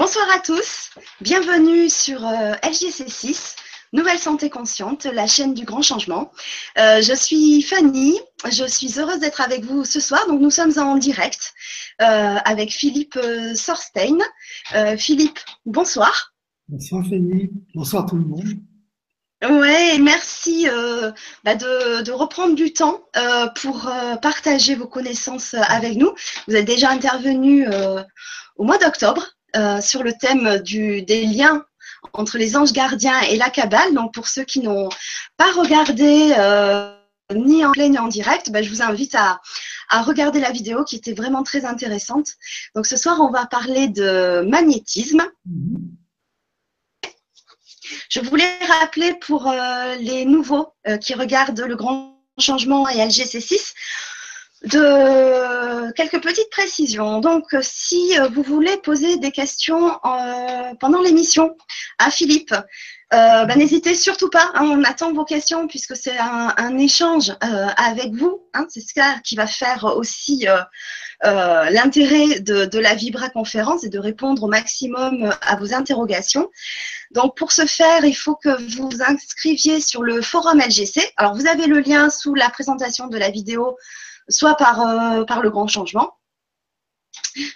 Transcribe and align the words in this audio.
Bonsoir 0.00 0.34
à 0.34 0.38
tous, 0.38 0.88
bienvenue 1.20 1.90
sur 1.90 2.26
euh, 2.26 2.54
LGC6, 2.62 3.56
Nouvelle 3.92 4.18
Santé 4.18 4.48
Consciente, 4.48 5.04
la 5.04 5.26
chaîne 5.26 5.52
du 5.52 5.66
grand 5.66 5.82
changement. 5.82 6.32
Euh, 6.78 7.02
je 7.02 7.12
suis 7.12 7.60
Fanny, 7.60 8.18
je 8.50 8.64
suis 8.64 8.98
heureuse 8.98 9.18
d'être 9.18 9.42
avec 9.42 9.62
vous 9.62 9.84
ce 9.84 10.00
soir. 10.00 10.26
Donc 10.26 10.40
nous 10.40 10.48
sommes 10.48 10.72
en 10.78 10.96
direct 10.96 11.52
euh, 12.00 12.04
avec 12.46 12.70
Philippe 12.70 13.18
Sorstein. 13.54 14.16
Philippe, 14.96 15.38
bonsoir. 15.66 16.32
Bonsoir 16.68 17.04
Fanny, 17.04 17.50
bonsoir 17.74 18.06
tout 18.06 18.16
le 18.16 18.24
monde. 18.24 18.48
Ouais, 19.42 19.98
merci 19.98 20.66
bah, 21.44 21.56
de, 21.56 22.10
reprendre 22.10 22.54
du 22.54 22.72
temps 22.72 23.02
pour 23.56 23.92
partager 24.22 24.76
vos 24.76 24.88
connaissances 24.88 25.52
avec 25.52 25.98
nous. 25.98 26.10
Vous 26.48 26.56
êtes 26.56 26.64
déjà 26.64 26.88
intervenu 26.88 27.66
au 28.56 28.64
mois 28.64 28.78
d'octobre 28.78 29.34
euh, 29.56 29.80
sur 29.80 30.02
le 30.02 30.12
thème 30.12 30.58
des 30.58 31.26
liens 31.26 31.64
entre 32.12 32.38
les 32.38 32.56
anges 32.56 32.72
gardiens 32.72 33.20
et 33.22 33.36
la 33.36 33.50
Kabbale. 33.50 33.94
Donc, 33.94 34.14
pour 34.14 34.28
ceux 34.28 34.44
qui 34.44 34.60
n'ont 34.60 34.88
pas 35.36 35.52
regardé 35.52 36.34
euh, 36.38 36.94
ni 37.34 37.64
en 37.64 37.72
plein 37.72 37.88
ni 37.88 37.98
en 37.98 38.08
direct, 38.08 38.50
ben, 38.50 38.64
je 38.64 38.70
vous 38.70 38.82
invite 38.82 39.14
à, 39.14 39.40
à, 39.88 40.02
regarder 40.02 40.40
la 40.40 40.50
vidéo 40.50 40.84
qui 40.84 40.96
était 40.96 41.12
vraiment 41.12 41.42
très 41.42 41.64
intéressante. 41.64 42.28
Donc, 42.74 42.86
ce 42.86 42.96
soir, 42.96 43.20
on 43.20 43.30
va 43.30 43.46
parler 43.46 43.88
de 43.88 44.42
magnétisme. 44.48 45.22
Je 48.08 48.20
voulais 48.20 48.58
rappeler 48.66 49.14
pour 49.14 49.48
euh, 49.48 49.94
les 49.96 50.24
nouveaux 50.24 50.72
qui 51.00 51.14
regardent 51.14 51.60
le 51.60 51.76
grand 51.76 52.24
changement 52.38 52.88
et 52.88 52.96
LGC6 52.98 53.74
de 54.64 55.92
quelques 55.92 56.22
petites 56.22 56.50
précisions. 56.50 57.20
Donc, 57.20 57.54
si 57.62 58.18
euh, 58.18 58.28
vous 58.28 58.42
voulez 58.42 58.76
poser 58.78 59.16
des 59.16 59.30
questions 59.30 59.90
euh, 60.04 60.74
pendant 60.78 61.00
l'émission 61.00 61.56
à 61.98 62.10
Philippe, 62.10 62.52
euh, 62.52 63.44
bah, 63.44 63.56
n'hésitez 63.56 63.94
surtout 63.94 64.28
pas. 64.28 64.50
Hein, 64.54 64.64
on 64.64 64.84
attend 64.84 65.12
vos 65.12 65.24
questions 65.24 65.66
puisque 65.66 65.96
c'est 65.96 66.16
un, 66.18 66.78
échange 66.78 67.32
avec 67.40 68.12
vous. 68.12 68.42
Hein, 68.54 68.66
c'est 68.68 68.82
ça 68.82 69.16
qui 69.24 69.34
va 69.34 69.46
faire 69.46 69.84
aussi 69.84 70.46
l'intérêt 71.22 72.40
de, 72.40 72.66
de, 72.66 72.78
la 72.78 72.94
Vibra 72.94 73.30
conférence 73.30 73.84
et 73.84 73.88
de 73.88 73.98
répondre 73.98 74.42
au 74.44 74.48
maximum 74.48 75.34
à 75.40 75.56
vos 75.56 75.74
interrogations. 75.74 76.50
Donc, 77.10 77.36
pour 77.36 77.50
ce 77.50 77.66
faire, 77.66 78.04
il 78.04 78.14
faut 78.14 78.36
que 78.36 78.50
vous 78.76 78.88
vous 78.88 79.02
inscriviez 79.02 79.80
sur 79.80 80.02
le 80.02 80.22
forum 80.22 80.60
LGC. 80.60 81.00
Alors, 81.16 81.34
vous 81.34 81.48
avez 81.48 81.66
le 81.66 81.80
lien 81.80 82.10
sous 82.10 82.34
la 82.34 82.48
présentation 82.50 83.08
de 83.08 83.18
la 83.18 83.30
vidéo 83.30 83.76
soit 84.30 84.54
par, 84.54 84.80
euh, 84.80 85.24
par 85.24 85.42
le 85.42 85.50
grand 85.50 85.66
changement, 85.66 86.14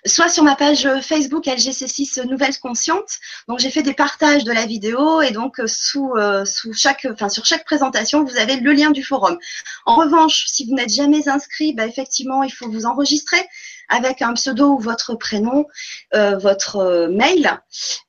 soit 0.06 0.28
sur 0.28 0.44
ma 0.44 0.56
page 0.56 0.88
Facebook 1.00 1.46
LGC6 1.46 2.26
Nouvelles 2.28 2.58
Conscientes. 2.58 3.18
Donc 3.48 3.58
j'ai 3.58 3.70
fait 3.70 3.82
des 3.82 3.94
partages 3.94 4.44
de 4.44 4.52
la 4.52 4.66
vidéo 4.66 5.20
et 5.20 5.30
donc 5.30 5.60
euh, 5.60 5.66
sous, 5.66 6.12
euh, 6.16 6.44
sous 6.44 6.72
chaque, 6.72 7.06
enfin, 7.10 7.28
sur 7.28 7.44
chaque 7.44 7.64
présentation, 7.64 8.24
vous 8.24 8.36
avez 8.36 8.56
le 8.56 8.72
lien 8.72 8.90
du 8.90 9.02
forum. 9.02 9.38
En 9.86 9.96
revanche, 9.96 10.46
si 10.46 10.66
vous 10.66 10.74
n'êtes 10.74 10.92
jamais 10.92 11.28
inscrit, 11.28 11.72
bah, 11.74 11.86
effectivement, 11.86 12.42
il 12.42 12.52
faut 12.52 12.70
vous 12.70 12.86
enregistrer 12.86 13.44
avec 13.88 14.22
un 14.22 14.32
pseudo 14.32 14.76
ou 14.76 14.78
votre 14.78 15.14
prénom, 15.14 15.66
votre 16.12 17.06
mail 17.10 17.60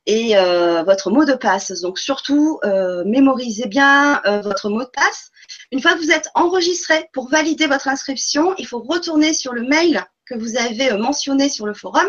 et 0.05 0.33
votre 0.85 1.11
mot 1.11 1.25
de 1.25 1.33
passe. 1.33 1.81
Donc 1.81 1.99
surtout, 1.99 2.61
mémorisez 3.05 3.67
bien 3.67 4.21
votre 4.41 4.69
mot 4.69 4.85
de 4.85 4.89
passe 4.89 5.31
une 5.71 5.81
fois 5.81 5.93
que 5.93 5.99
vous 5.99 6.11
êtes 6.11 6.29
enregistré 6.35 7.09
pour 7.13 7.29
valider 7.29 7.67
votre 7.67 7.87
inscription, 7.87 8.55
il 8.57 8.67
faut 8.67 8.79
retourner 8.79 9.33
sur 9.33 9.53
le 9.53 9.63
mail 9.63 10.05
que 10.25 10.35
vous 10.35 10.57
avez 10.57 10.91
euh, 10.91 10.97
mentionné 10.97 11.49
sur 11.49 11.65
le 11.65 11.73
forum 11.73 12.07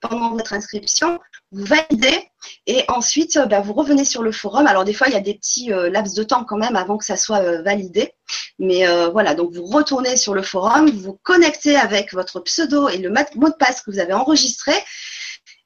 pendant 0.00 0.30
votre 0.30 0.54
inscription, 0.54 1.20
vous 1.52 1.64
validez 1.64 2.30
et 2.66 2.84
ensuite 2.88 3.36
euh, 3.36 3.46
bah, 3.46 3.60
vous 3.60 3.74
revenez 3.74 4.04
sur 4.04 4.22
le 4.22 4.32
forum. 4.32 4.66
Alors 4.66 4.84
des 4.84 4.94
fois, 4.94 5.08
il 5.08 5.12
y 5.12 5.16
a 5.16 5.20
des 5.20 5.34
petits 5.34 5.72
euh, 5.72 5.90
laps 5.90 6.14
de 6.14 6.22
temps 6.22 6.44
quand 6.44 6.56
même 6.56 6.76
avant 6.76 6.96
que 6.96 7.04
ça 7.04 7.16
soit 7.16 7.62
validé. 7.62 8.12
Mais 8.58 8.84
voilà, 9.10 9.34
donc 9.34 9.54
vous 9.54 9.64
retournez 9.64 10.18
sur 10.18 10.34
le 10.34 10.42
forum, 10.42 10.90
vous 10.90 11.00
vous 11.00 11.18
connectez 11.22 11.76
avec 11.76 12.12
votre 12.12 12.40
pseudo 12.40 12.90
et 12.90 12.98
le 12.98 13.08
mot 13.08 13.48
de 13.48 13.54
passe 13.54 13.80
que 13.80 13.90
vous 13.90 13.98
avez 13.98 14.12
enregistré. 14.12 14.72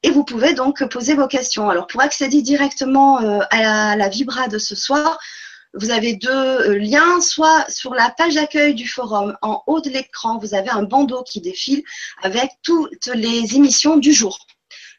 Et 0.04 0.10
vous 0.10 0.22
pouvez 0.22 0.54
donc 0.54 0.84
poser 0.88 1.14
vos 1.14 1.26
questions. 1.26 1.68
Alors 1.68 1.88
pour 1.88 2.02
accéder 2.02 2.40
directement 2.40 3.18
à 3.50 3.96
la 3.96 4.08
Vibra 4.08 4.46
de 4.46 4.58
ce 4.58 4.76
soir, 4.76 5.18
vous 5.74 5.90
avez 5.90 6.14
deux 6.14 6.30
euh, 6.30 6.78
liens, 6.78 7.20
soit 7.20 7.64
sur 7.68 7.94
la 7.94 8.10
page 8.10 8.34
d'accueil 8.34 8.74
du 8.74 8.88
forum, 8.88 9.36
en 9.42 9.62
haut 9.66 9.80
de 9.80 9.90
l'écran, 9.90 10.38
vous 10.38 10.54
avez 10.54 10.70
un 10.70 10.82
bandeau 10.82 11.22
qui 11.24 11.40
défile 11.40 11.82
avec 12.22 12.50
toutes 12.62 13.06
les 13.06 13.56
émissions 13.56 13.96
du 13.96 14.12
jour. 14.12 14.38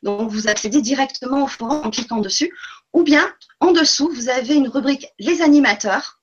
Donc, 0.03 0.29
vous 0.29 0.47
accédez 0.47 0.81
directement 0.81 1.45
au 1.45 1.47
forum 1.47 1.81
en 1.85 1.89
cliquant 1.89 2.19
dessus. 2.19 2.53
Ou 2.93 3.03
bien, 3.03 3.33
en 3.59 3.71
dessous, 3.71 4.09
vous 4.13 4.29
avez 4.29 4.55
une 4.55 4.67
rubrique 4.67 5.07
Les 5.17 5.41
animateurs. 5.41 6.19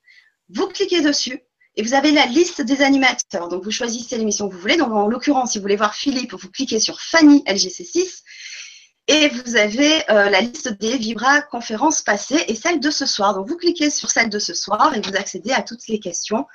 Vous 0.50 0.68
cliquez 0.68 1.00
dessus 1.00 1.40
et 1.76 1.82
vous 1.82 1.94
avez 1.94 2.12
la 2.12 2.26
liste 2.26 2.60
des 2.60 2.82
animateurs. 2.82 3.48
Donc, 3.48 3.64
vous 3.64 3.70
choisissez 3.70 4.18
l'émission 4.18 4.48
que 4.48 4.54
vous 4.54 4.60
voulez. 4.60 4.76
Donc, 4.76 4.92
en 4.92 5.08
l'occurrence, 5.08 5.52
si 5.52 5.58
vous 5.58 5.62
voulez 5.62 5.76
voir 5.76 5.94
Philippe, 5.94 6.34
vous 6.34 6.50
cliquez 6.50 6.78
sur 6.78 7.00
Fanny 7.00 7.42
LGC6. 7.46 8.22
Et 9.08 9.28
vous 9.28 9.56
avez 9.56 10.08
euh, 10.10 10.30
la 10.30 10.40
liste 10.40 10.78
des 10.78 10.96
Vibra 10.96 11.42
conférences 11.42 12.02
passées 12.02 12.44
et 12.46 12.54
celle 12.54 12.78
de 12.78 12.90
ce 12.90 13.04
soir. 13.04 13.34
Donc 13.34 13.48
vous 13.48 13.56
cliquez 13.56 13.90
sur 13.90 14.10
celle 14.10 14.28
de 14.30 14.38
ce 14.38 14.54
soir 14.54 14.94
et 14.94 15.00
vous 15.00 15.16
accédez 15.16 15.50
à 15.50 15.62
toutes 15.62 15.88
les 15.88 15.98
questions 15.98 16.46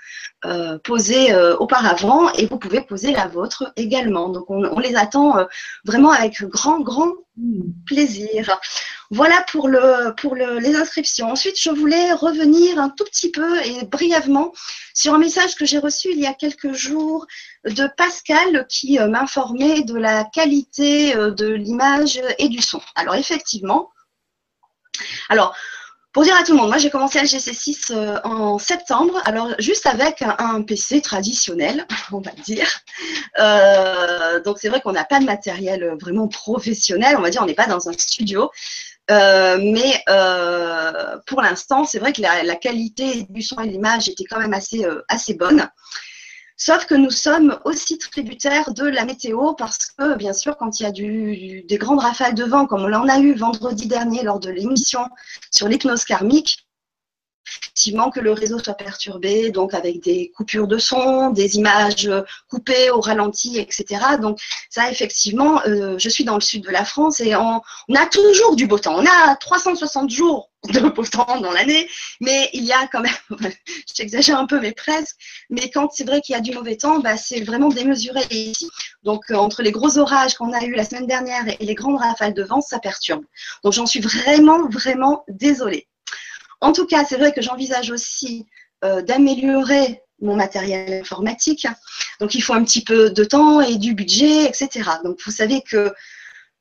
euh, 0.45 0.79
posées 0.79 1.33
euh, 1.33 1.57
auparavant 1.57 2.31
et 2.33 2.45
vous 2.45 2.57
pouvez 2.57 2.81
poser 2.81 3.11
la 3.11 3.27
vôtre 3.27 3.73
également. 3.75 4.29
Donc 4.29 4.49
on, 4.49 4.63
on 4.63 4.79
les 4.79 4.95
attend 4.95 5.45
vraiment 5.83 6.11
avec 6.11 6.41
grand, 6.43 6.79
grand 6.79 7.11
plaisir. 7.85 8.59
Voilà 9.09 9.45
pour, 9.51 9.67
le, 9.67 10.13
pour 10.15 10.35
le, 10.35 10.59
les 10.59 10.75
inscriptions. 10.75 11.31
Ensuite, 11.31 11.59
je 11.59 11.69
voulais 11.69 12.11
revenir 12.13 12.77
un 12.79 12.89
tout 12.89 13.05
petit 13.05 13.31
peu 13.31 13.61
et 13.63 13.85
brièvement 13.85 14.53
sur 14.93 15.13
un 15.13 15.17
message 15.17 15.55
que 15.55 15.65
j'ai 15.65 15.79
reçu 15.79 16.09
il 16.11 16.19
y 16.19 16.25
a 16.25 16.33
quelques 16.33 16.73
jours 16.73 17.25
de 17.63 17.87
Pascal 17.95 18.65
qui 18.67 18.99
euh, 18.99 19.07
m'informait 19.07 19.83
de 19.83 19.95
la 19.95 20.25
qualité 20.25 21.15
euh, 21.15 21.31
de 21.31 21.47
l'image 21.47 22.19
et 22.37 22.49
du 22.49 22.61
son. 22.61 22.81
Alors 22.95 23.15
effectivement, 23.15 23.91
alors 25.29 25.55
pour 26.17 26.23
dire 26.23 26.35
à 26.35 26.41
tout 26.41 26.53
le 26.53 26.57
monde, 26.57 26.69
moi 26.69 26.79
j'ai 26.79 26.89
commencé 26.89 27.19
à 27.19 27.25
GC6 27.25 27.93
euh, 27.93 28.19
en 28.23 28.57
septembre, 28.57 29.21
alors 29.25 29.53
juste 29.59 29.85
avec 29.85 30.23
un, 30.23 30.63
PC 30.63 30.99
traditionnel, 30.99 31.85
on 32.11 32.21
va 32.21 32.31
dire. 32.43 32.67
donc 34.43 34.57
c'est 34.59 34.69
vrai 34.69 34.81
qu'on 34.81 34.93
n'a 34.93 35.05
pas 35.05 35.19
de 35.19 35.25
matériel 35.25 35.95
vraiment 36.01 36.27
professionnel, 36.27 37.17
on 37.19 37.21
va 37.21 37.29
dire, 37.29 37.43
on 37.43 37.45
n'est 37.45 37.53
pas 37.53 37.67
dans 37.67 37.87
un 37.87 37.93
studio. 37.93 38.49
mais 39.09 40.03
pour 41.27 41.43
l'instant, 41.43 41.85
c'est 41.85 41.99
vrai 41.99 42.13
que 42.13 42.23
la, 42.23 42.55
qualité 42.55 43.27
du 43.29 43.43
son 43.43 43.59
et 43.59 43.67
de 43.67 43.73
l'image 43.73 44.09
était 44.09 44.23
quand 44.23 44.39
même 44.39 44.55
assez, 44.55 44.87
assez 45.09 45.35
bonne. 45.35 45.69
Sauf 46.59 46.87
que 46.87 46.95
nous 46.95 47.11
sommes 47.11 47.59
aussi 47.65 47.99
tributaires 47.99 48.73
de 48.73 48.85
la 48.85 49.05
météo 49.05 49.53
parce 49.53 49.77
que, 49.97 50.15
bien 50.15 50.33
sûr, 50.33 50.57
quand 50.57 50.79
il 50.79 50.83
y 50.83 50.85
a 50.87 50.91
du, 50.91 51.63
des 51.67 51.77
grandes 51.77 51.99
rafales 51.99 52.33
de 52.33 52.43
vent, 52.43 52.65
comme 52.65 52.83
on 52.83 52.93
en 52.93 53.07
a 53.07 53.19
eu 53.19 53.35
vendredi 53.35 53.87
dernier 53.87 54.23
lors 54.23 54.39
de 54.39 54.49
l'émission 54.49 55.01
sur 55.51 55.67
l'hypnose 55.67 56.03
karmique, 56.03 56.66
effectivement 57.61 58.09
que 58.09 58.19
le 58.19 58.31
réseau 58.31 58.59
soit 58.59 58.73
perturbé, 58.73 59.51
donc 59.51 59.73
avec 59.73 60.01
des 60.01 60.31
coupures 60.35 60.67
de 60.67 60.77
son, 60.77 61.31
des 61.31 61.57
images 61.57 62.09
coupées 62.49 62.89
au 62.91 63.01
ralenti, 63.01 63.59
etc. 63.59 64.17
Donc 64.21 64.39
ça, 64.69 64.89
effectivement, 64.91 65.61
euh, 65.65 65.97
je 65.97 66.09
suis 66.09 66.23
dans 66.23 66.35
le 66.35 66.41
sud 66.41 66.63
de 66.63 66.69
la 66.69 66.85
France 66.85 67.19
et 67.19 67.35
on, 67.35 67.61
a 67.95 68.05
toujours 68.07 68.55
du 68.55 68.67
beau 68.67 68.79
temps. 68.79 68.95
On 68.95 69.05
a 69.05 69.35
360 69.35 70.09
jours 70.09 70.51
de 70.73 70.79
beau 70.89 71.03
temps 71.03 71.39
dans 71.39 71.51
l'année, 71.51 71.87
mais 72.19 72.49
il 72.53 72.63
y 72.63 72.73
a 72.73 72.87
quand 72.91 73.01
même, 73.01 73.11
j'exagère 73.95 74.37
un 74.37 74.47
peu, 74.47 74.59
mais 74.59 74.73
presque, 74.73 75.15
mais 75.49 75.69
quand 75.69 75.89
c'est 75.93 76.03
vrai 76.03 76.21
qu'il 76.21 76.33
y 76.33 76.37
a 76.37 76.41
du 76.41 76.51
mauvais 76.51 76.75
temps, 76.75 76.99
bah, 76.99 77.17
c'est 77.17 77.41
vraiment 77.41 77.69
démesuré 77.69 78.21
ici. 78.29 78.69
Donc 79.03 79.31
euh, 79.31 79.35
entre 79.35 79.61
les 79.61 79.71
gros 79.71 79.97
orages 79.97 80.35
qu'on 80.35 80.53
a 80.53 80.63
eu 80.63 80.73
la 80.73 80.83
semaine 80.83 81.07
dernière 81.07 81.43
et 81.47 81.63
les 81.63 81.75
grandes 81.75 81.97
rafales 81.97 82.33
de 82.33 82.43
vent, 82.43 82.61
ça 82.61 82.79
perturbe. 82.79 83.23
Donc 83.63 83.73
j'en 83.73 83.85
suis 83.85 84.01
vraiment, 84.01 84.67
vraiment 84.69 85.23
désolée. 85.27 85.87
En 86.61 86.71
tout 86.71 86.85
cas, 86.85 87.05
c'est 87.05 87.17
vrai 87.17 87.33
que 87.33 87.41
j'envisage 87.41 87.91
aussi 87.91 88.47
euh, 88.83 89.01
d'améliorer 89.01 90.01
mon 90.21 90.35
matériel 90.35 91.01
informatique. 91.01 91.67
Donc, 92.19 92.33
il 92.33 92.41
faut 92.41 92.53
un 92.53 92.63
petit 92.63 92.83
peu 92.83 93.09
de 93.09 93.23
temps 93.23 93.61
et 93.61 93.75
du 93.75 93.93
budget, 93.93 94.45
etc. 94.45 94.89
Donc, 95.03 95.19
vous 95.23 95.31
savez 95.31 95.61
que, 95.61 95.93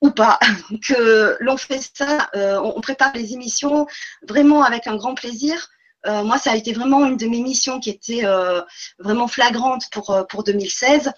ou 0.03 0.11
pas, 0.11 0.39
que 0.87 1.37
l'on 1.41 1.57
fait 1.57 1.81
ça, 1.95 2.29
euh, 2.35 2.61
on 2.61 2.81
prépare 2.81 3.13
les 3.15 3.33
émissions 3.33 3.87
vraiment 4.27 4.63
avec 4.63 4.87
un 4.87 4.97
grand 4.97 5.15
plaisir. 5.15 5.69
Euh, 6.07 6.23
moi, 6.23 6.39
ça 6.39 6.53
a 6.53 6.57
été 6.57 6.73
vraiment 6.73 7.05
une 7.07 7.17
de 7.17 7.27
mes 7.27 7.41
missions 7.41 7.81
qui 7.81 7.91
était 7.91 8.23
vraiment 8.99 9.29
flagrante 9.29 9.85
pour, 9.91 10.27
pour 10.29 10.45
2016. 10.45 11.13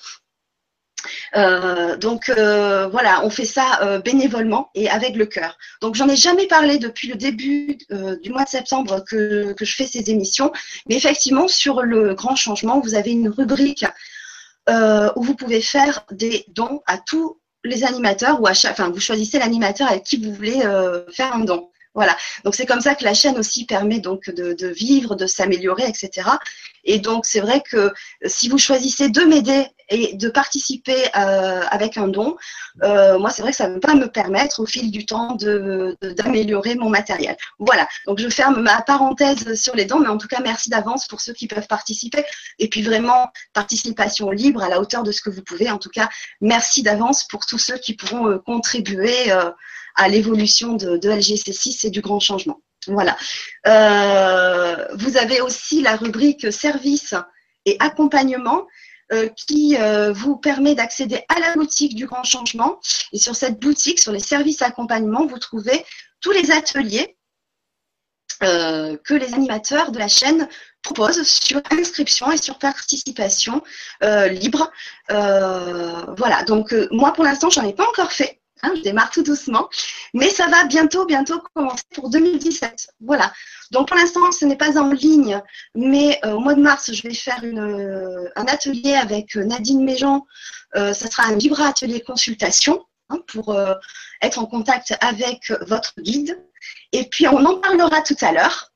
Euh, 1.37 1.97
donc 1.97 2.29
euh, 2.29 2.89
voilà, 2.89 3.25
on 3.25 3.31
fait 3.31 3.45
ça 3.45 3.81
euh, 3.83 3.99
bénévolement 4.00 4.71
et 4.75 4.89
avec 4.89 5.17
le 5.17 5.27
cœur. 5.27 5.59
Donc 5.81 5.95
j'en 5.95 6.09
ai 6.09 6.17
jamais 6.17 6.47
parlé 6.47 6.79
depuis 6.79 7.09
le 7.09 7.15
début 7.15 7.79
du 8.23 8.31
mois 8.31 8.45
de 8.45 8.49
septembre 8.49 9.05
que, 9.09 9.55
je 9.59 9.75
fais 9.75 9.87
ces 9.87 10.11
émissions, 10.11 10.53
mais 10.89 10.97
effectivement 10.97 11.49
sur 11.49 11.83
le 11.83 12.15
grand 12.15 12.37
changement, 12.37 12.81
vous 12.81 12.95
avez 12.95 13.12
une 13.12 13.29
rubrique 13.29 13.85
où 14.69 15.23
vous 15.23 15.35
pouvez 15.35 15.62
faire 15.62 16.05
des 16.11 16.45
dons 16.49 16.83
à 16.87 16.99
tout 16.99 17.41
les 17.65 17.85
animateurs 17.85 18.41
ou 18.41 18.47
à 18.47 18.55
chaque, 18.55 18.73
enfin, 18.73 18.91
vous 18.91 19.00
choisissez 19.00 19.39
l'animateur 19.39 19.89
avec 19.89 20.05
qui 20.05 20.17
vous 20.19 20.33
voulez 20.33 20.61
faire 21.12 21.35
un 21.35 21.41
don. 21.41 21.71
Voilà. 21.95 22.17
Donc 22.45 22.55
c'est 22.55 22.67
comme 22.67 22.81
ça 22.81 22.95
que 22.95 23.05
la 23.05 23.15
chaîne 23.15 23.39
aussi 23.39 23.65
permet 23.65 23.99
donc 23.99 24.31
de 24.31 24.67
vivre, 24.69 25.17
de 25.17 25.27
s'améliorer, 25.27 25.85
etc. 25.89 26.29
Et 26.88 26.99
donc 26.99 27.26
c'est 27.26 27.40
vrai 27.40 27.62
que 27.70 27.93
si 28.25 28.49
vous 28.49 28.56
choisissez 28.56 29.11
de 29.11 29.20
m'aider 29.20 29.67
et 29.90 30.14
de 30.14 30.29
participer 30.31 30.96
euh, 31.17 31.61
avec 31.70 31.99
un 31.99 32.08
don, 32.08 32.37
euh, 32.82 33.19
moi 33.19 33.31
c'est 33.31 33.43
vrai 33.43 33.50
que 33.50 33.58
ça 33.58 33.69
ne 33.69 33.75
va 33.75 33.81
pas 33.81 33.94
me 33.94 34.06
permettre 34.06 34.61
au 34.61 34.67
fil 34.67 34.90
du 34.90 35.05
temps 35.05 35.35
de 35.35 35.96
d'améliorer 36.17 36.76
mon 36.76 36.88
matériel. 36.88 37.37
Voilà. 37.58 37.87
Donc 38.06 38.19
je 38.19 38.29
ferme 38.31 38.62
ma 38.62 38.81
parenthèse 38.81 39.55
sur 39.61 39.76
les 39.76 39.85
dons, 39.85 40.00
mais 40.00 40.08
en 40.08 40.17
tout 40.17 40.29
cas 40.29 40.40
merci 40.43 40.70
d'avance 40.70 41.06
pour 41.06 41.20
ceux 41.20 41.35
qui 41.35 41.46
peuvent 41.46 41.69
participer. 41.69 42.25
Et 42.58 42.69
puis 42.70 42.81
vraiment 42.81 43.29
participation 43.52 44.31
libre 44.31 44.62
à 44.62 44.70
la 44.70 44.81
hauteur 44.81 45.02
de 45.02 45.12
ce 45.12 45.20
que 45.20 45.29
vous 45.29 45.43
pouvez. 45.43 45.70
En 45.70 45.79
tout 45.79 45.90
cas 45.90 46.08
merci 46.40 46.82
d'avance 46.82 47.25
pour 47.25 47.44
tous 47.44 47.58
ceux 47.58 47.76
qui 47.76 47.94
pourront 47.94 48.29
euh, 48.29 48.38
contribuer. 48.38 49.31
Euh, 49.31 49.50
à 49.99 50.08
l'évolution 50.08 50.75
de, 50.75 50.96
LGC6 50.96 51.88
et 51.88 51.90
du 51.90 52.00
grand 52.00 52.20
changement. 52.20 52.61
Voilà. 52.88 53.17
Euh, 53.67 54.87
vous 54.94 55.17
avez 55.17 55.40
aussi 55.40 55.82
la 55.82 55.96
rubrique 55.96 56.52
services 56.52 57.14
et 57.64 57.76
accompagnement 57.81 58.67
euh, 59.12 59.29
qui 59.29 59.76
euh, 59.79 60.12
vous 60.12 60.37
permet 60.37 60.75
d'accéder 60.75 61.23
à 61.35 61.40
la 61.40 61.55
boutique 61.55 61.94
du 61.94 62.06
grand 62.06 62.25
changement. 62.25 62.81
Et 63.12 63.19
sur 63.19 63.37
cette 63.37 63.61
boutique, 63.61 64.00
sur 64.00 64.12
les 64.12 64.20
services 64.20 64.62
accompagnement, 64.62 65.26
vous 65.26 65.38
trouvez 65.38 65.85
tous 66.20 66.32
les 66.32 66.50
ateliers 66.50 67.14
que 68.40 69.14
les 69.14 69.35
animateurs 69.35 69.90
de 69.90 69.99
la 69.99 70.06
chaîne 70.06 70.49
proposent 70.81 71.25
sur 71.25 71.61
inscription 71.73 72.31
et 72.31 72.37
sur 72.37 72.61
participation 72.61 73.64
libre. 74.00 74.70
voilà, 75.08 76.44
donc 76.46 76.73
moi 76.93 77.12
pour 77.12 77.25
l'instant, 77.25 77.50
j'en 77.50 77.64
ai 77.64 77.73
pas 77.73 77.88
encore 77.88 78.12
fait. 78.12 78.38
Hein, 78.63 78.73
je 78.77 78.83
démarre 78.83 79.11
tout 79.11 79.23
doucement, 79.23 79.69
mais 80.15 80.31
ça 80.31 80.49
va 80.49 80.65
bientôt, 80.65 81.07
bientôt 81.07 81.41
commencer 81.55 81.85
pour 81.95 82.11
2017. 82.11 82.89
Voilà. 83.01 83.33
Donc 83.71 83.89
pour 83.89 83.97
l'instant, 83.97 84.33
ce 84.33 84.45
n'est 84.45 84.57
pas 84.57 84.81
en 84.81 84.91
ligne, 84.91 85.41
mais 85.75 86.19
euh, 86.25 86.33
au 86.33 86.41
mois 86.41 86.55
de 86.55 86.61
mars, 86.61 86.93
je 86.93 87.03
vais 87.03 87.15
faire 87.15 87.41
euh, 87.45 88.29
un 88.35 88.47
atelier 88.47 88.95
avec 88.95 89.37
euh, 89.37 89.45
Nadine 89.45 89.85
Méjean. 89.85 90.27
ça 90.75 90.95
sera 90.95 91.25
un 91.25 91.37
libre 91.37 91.61
atelier 91.61 92.01
consultation 92.01 92.85
hein, 93.11 93.21
pour 93.29 93.57
être 94.21 94.39
en 94.39 94.47
contact 94.47 94.95
avec 95.01 95.53
votre 95.67 95.95
guide. 96.01 96.39
Et 96.93 97.05
puis 97.05 97.29
on 97.29 97.45
en 97.45 97.59
parlera 97.59 98.03
tout 98.03 98.17
à 98.21 98.33
l'heure 98.33 98.73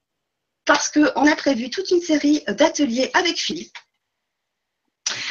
parce 0.65 0.91
qu'on 0.91 1.27
a 1.27 1.37
prévu 1.37 1.71
toute 1.71 1.91
une 1.91 2.01
série 2.01 2.43
d'ateliers 2.47 3.11
avec 3.15 3.37
Philippe. 3.37 3.77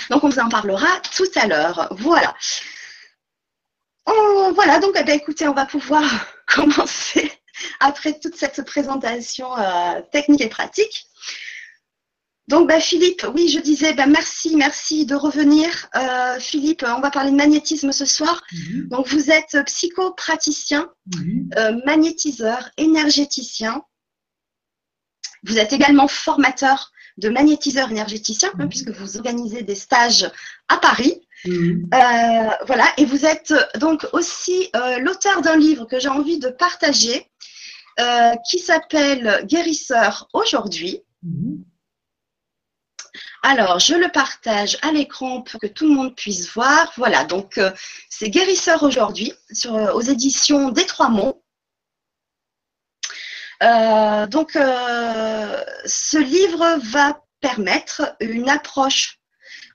Donc 0.09 0.23
on 0.23 0.29
vous 0.29 0.39
en 0.39 0.49
parlera 0.49 0.99
tout 1.15 1.31
à 1.35 1.47
l'heure. 1.47 1.87
Voilà. 1.91 2.35
Oh, 4.05 4.51
voilà, 4.55 4.79
donc 4.79 4.95
eh 4.95 5.03
ben, 5.03 5.17
écoutez, 5.17 5.47
on 5.47 5.53
va 5.53 5.65
pouvoir 5.65 6.03
commencer 6.47 7.31
après 7.79 8.19
toute 8.19 8.35
cette 8.35 8.63
présentation 8.65 9.57
euh, 9.57 10.01
technique 10.11 10.41
et 10.41 10.49
pratique. 10.49 11.07
Donc, 12.47 12.67
bah, 12.67 12.81
Philippe, 12.81 13.25
oui, 13.33 13.47
je 13.47 13.59
disais, 13.59 13.93
bah, 13.93 14.07
merci, 14.07 14.55
merci 14.55 15.05
de 15.05 15.15
revenir. 15.15 15.87
Euh, 15.95 16.39
Philippe, 16.39 16.83
on 16.85 16.99
va 16.99 17.11
parler 17.11 17.31
de 17.31 17.35
magnétisme 17.35 17.91
ce 17.91 18.05
soir. 18.05 18.43
Mhm. 18.51 18.89
Donc, 18.89 19.07
vous 19.07 19.31
êtes 19.31 19.57
psychopraticien, 19.65 20.89
mhm. 21.15 21.49
euh, 21.57 21.79
magnétiseur, 21.85 22.69
énergéticien. 22.77 23.81
Vous 25.43 25.59
êtes 25.59 25.71
également 25.71 26.07
formateur 26.07 26.91
de 27.17 27.29
magnétiseur 27.29 27.89
énergéticien, 27.89 28.49
hein, 28.55 28.63
mhm. 28.63 28.69
puisque 28.69 28.89
vous 28.89 29.17
organisez 29.17 29.61
des 29.61 29.75
stages 29.75 30.29
à 30.67 30.77
Paris. 30.77 31.21
Mhm. 31.45 31.89
Euh, 31.93 32.49
voilà, 32.67 32.85
et 32.97 33.05
vous 33.05 33.25
êtes 33.25 33.53
donc 33.79 34.07
aussi 34.13 34.69
euh, 34.75 34.99
l'auteur 34.99 35.41
d'un 35.41 35.57
livre 35.57 35.85
que 35.85 35.99
j'ai 35.99 36.09
envie 36.09 36.39
de 36.39 36.49
partager, 36.49 37.29
euh, 37.99 38.33
qui 38.49 38.59
s'appelle 38.59 39.43
Guérisseur 39.45 40.27
aujourd'hui. 40.33 41.01
Mhm. 41.23 41.63
Alors, 43.43 43.79
je 43.79 43.95
le 43.95 44.09
partage 44.09 44.77
à 44.83 44.91
l'écran 44.91 45.41
pour 45.41 45.59
que 45.59 45.67
tout 45.67 45.87
le 45.87 45.95
monde 45.95 46.15
puisse 46.15 46.53
voir. 46.53 46.93
Voilà, 46.95 47.23
donc 47.23 47.59
c'est 48.07 48.29
Guérisseur 48.29 48.83
aujourd'hui 48.83 49.33
aux 49.65 50.01
éditions 50.01 50.69
des 50.69 50.85
Trois 50.85 51.09
Monts. 51.09 51.41
donc, 54.29 54.51
ce 54.53 56.17
livre 56.19 56.77
va 56.91 57.19
permettre 57.41 58.15
une 58.19 58.47
approche 58.47 59.20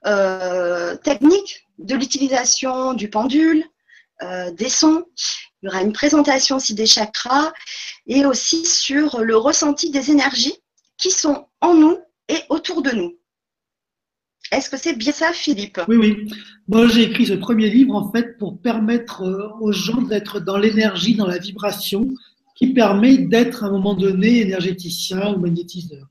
euh, 0.05 0.97
technique 0.97 1.67
de 1.79 1.95
l'utilisation 1.95 2.95
du 2.95 3.09
pendule, 3.09 3.65
euh, 4.23 4.51
des 4.53 4.69
sons. 4.69 5.05
Il 5.63 5.67
y 5.67 5.69
aura 5.69 5.83
une 5.83 5.93
présentation 5.93 6.57
aussi 6.57 6.75
des 6.75 6.87
chakras 6.87 7.53
et 8.07 8.25
aussi 8.25 8.65
sur 8.65 9.21
le 9.21 9.37
ressenti 9.37 9.91
des 9.91 10.11
énergies 10.11 10.55
qui 10.99 11.11
sont 11.11 11.47
en 11.61 11.75
nous 11.75 11.99
et 12.29 12.39
autour 12.49 12.83
de 12.83 12.91
nous. 12.91 13.19
Est-ce 14.53 14.71
que 14.71 14.77
c'est 14.77 14.97
bien 14.97 15.13
ça, 15.13 15.33
Philippe? 15.33 15.81
Oui, 15.89 15.97
oui. 15.97 16.31
Moi, 16.69 16.87
j'ai 16.89 17.03
écrit 17.03 17.27
ce 17.27 17.33
premier 17.33 17.69
livre, 17.69 17.95
en 17.95 18.13
fait, 18.13 18.39
pour 18.39 18.61
permettre 18.61 19.23
euh, 19.23 19.49
aux 19.61 19.73
gens 19.73 20.03
d'être 20.03 20.41
dans 20.41 20.57
l'énergie, 20.57 21.17
dans 21.17 21.27
la 21.27 21.39
vibration, 21.39 22.07
qui 22.55 22.73
permet 22.73 23.19
d'être 23.19 23.65
à 23.65 23.67
un 23.67 23.71
moment 23.71 23.95
donné 23.95 24.41
énergéticien 24.41 25.35
ou 25.35 25.39
magnétiseur. 25.39 26.07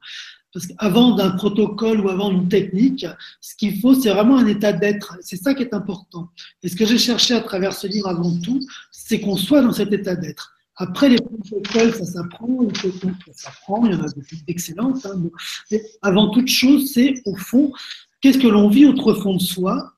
Parce 0.56 0.68
qu'avant 0.68 1.14
d'un 1.16 1.32
protocole 1.32 2.00
ou 2.00 2.08
avant 2.08 2.32
une 2.32 2.48
technique, 2.48 3.06
ce 3.42 3.58
qu'il 3.58 3.78
faut, 3.82 3.94
c'est 3.94 4.10
vraiment 4.10 4.38
un 4.38 4.48
état 4.48 4.72
d'être. 4.72 5.18
C'est 5.20 5.36
ça 5.36 5.54
qui 5.54 5.64
est 5.64 5.74
important. 5.74 6.30
Et 6.64 6.70
ce 6.70 6.78
que 6.78 6.86
j'ai 6.86 6.98
cherché 6.98 7.34
à 7.34 7.42
travers 7.42 7.74
ce 7.74 7.88
livre 7.88 8.08
avant 8.08 8.40
tout, 8.40 8.62
c'est 8.90 9.20
qu'on 9.20 9.36
soit 9.36 9.62
dans 9.62 9.74
cet 9.74 9.92
état 9.92 10.16
d'être. 10.16 10.54
Après, 10.78 11.10
les 11.10 11.18
protocoles, 11.18 11.94
ça 11.94 12.06
s'apprend, 12.06 12.62
les 12.62 12.72
techniques, 12.72 13.22
ça 13.34 13.50
s'apprend, 13.50 13.86
il 13.86 13.92
y 13.92 13.96
en 13.96 14.04
a 14.06 14.08
d'excellentes. 14.48 15.06
Hein, 15.06 15.22
mais 15.70 15.84
avant 16.02 16.30
toute 16.30 16.48
chose, 16.48 16.90
c'est 16.90 17.16
au 17.26 17.36
fond, 17.36 17.74
qu'est-ce 18.22 18.38
que 18.38 18.48
l'on 18.48 18.70
vit 18.70 18.86
au 18.86 19.16
fond 19.16 19.36
de 19.36 19.42
soi 19.42 19.92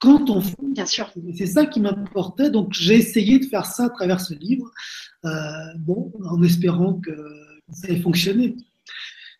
quand 0.00 0.28
on 0.28 0.42
fait. 0.42 0.54
Bien 0.60 0.84
sûr. 0.84 1.10
C'est 1.34 1.46
ça 1.46 1.64
qui 1.64 1.80
m'importait. 1.80 2.50
Donc, 2.50 2.74
j'ai 2.74 2.96
essayé 2.96 3.38
de 3.38 3.46
faire 3.46 3.64
ça 3.64 3.86
à 3.86 3.88
travers 3.88 4.20
ce 4.20 4.34
livre, 4.34 4.70
euh, 5.24 5.30
bon, 5.78 6.12
en 6.26 6.42
espérant 6.42 7.00
que 7.00 7.12
ça 7.72 7.88
ait 7.88 8.00
fonctionné. 8.00 8.56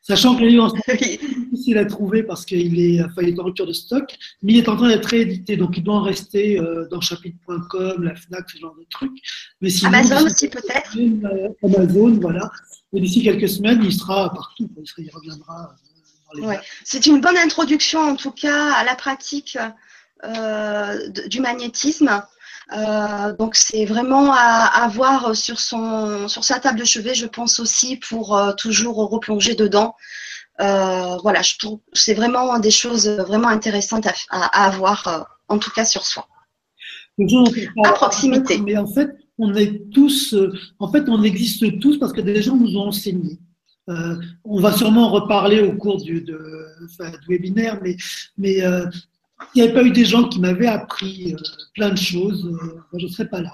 Sachant 0.02 0.34
que 0.34 0.40
le 0.40 0.48
livre 0.48 0.74
est 0.88 1.20
difficile 1.20 1.78
à 1.78 1.84
trouver 1.84 2.24
parce 2.24 2.44
qu'il 2.44 2.80
est, 2.80 3.02
enfin, 3.04 3.22
est 3.22 3.38
en 3.38 3.44
rupture 3.44 3.68
de 3.68 3.72
stock, 3.72 4.12
mais 4.42 4.54
il 4.54 4.58
est 4.58 4.68
en 4.68 4.76
train 4.76 4.88
d'être 4.88 5.06
réédité, 5.06 5.56
donc 5.56 5.76
il 5.76 5.84
doit 5.84 5.94
en 5.94 6.02
rester 6.02 6.58
euh, 6.58 6.88
dans 6.90 7.00
chapitre.com, 7.00 8.02
la 8.02 8.16
FNAC, 8.16 8.50
ce 8.50 8.58
genre 8.58 8.74
de 8.74 8.84
trucs. 8.90 9.16
Mais 9.60 9.70
Amazon 9.84 10.26
aussi 10.26 10.48
peut-être 10.48 10.98
euh, 10.98 11.48
Amazon, 11.62 12.18
voilà. 12.20 12.50
Et 12.92 13.00
d'ici 13.00 13.22
quelques 13.22 13.48
semaines, 13.48 13.80
il 13.84 13.92
sera 13.92 14.32
partout, 14.34 14.68
il, 14.98 15.10
reviendra. 15.14 15.76
Euh, 16.34 16.46
ouais. 16.46 16.60
C'est 16.84 17.06
une 17.06 17.20
bonne 17.20 17.36
introduction 17.36 18.00
en 18.00 18.16
tout 18.16 18.32
cas 18.32 18.72
à 18.72 18.82
la 18.82 18.96
pratique 18.96 19.56
du 21.28 21.40
magnétisme. 21.40 22.22
Euh, 22.76 23.34
donc 23.36 23.54
c'est 23.54 23.84
vraiment 23.84 24.32
à, 24.32 24.84
avoir 24.84 25.36
sur, 25.36 25.60
son, 25.60 26.28
sur 26.28 26.44
sa 26.44 26.58
table 26.58 26.78
de 26.78 26.84
chevet, 26.84 27.14
je 27.14 27.26
pense 27.26 27.60
aussi, 27.60 27.96
pour 27.96 28.36
euh, 28.36 28.52
toujours 28.52 28.96
replonger 29.10 29.54
dedans. 29.54 29.94
Euh, 30.60 31.16
voilà, 31.22 31.42
je 31.42 31.56
trouve 31.58 31.80
c'est 31.92 32.14
vraiment 32.14 32.58
des 32.58 32.70
choses 32.70 33.08
vraiment 33.08 33.48
intéressantes 33.48 34.06
à, 34.30 34.66
avoir, 34.66 35.26
en 35.48 35.58
tout 35.58 35.70
cas 35.70 35.84
sur 35.84 36.06
soi. 36.06 36.26
à 37.84 37.92
proximité. 37.92 38.58
Mais 38.58 38.76
en 38.76 38.86
fait, 38.86 39.10
on 39.38 39.54
est 39.54 39.90
tous, 39.90 40.34
en 40.78 40.90
fait, 40.90 41.08
on 41.08 41.22
existe 41.22 41.80
tous 41.80 41.98
parce 41.98 42.12
que 42.12 42.20
des 42.20 42.42
gens 42.42 42.56
nous 42.56 42.76
ont 42.76 42.88
enseigné. 42.88 43.38
on 44.44 44.60
va 44.60 44.72
sûrement 44.72 45.10
reparler 45.10 45.60
au 45.60 45.74
cours 45.76 46.00
du, 46.00 46.20
de, 46.22 46.38
du 46.98 47.28
webinaire, 47.28 47.80
mais, 47.82 47.96
mais 48.38 48.62
n'y 49.56 49.62
avait 49.62 49.74
pas 49.74 49.82
eu 49.82 49.90
des 49.90 50.04
gens 50.04 50.28
qui 50.28 50.40
m'avaient 50.40 50.66
appris 50.66 51.34
euh, 51.34 51.36
plein 51.74 51.90
de 51.90 51.98
choses, 51.98 52.46
euh, 52.46 52.98
je 52.98 53.06
ne 53.06 53.10
serais 53.10 53.28
pas 53.28 53.40
là. 53.40 53.52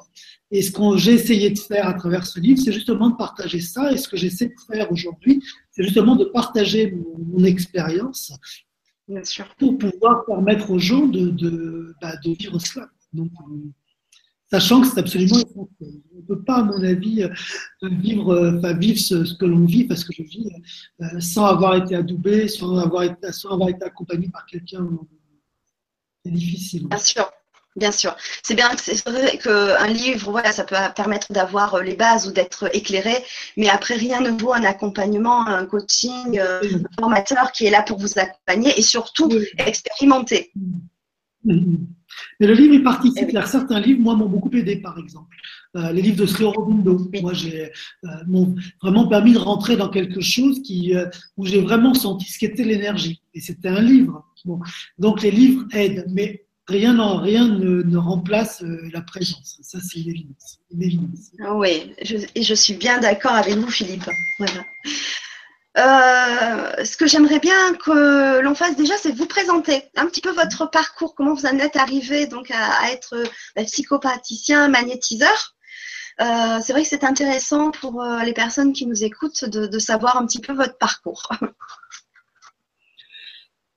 Et 0.51 0.63
ce 0.63 0.71
que 0.71 0.97
j'ai 0.97 1.13
essayé 1.13 1.51
de 1.51 1.59
faire 1.59 1.87
à 1.87 1.95
travers 1.95 2.27
ce 2.27 2.41
livre, 2.41 2.61
c'est 2.61 2.73
justement 2.73 3.11
de 3.11 3.17
partager 3.17 3.61
ça. 3.61 3.93
Et 3.93 3.97
ce 3.97 4.09
que 4.09 4.17
j'essaie 4.17 4.47
de 4.47 4.75
faire 4.75 4.91
aujourd'hui, 4.91 5.43
c'est 5.71 5.83
justement 5.83 6.17
de 6.17 6.25
partager 6.25 6.93
mon, 6.93 7.45
expérience 7.45 8.33
pour 9.59 9.79
pouvoir 9.79 10.25
permettre 10.27 10.71
aux 10.71 10.79
gens 10.79 11.07
de, 11.07 11.29
de, 11.29 11.95
bah, 12.01 12.17
de 12.25 12.31
vivre 12.33 12.59
cela. 12.59 12.89
Donc, 13.13 13.31
euh, 13.51 13.71
sachant 14.51 14.81
que 14.81 14.87
c'est 14.87 15.01
absolument 15.01 15.37
essentiel. 15.37 16.03
On 16.15 16.17
ne 16.17 16.23
peut 16.23 16.43
pas, 16.43 16.59
à 16.59 16.63
mon 16.63 16.83
avis, 16.83 17.25
vivre, 17.83 18.55
enfin, 18.57 18.73
vivre 18.75 18.99
ce, 18.99 19.37
que 19.37 19.45
l'on 19.45 19.65
vit, 19.65 19.85
parce 19.85 20.05
que 20.05 20.13
je 20.13 20.23
vis, 20.23 20.49
sans 21.21 21.45
avoir 21.45 21.77
été 21.77 21.95
adoubé, 21.95 22.49
sans 22.49 22.77
avoir 22.79 23.03
été, 23.03 23.33
sans 23.33 23.51
avoir 23.51 23.69
été 23.69 23.85
accompagné 23.85 24.29
par 24.29 24.47
quelqu'un 24.47 24.87
c'est 26.25 26.33
difficile. 26.33 26.89
Bien 26.89 26.99
sûr. 26.99 27.31
Bien 27.77 27.93
sûr. 27.93 28.17
C'est 28.43 28.55
bien 28.55 28.71
qu'un 28.75 29.87
livre, 29.87 30.33
voilà, 30.33 30.51
ça 30.51 30.65
peut 30.65 30.75
permettre 30.97 31.33
d'avoir 31.33 31.77
euh, 31.77 31.83
les 31.83 31.95
bases 31.95 32.27
ou 32.27 32.33
d'être 32.33 32.75
éclairé, 32.75 33.15
mais 33.57 33.69
après, 33.69 33.95
rien 33.95 34.21
ne 34.21 34.31
vaut 34.31 34.53
un 34.53 34.65
accompagnement, 34.65 35.47
un 35.47 35.65
coaching, 35.65 36.41
euh, 36.41 36.61
un 36.65 37.01
formateur 37.01 37.53
qui 37.53 37.67
est 37.67 37.71
là 37.71 37.83
pour 37.83 37.99
vous 37.99 38.19
accompagner 38.19 38.77
et 38.77 38.83
surtout 38.83 39.31
expérimenter. 39.59 40.53
Mais 42.41 42.47
le 42.47 42.55
livre, 42.55 42.75
il 42.75 42.83
participe. 42.83 43.29
Eh 43.31 43.47
certains 43.47 43.81
livres, 43.81 44.01
moi, 44.01 44.15
m'ont 44.15 44.29
beaucoup 44.29 44.51
aidé, 44.55 44.77
par 44.77 44.99
exemple. 44.99 45.35
Euh, 45.77 45.93
les 45.93 46.03
livres 46.03 46.17
de 46.17 46.27
Sri 46.27 46.45
Aurobindo, 46.45 47.11
moi, 47.21 47.33
j'ai 47.33 47.71
euh, 48.05 48.09
m'ont 48.27 48.55
vraiment 48.83 49.07
permis 49.07 49.33
de 49.33 49.39
rentrer 49.39 49.77
dans 49.77 49.89
quelque 49.89 50.21
chose 50.21 50.63
qui, 50.63 50.95
euh, 50.95 51.07
où 51.37 51.47
j'ai 51.47 51.61
vraiment 51.61 51.95
senti 51.95 52.31
ce 52.31 52.39
qu'était 52.39 52.65
l'énergie. 52.65 53.21
Et 53.35 53.41
c'était 53.41 53.69
un 53.69 53.83
livre. 53.83 54.25
Bon. 54.45 54.61
Donc, 54.99 55.23
les 55.23 55.31
livres 55.31 55.65
aident, 55.73 56.07
mais 56.11 56.47
rien, 56.67 57.19
rien 57.19 57.49
ne, 57.49 57.83
ne 57.83 57.97
remplace 57.97 58.65
la 58.93 59.03
présence. 59.03 59.59
Ça, 59.63 59.79
c'est 59.81 60.01
une 60.01 60.11
évidence. 60.11 60.59
Oui, 61.55 61.93
je, 62.03 62.17
et 62.35 62.43
je 62.43 62.55
suis 62.55 62.75
bien 62.75 63.01
d'accord 63.01 63.33
avec 63.33 63.57
vous, 63.57 63.71
Philippe. 63.71 64.09
Voilà. 64.39 64.65
Euh, 65.79 66.85
ce 66.85 66.97
que 66.97 67.07
j'aimerais 67.07 67.39
bien 67.39 67.75
que 67.75 68.41
l'on 68.41 68.55
fasse 68.55 68.77
déjà, 68.77 68.97
c'est 68.97 69.13
vous 69.13 69.27
présenter 69.27 69.85
un 69.97 70.07
petit 70.07 70.21
peu 70.21 70.33
votre 70.33 70.69
parcours, 70.71 71.15
comment 71.15 71.35
vous 71.35 71.47
en 71.47 71.57
êtes 71.59 71.77
arrivé 71.77 72.27
donc 72.27 72.51
à, 72.51 72.91
être 72.91 73.15
bah, 73.55 73.65
psychopathicien, 73.65 74.69
magnétiseur. 74.69 75.55
Euh, 76.21 76.59
c'est 76.63 76.73
vrai 76.73 76.83
que 76.83 76.89
c'est 76.89 77.05
intéressant 77.05 77.71
pour 77.71 78.03
euh, 78.03 78.25
les 78.25 78.33
personnes 78.33 78.73
qui 78.73 78.87
nous 78.87 79.05
écoutent 79.05 79.45
de, 79.45 79.79
savoir 79.79 80.17
un 80.17 80.27
petit 80.27 80.41
peu 80.41 80.53
votre 80.53 80.79
parcours. 80.79 81.29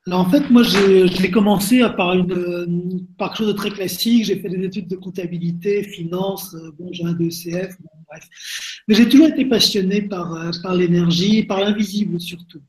En 0.09 0.27
fait, 0.27 0.49
moi, 0.49 0.63
je 0.63 1.21
l'ai 1.21 1.29
commencé 1.29 1.79
par, 1.95 2.13
une, 2.13 3.05
par 3.19 3.29
quelque 3.29 3.37
chose 3.37 3.47
de 3.49 3.53
très 3.53 3.69
classique. 3.69 4.25
J'ai 4.25 4.39
fait 4.39 4.49
des 4.49 4.65
études 4.65 4.87
de 4.87 4.95
comptabilité, 4.95 5.83
finance, 5.83 6.55
bon, 6.79 6.89
j'ai 6.91 7.05
un 7.05 7.13
DECF, 7.13 7.77
bref. 8.07 8.70
Mais 8.87 8.95
j'ai 8.95 9.07
toujours 9.07 9.27
été 9.27 9.45
passionné 9.45 10.01
par, 10.01 10.33
euh, 10.33 10.51
par 10.63 10.75
l'énergie, 10.75 11.43
par 11.43 11.59
l'invisible 11.59 12.19
surtout. 12.19 12.61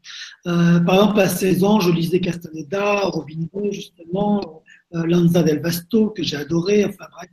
Euh, 0.47 0.81
par 0.81 0.95
exemple, 0.97 1.21
à 1.21 1.29
16 1.29 1.65
ans, 1.65 1.81
je 1.81 1.91
lisais 1.91 2.21
Castaneda, 2.21 3.01
Robin 3.07 3.47
justement, 3.71 4.63
euh, 4.95 5.05
Lanza 5.07 5.43
del 5.43 5.61
Vasto, 5.61 6.11
que 6.11 6.23
j'ai 6.23 6.37
adoré, 6.37 6.85
enfin 6.85 7.07
bref. 7.13 7.31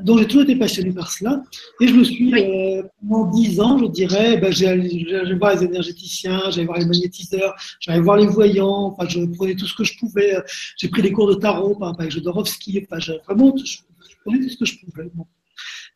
Donc 0.00 0.18
j'ai 0.18 0.26
toujours 0.26 0.42
été 0.42 0.56
passionné 0.56 0.92
par 0.92 1.10
cela. 1.10 1.42
Et 1.80 1.88
je 1.88 1.94
me 1.94 2.04
suis, 2.04 2.34
euh, 2.34 2.82
pendant 3.00 3.30
10 3.30 3.60
ans, 3.60 3.78
je 3.78 3.86
dirais, 3.86 4.36
ben, 4.38 4.52
j'allais 4.52 5.34
voir 5.38 5.54
les 5.54 5.64
énergéticiens, 5.64 6.50
j'allais 6.50 6.66
voir 6.66 6.78
les 6.78 6.86
magnétiseurs, 6.86 7.54
j'allais 7.80 8.00
voir 8.00 8.16
les 8.16 8.26
voyants, 8.26 8.86
enfin, 8.92 9.08
je 9.08 9.24
prenais 9.36 9.54
tout 9.54 9.66
ce 9.66 9.74
que 9.74 9.84
je 9.84 9.98
pouvais. 9.98 10.36
J'ai 10.76 10.88
pris 10.88 11.02
des 11.02 11.12
cours 11.12 11.28
de 11.28 11.34
tarot, 11.34 11.76
par 11.76 11.88
exemple, 11.88 12.02
avec 12.02 12.12
Jodorowsky, 12.12 12.86
enfin, 12.90 13.14
vraiment, 13.26 13.54
je, 13.56 13.78
prenais 14.24 14.40
tout 14.40 14.48
ce 14.48 14.56
que 14.56 14.64
je 14.64 14.78
pouvais. 14.80 15.10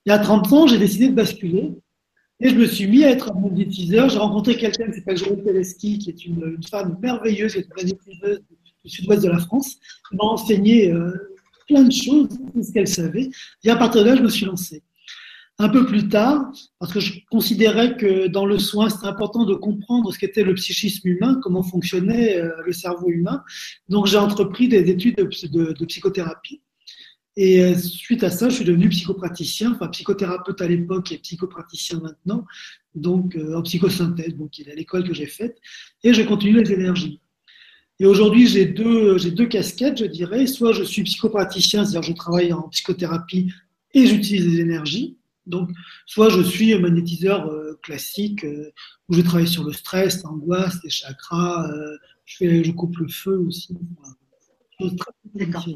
Y 0.07 0.11
a 0.11 0.19
30 0.19 0.53
ans, 0.53 0.67
j'ai 0.67 0.79
décidé 0.79 1.09
de 1.09 1.15
basculer 1.15 1.73
et 2.41 2.49
je 2.49 2.55
me 2.55 2.67
suis 2.67 2.87
mis 2.87 3.05
à 3.05 3.11
être 3.11 3.35
magnétiseur. 3.35 4.09
J'ai 4.09 4.19
rencontré 4.19 4.57
quelqu'un 4.57 4.87
qui 4.91 4.99
s'appelle 4.99 5.17
Jérôme 5.17 5.43
Teleski, 5.43 5.99
qui 5.99 6.11
est 6.11 6.25
une, 6.25 6.59
femme 6.69 6.99
merveilleuse, 7.01 7.53
qui 7.53 7.59
est 7.59 7.85
du 7.85 8.91
sud-ouest 8.91 9.23
de 9.23 9.29
la 9.29 9.39
France, 9.39 9.77
qui 10.09 10.17
m'a 10.17 10.25
enseigné 10.25 10.91
euh, 10.91 11.13
plein 11.69 11.85
de 11.85 11.93
choses, 11.93 12.29
tout 12.29 12.63
ce 12.63 12.73
qu'elle 12.73 12.89
savait. 12.89 13.31
Et 13.63 13.71
à 13.71 13.77
partir 13.77 14.03
de 14.03 14.09
là, 14.09 14.17
je 14.17 14.23
me 14.23 14.29
suis 14.29 14.47
lancé. 14.47 14.83
Un 15.59 15.69
peu 15.69 15.85
plus 15.85 16.09
tard, 16.09 16.51
parce 16.79 16.91
que 16.91 17.01
je 17.01 17.21
considérais 17.31 17.95
que 17.99 18.29
dans 18.29 18.47
le 18.47 18.59
soin, 18.59 18.89
c'était 18.89 19.07
important 19.07 19.45
de 19.45 19.55
comprendre 19.55 20.11
ce 20.11 20.19
qu'était 20.19 20.43
le 20.43 20.55
psychisme 20.55 21.07
humain, 21.07 21.39
comment 21.43 21.63
fonctionnait 21.63 22.39
euh, 22.39 22.51
le 22.65 22.73
cerveau 22.73 23.11
humain. 23.11 23.43
Donc 23.91 24.07
j'ai 24.07 24.17
entrepris 24.17 24.69
des 24.69 24.89
études 24.89 25.17
de 25.17 25.85
psychothérapie. 25.85 26.63
Et 27.37 27.63
euh, 27.63 27.77
suite 27.77 28.25
à 28.25 28.31
ça, 28.31 28.49
je 28.49 28.57
suis 28.57 28.65
devenu 28.65 28.89
psychopraticien, 28.89 29.73
enfin 29.73 29.89
psychothérapeute 29.89 30.61
à 30.61 30.67
l'époque 30.67 31.13
et 31.13 31.19
psychopraticien 31.19 32.01
maintenant, 32.01 32.45
donc 32.95 33.37
euh, 33.37 33.57
en 33.57 33.63
psychosynthèse, 33.63 34.35
donc 34.37 34.59
il 34.59 34.69
est 34.69 34.75
l'école 34.75 35.07
que 35.07 35.15
j'ai 35.15 35.27
faite, 35.27 35.57
et 36.03 36.13
je 36.13 36.23
continue 36.23 36.63
les 36.63 36.73
énergies. 36.73 37.21
Et 38.01 38.07
aujourd'hui, 38.07 38.47
j'ai 38.47 38.65
deux, 38.65 39.19
j'ai 39.19 39.31
deux 39.31 39.47
casquettes, 39.47 39.99
je 39.99 40.07
dirais. 40.07 40.47
Soit 40.47 40.73
je 40.73 40.83
suis 40.83 41.03
psychopraticien, 41.03 41.85
c'est-à-dire 41.85 42.03
je 42.03 42.15
travaille 42.15 42.53
en 42.53 42.63
psychothérapie 42.71 43.53
et 43.93 44.07
j'utilise 44.07 44.47
les 44.47 44.61
énergies. 44.61 45.19
Donc, 45.47 45.69
soit 46.07 46.31
je 46.31 46.41
suis 46.41 46.73
un 46.73 46.79
magnétiseur 46.79 47.47
euh, 47.47 47.79
classique 47.83 48.47
où 49.09 49.15
je 49.15 49.21
travaille 49.21 49.49
sur 49.49 49.65
le 49.65 49.73
stress, 49.73 50.23
l'angoisse, 50.23 50.79
les 50.83 50.91
chakras, 50.91 51.71
je, 52.25 52.37
fais, 52.37 52.65
je 52.65 52.71
coupe 52.73 52.97
le 52.97 53.09
feu 53.09 53.39
aussi. 53.39 53.77
D'accord. 55.35 55.67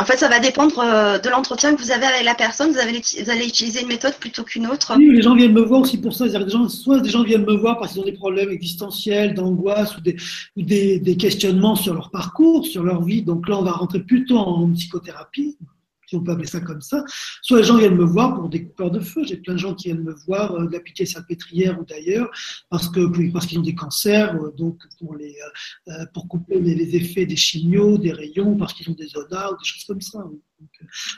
En 0.00 0.04
fait, 0.04 0.16
ça 0.16 0.28
va 0.28 0.40
dépendre 0.40 0.80
euh, 0.80 1.18
de 1.18 1.28
l'entretien 1.28 1.74
que 1.74 1.80
vous 1.80 1.92
avez 1.92 2.06
avec 2.06 2.24
la 2.24 2.34
personne. 2.34 2.72
Vous, 2.72 2.78
avez, 2.78 3.00
allez 3.28 3.46
utiliser 3.46 3.82
une 3.82 3.86
méthode 3.86 4.14
plutôt 4.14 4.42
qu'une 4.42 4.66
autre. 4.66 4.94
Oui, 4.96 5.10
les 5.10 5.22
gens 5.22 5.36
viennent 5.36 5.52
me 5.52 5.62
voir 5.62 5.82
aussi 5.82 5.98
pour 5.98 6.12
ça. 6.12 6.26
Des 6.26 6.50
gens, 6.50 6.68
soit 6.68 7.00
des 7.00 7.10
gens 7.10 7.22
viennent 7.22 7.44
me 7.44 7.56
voir 7.56 7.78
parce 7.78 7.92
qu'ils 7.92 8.02
ont 8.02 8.04
des 8.04 8.12
problèmes 8.12 8.50
existentiels, 8.50 9.34
d'angoisse 9.34 9.96
ou, 9.96 10.00
des, 10.00 10.98
des, 10.98 11.16
questionnements 11.16 11.76
sur 11.76 11.94
leur 11.94 12.10
parcours, 12.10 12.66
sur 12.66 12.82
leur 12.82 13.04
vie. 13.04 13.22
Donc 13.22 13.48
là, 13.48 13.56
on 13.56 13.62
va 13.62 13.70
rentrer 13.70 14.00
plutôt 14.00 14.36
en 14.36 14.68
psychothérapie 14.72 15.56
si 16.06 16.16
on 16.16 16.22
peut 16.22 16.32
appeler 16.32 16.46
ça 16.46 16.60
comme 16.60 16.80
ça. 16.80 17.04
Soit 17.42 17.58
les 17.58 17.64
gens 17.64 17.78
viennent 17.78 17.96
me 17.96 18.04
voir 18.04 18.34
pour 18.34 18.48
des 18.48 18.64
coupeurs 18.64 18.90
de 18.90 19.00
feu. 19.00 19.22
J'ai 19.24 19.36
plein 19.36 19.54
de 19.54 19.58
gens 19.58 19.74
qui 19.74 19.88
viennent 19.88 20.04
me 20.04 20.14
voir 20.26 20.54
euh, 20.54 20.66
d'appliquer 20.66 21.06
salpêtrière 21.06 21.80
ou 21.80 21.84
d'ailleurs 21.84 22.30
parce 22.70 22.88
que 22.88 23.32
parce 23.32 23.46
qu'ils 23.46 23.58
ont 23.58 23.62
des 23.62 23.74
cancers, 23.74 24.34
euh, 24.36 24.50
donc 24.56 24.78
pour 24.98 25.16
les 25.16 25.34
euh, 25.34 25.92
euh, 25.92 26.06
pour 26.12 26.28
couper 26.28 26.60
les, 26.60 26.96
effets 26.96 27.26
des 27.26 27.36
chimios, 27.36 27.98
des 27.98 28.12
rayons, 28.12 28.56
parce 28.56 28.72
qu'ils 28.72 28.90
ont 28.90 28.94
des 28.94 29.06
zonas 29.06 29.50
ou 29.50 29.56
des 29.56 29.64
choses 29.64 29.84
comme 29.84 30.00
ça. 30.00 30.24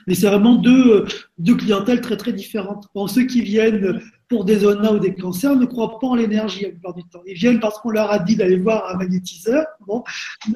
Mais 0.07 0.15
c'est 0.15 0.27
vraiment 0.27 0.57
deux, 0.57 1.05
deux 1.39 1.57
clientèles 1.57 2.01
très 2.01 2.17
très 2.17 2.33
différentes. 2.33 2.87
Bon, 2.95 3.07
ceux 3.07 3.25
qui 3.25 3.43
viennent 3.43 4.01
pour 4.29 4.45
des 4.45 4.61
zonas 4.61 4.93
ou 4.93 4.99
des 4.99 5.15
cancers 5.15 5.55
ne 5.55 5.67
croient 5.67 5.99
pas 5.99 6.09
en 6.09 6.15
l'énergie 6.15 6.63
la 6.63 6.71
plupart 6.71 6.95
du 6.95 7.05
temps. 7.05 7.23
Ils 7.27 7.35
viennent 7.35 7.61
parce 7.61 7.79
qu'on 7.79 7.91
leur 7.91 8.11
a 8.11 8.19
dit 8.19 8.37
d'aller 8.37 8.59
voir 8.59 8.89
un 8.91 8.97
magnétiseur, 8.97 9.65
bon, 9.87 10.03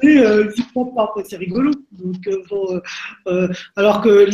mais 0.01 0.17
euh, 0.17 0.51
ils 0.57 0.63
ne 0.63 0.69
croient 0.69 0.93
pas. 0.93 1.13
C'est 1.23 1.37
rigolo. 1.37 1.71
Donc, 1.91 2.27
euh, 2.27 2.43
bon, 2.49 2.81
euh, 3.27 3.47
alors 3.75 4.01
que 4.01 4.29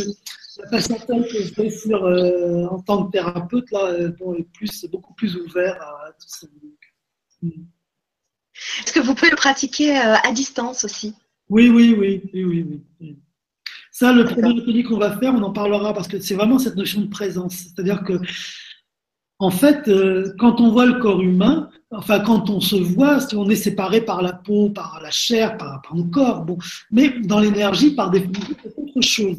la 0.58 0.70
patientèle 0.70 1.28
que 1.28 1.44
je 1.44 1.54
fais 1.54 1.70
sur, 1.70 2.04
en 2.04 2.80
tant 2.82 3.06
que 3.06 3.12
thérapeute 3.12 3.70
là, 3.72 4.10
bon, 4.20 4.34
est 4.34 4.48
plus, 4.54 4.86
beaucoup 4.92 5.14
plus 5.14 5.36
ouvert 5.36 5.80
à 5.82 6.12
tout 6.14 6.28
ça. 6.28 6.48
Hmm. 7.44 7.50
Est-ce 8.84 8.92
que 8.92 9.00
vous 9.00 9.14
pouvez 9.14 9.30
le 9.30 9.36
pratiquer 9.36 9.96
à 9.96 10.32
distance 10.32 10.84
aussi? 10.84 11.14
Oui, 11.50 11.70
oui, 11.70 11.96
oui, 11.98 12.24
oui, 12.34 12.44
oui, 12.44 12.82
oui. 13.00 13.18
Ça, 13.92 14.14
le 14.14 14.26
premier 14.26 14.62
atelier 14.62 14.84
qu'on 14.84 14.98
va 14.98 15.18
faire, 15.18 15.34
on 15.34 15.42
en 15.42 15.52
parlera 15.52 15.92
parce 15.92 16.08
que 16.08 16.20
c'est 16.20 16.36
vraiment 16.36 16.60
cette 16.60 16.76
notion 16.76 17.02
de 17.02 17.08
présence. 17.08 17.56
C'est-à-dire 17.56 18.04
que 18.04 18.20
en 19.40 19.52
fait, 19.52 19.88
euh, 19.88 20.34
quand 20.40 20.60
on 20.62 20.72
voit 20.72 20.88
le 20.88 21.00
corps 21.00 21.22
humain, 21.22 21.70
enfin 21.92 22.20
quand 22.20 22.50
on 22.50 22.60
se 22.60 22.76
voit, 22.76 23.20
si 23.20 23.36
on 23.36 23.48
est 23.50 23.56
séparé 23.56 24.02
par 24.02 24.22
la 24.24 24.34
peau, 24.34 24.70
par 24.72 25.00
la 25.02 25.12
chair, 25.12 25.58
par, 25.58 25.82
par 25.84 25.96
nos 25.96 26.06
corps, 26.06 26.42
bon, 26.42 26.58
mais 26.90 27.20
dans 27.22 27.40
l'énergie, 27.40 27.94
par 27.94 28.10
définition, 28.10 28.56
c'est 28.64 28.74
autre 28.78 29.02
chose. 29.02 29.38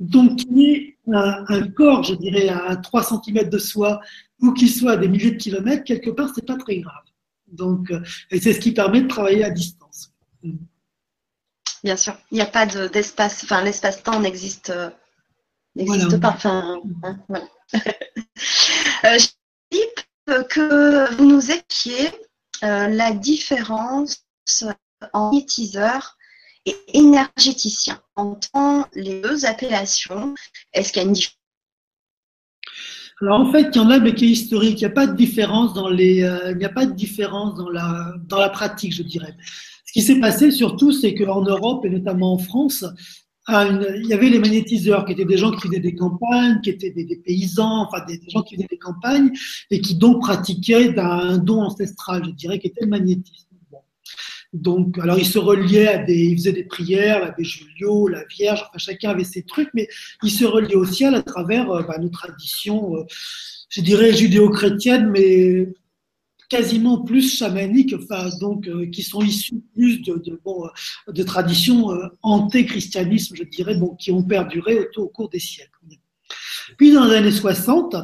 Donc, 0.00 0.36
qu'il 0.36 0.58
y 0.58 0.64
ait 0.72 0.98
un, 1.12 1.66
corps, 1.68 2.02
je 2.02 2.14
dirais, 2.14 2.48
à 2.48 2.76
3 2.76 3.02
cm 3.02 3.48
de 3.48 3.58
soi, 3.58 4.00
ou 4.40 4.52
qu'il 4.52 4.70
soit 4.70 4.92
à 4.92 4.96
des 4.96 5.08
milliers 5.08 5.30
de 5.32 5.36
kilomètres, 5.36 5.84
quelque 5.84 6.10
part, 6.10 6.30
c'est 6.34 6.46
pas 6.46 6.56
très 6.56 6.80
grave. 6.80 6.94
Donc, 7.46 7.90
euh, 7.90 8.02
et 8.30 8.40
c'est 8.40 8.52
ce 8.52 8.60
qui 8.60 8.72
permet 8.72 9.00
de 9.00 9.08
travailler 9.08 9.44
à 9.44 9.50
distance. 9.50 10.12
Bien 11.82 11.96
sûr, 11.96 12.14
il 12.30 12.34
n'y 12.34 12.42
a 12.42 12.46
pas 12.46 12.66
d'espace, 12.66 13.44
enfin 13.44 13.62
l'espace-temps 13.62 14.20
n'existe 14.20 14.70
euh, 14.70 14.90
n'existe 15.74 16.20
pas. 16.20 16.30
Enfin, 16.30 16.80
hein, 17.02 17.18
voilà. 17.28 17.46
que 20.48 21.14
vous 21.14 21.26
nous 21.26 21.50
équiez 21.50 22.10
euh, 22.64 22.88
la 22.88 23.12
différence 23.12 24.24
en 25.12 25.30
magnétiseur 25.30 26.16
et 26.66 26.76
énergéticien. 26.92 28.00
Entend 28.16 28.86
les 28.94 29.20
deux 29.20 29.46
appellations, 29.46 30.34
est-ce 30.72 30.92
qu'il 30.92 31.02
y 31.02 31.04
a 31.04 31.08
une 31.08 31.14
différence 31.14 31.34
alors 33.20 33.40
en 33.40 33.50
fait, 33.50 33.70
il 33.74 33.76
y 33.76 33.80
en 33.80 33.90
a, 33.90 33.98
mais 33.98 34.14
qui 34.14 34.26
est 34.26 34.28
historique. 34.28 34.80
Il 34.80 34.84
n'y 34.84 34.92
a 34.92 34.94
pas 34.94 35.08
de 35.08 35.16
différence 35.16 35.74
dans 35.74 35.88
les, 35.88 36.22
euh, 36.22 36.52
il 36.52 36.58
n'y 36.58 36.64
a 36.64 36.68
pas 36.68 36.86
de 36.86 36.92
différence 36.92 37.56
dans 37.56 37.68
la, 37.68 38.14
dans 38.28 38.38
la 38.38 38.48
pratique, 38.48 38.94
je 38.94 39.02
dirais. 39.02 39.36
Ce 39.84 39.92
qui 39.92 40.02
s'est 40.02 40.20
passé 40.20 40.52
surtout, 40.52 40.92
c'est 40.92 41.16
qu'en 41.16 41.42
Europe 41.42 41.84
et 41.84 41.90
notamment 41.90 42.34
en 42.34 42.38
France, 42.38 42.84
il 43.48 44.06
y 44.06 44.12
avait 44.12 44.28
les 44.28 44.38
magnétiseurs 44.38 45.04
qui 45.06 45.12
étaient 45.12 45.24
des 45.24 45.38
gens 45.38 45.50
qui 45.52 45.68
faisaient 45.68 45.80
des 45.80 45.94
campagnes, 45.94 46.60
qui 46.62 46.70
étaient 46.70 46.90
des, 46.90 47.16
paysans, 47.16 47.86
enfin 47.86 48.04
des, 48.06 48.20
gens 48.28 48.42
qui 48.42 48.56
faisaient 48.56 48.68
des 48.68 48.78
campagnes 48.78 49.30
et 49.70 49.80
qui 49.80 49.94
donc 49.94 50.20
pratiquaient 50.20 50.98
un 50.98 51.38
don 51.38 51.62
ancestral, 51.62 52.24
je 52.24 52.30
dirais, 52.30 52.58
qui 52.58 52.66
était 52.66 52.82
le 52.82 52.88
magnétisme. 52.88 53.48
Donc, 54.54 54.98
alors 54.98 55.18
ils 55.18 55.26
se 55.26 55.38
reliaient 55.38 55.88
à 55.88 55.98
des, 55.98 56.24
ils 56.24 56.36
faisaient 56.36 56.52
des 56.52 56.64
prières, 56.64 57.20
l'abbé 57.20 57.44
Julio, 57.44 58.08
la 58.08 58.24
Vierge, 58.24 58.62
enfin 58.62 58.78
chacun 58.78 59.10
avait 59.10 59.24
ses 59.24 59.42
trucs, 59.42 59.68
mais 59.74 59.88
ils 60.22 60.30
se 60.30 60.46
reliaient 60.46 60.74
au 60.74 60.86
ciel 60.86 61.14
à 61.14 61.22
travers 61.22 61.70
euh, 61.70 61.82
bah, 61.82 61.98
nos 61.98 62.08
traditions, 62.08 62.96
euh, 62.96 63.04
je 63.68 63.82
dirais 63.82 64.14
judéo-chrétiennes, 64.14 65.10
mais 65.10 65.68
quasiment 66.48 67.02
plus 67.02 67.36
chamaniques, 67.36 67.94
enfin, 67.94 68.30
donc, 68.40 68.66
euh, 68.68 68.86
qui 68.86 69.02
sont 69.02 69.20
issus 69.20 69.62
plus 69.74 70.00
de, 70.02 70.14
de, 70.14 70.40
bon, 70.44 70.64
euh, 70.64 71.12
de 71.12 71.22
traditions 71.22 71.92
euh, 71.92 72.06
anté-christianisme, 72.22 73.36
je 73.36 73.44
dirais, 73.44 73.76
bon, 73.76 73.94
qui 73.96 74.10
ont 74.12 74.22
perduré 74.22 74.88
au, 74.96 75.02
au, 75.02 75.08
cours 75.08 75.28
des 75.28 75.38
siècles. 75.38 75.70
Puis 76.76 76.92
dans 76.92 77.06
les 77.06 77.16
années 77.16 77.30
60, 77.30 77.96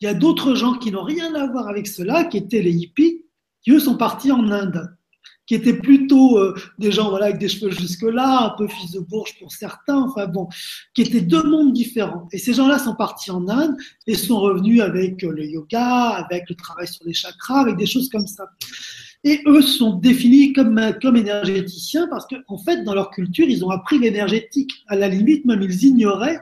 il 0.00 0.04
y 0.04 0.08
a 0.08 0.14
d'autres 0.14 0.54
gens 0.54 0.74
qui 0.74 0.90
n'ont 0.90 1.04
rien 1.04 1.34
à 1.34 1.46
voir 1.46 1.68
avec 1.68 1.86
cela, 1.86 2.24
qui 2.24 2.38
étaient 2.38 2.62
les 2.62 2.74
hippies, 2.74 3.24
qui 3.62 3.70
eux 3.70 3.80
sont 3.80 3.96
partis 3.96 4.32
en 4.32 4.50
Inde, 4.50 4.96
qui 5.52 5.56
étaient 5.56 5.74
plutôt 5.74 6.38
euh, 6.38 6.54
des 6.78 6.90
gens 6.90 7.10
voilà, 7.10 7.26
avec 7.26 7.36
des 7.36 7.50
cheveux 7.50 7.70
jusque-là, 7.70 8.46
un 8.46 8.56
peu 8.56 8.66
fils 8.68 8.92
de 8.92 9.00
bourge 9.00 9.38
pour 9.38 9.52
certains, 9.52 10.00
enfin 10.00 10.26
bon, 10.26 10.48
qui 10.94 11.02
étaient 11.02 11.20
deux 11.20 11.42
mondes 11.42 11.74
différents. 11.74 12.26
Et 12.32 12.38
ces 12.38 12.54
gens-là 12.54 12.78
sont 12.78 12.94
partis 12.94 13.30
en 13.30 13.46
Inde 13.46 13.76
et 14.06 14.14
sont 14.14 14.40
revenus 14.40 14.80
avec 14.80 15.22
euh, 15.22 15.30
le 15.30 15.44
yoga, 15.44 16.08
avec 16.08 16.48
le 16.48 16.54
travail 16.54 16.88
sur 16.88 17.04
les 17.04 17.12
chakras, 17.12 17.60
avec 17.60 17.76
des 17.76 17.84
choses 17.84 18.08
comme 18.08 18.26
ça. 18.26 18.48
Et 19.24 19.42
eux 19.46 19.60
sont 19.60 19.96
définis 19.96 20.54
comme, 20.54 20.80
comme 21.02 21.16
énergéticiens 21.16 22.08
parce 22.08 22.26
qu'en 22.26 22.38
en 22.48 22.56
fait, 22.56 22.82
dans 22.84 22.94
leur 22.94 23.10
culture, 23.10 23.44
ils 23.46 23.62
ont 23.62 23.70
appris 23.70 23.98
l'énergétique. 23.98 24.70
À 24.88 24.96
la 24.96 25.08
limite, 25.08 25.44
même 25.44 25.60
ils 25.60 25.84
ignoraient 25.84 26.40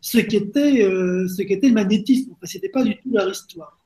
ce 0.00 0.18
qu'était 0.18 0.82
euh, 0.82 1.28
ce 1.28 1.42
le 1.42 1.72
magnétisme. 1.72 2.32
Enfin, 2.32 2.46
c'était 2.46 2.70
pas 2.70 2.82
du 2.82 2.96
tout 2.96 3.10
leur 3.12 3.30
histoire. 3.30 3.77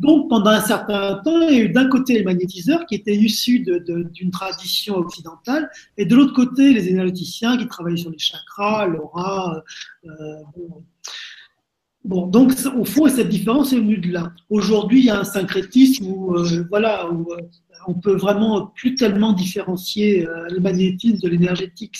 Donc, 0.00 0.28
pendant 0.28 0.50
un 0.50 0.60
certain 0.60 1.20
temps, 1.24 1.40
il 1.42 1.54
y 1.54 1.60
a 1.60 1.64
eu 1.64 1.68
d'un 1.68 1.88
côté 1.88 2.14
les 2.14 2.24
magnétiseurs 2.24 2.86
qui 2.86 2.94
étaient 2.94 3.14
issus 3.14 3.60
d'une 3.60 4.30
tradition 4.30 4.96
occidentale, 4.96 5.70
et 5.96 6.04
de 6.06 6.14
l'autre 6.14 6.34
côté 6.34 6.72
les 6.72 6.88
énergéticiens 6.88 7.56
qui 7.56 7.66
travaillaient 7.66 7.96
sur 7.96 8.10
les 8.10 8.18
chakras, 8.18 8.86
l'aura. 8.86 9.62
Euh, 10.04 10.10
bon. 12.04 12.26
donc 12.26 12.52
au 12.76 12.84
fond, 12.84 13.08
cette 13.08 13.28
différence 13.28 13.72
est 13.72 13.76
venue 13.76 13.98
de 13.98 14.12
là. 14.12 14.32
Aujourd'hui, 14.50 15.00
il 15.00 15.06
y 15.06 15.10
a 15.10 15.20
un 15.20 15.24
syncrétisme 15.24 16.06
où, 16.06 16.34
euh, 16.34 16.64
voilà, 16.70 17.10
où, 17.10 17.32
euh, 17.32 17.36
on 17.86 17.94
peut 17.94 18.16
vraiment 18.16 18.66
plus 18.68 18.94
tellement 18.94 19.34
différencier 19.34 20.26
le 20.48 20.58
magnétisme 20.58 21.18
de 21.18 21.28
l'énergétique, 21.28 21.96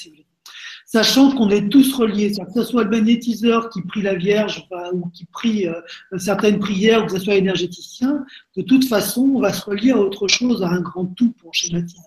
sachant 0.95 1.35
qu'on 1.35 1.51
est 1.51 1.69
tous 1.69 1.93
reliés, 1.93 2.31
que 2.31 2.53
ce 2.55 2.63
soit 2.63 2.85
le 2.85 2.91
magnétiseur 2.91 3.69
qui 3.69 3.83
prie 3.83 4.01
la 4.01 4.15
Vierge 4.15 4.65
ou 4.93 5.09
qui 5.09 5.25
prie 5.25 5.67
euh, 5.67 5.81
certaines 6.19 6.61
prières, 6.61 7.03
ou 7.03 7.07
que 7.07 7.15
ce 7.15 7.19
soit 7.19 7.35
l'énergéticien, 7.35 8.25
de 8.57 8.63
toute 8.63 8.85
façon, 8.87 9.23
on 9.35 9.41
va 9.41 9.53
se 9.53 9.65
relier 9.65 9.91
à 9.91 9.99
autre 9.99 10.29
chose, 10.29 10.63
à 10.63 10.69
un 10.69 10.81
grand 10.81 11.07
tout 11.07 11.33
pour 11.33 11.53
schématiser. 11.53 12.01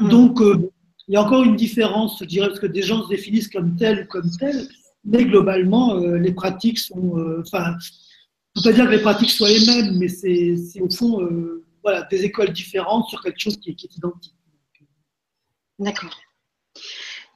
Donc, 0.00 0.40
euh, 0.40 0.54
euh, 0.54 0.70
il 1.08 1.12
y 1.12 1.16
a 1.18 1.22
encore 1.22 1.44
une 1.44 1.56
différence, 1.56 2.16
je 2.20 2.24
dirais, 2.24 2.48
parce 2.48 2.58
que 2.58 2.66
des 2.66 2.80
gens 2.80 3.02
se 3.04 3.10
définissent 3.10 3.48
comme 3.48 3.76
tel 3.76 4.04
ou 4.04 4.06
comme 4.06 4.30
tel, 4.30 4.66
mais 5.04 5.26
globalement, 5.26 5.94
les 5.94 6.32
pratiques 6.32 6.78
sont. 6.78 7.16
Enfin, 7.40 7.74
ne 8.56 8.62
peut 8.62 8.70
pas 8.70 8.72
dire 8.72 8.86
que 8.86 8.92
les 8.92 9.02
pratiques 9.02 9.30
soient 9.30 9.50
les 9.50 9.64
mêmes, 9.66 9.98
mais 9.98 10.08
c'est 10.08 10.80
au 10.80 10.88
fond 10.90 11.20
voilà, 11.82 12.02
des 12.10 12.24
écoles 12.24 12.52
différentes 12.52 13.08
sur 13.08 13.22
quelque 13.22 13.40
chose 13.40 13.58
qui 13.58 13.70
est 13.70 13.96
identique. 13.96 14.34
D'accord. 15.78 16.16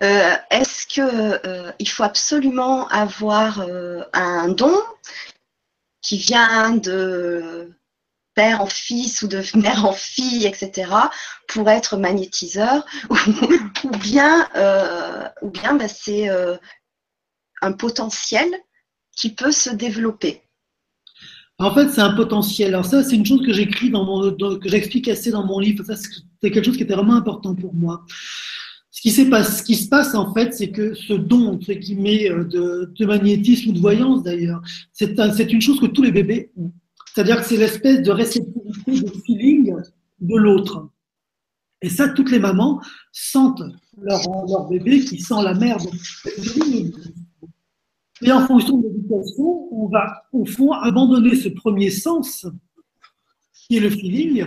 Euh, 0.02 0.34
est-ce 0.50 0.86
qu'il 0.86 1.04
euh, 1.04 1.70
faut 1.86 2.02
absolument 2.02 2.88
avoir 2.88 3.60
euh, 3.60 4.02
un 4.12 4.48
don 4.48 4.76
qui 6.00 6.16
vient 6.16 6.74
de 6.74 7.70
père 8.34 8.60
en 8.60 8.66
fils 8.66 9.22
ou 9.22 9.28
de 9.28 9.42
mère 9.56 9.84
en 9.84 9.92
fille, 9.92 10.44
etc., 10.46 10.90
pour 11.46 11.68
être 11.70 11.96
magnétiseur, 11.96 12.84
ou, 13.10 13.90
bien, 13.98 14.48
ou 15.42 15.50
bien 15.50 15.74
bah, 15.74 15.88
c'est 15.88 16.28
un 17.60 17.72
potentiel 17.72 18.48
qui 19.16 19.30
peut 19.34 19.52
se 19.52 19.70
développer? 19.70 20.42
En 21.58 21.72
fait, 21.72 21.90
c'est 21.90 22.00
un 22.00 22.14
potentiel. 22.14 22.68
Alors 22.68 22.86
ça, 22.86 23.04
c'est 23.04 23.14
une 23.14 23.26
chose 23.26 23.46
que 23.46 23.52
j'écris 23.52 23.90
dans 23.90 24.04
mon, 24.04 24.34
que 24.34 24.68
j'explique 24.68 25.06
assez 25.06 25.30
dans 25.30 25.44
mon 25.44 25.60
livre. 25.60 25.84
C'est 25.84 26.50
quelque 26.50 26.64
chose 26.64 26.76
qui 26.76 26.82
était 26.82 26.94
vraiment 26.94 27.14
important 27.14 27.54
pour 27.54 27.72
moi. 27.74 28.04
Ce 28.92 29.00
qui, 29.00 29.10
ce 29.10 29.62
qui 29.62 29.74
se 29.74 29.88
passe 29.88 30.14
en 30.14 30.34
fait, 30.34 30.52
c'est 30.52 30.70
que 30.70 30.92
ce 30.92 31.14
don, 31.14 31.54
entre 31.54 31.72
guillemets, 31.72 32.30
euh, 32.30 32.44
de, 32.44 33.06
magnétisme 33.06 33.70
ou 33.70 33.72
de 33.72 33.80
voyance 33.80 34.22
d'ailleurs, 34.22 34.60
c'est 34.92 35.50
une 35.50 35.62
chose 35.62 35.80
que 35.80 35.86
tous 35.86 36.02
les 36.02 36.12
bébés 36.12 36.52
ont. 36.58 36.70
C'est-à-dire 37.12 37.40
que 37.40 37.46
c'est 37.46 37.56
l'espèce 37.56 38.02
de 38.02 38.10
réceptivité, 38.10 39.00
de 39.00 39.10
feeling 39.24 39.74
de 40.20 40.36
l'autre. 40.36 40.90
Et 41.80 41.88
ça, 41.88 42.10
toutes 42.10 42.30
les 42.30 42.38
mamans 42.38 42.80
sentent 43.12 43.62
leur, 44.00 44.20
leur 44.46 44.68
bébé 44.68 45.00
qui 45.00 45.18
sent 45.18 45.42
la 45.42 45.54
merde. 45.54 45.88
Et 48.20 48.30
en 48.30 48.46
fonction 48.46 48.76
de 48.76 48.88
l'éducation, 48.88 49.68
on 49.72 49.88
va 49.88 50.24
au 50.32 50.44
fond 50.44 50.72
abandonner 50.72 51.34
ce 51.34 51.48
premier 51.48 51.90
sens, 51.90 52.46
qui 53.54 53.78
est 53.78 53.80
le 53.80 53.90
feeling, 53.90 54.44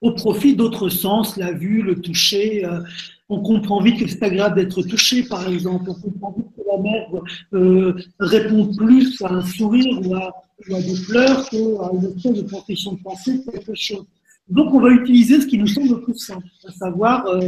au 0.00 0.12
profit 0.12 0.54
d'autres 0.54 0.88
sens, 0.88 1.36
la 1.36 1.52
vue, 1.52 1.82
le 1.82 2.00
toucher, 2.00 2.64
euh, 2.64 2.80
on 3.28 3.40
comprend 3.42 3.80
vite 3.80 4.00
que 4.00 4.08
c'est 4.08 4.22
agréable 4.22 4.56
d'être 4.56 4.82
touché, 4.82 5.22
par 5.22 5.46
exemple. 5.46 5.90
On 5.90 5.94
comprend 5.94 6.34
vite 6.36 6.46
que 6.56 6.62
la 6.66 6.82
mère 6.82 7.06
euh, 7.52 7.94
répond 8.18 8.74
plus 8.74 9.20
à 9.22 9.32
un 9.32 9.44
sourire 9.44 10.00
ou 10.02 10.14
à, 10.14 10.32
des 10.80 10.94
pleurs 11.06 11.48
qu'à 11.48 11.56
une 11.56 12.14
espèce 12.16 12.32
de 12.32 12.42
profession 12.42 12.92
de 12.92 13.02
pensée, 13.02 13.42
quelque 13.52 13.74
chose. 13.74 14.06
Donc, 14.48 14.72
on 14.72 14.80
va 14.80 14.90
utiliser 14.90 15.42
ce 15.42 15.46
qui 15.46 15.58
nous 15.58 15.66
semble 15.66 15.90
le 15.90 16.00
plus 16.00 16.16
simple, 16.16 16.46
à 16.66 16.72
savoir, 16.72 17.26
euh, 17.26 17.40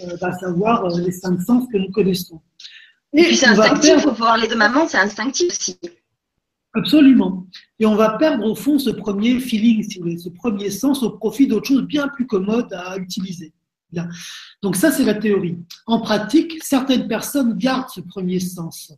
euh 0.00 0.16
à 0.22 0.32
savoir 0.38 0.84
euh, 0.84 1.00
les 1.00 1.10
cinq 1.10 1.40
sens 1.42 1.66
que 1.72 1.78
nous 1.78 1.90
connaissons. 1.90 2.40
Et, 3.12 3.24
puis, 3.24 3.36
c'est 3.36 3.46
instinctif, 3.46 3.94
il 3.96 4.00
faut 4.00 4.12
voir 4.12 4.36
les 4.36 4.46
deux 4.46 4.56
mamans, 4.56 4.86
c'est 4.86 4.98
instinctif 4.98 5.48
aussi. 5.48 5.76
Absolument. 6.74 7.46
Et 7.80 7.86
on 7.86 7.96
va 7.96 8.10
perdre 8.18 8.44
au 8.44 8.54
fond 8.54 8.78
ce 8.78 8.90
premier 8.90 9.40
feeling, 9.40 9.82
si 9.82 9.98
vous 9.98 10.04
voulez, 10.04 10.18
ce 10.18 10.28
premier 10.28 10.70
sens 10.70 11.02
au 11.02 11.10
profit 11.10 11.48
d'autres 11.48 11.66
choses 11.66 11.86
bien 11.86 12.06
plus 12.08 12.26
commodes 12.26 12.72
à 12.72 12.98
utiliser. 12.98 13.52
Donc 14.62 14.76
ça, 14.76 14.90
c'est 14.90 15.04
la 15.04 15.14
théorie. 15.14 15.58
En 15.86 16.00
pratique, 16.00 16.62
certaines 16.62 17.08
personnes 17.08 17.56
gardent 17.56 17.90
ce 17.90 18.00
premier 18.00 18.40
sens. 18.40 18.92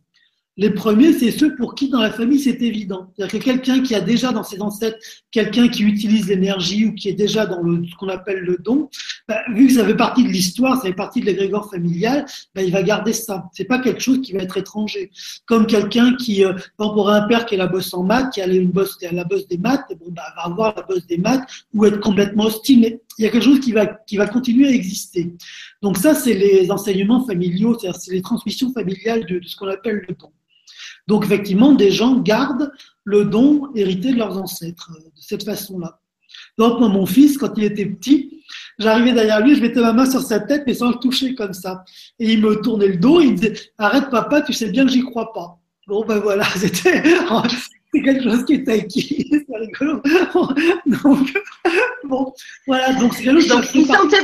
Les 0.59 0.71
premiers, 0.71 1.13
c'est 1.13 1.29
ceux 1.29 1.55
pour 1.55 1.75
qui 1.75 1.87
dans 1.87 2.01
la 2.01 2.11
famille 2.11 2.39
c'est 2.39 2.61
évident. 2.63 3.13
C'est-à-dire 3.15 3.39
que 3.39 3.45
quelqu'un 3.45 3.83
qui 3.83 3.93
a 3.93 4.01
déjà 4.01 4.31
dans 4.31 4.43
ses 4.43 4.59
ancêtres 4.59 4.97
quelqu'un 5.29 5.67
qui 5.67 5.83
utilise 5.83 6.27
l'énergie 6.27 6.85
ou 6.85 6.95
qui 6.95 7.09
est 7.09 7.13
déjà 7.13 7.45
dans 7.45 7.61
ce 7.61 7.95
qu'on 7.95 8.09
appelle 8.09 8.39
le 8.39 8.57
don, 8.57 8.89
bah, 9.27 9.41
vu 9.53 9.67
que 9.67 9.73
ça 9.73 9.85
fait 9.85 9.95
partie 9.95 10.23
de 10.23 10.29
l'histoire, 10.29 10.77
ça 10.77 10.87
fait 10.87 10.93
partie 10.93 11.21
de 11.21 11.27
l'égrégore 11.27 11.69
familial, 11.69 12.25
bah, 12.55 12.63
il 12.63 12.71
va 12.71 12.81
garder 12.81 13.13
ça. 13.13 13.45
C'est 13.53 13.65
pas 13.65 13.77
quelque 13.77 13.99
chose 13.99 14.21
qui 14.21 14.33
va 14.33 14.39
être 14.39 14.57
étranger. 14.57 15.11
Comme 15.45 15.67
quelqu'un 15.67 16.15
qui, 16.15 16.43
euh, 16.43 16.53
pour 16.77 17.07
un 17.07 17.27
père 17.27 17.45
qui 17.45 17.53
est 17.53 17.59
la 17.59 17.67
bosse 17.67 17.93
en 17.93 18.01
maths, 18.01 18.33
qui 18.33 18.41
a 18.41 18.47
une 18.47 18.71
bosse, 18.71 18.97
la 19.11 19.25
bosse 19.25 19.47
des 19.47 19.59
maths, 19.59 19.85
bon, 19.99 20.07
bah, 20.09 20.23
va 20.35 20.45
avoir 20.45 20.73
la 20.75 20.81
bosse 20.81 21.05
des 21.05 21.19
maths 21.19 21.47
ou 21.75 21.85
être 21.85 21.99
complètement 21.99 22.45
hostile. 22.45 22.99
Il 23.17 23.25
y 23.25 23.27
a 23.27 23.31
quelque 23.31 23.43
chose 23.43 23.59
qui 23.59 23.71
va, 23.71 23.85
qui 23.85 24.17
va 24.17 24.27
continuer 24.27 24.67
à 24.67 24.71
exister. 24.71 25.33
Donc 25.81 25.97
ça, 25.97 26.13
c'est 26.13 26.33
les 26.33 26.69
enseignements 26.71 27.25
familiaux, 27.25 27.77
c'est-à-dire 27.77 27.99
c'est 27.99 28.13
les 28.13 28.21
transmissions 28.21 28.71
familiales 28.71 29.25
de 29.25 29.41
ce 29.45 29.55
qu'on 29.55 29.67
appelle 29.67 30.05
le 30.07 30.15
don. 30.15 30.31
Donc 31.07 31.25
effectivement, 31.25 31.73
des 31.73 31.91
gens 31.91 32.19
gardent 32.19 32.71
le 33.03 33.25
don 33.25 33.73
hérité 33.75 34.11
de 34.11 34.17
leurs 34.17 34.37
ancêtres 34.37 34.91
euh, 34.95 34.99
de 34.99 35.21
cette 35.21 35.43
façon-là. 35.43 35.99
Donc 36.57 36.79
mon 36.79 37.05
fils, 37.05 37.37
quand 37.37 37.53
il 37.57 37.63
était 37.63 37.85
petit, 37.85 38.43
j'arrivais 38.77 39.13
derrière 39.13 39.39
lui, 39.39 39.55
je 39.55 39.61
mettais 39.61 39.79
ma 39.79 39.93
main 39.93 40.09
sur 40.09 40.21
sa 40.21 40.39
tête, 40.39 40.63
mais 40.67 40.73
sans 40.73 40.89
le 40.89 40.95
toucher 40.95 41.33
comme 41.35 41.53
ça. 41.53 41.83
Et 42.19 42.33
il 42.33 42.41
me 42.41 42.55
tournait 42.61 42.89
le 42.89 42.97
dos, 42.97 43.21
il 43.21 43.31
me 43.31 43.35
disait 43.37 43.53
Arrête 43.77 44.09
papa, 44.09 44.41
tu 44.41 44.53
sais 44.53 44.69
bien 44.69 44.85
que 44.85 44.91
j'y 44.91 45.01
crois 45.01 45.31
pas. 45.33 45.59
Bon 45.87 46.05
ben 46.05 46.19
voilà, 46.19 46.45
c'était 46.55 47.01
quelque 47.93 48.23
chose 48.23 48.45
qui 48.45 48.53
était 48.53 48.73
acquis, 48.73 49.27
c'est 49.31 49.57
rigolo. 49.57 50.01
Donc, 50.85 51.33
bon, 52.03 52.33
voilà, 52.67 52.93
donc 52.93 53.13
c'est 53.13 53.23
quelque 53.23 53.41
chose 53.41 53.49
Donc, 53.49 53.75
il 53.75 53.85
sentait, 53.85 54.17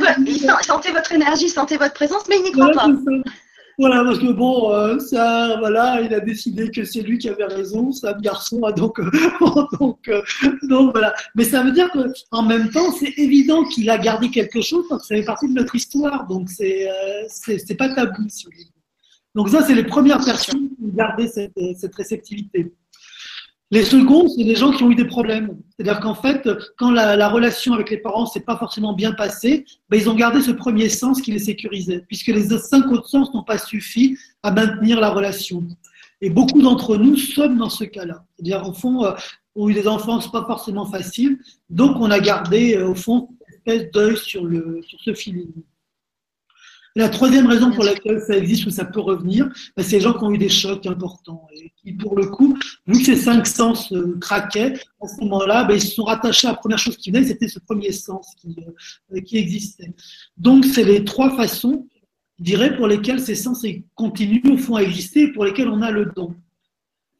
sentait, 0.62 0.92
votre 0.92 1.12
énergie, 1.12 1.46
il 1.46 1.50
sentait 1.50 1.76
votre 1.76 1.94
présence, 1.94 2.24
mais 2.28 2.36
il 2.38 2.44
n'y 2.44 2.52
croit 2.52 2.70
pas. 2.72 2.88
Voilà, 3.76 4.04
parce 4.04 4.20
que 4.20 4.30
bon, 4.30 4.72
euh, 4.72 4.98
ça, 5.00 5.56
voilà, 5.58 6.00
il 6.00 6.14
a 6.14 6.20
décidé 6.20 6.70
que 6.70 6.84
c'est 6.84 7.00
lui 7.00 7.18
qui 7.18 7.28
avait 7.28 7.46
raison, 7.46 7.90
ça, 7.90 8.14
garçon, 8.14 8.60
donc, 8.76 9.00
euh, 9.00 9.10
donc, 9.80 10.08
euh, 10.08 10.22
donc 10.62 10.92
voilà. 10.92 11.12
Mais 11.34 11.44
ça 11.44 11.62
veut 11.62 11.72
dire 11.72 11.90
qu'en 11.90 12.42
même 12.42 12.70
temps, 12.70 12.92
c'est 12.92 13.12
évident 13.16 13.64
qu'il 13.64 13.90
a 13.90 13.98
gardé 13.98 14.30
quelque 14.30 14.60
chose 14.60 14.86
parce 14.88 15.02
que 15.02 15.08
ça 15.08 15.20
fait 15.20 15.26
partie 15.26 15.48
de 15.48 15.54
notre 15.54 15.74
histoire, 15.74 16.26
donc 16.28 16.50
c'est 16.50 16.88
c'est 17.28 17.76
pas 17.76 17.92
tabou. 17.92 18.26
Donc 19.34 19.48
ça, 19.48 19.62
c'est 19.62 19.74
les 19.74 19.84
premières 19.84 20.24
personnes 20.24 20.68
qui 20.68 20.84
ont 20.84 20.94
gardé 20.94 21.26
cette, 21.26 21.58
cette 21.76 21.94
réceptivité. 21.96 22.72
Les 23.70 23.82
seconds, 23.84 24.28
c'est 24.28 24.44
les 24.44 24.54
gens 24.54 24.70
qui 24.70 24.84
ont 24.84 24.90
eu 24.90 24.94
des 24.94 25.06
problèmes. 25.06 25.56
C'est-à-dire 25.70 26.00
qu'en 26.00 26.14
fait, 26.14 26.48
quand 26.76 26.90
la, 26.90 27.28
relation 27.28 27.72
avec 27.72 27.90
les 27.90 27.96
parents 27.96 28.26
s'est 28.26 28.40
pas 28.40 28.56
forcément 28.56 28.92
bien 28.92 29.12
passée, 29.12 29.64
ben, 29.88 29.98
ils 30.00 30.08
ont 30.08 30.14
gardé 30.14 30.40
ce 30.42 30.50
premier 30.50 30.88
sens 30.88 31.20
qui 31.20 31.32
les 31.32 31.38
sécurisait, 31.38 32.04
puisque 32.06 32.28
les 32.28 32.48
cinq 32.58 32.86
autres 32.92 33.08
sens 33.08 33.32
n'ont 33.34 33.42
pas 33.42 33.58
suffi 33.58 34.16
à 34.42 34.50
maintenir 34.50 35.00
la 35.00 35.10
relation. 35.10 35.64
Et 36.20 36.30
beaucoup 36.30 36.62
d'entre 36.62 36.96
nous 36.96 37.16
sommes 37.16 37.58
dans 37.58 37.70
ce 37.70 37.84
cas-là. 37.84 38.24
C'est-à-dire, 38.36 38.68
au 38.68 38.72
fond, 38.72 39.04
euh, 39.04 39.12
ont 39.56 39.68
eu 39.68 39.74
des 39.74 39.88
enfants, 39.88 40.20
c'est 40.20 40.32
pas 40.32 40.46
forcément 40.46 40.86
facile, 40.86 41.38
donc 41.70 41.96
on 42.00 42.10
a 42.10 42.20
gardé, 42.20 42.76
euh, 42.76 42.88
au 42.88 42.94
fond, 42.94 43.28
une 43.48 43.54
espèce 43.54 43.90
d'œil 43.92 44.16
sur, 44.16 44.44
le, 44.44 44.80
sur 44.86 45.00
ce 45.00 45.14
feeling. 45.14 45.50
La 46.96 47.08
troisième 47.08 47.46
raison 47.46 47.72
pour 47.72 47.82
laquelle 47.82 48.20
ça 48.20 48.36
existe 48.36 48.66
ou 48.66 48.70
ça 48.70 48.84
peut 48.84 49.00
revenir, 49.00 49.48
bah, 49.76 49.82
c'est 49.82 49.96
les 49.96 50.00
gens 50.00 50.14
qui 50.14 50.22
ont 50.22 50.30
eu 50.30 50.38
des 50.38 50.48
chocs 50.48 50.86
importants 50.86 51.48
et 51.52 51.72
qui, 51.76 51.92
pour 51.92 52.16
le 52.16 52.26
coup, 52.26 52.56
vu 52.86 53.00
que 53.00 53.04
ces 53.04 53.16
cinq 53.16 53.48
sens 53.48 53.92
euh, 53.92 54.16
craquaient, 54.20 54.74
à 55.00 55.08
ce 55.08 55.20
moment-là, 55.22 55.64
bah, 55.64 55.74
ils 55.74 55.82
se 55.82 55.92
sont 55.92 56.04
rattachés 56.04 56.46
à 56.46 56.52
la 56.52 56.56
première 56.56 56.78
chose 56.78 56.96
qui 56.96 57.10
venait, 57.10 57.24
c'était 57.24 57.48
ce 57.48 57.58
premier 57.58 57.90
sens 57.90 58.36
qui, 58.40 58.56
euh, 59.12 59.20
qui 59.22 59.38
existait. 59.38 59.92
Donc, 60.36 60.64
c'est 60.64 60.84
les 60.84 61.04
trois 61.04 61.36
façons, 61.36 61.88
je 62.38 62.44
dirais, 62.44 62.76
pour 62.76 62.86
lesquelles 62.86 63.20
ces 63.20 63.34
sens 63.34 63.66
continuent 63.96 64.52
au 64.52 64.56
fond 64.56 64.76
à 64.76 64.82
exister 64.82 65.22
et 65.22 65.32
pour 65.32 65.44
lesquelles 65.44 65.68
on 65.68 65.82
a 65.82 65.90
le 65.90 66.12
don. 66.14 66.36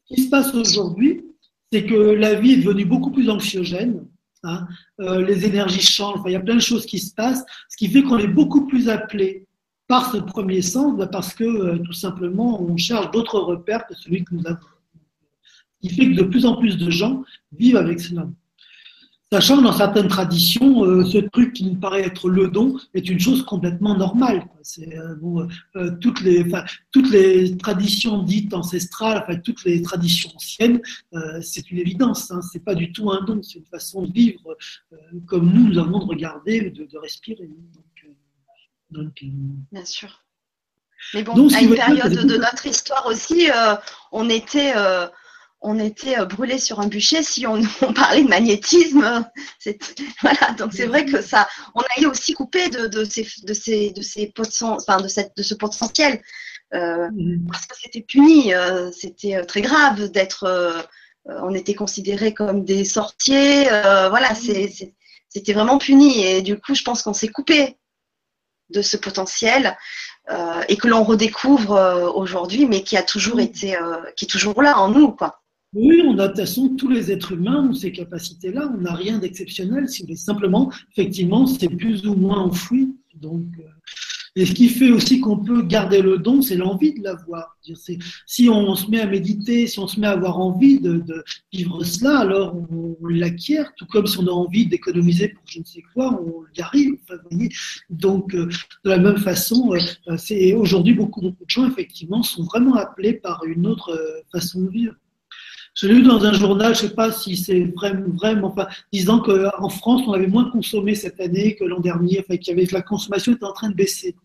Ce 0.05 0.15
qui 0.15 0.23
se 0.23 0.29
passe 0.29 0.53
aujourd'hui, 0.53 1.25
c'est 1.69 1.85
que 1.85 1.95
la 1.95 2.35
vie 2.35 2.53
est 2.53 2.57
devenue 2.57 2.85
beaucoup 2.85 3.11
plus 3.11 3.29
anxiogène, 3.29 4.05
Hein. 4.47 4.67
les 4.99 5.43
énergies 5.43 5.81
changent. 5.81 6.19
il 6.27 6.33
y 6.33 6.35
a 6.35 6.39
plein 6.39 6.53
de 6.53 6.59
choses 6.59 6.85
qui 6.85 6.99
se 6.99 7.11
passent, 7.15 7.43
ce 7.67 7.77
qui 7.77 7.89
fait 7.89 8.03
qu'on 8.03 8.19
est 8.19 8.27
beaucoup 8.27 8.67
plus 8.67 8.89
appelé 8.89 9.44
par 9.87 10.11
ce 10.11 10.17
premier 10.17 10.61
sens, 10.61 10.97
bah, 10.97 11.07
parce 11.07 11.33
que 11.33 11.77
tout 11.77 11.93
simplement, 11.93 12.61
on 12.61 12.75
cherche 12.77 13.11
d'autres 13.11 13.39
repères 13.39 13.85
que 13.87 13.95
celui 13.95 14.23
que 14.23 14.33
nous 14.33 14.45
avons. 14.45 14.57
Ce 15.81 15.89
qui 15.89 15.95
fait 15.95 16.09
que 16.09 16.15
de 16.15 16.23
plus 16.23 16.45
en 16.45 16.55
plus 16.55 16.77
de 16.77 16.89
gens 16.89 17.23
vivent 17.51 17.77
avec 17.77 17.99
cela. 17.99 18.27
Sachant 19.31 19.57
que 19.57 19.63
dans 19.63 19.73
certaines 19.73 20.07
traditions, 20.07 20.85
euh, 20.85 21.03
ce 21.03 21.17
truc 21.17 21.53
qui 21.53 21.65
nous 21.65 21.75
paraît 21.75 22.03
être 22.03 22.29
le 22.29 22.47
don 22.47 22.77
est 22.93 23.09
une 23.09 23.19
chose 23.19 23.43
complètement 23.43 23.97
normale. 23.97 24.45
Euh, 24.79 25.47
euh, 25.75 25.91
toutes, 25.99 26.21
les, 26.21 26.45
toutes 26.91 27.09
les 27.09 27.57
traditions 27.57 28.21
dites 28.21 28.53
ancestrales, 28.53 29.41
toutes 29.43 29.65
les 29.65 29.81
traditions 29.81 30.29
anciennes, 30.35 30.79
c'est 31.41 31.69
une 31.71 31.79
évidence. 31.79 32.29
Hein, 32.31 32.39
c'est 32.41 32.63
pas 32.63 32.75
du 32.75 32.91
tout 32.91 33.11
un 33.11 33.25
don, 33.25 33.41
c'est 33.41 33.59
une 33.59 33.65
façon 33.65 34.03
de 34.03 34.11
vivre 34.13 34.55
comme 35.25 35.51
nous, 35.51 35.69
nous 35.69 35.79
avons 35.79 35.99
de 35.99 36.05
regarder, 36.05 36.69
de, 36.69 36.85
de 36.85 36.97
respirer. 36.97 37.49
Bien 39.71 39.85
sûr. 39.85 40.23
Mais 41.13 41.23
bon, 41.23 41.53
à 41.53 41.61
une 41.61 41.75
période 41.75 42.13
de 42.13 42.37
notre 42.37 42.65
histoire 42.65 43.05
aussi, 43.05 43.49
on 44.11 44.29
était 44.29 44.73
on 45.65 45.79
était 45.79 46.19
euh, 46.19 46.25
brûlé 46.25 46.59
sur 46.59 46.79
un 46.79 46.87
bûcher 46.87 47.23
si 47.23 47.47
on, 47.47 47.61
parlait 47.95 48.23
de 48.23 48.29
magnétisme. 48.29 49.25
Voilà, 50.21 50.53
donc 50.57 50.73
c'est 50.73 50.85
vrai 50.85 51.05
que 51.05 51.21
ça, 51.21 51.47
on 51.73 51.81
a 51.81 51.97
été 51.97 52.05
aussi 52.05 52.33
coupé 52.33 52.69
de, 52.69 53.03
ces, 53.03 53.27
de 53.43 53.53
ces, 53.53 53.91
de 53.91 54.01
ces 54.01 54.31
enfin 54.61 55.01
de, 55.01 55.07
cette, 55.07 55.35
de 55.35 55.43
ce 55.43 55.55
potentiel, 55.55 56.21
euh, 56.73 57.09
mm-hmm. 57.09 57.47
parce 57.51 57.65
que 57.65 57.75
c'était 57.81 58.01
puni, 58.01 58.53
euh, 58.53 58.91
c'était 58.91 59.43
très 59.45 59.61
grave 59.61 60.09
d'être, 60.11 60.87
on 61.25 61.53
était 61.55 61.73
considérés 61.73 62.33
comme 62.33 62.63
des 62.63 62.85
sorciers, 62.85 63.63
voilà, 63.63 64.35
c'était 64.35 65.53
vraiment 65.53 65.79
puni 65.79 66.23
et 66.23 66.41
du 66.43 66.59
coup, 66.59 66.75
je 66.75 66.83
pense 66.83 67.01
qu'on 67.01 67.13
s'est 67.13 67.29
coupé 67.29 67.77
de 68.69 68.81
ce 68.81 68.97
potentiel. 68.97 69.77
et 70.67 70.77
que 70.77 70.87
l'on 70.87 71.03
redécouvre 71.03 72.11
aujourd'hui, 72.15 72.65
mais 72.65 72.81
qui 72.81 72.97
a 72.97 73.03
toujours 73.03 73.39
été, 73.39 73.77
qui 74.15 74.25
est 74.25 74.27
toujours 74.27 74.61
là 74.61 74.79
en 74.79 74.89
nous, 74.89 75.11
quoi. 75.11 75.39
Oui, 75.75 76.01
on 76.07 76.17
a 76.19 76.23
de 76.23 76.27
toute 76.29 76.37
façon 76.37 76.69
tous 76.77 76.87
les 76.87 77.11
êtres 77.11 77.33
humains 77.33 77.67
ont 77.67 77.73
ces 77.73 77.91
capacités-là. 77.91 78.71
On 78.73 78.77
n'a 78.77 78.93
rien 78.93 79.17
d'exceptionnel. 79.17 79.89
Si 79.89 80.15
simplement, 80.15 80.71
effectivement, 80.91 81.45
c'est 81.45 81.67
plus 81.67 82.07
ou 82.07 82.15
moins 82.15 82.39
enfoui. 82.39 82.95
Donc, 83.15 83.43
euh, 83.59 83.63
et 84.37 84.45
ce 84.45 84.51
qui 84.53 84.67
fait 84.67 84.91
aussi 84.91 85.21
qu'on 85.21 85.37
peut 85.37 85.61
garder 85.61 86.01
le 86.01 86.17
don, 86.17 86.41
c'est 86.41 86.57
l'envie 86.57 86.93
de 86.93 87.01
l'avoir. 87.01 87.57
Si 88.25 88.49
on 88.49 88.75
se 88.75 88.89
met 88.91 88.99
à 88.99 89.07
méditer, 89.07 89.65
si 89.65 89.79
on 89.79 89.87
se 89.87 89.97
met 89.97 90.07
à 90.07 90.11
avoir 90.11 90.39
envie 90.39 90.79
de, 90.81 91.23
vivre 91.53 91.83
cela, 91.85 92.19
alors 92.19 92.55
on, 92.69 92.97
l'acquiert, 93.07 93.73
tout 93.77 93.85
comme 93.85 94.07
si 94.07 94.19
on 94.19 94.27
a 94.27 94.31
envie 94.31 94.67
d'économiser 94.67 95.29
pour 95.29 95.43
je 95.45 95.59
ne 95.59 95.65
sais 95.65 95.83
quoi, 95.93 96.21
on 96.21 96.43
y 96.57 96.61
arrive. 96.61 96.97
Donc, 97.89 98.35
euh, 98.35 98.47
de 98.83 98.89
la 98.89 98.97
même 98.97 99.17
façon, 99.17 99.73
euh, 99.73 100.17
c'est 100.17 100.53
aujourd'hui 100.53 100.93
beaucoup, 100.93 101.21
beaucoup 101.21 101.45
de 101.45 101.49
gens, 101.49 101.69
effectivement, 101.69 102.21
sont 102.21 102.43
vraiment 102.43 102.75
appelés 102.75 103.13
par 103.13 103.43
une 103.45 103.65
autre 103.65 103.97
façon 104.31 104.63
de 104.63 104.69
vivre. 104.69 104.95
Je 105.75 105.87
l'ai 105.87 105.95
lu 105.95 106.03
dans 106.03 106.23
un 106.23 106.31
journal, 106.31 106.73
je 106.73 106.83
ne 106.83 106.87
sais 106.87 106.95
pas 106.95 107.11
si 107.11 107.35
c'est 107.35 107.65
vraiment, 107.75 108.47
enfin, 108.47 108.65
disant 108.93 109.19
qu'en 109.19 109.69
France, 109.69 110.03
on 110.07 110.13
avait 110.13 110.27
moins 110.27 110.49
consommé 110.49 110.95
cette 110.95 111.19
année 111.19 111.55
que 111.55 111.65
l'an 111.65 111.81
dernier, 111.81 112.21
enfin, 112.21 112.37
qu'il 112.37 112.57
y 112.57 112.61
avait, 112.61 112.71
la 112.71 112.81
consommation 112.81 113.33
était 113.33 113.43
en 113.43 113.51
train 113.51 113.69
de 113.69 113.75
baisser. 113.75 114.15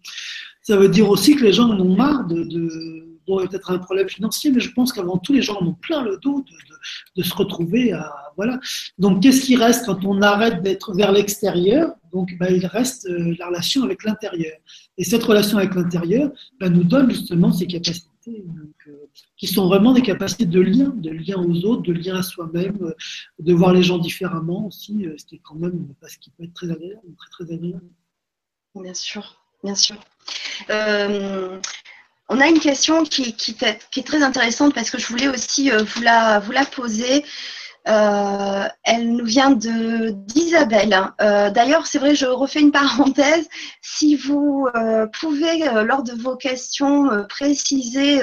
Ça 0.62 0.76
veut 0.76 0.88
dire 0.88 1.10
aussi 1.10 1.34
que 1.34 1.42
les 1.42 1.52
gens 1.52 1.68
en 1.68 1.80
ont 1.80 1.96
marre 1.96 2.24
de, 2.28 3.18
bon, 3.26 3.44
peut-être 3.48 3.72
un 3.72 3.78
problème 3.78 4.08
financier, 4.08 4.52
mais 4.52 4.60
je 4.60 4.70
pense 4.70 4.92
qu'avant 4.92 5.18
tout, 5.18 5.32
les 5.32 5.42
gens 5.42 5.56
en 5.60 5.66
ont 5.66 5.74
plein 5.74 6.02
le 6.02 6.18
dos 6.18 6.44
de, 6.48 7.20
de, 7.20 7.26
se 7.26 7.34
retrouver 7.34 7.92
à, 7.92 8.12
voilà. 8.36 8.60
Donc, 8.98 9.20
qu'est-ce 9.20 9.42
qui 9.42 9.56
reste 9.56 9.86
quand 9.86 10.04
on 10.04 10.22
arrête 10.22 10.62
d'être 10.62 10.94
vers 10.94 11.10
l'extérieur? 11.10 11.90
Donc, 12.12 12.36
ben, 12.38 12.54
il 12.54 12.66
reste 12.66 13.06
euh, 13.06 13.34
la 13.40 13.48
relation 13.48 13.82
avec 13.82 14.04
l'intérieur. 14.04 14.56
Et 14.98 15.04
cette 15.04 15.24
relation 15.24 15.58
avec 15.58 15.74
l'intérieur 15.74 16.30
ben, 16.60 16.72
nous 16.72 16.84
donne 16.84 17.10
justement 17.10 17.52
ces 17.52 17.66
capacités 17.66 18.09
euh, 18.28 19.06
qui 19.38 19.46
sont 19.46 19.66
vraiment 19.66 19.92
des 19.92 20.02
capacités 20.02 20.44
de 20.44 20.60
lien, 20.60 20.92
de 20.94 21.10
lien 21.10 21.36
aux 21.36 21.64
autres, 21.64 21.82
de 21.82 21.92
lien 21.92 22.16
à 22.16 22.22
soi-même, 22.22 22.76
euh, 22.82 22.94
de 23.38 23.54
voir 23.54 23.72
les 23.72 23.82
gens 23.82 23.96
différemment 23.96 24.66
aussi, 24.66 25.06
euh, 25.06 25.14
ce 25.16 25.24
qui 25.24 25.36
est 25.36 25.40
quand 25.42 25.54
même 25.54 25.94
parce 26.02 26.16
qu'il 26.16 26.32
peut 26.34 26.44
être 26.44 26.52
très 26.52 26.70
agréable, 26.70 27.00
très 27.16 27.30
très 27.30 27.54
agréable. 27.54 27.88
Bien 28.74 28.94
sûr, 28.94 29.40
bien 29.64 29.74
sûr. 29.74 29.96
on 30.68 32.40
a 32.40 32.46
une 32.46 32.60
question 32.60 33.04
qui, 33.04 33.34
qui, 33.34 33.54
qui, 33.54 34.00
est 34.00 34.06
très 34.06 34.22
intéressante 34.22 34.74
parce 34.74 34.90
que 34.90 34.98
je 34.98 35.06
voulais 35.06 35.28
aussi 35.28 35.70
vous 35.70 36.02
la 36.02 36.40
poser. 36.70 37.24
Euh, 37.88 38.68
elle 38.84 39.12
nous 39.12 39.24
vient 39.24 39.50
d'Isabelle. 39.50 41.12
Euh, 41.20 41.50
d'ailleurs, 41.50 41.86
c'est 41.86 41.98
vrai, 41.98 42.14
je 42.14 42.26
refais 42.26 42.60
une 42.60 42.72
parenthèse. 42.72 43.48
Si 43.80 44.16
vous 44.16 44.68
euh, 44.74 45.06
pouvez, 45.18 45.64
lors 45.84 46.02
de 46.02 46.12
vos 46.12 46.36
questions, 46.36 47.26
préciser 47.28 48.20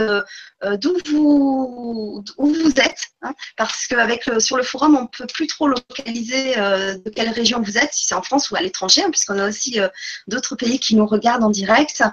d'où 0.81 0.97
vous, 1.09 2.23
où 2.37 2.47
vous 2.47 2.71
êtes, 2.77 3.01
hein, 3.21 3.33
parce 3.57 3.87
qu'avec 3.87 4.29
sur 4.39 4.57
le 4.57 4.63
forum, 4.63 4.95
on 4.95 5.03
ne 5.03 5.07
peut 5.07 5.27
plus 5.27 5.47
trop 5.47 5.67
localiser 5.67 6.55
de 6.55 7.09
quelle 7.09 7.29
région 7.29 7.61
vous 7.61 7.77
êtes, 7.77 7.93
si 7.93 8.07
c'est 8.07 8.15
en 8.15 8.21
France 8.21 8.49
ou 8.51 8.55
à 8.55 8.61
l'étranger, 8.61 9.03
hein, 9.03 9.09
puisqu'on 9.11 9.39
a 9.39 9.47
aussi 9.47 9.79
d'autres 10.27 10.55
pays 10.55 10.79
qui 10.79 10.95
nous 10.95 11.05
regardent 11.05 11.43
en 11.43 11.49
direct. 11.49 12.03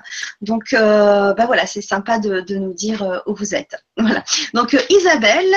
Donc, 0.41 0.73
bah 0.73 1.47
voilà, 1.47 1.67
c'est 1.67 1.83
sympa 1.83 2.19
de, 2.19 2.41
de, 2.41 2.57
nous 2.57 2.75
dire 2.75 3.23
où 3.27 3.35
vous 3.35 3.55
êtes. 3.55 3.77
Voilà. 3.97 4.25
Donc, 4.55 4.77
Isabelle, 4.91 5.55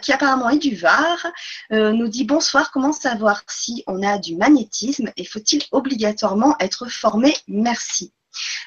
qui 0.00 0.12
apparemment 0.12 0.50
est 0.50 0.58
du 0.58 0.73
Var, 0.74 1.26
nous 1.70 2.08
dit 2.08 2.24
bonsoir, 2.24 2.70
comment 2.72 2.92
savoir 2.92 3.42
si 3.48 3.84
on 3.86 4.02
a 4.02 4.18
du 4.18 4.36
magnétisme 4.36 5.10
et 5.16 5.24
faut-il 5.24 5.62
obligatoirement 5.72 6.56
être 6.60 6.88
formé? 6.88 7.34
Merci. 7.48 8.12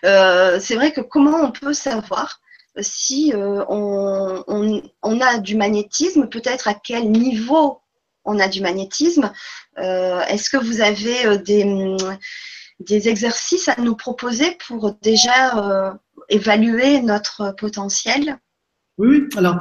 c'est 0.03 0.75
vrai 0.75 0.91
que 0.91 1.01
comment 1.01 1.37
on 1.41 1.51
peut 1.51 1.73
savoir 1.73 2.39
si 2.81 3.33
euh, 3.33 3.63
on, 3.67 5.21
a 5.21 5.39
du 5.39 5.55
magnétisme, 5.55 6.27
peut-être 6.27 6.67
à 6.67 6.73
quel 6.73 7.11
niveau 7.11 7.81
on 8.25 8.39
a 8.39 8.47
du 8.47 8.61
magnétisme? 8.61 9.31
Euh, 9.77 10.21
est-ce 10.21 10.49
que 10.49 10.57
vous 10.57 10.81
avez 10.81 11.25
euh, 11.25 11.37
des, 12.79 13.09
exercices 13.09 13.69
à 13.69 13.75
nous 13.79 13.95
proposer 13.95 14.57
pour 14.67 14.93
déjà 15.01 15.97
évaluer 16.29 17.01
notre 17.01 17.51
potentiel? 17.57 18.37
Oui, 18.97 19.25
alors 19.35 19.59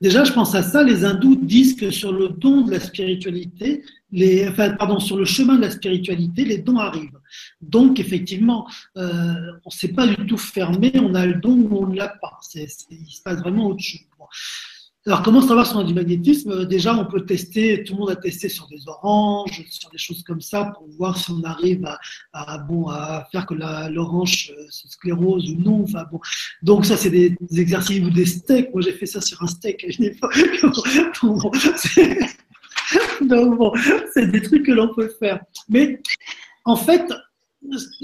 déjà, 0.00 0.24
je 0.24 0.32
pense 0.32 0.54
à 0.54 0.62
ça. 0.62 0.82
Les 0.82 1.04
hindous 1.04 1.36
disent 1.36 1.74
que 1.74 1.90
sur 1.90 2.12
le 2.12 2.28
don 2.28 2.62
de 2.62 2.70
la 2.70 2.80
spiritualité, 2.80 3.82
les, 4.12 4.48
enfin, 4.48 4.70
pardon, 4.76 5.00
sur 5.00 5.16
le 5.16 5.24
chemin 5.24 5.56
de 5.56 5.62
la 5.62 5.70
spiritualité, 5.70 6.44
les 6.44 6.58
dons 6.58 6.78
arrivent. 6.78 7.18
Donc, 7.60 7.98
effectivement, 7.98 8.68
euh, 8.96 9.34
on 9.64 9.70
ne 9.70 9.70
s'est 9.70 9.92
pas 9.92 10.06
du 10.06 10.26
tout 10.26 10.38
fermé, 10.38 10.92
on 10.96 11.14
a 11.14 11.26
le 11.26 11.34
don 11.34 11.54
ou 11.54 11.84
on 11.84 11.86
ne 11.88 11.96
l'a 11.96 12.08
pas. 12.08 12.38
il 12.54 12.68
se 12.68 13.22
passe 13.22 13.40
vraiment 13.40 13.66
autre 13.66 13.82
chose. 13.82 14.00
Alors, 15.06 15.22
comment 15.22 15.40
savoir 15.40 15.64
si 15.64 15.76
on 15.76 15.78
a 15.78 15.84
du 15.84 15.94
magnétisme? 15.94 16.66
Déjà, 16.66 16.92
on 16.92 17.06
peut 17.06 17.24
tester, 17.24 17.84
tout 17.84 17.92
le 17.92 18.00
monde 18.00 18.10
a 18.10 18.16
testé 18.16 18.48
sur 18.48 18.66
des 18.66 18.88
oranges, 18.88 19.62
sur 19.70 19.88
des 19.90 19.98
choses 19.98 20.24
comme 20.24 20.40
ça, 20.40 20.72
pour 20.76 20.88
voir 20.98 21.16
si 21.16 21.30
on 21.30 21.44
arrive 21.44 21.88
à, 22.32 22.58
bon, 22.58 22.88
à 22.88 23.24
faire 23.30 23.46
que 23.46 23.54
l'orange 23.54 24.52
euh, 24.58 24.66
se 24.68 24.88
sclérose 24.88 25.48
ou 25.48 25.62
non. 25.62 25.84
Enfin, 25.84 26.02
bon. 26.10 26.18
Donc, 26.62 26.86
ça, 26.86 26.96
c'est 26.96 27.10
des, 27.10 27.36
exercices 27.56 28.04
ou 28.04 28.10
des 28.10 28.26
steaks. 28.26 28.72
Moi, 28.72 28.82
j'ai 28.82 28.94
fait 28.94 29.06
ça 29.06 29.20
sur 29.20 29.40
un 29.44 29.46
steak 29.46 29.84
à 29.84 29.86
une 29.96 30.06
époque. 30.06 30.34
Donc, 33.20 33.58
bon, 33.58 33.72
c'est 34.12 34.26
des 34.26 34.42
trucs 34.42 34.66
que 34.66 34.72
l'on 34.72 34.92
peut 34.92 35.12
faire. 35.20 35.38
Mais 35.68 36.02
en 36.64 36.74
fait, 36.74 37.12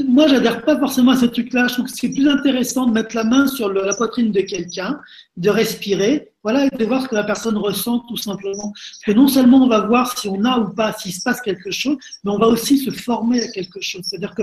moi, 0.07 0.27
j'adhère 0.29 0.64
pas 0.64 0.79
forcément 0.79 1.12
à 1.12 1.16
ce 1.16 1.27
truc-là. 1.27 1.68
Je 1.68 1.75
trouve 1.75 1.87
que 1.87 1.92
c'est 1.92 2.09
plus 2.09 2.29
intéressant 2.29 2.87
de 2.87 2.92
mettre 2.92 3.14
la 3.14 3.25
main 3.25 3.46
sur 3.46 3.72
la 3.72 3.94
poitrine 3.94 4.33
de 4.33 4.40
quelqu'un, 4.40 5.01
de 5.37 5.51
respirer, 5.51 6.33
voilà, 6.42 6.66
et 6.66 6.77
de 6.77 6.85
voir 6.85 7.03
ce 7.03 7.09
que 7.09 7.14
la 7.14 7.25
personne 7.25 7.57
ressent 7.57 8.01
tout 8.09 8.16
simplement. 8.16 8.72
Que 9.07 9.12
non 9.12 9.29
seulement 9.29 9.64
on 9.64 9.68
va 9.68 9.87
voir 9.87 10.18
si 10.18 10.29
on 10.29 10.44
a 10.44 10.59
ou 10.59 10.75
pas, 10.75 10.92
s'il 10.92 11.12
se 11.12 11.22
passe 11.22 11.40
quelque 11.40 11.70
chose, 11.70 11.96
mais 12.25 12.31
on 12.31 12.38
va 12.38 12.48
aussi 12.48 12.79
se 12.79 12.90
former 12.90 13.42
à 13.42 13.48
quelque 13.48 13.81
chose. 13.81 14.03
C'est-à-dire 14.05 14.35
que 14.35 14.42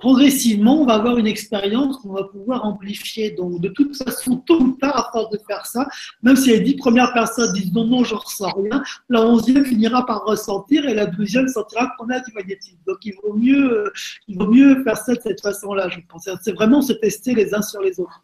progressivement, 0.00 0.80
on 0.80 0.86
va 0.86 0.94
avoir 0.94 1.18
une 1.18 1.26
expérience 1.26 1.98
qu'on 1.98 2.12
va 2.14 2.24
pouvoir 2.24 2.64
amplifier. 2.64 3.30
Donc, 3.30 3.60
de 3.60 3.68
toute 3.68 3.96
façon, 3.96 4.36
tôt 4.38 4.60
ou 4.60 4.72
tard, 4.72 4.96
à 4.96 5.10
force 5.12 5.30
de 5.30 5.38
faire 5.46 5.64
ça, 5.66 5.86
même 6.22 6.36
si 6.36 6.50
les 6.50 6.60
dix 6.60 6.74
premières 6.74 7.12
personnes 7.12 7.52
disent 7.52 7.72
non, 7.72 7.84
non, 7.84 8.02
je 8.02 8.14
ressens 8.14 8.52
rien, 8.52 8.82
la 9.08 9.22
onzième 9.22 9.64
finira 9.64 10.04
par 10.04 10.24
ressentir 10.24 10.86
et 10.88 10.94
la 10.94 11.06
douzième 11.06 11.46
sentira 11.46 11.92
qu'on 11.98 12.08
a 12.08 12.18
du 12.20 12.32
magnétisme. 12.32 12.78
Donc, 12.86 12.98
il 13.04 13.14
vaut 13.22 13.34
mieux, 13.34 13.92
il 14.26 14.38
vaut 14.38 14.50
mieux 14.50 14.82
faire 14.82 14.96
ça 14.96 15.14
de 15.14 15.20
cette 15.22 15.40
façon-là, 15.40 15.88
je 15.90 15.98
pense. 16.08 16.28
C'est 16.42 16.52
vraiment 16.52 16.82
se 16.82 16.94
tester 16.94 17.34
les 17.34 17.54
uns 17.54 17.62
sur 17.62 17.80
les 17.82 18.00
autres. 18.00 18.22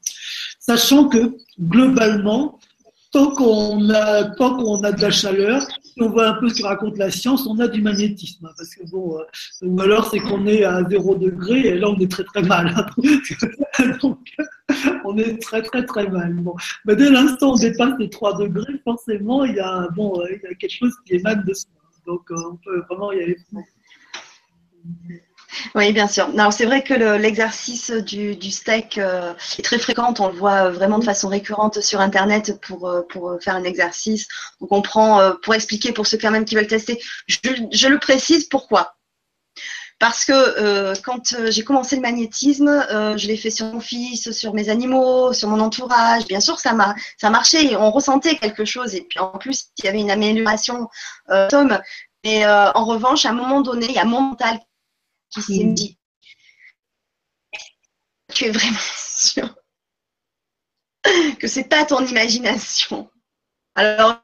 Sachant 0.59 1.09
que, 1.09 1.37
globalement, 1.61 2.59
tant 3.12 3.31
qu'on 3.31 3.91
a, 3.91 4.25
tant 4.25 4.57
qu'on 4.57 4.83
a 4.83 4.93
de 4.93 5.01
la 5.01 5.11
chaleur, 5.11 5.62
si 5.97 6.03
on 6.03 6.11
voit 6.11 6.29
un 6.29 6.35
peu 6.35 6.49
ce 6.49 6.61
que 6.61 6.67
raconte 6.67 6.99
la 6.99 7.11
science, 7.11 7.47
on 7.47 7.59
a 7.59 7.69
du 7.69 7.81
magnétisme. 7.81 8.47
Hein, 8.47 8.53
parce 8.57 8.75
que 8.75 8.85
bon, 8.91 9.19
euh, 9.19 9.67
ou 9.67 9.81
alors 9.81 10.11
c'est 10.11 10.19
qu'on 10.19 10.47
est 10.47 10.63
à 10.63 10.85
0 10.85 11.15
degré 11.15 11.61
et 11.61 11.75
là 11.75 11.89
on 11.89 11.99
est 11.99 12.11
très 12.11 12.25
très 12.25 12.43
mal. 12.43 12.69
Hein. 12.77 12.87
Donc, 14.03 14.19
on 15.05 15.17
est 15.17 15.41
très 15.41 15.63
très 15.63 15.87
très 15.87 16.09
mal. 16.09 16.37
Mais 16.85 16.97
dès 16.97 17.11
l'instant 17.11 17.53
on 17.53 17.57
dépasse 17.57 17.95
les 17.99 18.11
3 18.11 18.39
degrés, 18.39 18.75
forcément 18.85 19.45
il 19.45 19.55
y 19.55 19.61
a, 19.61 19.89
bon, 19.97 20.21
euh, 20.21 20.31
y 20.31 20.47
a 20.47 20.55
quelque 20.55 20.77
chose 20.79 20.93
qui 21.07 21.15
émane 21.15 21.45
de 21.45 21.55
soi. 21.55 21.71
Donc, 22.07 22.27
on 22.31 22.57
peut 22.57 22.83
vraiment 22.89 23.13
y 23.13 23.23
aller. 23.23 23.39
Oui, 25.75 25.92
bien 25.92 26.09
sûr. 26.09 26.29
Alors, 26.37 26.53
c'est 26.53 26.66
vrai 26.66 26.83
que 26.83 26.95
l'exercice 26.95 27.90
du, 27.90 28.51
steak 28.51 28.99
est 28.99 29.62
très 29.62 29.79
fréquent. 29.79 30.14
On 30.19 30.29
le 30.29 30.35
voit 30.35 30.71
vraiment 30.71 30.99
de 30.99 31.05
façon 31.05 31.29
récurrente 31.29 31.81
sur 31.81 32.01
Internet 32.01 32.61
pour, 32.61 32.92
pour 33.09 33.37
faire 33.40 33.55
un 33.55 33.64
exercice. 33.64 34.27
On 34.71 34.83
prend, 34.83 35.33
pour 35.42 35.55
expliquer 35.55 35.92
pour 35.92 36.07
ceux 36.07 36.19
quand 36.19 36.31
même 36.31 36.45
qui 36.45 36.55
veulent 36.55 36.66
tester, 36.66 37.01
je, 37.27 37.88
le 37.88 37.99
précise 37.99 38.45
pourquoi 38.45 38.97
parce 39.99 40.27
que 40.27 40.33
euh, 40.33 40.95
quand 41.03 41.33
euh, 41.33 41.51
j'ai 41.51 41.64
commencé 41.64 41.97
le 41.97 42.03
magnétisme, 42.03 42.69
euh, 42.69 43.16
je 43.16 43.27
l'ai 43.29 43.37
fait 43.38 43.49
sur 43.49 43.66
mon 43.66 43.81
fils, 43.81 44.31
sur 44.31 44.53
mes 44.53 44.69
animaux, 44.69 45.33
sur 45.33 45.49
mon 45.49 45.59
entourage. 45.61 46.27
Bien 46.27 46.40
sûr, 46.40 46.59
ça 46.59 46.75
m'a 46.75 46.95
ça 47.16 47.31
marchait, 47.31 47.77
on 47.77 47.90
ressentait 47.90 48.37
quelque 48.37 48.66
chose. 48.66 48.95
Et 48.95 49.03
puis 49.03 49.19
en 49.21 49.31
plus, 49.38 49.69
il 49.79 49.87
y 49.87 49.88
avait 49.88 50.01
une 50.01 50.11
amélioration, 50.11 50.88
Tom. 51.49 51.79
Mais 52.25 52.47
en 52.47 52.85
revanche, 52.85 53.25
à 53.25 53.31
un 53.31 53.33
moment 53.33 53.62
donné, 53.62 53.87
il 53.87 53.95
y 53.95 53.99
a 53.99 54.05
mon 54.05 54.21
mental 54.21 54.59
qui 55.31 55.43
s'est 55.43 55.65
mm. 55.65 55.75
dit 55.75 55.99
tu 58.35 58.45
es 58.45 58.51
vraiment 58.51 58.77
sûr 59.17 59.55
que 61.39 61.47
c'est 61.47 61.69
pas 61.69 61.85
ton 61.85 62.05
imagination. 62.05 63.11
Alors 63.75 64.23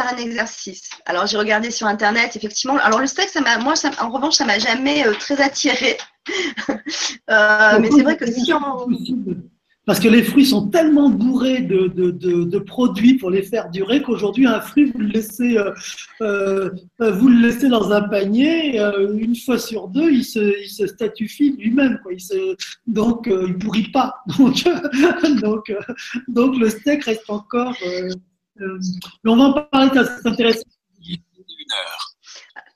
un 0.00 0.16
exercice. 0.16 0.90
Alors 1.06 1.26
j'ai 1.26 1.36
regardé 1.38 1.70
sur 1.70 1.86
internet, 1.86 2.36
effectivement. 2.36 2.76
Alors 2.78 3.00
le 3.00 3.06
steak, 3.06 3.28
ça 3.28 3.40
m'a, 3.40 3.58
moi, 3.58 3.74
ça, 3.76 3.90
en 4.00 4.10
revanche, 4.10 4.34
ça 4.34 4.44
m'a 4.44 4.58
jamais 4.58 5.06
euh, 5.06 5.14
très 5.14 5.40
attiré. 5.40 5.98
Euh, 7.30 7.78
mais 7.80 7.90
c'est 7.90 8.02
vrai 8.02 8.16
que 8.16 8.30
si 8.30 8.52
on 8.54 8.86
parce 9.88 10.00
que 10.00 10.08
les 10.08 10.22
fruits 10.22 10.44
sont 10.44 10.68
tellement 10.68 11.08
bourrés 11.08 11.62
de, 11.62 11.88
de, 11.88 12.58
produits 12.58 13.14
pour 13.14 13.30
les 13.30 13.42
faire 13.42 13.70
durer 13.70 14.02
qu'aujourd'hui 14.02 14.46
un 14.46 14.60
fruit 14.60 14.92
vous 14.92 14.98
le 14.98 15.06
laissez 15.06 15.56
euh, 16.20 16.70
vous 17.00 17.28
le 17.28 17.40
laissez 17.48 17.68
dans 17.68 17.90
un 17.90 18.02
panier 18.02 18.78
une 18.78 19.34
fois 19.34 19.58
sur 19.58 19.88
deux 19.88 20.10
il 20.10 20.24
se, 20.24 20.62
il 20.62 20.88
statufie 20.88 21.56
lui-même 21.58 21.98
quoi. 22.02 22.12
Il 22.12 22.20
se, 22.20 22.54
donc 22.86 23.30
il 23.30 23.56
pourrit 23.56 23.90
pas 23.90 24.22
donc 24.38 24.62
donc 25.40 25.72
donc 26.28 26.58
le 26.58 26.68
steak 26.68 27.04
reste 27.04 27.30
encore 27.30 27.74
euh, 28.60 28.78
on 29.24 29.36
va 29.36 29.44
en 29.44 29.52
parler, 29.52 29.90
c'est 29.94 30.28
intéressant. 30.28 30.62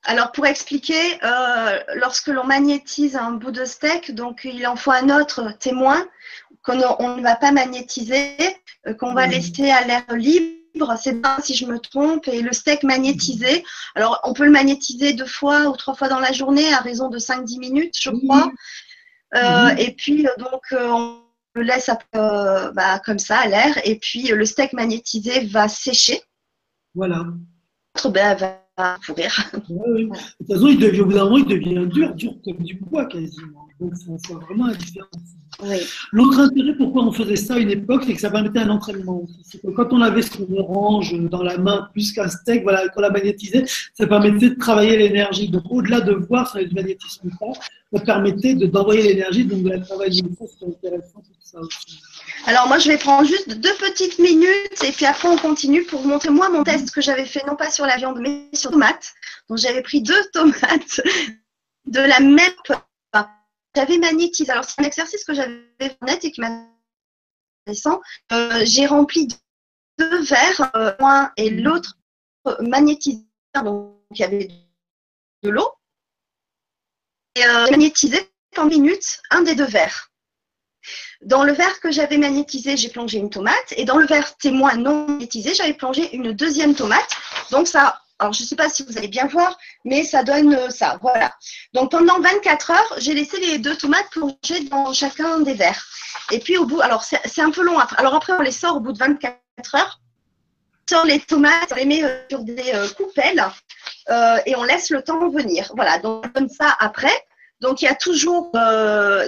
Alors 0.04 0.32
pour 0.32 0.46
expliquer, 0.46 1.18
euh, 1.22 1.78
lorsque 1.94 2.26
l'on 2.26 2.44
magnétise 2.44 3.14
un 3.14 3.32
bout 3.32 3.52
de 3.52 3.64
steak, 3.64 4.14
donc 4.14 4.40
il 4.44 4.66
en 4.66 4.74
faut 4.74 4.90
un 4.90 5.16
autre 5.16 5.56
témoin 5.58 6.04
qu'on 6.64 6.76
ne 7.16 7.22
va 7.22 7.36
pas 7.36 7.52
magnétiser, 7.52 8.36
euh, 8.86 8.94
qu'on 8.94 9.14
va 9.14 9.26
laisser 9.26 9.70
à 9.70 9.84
l'air 9.84 10.04
libre. 10.14 10.96
C'est 10.98 11.20
bien 11.20 11.36
si 11.40 11.54
je 11.54 11.66
me 11.66 11.78
trompe. 11.78 12.28
Et 12.28 12.40
le 12.40 12.52
steak 12.52 12.82
magnétisé, 12.82 13.64
alors 13.94 14.20
on 14.24 14.32
peut 14.32 14.44
le 14.44 14.50
magnétiser 14.50 15.12
deux 15.12 15.26
fois 15.26 15.68
ou 15.68 15.76
trois 15.76 15.94
fois 15.94 16.08
dans 16.08 16.20
la 16.20 16.32
journée 16.32 16.72
à 16.72 16.78
raison 16.78 17.08
de 17.08 17.18
5-10 17.18 17.58
minutes, 17.58 17.94
je 18.00 18.10
crois. 18.10 18.50
et 19.78 19.92
puis 19.92 20.26
donc 20.38 20.62
on 20.72 21.22
le 21.54 21.62
laisse 21.62 21.90
euh, 22.14 22.72
bah, 22.72 22.98
comme 23.04 23.18
ça 23.18 23.40
à 23.40 23.46
l'air 23.46 23.78
et 23.84 23.98
puis 23.98 24.28
le 24.28 24.44
steak 24.44 24.72
magnétisé 24.72 25.46
va 25.46 25.68
sécher. 25.68 26.20
Voilà. 26.94 27.24
L'autre 27.94 28.10
ben, 28.10 28.34
va 28.34 28.98
pourrir. 29.04 29.50
De 29.52 29.58
toute 29.58 30.48
façon, 30.48 30.66
il 30.68 30.78
devient, 30.78 31.00
au 31.00 31.06
bout 31.06 31.12
d'un 31.12 31.24
moment, 31.24 31.38
il 31.38 31.46
devient 31.46 31.86
dur, 31.86 32.14
dur 32.14 32.34
comme 32.44 32.58
du 32.58 32.74
bois 32.76 33.06
quasiment. 33.06 33.61
Donc, 33.82 34.18
c'est 34.24 34.32
vraiment 34.32 34.66
la 34.66 34.74
différence. 34.74 35.10
L'autre 36.12 36.38
intérêt 36.38 36.74
pourquoi 36.76 37.04
on 37.04 37.12
faisait 37.12 37.36
ça 37.36 37.54
à 37.54 37.58
une 37.58 37.70
époque, 37.70 38.04
c'est 38.06 38.14
que 38.14 38.20
ça 38.20 38.30
permettait 38.30 38.60
un 38.60 38.70
entraînement. 38.70 39.22
Que 39.52 39.70
quand 39.70 39.92
on 39.92 40.00
avait 40.00 40.22
son 40.22 40.46
orange 40.56 41.14
dans 41.30 41.42
la 41.42 41.58
main 41.58 41.88
plus 41.92 42.12
qu'un 42.12 42.28
steak, 42.28 42.62
voilà, 42.62 42.88
qu'on 42.88 43.00
la 43.00 43.10
magnétisait, 43.10 43.64
ça 43.94 44.06
permettait 44.06 44.50
de 44.50 44.54
travailler 44.54 44.96
l'énergie. 44.96 45.48
Donc 45.48 45.64
au-delà 45.70 46.00
de 46.00 46.12
voir 46.12 46.48
si 46.48 46.54
on 46.54 46.58
avait 46.58 46.68
du 46.68 46.74
magnétisme 46.74 47.28
ou 47.28 47.36
pas, 47.38 47.60
ça 47.92 48.00
permettait 48.00 48.54
d'envoyer 48.54 49.02
l'énergie, 49.02 49.44
donc 49.44 49.62
de 49.62 49.68
la 49.68 49.80
travailler. 49.80 50.22
Ça, 50.38 50.44
c'est 50.58 50.66
intéressant 50.66 51.20
pour 51.20 51.42
ça 51.42 51.60
aussi. 51.60 52.00
Alors 52.46 52.66
moi, 52.66 52.78
je 52.78 52.88
vais 52.88 52.98
prendre 52.98 53.26
juste 53.26 53.60
deux 53.60 53.74
petites 53.78 54.18
minutes 54.18 54.84
et 54.84 54.92
puis 54.92 55.06
après 55.06 55.28
on 55.28 55.36
continue 55.36 55.84
pour 55.84 56.00
vous 56.00 56.08
montrer 56.08 56.30
moi 56.30 56.48
mon 56.48 56.64
test 56.64 56.90
que 56.92 57.00
j'avais 57.00 57.26
fait 57.26 57.44
non 57.46 57.56
pas 57.56 57.70
sur 57.70 57.86
la 57.86 57.96
viande 57.96 58.18
mais 58.20 58.48
sur 58.52 58.70
tomates. 58.70 59.12
Donc 59.48 59.58
j'avais 59.58 59.82
pris 59.82 60.02
deux 60.02 60.24
tomates 60.32 61.00
de 61.86 62.00
la 62.00 62.20
même 62.20 62.38
j'avais 63.74 63.98
magnétisé. 63.98 64.50
Alors, 64.50 64.64
c'est 64.64 64.80
un 64.80 64.84
exercice 64.84 65.24
que 65.24 65.34
j'avais 65.34 65.62
fait 65.80 65.96
net 66.02 66.24
et 66.24 66.32
qui 66.32 66.40
m'a 66.40 66.66
euh, 68.32 68.64
J'ai 68.64 68.86
rempli 68.86 69.28
deux 69.98 70.22
verres, 70.22 70.70
euh, 70.76 70.94
un 71.00 71.32
et 71.36 71.50
l'autre 71.50 71.98
euh, 72.48 72.56
magnétisé. 72.60 73.24
Donc, 73.54 73.96
il 74.10 74.18
y 74.18 74.24
avait 74.24 74.48
de 75.42 75.50
l'eau. 75.50 75.70
Et 77.36 77.44
euh, 77.44 77.64
j'ai 77.66 77.70
magnétisé 77.72 78.30
en 78.56 78.66
minutes 78.66 79.20
un 79.30 79.42
des 79.42 79.54
deux 79.54 79.66
verres. 79.66 80.10
Dans 81.22 81.44
le 81.44 81.52
verre 81.52 81.78
que 81.80 81.92
j'avais 81.92 82.18
magnétisé, 82.18 82.76
j'ai 82.76 82.88
plongé 82.88 83.18
une 83.18 83.30
tomate. 83.30 83.72
Et 83.76 83.84
dans 83.84 83.96
le 83.96 84.06
verre 84.06 84.36
témoin 84.36 84.76
non 84.76 85.06
magnétisé, 85.06 85.54
j'avais 85.54 85.74
plongé 85.74 86.14
une 86.14 86.32
deuxième 86.32 86.74
tomate. 86.74 87.16
Donc, 87.50 87.68
ça 87.68 88.01
alors, 88.22 88.32
je 88.34 88.44
ne 88.44 88.46
sais 88.46 88.54
pas 88.54 88.68
si 88.68 88.84
vous 88.84 88.96
allez 88.96 89.08
bien 89.08 89.26
voir, 89.26 89.58
mais 89.84 90.04
ça 90.04 90.22
donne 90.22 90.54
euh, 90.54 90.70
ça. 90.70 90.96
Voilà. 91.02 91.34
Donc, 91.72 91.90
pendant 91.90 92.20
24 92.20 92.70
heures, 92.70 92.94
j'ai 92.98 93.14
laissé 93.14 93.36
les 93.40 93.58
deux 93.58 93.74
tomates 93.74 94.08
plonger 94.12 94.60
dans 94.70 94.92
chacun 94.92 95.40
des 95.40 95.54
verres. 95.54 95.84
Et 96.30 96.38
puis, 96.38 96.56
au 96.56 96.64
bout, 96.64 96.80
alors, 96.80 97.02
c'est 97.02 97.42
un 97.42 97.50
peu 97.50 97.64
long. 97.64 97.76
Après. 97.80 97.96
Alors, 97.98 98.14
après, 98.14 98.32
on 98.38 98.42
les 98.42 98.52
sort 98.52 98.76
au 98.76 98.80
bout 98.80 98.92
de 98.92 98.98
24 98.98 99.34
heures. 99.74 100.00
On 100.88 100.94
sort 100.94 101.04
les 101.04 101.18
tomates, 101.18 101.72
on 101.72 101.74
les 101.74 101.84
met 101.84 102.04
euh, 102.04 102.20
sur 102.30 102.44
des 102.44 102.72
euh, 102.74 102.88
coupelles 102.90 103.44
et 104.46 104.54
on 104.54 104.62
laisse 104.62 104.90
le 104.90 105.02
temps 105.02 105.28
venir. 105.28 105.72
Voilà. 105.74 105.98
Donc, 105.98 106.24
on 106.24 106.40
donne 106.40 106.48
ça 106.48 106.76
après. 106.78 107.26
Donc, 107.60 107.82
il 107.82 107.86
y 107.86 107.88
a 107.88 107.96
toujours, 107.96 108.52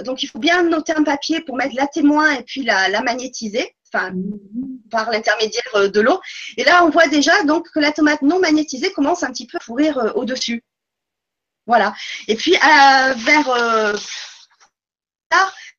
donc 0.03 0.23
il 0.23 0.27
faut 0.27 0.39
bien 0.39 0.63
noter 0.63 0.93
un 0.95 1.03
papier 1.03 1.41
pour 1.41 1.55
mettre 1.55 1.75
la 1.75 1.87
témoin 1.87 2.31
et 2.31 2.43
puis 2.43 2.63
la 2.63 3.01
magnétiser 3.01 3.75
par 4.95 5.11
l'intermédiaire 5.11 5.75
euh, 5.75 5.89
de 5.89 5.99
l'eau. 5.99 6.21
Et 6.55 6.63
là, 6.63 6.85
on 6.85 6.89
voit 6.89 7.07
déjà 7.07 7.43
donc 7.43 7.69
que 7.69 7.79
la 7.79 7.91
tomate 7.91 8.21
non 8.21 8.39
magnétisée 8.39 8.93
commence 8.93 9.23
un 9.23 9.31
petit 9.31 9.45
peu 9.45 9.57
à 9.57 9.59
pourrir 9.59 9.97
euh, 9.97 10.11
au-dessus. 10.13 10.63
Voilà. 11.67 11.93
Et 12.29 12.35
puis, 12.35 12.53
vers 12.53 13.49
euh, 13.49 13.97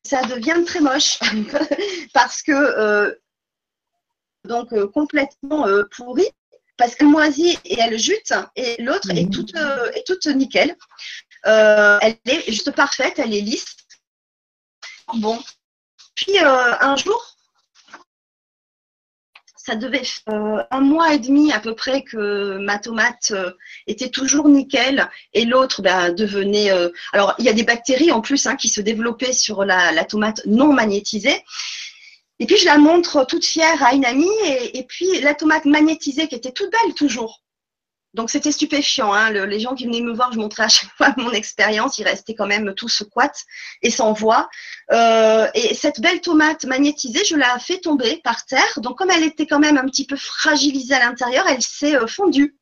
ça 0.03 0.21
devient 0.23 0.63
très 0.65 0.81
moche 0.81 1.17
parce 2.13 2.43
que 2.43 3.17
donc 4.43 4.69
complètement 4.91 5.65
pourrie 5.95 6.29
parce 6.77 6.93
qu'elle 6.95 7.07
moisit 7.07 7.57
et 7.65 7.79
elle 7.79 7.97
jute 7.97 8.33
et 8.55 8.81
l'autre 8.81 9.09
est 9.11 9.31
toute 9.31 9.55
est 9.55 10.05
toute 10.05 10.27
nickel. 10.27 10.75
elle 11.43 12.17
est 12.25 12.51
juste 12.51 12.71
parfaite, 12.71 13.17
elle 13.17 13.33
est 13.33 13.41
lisse. 13.41 13.77
Bon. 15.15 15.41
Puis 16.15 16.37
un 16.39 16.95
jour, 16.97 17.36
ça 19.67 19.75
devait 19.75 20.05
faire 20.05 20.33
euh, 20.33 20.63
un 20.71 20.79
mois 20.79 21.13
et 21.13 21.19
demi 21.19 21.51
à 21.51 21.59
peu 21.59 21.75
près 21.75 22.01
que 22.01 22.57
ma 22.57 22.79
tomate 22.79 23.31
euh, 23.31 23.51
était 23.85 24.07
toujours 24.07 24.47
nickel 24.47 25.09
et 25.33 25.43
l'autre 25.43 25.81
ben, 25.81 26.13
devenait. 26.13 26.71
Euh, 26.71 26.89
alors 27.11 27.35
il 27.37 27.43
y 27.43 27.49
a 27.49 27.53
des 27.53 27.63
bactéries 27.63 28.13
en 28.13 28.21
plus 28.21 28.47
hein, 28.47 28.55
qui 28.55 28.69
se 28.69 28.79
développaient 28.79 29.33
sur 29.33 29.65
la, 29.65 30.05
tomate 30.05 30.41
non 30.45 30.71
magnétisée. 30.71 31.43
Et 32.39 32.45
puis 32.45 32.55
je 32.55 32.63
la 32.63 32.77
montre 32.77 33.25
toute 33.25 33.43
fière 33.43 33.83
à 33.83 33.93
une 33.93 34.05
amie 34.05 34.39
et 34.73 34.85
puis 34.87 35.19
la 35.19 35.33
tomate 35.33 35.65
magnétisée 35.65 36.29
qui 36.29 36.35
était 36.35 36.53
toute 36.53 36.71
belle 36.71 36.93
toujours. 36.93 37.41
Donc 38.17 38.31
c'était 38.31 38.51
stupéfiant. 38.51 39.13
Hein. 39.13 39.29
les 39.29 39.59
gens 39.59 39.75
qui 39.75 39.85
venaient 39.85 40.01
me 40.01 40.11
voir, 40.11 40.33
je 40.33 40.39
montrais 40.39 40.63
à 40.63 40.67
chaque 40.67 40.89
fois 40.97 41.13
mon 41.17 41.31
expérience. 41.31 41.99
Ils 41.99 42.03
restaient 42.03 42.33
quand 42.33 42.47
même 42.47 42.73
tous 42.73 43.03
quat 43.11 43.31
et 43.83 43.91
sans 43.91 44.11
voix. 44.11 44.49
Euh, 44.91 45.47
et 45.53 45.75
cette 45.75 46.01
belle 46.01 46.19
tomate 46.19 46.65
magnétisée, 46.65 47.23
je 47.23 47.35
l'ai 47.35 47.45
fait 47.59 47.77
tomber 47.77 48.19
par 48.23 48.43
terre. 48.45 48.79
Donc 48.79 48.97
comme 48.97 49.11
elle 49.11 49.23
était 49.23 49.45
quand 49.45 49.59
même 49.59 49.77
un 49.77 49.85
petit 49.85 50.07
peu 50.07 50.15
fragilisée 50.15 50.95
à 50.95 50.99
l'intérieur, 50.99 51.45
elle 51.47 51.61
s'est 51.61 51.95
euh, 51.95 52.07
fondue. 52.07 52.57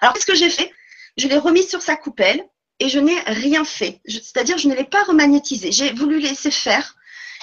Alors 0.00 0.14
qu'est-ce 0.14 0.26
que 0.26 0.36
j'ai 0.36 0.50
fait? 0.50 0.72
Je 1.16 1.26
l'ai 1.26 1.38
remise 1.38 1.68
sur 1.68 1.82
sa 1.82 1.96
coupelle 1.96 2.44
et 2.78 2.88
je 2.88 3.00
n'ai 3.00 3.18
rien 3.26 3.64
fait. 3.64 4.00
C'est-à-dire 4.06 4.58
je 4.58 4.68
ne 4.68 4.76
l'ai 4.76 4.84
pas 4.84 5.02
remagnétisée. 5.02 5.72
J'ai 5.72 5.92
voulu 5.92 6.20
laisser 6.20 6.52
faire. 6.52 6.94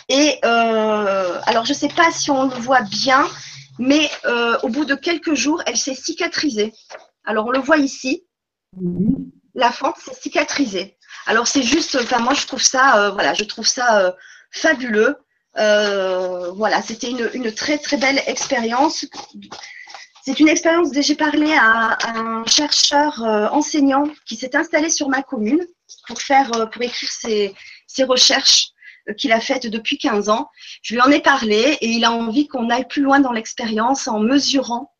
Et 0.07 0.39
euh, 0.45 1.41
alors 1.45 1.65
je 1.65 1.73
ne 1.73 1.77
sais 1.77 1.89
pas 1.89 2.11
si 2.11 2.31
on 2.31 2.43
le 2.43 2.55
voit 2.55 2.81
bien, 2.81 3.27
mais 3.79 4.09
euh, 4.25 4.57
au 4.63 4.69
bout 4.69 4.85
de 4.85 4.95
quelques 4.95 5.33
jours, 5.33 5.61
elle 5.65 5.77
s'est 5.77 5.95
cicatrisée. 5.95 6.73
Alors 7.25 7.45
on 7.47 7.51
le 7.51 7.59
voit 7.59 7.77
ici, 7.77 8.25
la 9.55 9.71
fente 9.71 9.97
s'est 9.97 10.13
cicatrisée. 10.13 10.97
Alors 11.25 11.47
c'est 11.47 11.63
juste, 11.63 11.97
enfin 12.01 12.19
moi 12.19 12.33
je 12.33 12.45
trouve 12.45 12.61
ça, 12.61 12.97
euh, 12.97 13.11
voilà, 13.11 13.33
je 13.33 13.43
trouve 13.43 13.67
ça 13.67 13.99
euh, 14.01 14.11
fabuleux. 14.51 15.15
voilà, 15.55 16.81
c'était 16.81 17.09
une, 17.09 17.51
très 17.53 17.77
très 17.77 17.97
belle 17.97 18.21
expérience. 18.27 19.05
C'est 20.25 20.39
une 20.39 20.47
expérience 20.47 20.91
dont 20.91 21.01
j'ai 21.01 21.15
parlé 21.15 21.53
à, 21.53 21.97
un 22.15 22.45
chercheur 22.45 23.21
enseignant 23.51 24.05
qui 24.25 24.35
s'est 24.35 24.55
installé 24.55 24.89
sur 24.89 25.09
ma 25.09 25.21
commune 25.21 25.65
pour 26.07 26.21
faire, 26.21 26.69
pour 26.71 26.81
écrire 26.81 27.11
ses, 27.11 27.53
ses 27.87 28.03
recherches 28.03 28.72
qu'il 29.17 29.31
a 29.31 29.39
faite 29.39 29.67
depuis 29.67 29.97
15 29.97 30.29
ans. 30.29 30.49
Je 30.81 30.93
lui 30.93 31.01
en 31.01 31.11
ai 31.11 31.21
parlé 31.21 31.77
et 31.81 31.87
il 31.87 32.05
a 32.05 32.11
envie 32.11 32.47
qu'on 32.47 32.69
aille 32.69 32.87
plus 32.87 33.01
loin 33.01 33.19
dans 33.19 33.31
l'expérience 33.31 34.07
en 34.07 34.19
mesurant 34.19 34.93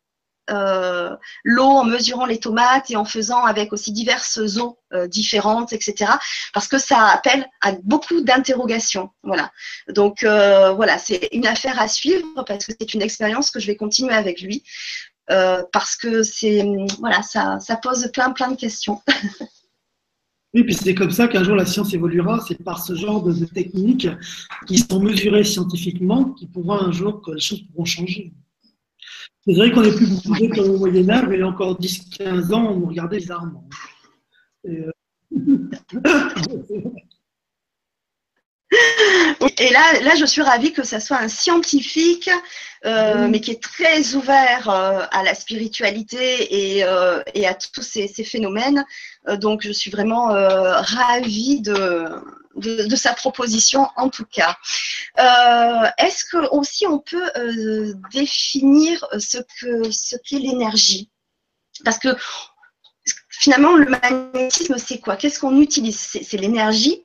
euh, 0.50 1.16
l'eau, 1.42 1.64
en 1.64 1.84
mesurant 1.84 2.26
les 2.26 2.38
tomates 2.38 2.90
et 2.90 2.96
en 2.96 3.06
faisant 3.06 3.44
avec 3.44 3.72
aussi 3.72 3.92
diverses 3.92 4.38
eaux 4.58 4.78
euh, 4.92 5.06
différentes, 5.06 5.72
etc. 5.72 6.12
Parce 6.52 6.68
que 6.68 6.76
ça 6.76 7.06
appelle 7.06 7.48
à 7.62 7.72
beaucoup 7.82 8.20
d'interrogations. 8.20 9.10
Voilà. 9.22 9.50
Donc 9.88 10.22
euh, 10.22 10.72
voilà, 10.72 10.98
c'est 10.98 11.28
une 11.32 11.46
affaire 11.46 11.80
à 11.80 11.88
suivre 11.88 12.44
parce 12.46 12.66
que 12.66 12.72
c'est 12.78 12.92
une 12.92 13.02
expérience 13.02 13.50
que 13.50 13.58
je 13.58 13.66
vais 13.66 13.76
continuer 13.76 14.14
avec 14.14 14.40
lui. 14.42 14.62
parce 15.28 15.96
que 15.96 16.22
c'est 16.22 16.64
voilà, 16.98 17.22
ça, 17.22 17.58
ça 17.60 17.76
pose 17.76 18.10
plein 18.12 18.30
plein 18.32 18.50
de 18.50 18.56
questions. 18.56 19.00
Oui, 20.54 20.62
puis 20.62 20.74
c'est 20.74 20.94
comme 20.94 21.10
ça 21.10 21.26
qu'un 21.26 21.42
jour 21.42 21.56
la 21.56 21.66
science 21.66 21.92
évoluera. 21.92 22.40
C'est 22.46 22.62
par 22.62 22.82
ce 22.82 22.94
genre 22.94 23.22
de, 23.22 23.44
techniques 23.44 24.08
qui 24.66 24.78
sont 24.78 25.00
mesurées 25.00 25.42
scientifiquement 25.42 26.30
qui 26.30 26.46
pourront 26.46 26.80
un 26.80 26.92
jour 26.92 27.20
que 27.20 27.32
les 27.32 27.40
choses 27.40 27.62
pourront 27.62 27.84
changer. 27.84 28.32
C'est 29.44 29.54
vrai 29.54 29.72
qu'on 29.72 29.82
est 29.82 29.94
plus 29.94 30.22
bougé 30.22 30.48
comme 30.48 30.70
au 30.70 30.78
Moyen-Âge, 30.78 31.26
mais 31.28 31.36
il 31.36 31.40
y 31.40 31.42
a 31.42 31.48
encore 31.48 31.78
10-15 31.80 32.52
ans, 32.54 32.70
on 32.70 32.80
nous 32.80 32.86
regardait 32.86 33.18
bizarrement. 33.18 33.68
Et, 34.64 34.78
euh, 34.78 34.90
Et 39.58 39.70
là, 39.70 40.00
là, 40.02 40.14
je 40.16 40.24
suis 40.24 40.42
ravie 40.42 40.72
que 40.72 40.84
ce 40.84 40.98
soit 40.98 41.18
un 41.18 41.28
scientifique, 41.28 42.28
euh, 42.84 43.28
mais 43.28 43.40
qui 43.40 43.50
est 43.50 43.62
très 43.62 44.14
ouvert 44.14 44.68
euh, 44.68 45.04
à 45.10 45.22
la 45.22 45.34
spiritualité 45.34 46.76
et, 46.76 46.84
euh, 46.84 47.22
et 47.34 47.46
à 47.46 47.54
tous 47.54 47.82
ces, 47.82 48.08
ces 48.08 48.24
phénomènes. 48.24 48.84
donc, 49.38 49.62
je 49.62 49.72
suis 49.72 49.90
vraiment 49.90 50.28
ravie 50.28 51.60
de, 51.60 52.08
de, 52.56 52.86
de, 52.86 52.96
sa 52.96 53.14
proposition, 53.14 53.88
en 53.96 54.08
tout 54.10 54.26
cas. 54.26 54.56
Est-ce 55.98 56.24
que 56.24 56.48
aussi 56.50 56.86
on 56.86 56.98
peut 56.98 57.30
définir 58.12 59.06
ce 59.18 59.38
que 59.60 59.90
ce 59.90 60.16
qu'est 60.16 60.38
l'énergie? 60.38 61.10
Parce 61.84 61.98
que 61.98 62.16
finalement, 63.30 63.76
le 63.76 63.86
magnétisme, 63.86 64.76
c'est 64.78 64.98
quoi? 64.98 65.16
Qu'est-ce 65.16 65.40
qu'on 65.40 65.60
utilise? 65.60 65.98
C'est 65.98 66.36
l'énergie? 66.36 67.04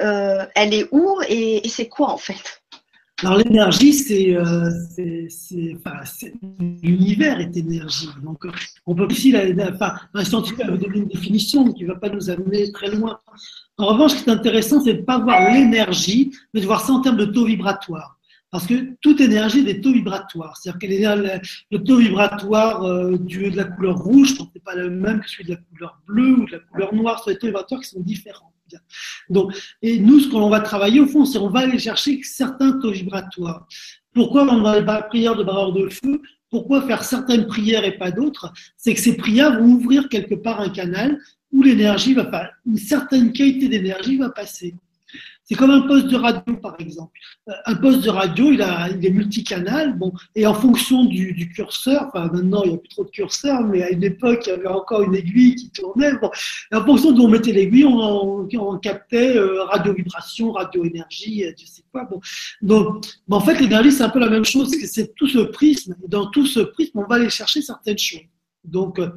Euh, 0.00 0.46
elle 0.54 0.74
est 0.74 0.88
où? 0.92 1.20
Et, 1.28 1.68
c'est 1.68 1.88
quoi 1.88 2.10
en 2.10 2.16
fait? 2.16 2.59
Alors 3.22 3.36
l'énergie, 3.36 3.92
c'est, 3.92 4.34
euh, 4.34 4.70
l'univers 6.82 7.38
est 7.40 7.54
énergie. 7.56 8.08
Donc 8.22 8.46
on 8.86 8.94
peut 8.94 9.04
aussi, 9.04 9.34
enfin, 9.74 9.94
un 10.14 10.24
scientifique 10.24 10.60
avait 10.60 10.78
donné 10.78 10.98
une 10.98 11.08
définition 11.08 11.70
qui 11.72 11.84
ne 11.84 11.88
va 11.88 11.96
pas 11.96 12.08
nous 12.08 12.30
amener 12.30 12.72
très 12.72 12.88
loin. 12.88 13.18
En 13.76 13.86
revanche, 13.86 14.12
ce 14.12 14.24
qui 14.24 14.30
est 14.30 14.32
intéressant, 14.32 14.80
c'est 14.80 14.94
de 14.94 15.00
ne 15.00 15.04
pas 15.04 15.18
voir 15.18 15.52
l'énergie, 15.52 16.32
mais 16.54 16.60
de 16.60 16.66
voir 16.66 16.80
ça 16.80 16.92
en 16.92 17.00
termes 17.00 17.18
de 17.18 17.26
taux 17.26 17.44
vibratoire. 17.44 18.16
Parce 18.50 18.66
que 18.66 18.96
toute 19.00 19.20
énergie 19.20 19.60
est 19.60 19.74
des 19.74 19.80
taux 19.80 19.92
vibratoires. 19.92 20.56
C'est-à-dire 20.56 20.78
que 20.80 21.40
le 21.70 21.84
taux 21.84 21.98
vibratoire 21.98 22.82
euh, 22.84 23.16
du, 23.16 23.50
de 23.50 23.56
la 23.56 23.64
couleur 23.64 23.98
rouge 23.98 24.34
n'est 24.54 24.60
pas 24.60 24.74
le 24.74 24.90
même 24.90 25.20
que 25.20 25.30
celui 25.30 25.44
de 25.44 25.50
la 25.50 25.56
couleur 25.56 26.00
bleue 26.06 26.32
ou 26.40 26.46
de 26.46 26.52
la 26.52 26.58
couleur 26.58 26.94
noire. 26.94 27.18
Ce 27.18 27.24
sont 27.24 27.30
des 27.30 27.38
taux 27.38 27.46
vibratoires 27.46 27.80
qui 27.80 27.88
sont 27.88 28.00
différents. 28.00 28.49
Et 29.82 29.98
nous, 29.98 30.20
ce 30.20 30.28
qu'on 30.28 30.48
va 30.48 30.60
travailler 30.60 31.00
au 31.00 31.06
fond, 31.06 31.24
c'est 31.24 31.38
on 31.38 31.50
va 31.50 31.60
aller 31.60 31.78
chercher 31.78 32.20
certains 32.22 32.72
taux 32.80 32.90
vibratoires. 32.90 33.66
Pourquoi 34.14 34.44
dans 34.44 34.72
les 34.72 34.84
prières 35.08 35.36
de 35.36 35.44
barreur 35.44 35.72
de 35.72 35.88
feu? 35.88 36.20
Pourquoi 36.50 36.82
faire 36.82 37.04
certaines 37.04 37.46
prières 37.46 37.84
et 37.84 37.96
pas 37.96 38.10
d'autres? 38.10 38.52
C'est 38.76 38.94
que 38.94 39.00
ces 39.00 39.16
prières 39.16 39.58
vont 39.60 39.66
ouvrir 39.66 40.08
quelque 40.08 40.34
part 40.34 40.60
un 40.60 40.70
canal 40.70 41.18
où 41.52 41.62
l'énergie 41.62 42.14
va 42.14 42.24
pas, 42.24 42.50
une 42.66 42.76
certaine 42.76 43.32
qualité 43.32 43.68
d'énergie 43.68 44.16
va 44.16 44.30
passer. 44.30 44.74
C'est 45.50 45.56
comme 45.56 45.72
un 45.72 45.80
poste 45.80 46.06
de 46.06 46.16
radio, 46.16 46.56
par 46.62 46.76
exemple. 46.78 47.10
Un 47.66 47.74
poste 47.74 48.04
de 48.04 48.10
radio, 48.10 48.52
il, 48.52 48.62
a, 48.62 48.88
il 48.88 49.04
est 49.04 49.10
multicanal, 49.10 49.98
bon, 49.98 50.12
et 50.36 50.46
en 50.46 50.54
fonction 50.54 51.06
du, 51.06 51.50
curseur, 51.52 52.06
enfin 52.06 52.30
maintenant 52.32 52.62
il 52.62 52.68
n'y 52.68 52.76
a 52.76 52.78
plus 52.78 52.88
trop 52.88 53.02
de 53.02 53.10
curseurs, 53.10 53.64
mais 53.64 53.82
à 53.82 53.90
une 53.90 54.04
époque 54.04 54.44
il 54.46 54.50
y 54.50 54.52
avait 54.52 54.68
encore 54.68 55.02
une 55.02 55.16
aiguille 55.16 55.56
qui 55.56 55.70
tournait. 55.70 56.12
Bon, 56.22 56.30
et 56.72 56.76
en 56.76 56.86
fonction 56.86 57.10
d'où 57.10 57.24
on 57.24 57.28
mettait 57.28 57.50
l'aiguille, 57.50 57.84
on, 57.84 58.78
captait 58.78 59.36
euh, 59.36 59.64
radio 59.64 59.92
vibration, 59.92 60.52
radio 60.52 60.84
énergie, 60.84 61.44
euh, 61.44 61.52
je 61.58 61.66
sais 61.66 61.82
pas. 61.92 62.04
Bon, 62.04 62.20
donc, 62.62 63.04
en 63.28 63.40
fait 63.40 63.58
l'énergie 63.58 63.90
c'est 63.90 64.04
un 64.04 64.08
peu 64.08 64.20
la 64.20 64.30
même 64.30 64.44
chose, 64.44 64.70
c'est 64.84 65.16
tout 65.16 65.26
ce 65.26 65.40
prisme. 65.40 65.96
Et 66.04 66.08
dans 66.08 66.26
tout 66.26 66.46
ce 66.46 66.60
prisme, 66.60 67.00
on 67.00 67.08
va 67.08 67.16
aller 67.16 67.28
chercher 67.28 67.60
certaines 67.60 67.98
choses. 67.98 68.20
Donc, 68.64 68.98
euh, 68.98 69.10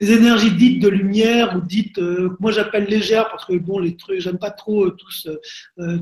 les 0.00 0.12
énergies 0.12 0.52
dites 0.52 0.82
de 0.82 0.88
lumière 0.88 1.56
ou 1.56 1.60
dites, 1.60 1.98
euh, 1.98 2.36
moi 2.40 2.50
j'appelle 2.50 2.84
légères 2.84 3.28
parce 3.30 3.44
que 3.44 3.54
bon, 3.54 3.78
les 3.78 3.96
trucs, 3.96 4.20
j'aime 4.20 4.38
pas 4.38 4.50
trop 4.50 4.86
euh, 4.86 4.90
tout, 4.90 5.10
ce, 5.10 5.30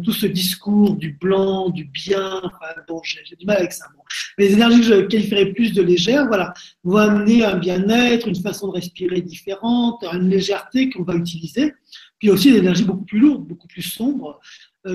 tout 0.02 0.12
ce 0.12 0.26
discours 0.26 0.96
du 0.96 1.12
blanc, 1.12 1.68
du 1.68 1.85
bien. 1.85 2.40
Enfin, 2.42 2.72
bon, 2.88 3.00
j'ai 3.04 3.37
du 3.37 3.44
mal 3.44 3.59
avec 3.59 3.72
ça. 3.72 3.87
Bon. 3.94 4.02
Les 4.38 4.52
énergies 4.52 4.80
que 4.80 4.87
je 4.87 5.00
qualifierais 5.02 5.52
plus 5.52 5.72
de 5.72 5.82
légères, 5.82 6.26
voilà, 6.26 6.54
vont 6.85 6.96
amener 6.96 7.44
un 7.44 7.56
bien-être, 7.56 8.28
une 8.28 8.37
façon 8.37 8.68
de 8.68 8.72
respirer 8.72 9.20
différente, 9.20 10.02
une 10.12 10.28
légèreté 10.28 10.90
qu'on 10.90 11.02
va 11.02 11.14
utiliser. 11.14 11.74
Puis 12.18 12.30
aussi 12.30 12.50
des 12.50 12.59
énergies 12.59 12.85
beaucoup 12.85 13.04
plus 13.04 13.18
lourdes, 13.18 13.46
beaucoup 13.46 13.68
plus 13.68 13.82
sombres, 13.82 14.30
euh, 14.30 14.42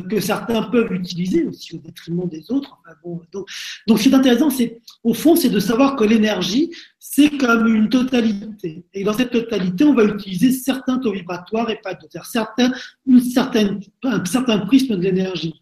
que 0.10 0.19
certains 0.19 0.63
peuvent 0.63 0.93
utiliser 0.93 1.43
aussi 1.45 1.75
au 1.75 1.80
détriment 1.80 2.27
des 2.27 2.51
autres. 2.51 2.77
donc, 3.04 3.97
ce 3.97 4.04
qui 4.04 4.10
est 4.10 4.15
intéressant, 4.15 4.49
c'est 4.49 4.82
au 5.04 5.13
fond, 5.13 5.36
c'est 5.36 5.49
de 5.49 5.60
savoir 5.60 5.95
que 5.95 6.04
l'énergie, 6.04 6.71
c'est 6.99 7.38
comme 7.38 7.67
une 7.67 7.89
totalité. 7.89 8.86
Et 8.93 9.04
dans 9.04 9.13
cette 9.13 9.32
totalité, 9.32 9.84
on 9.84 9.93
va 9.93 10.04
utiliser 10.04 10.51
certains 10.51 10.97
taux 10.99 11.12
vibratoires 11.12 11.69
et 11.69 11.80
pas 11.82 11.93
d'autres. 11.93 12.25
Certains, 12.25 12.71
une 13.06 13.21
certaine, 13.21 13.80
un 14.04 14.23
certain 14.25 14.60
prisme 14.60 14.95
de 14.95 15.01
l'énergie. 15.01 15.62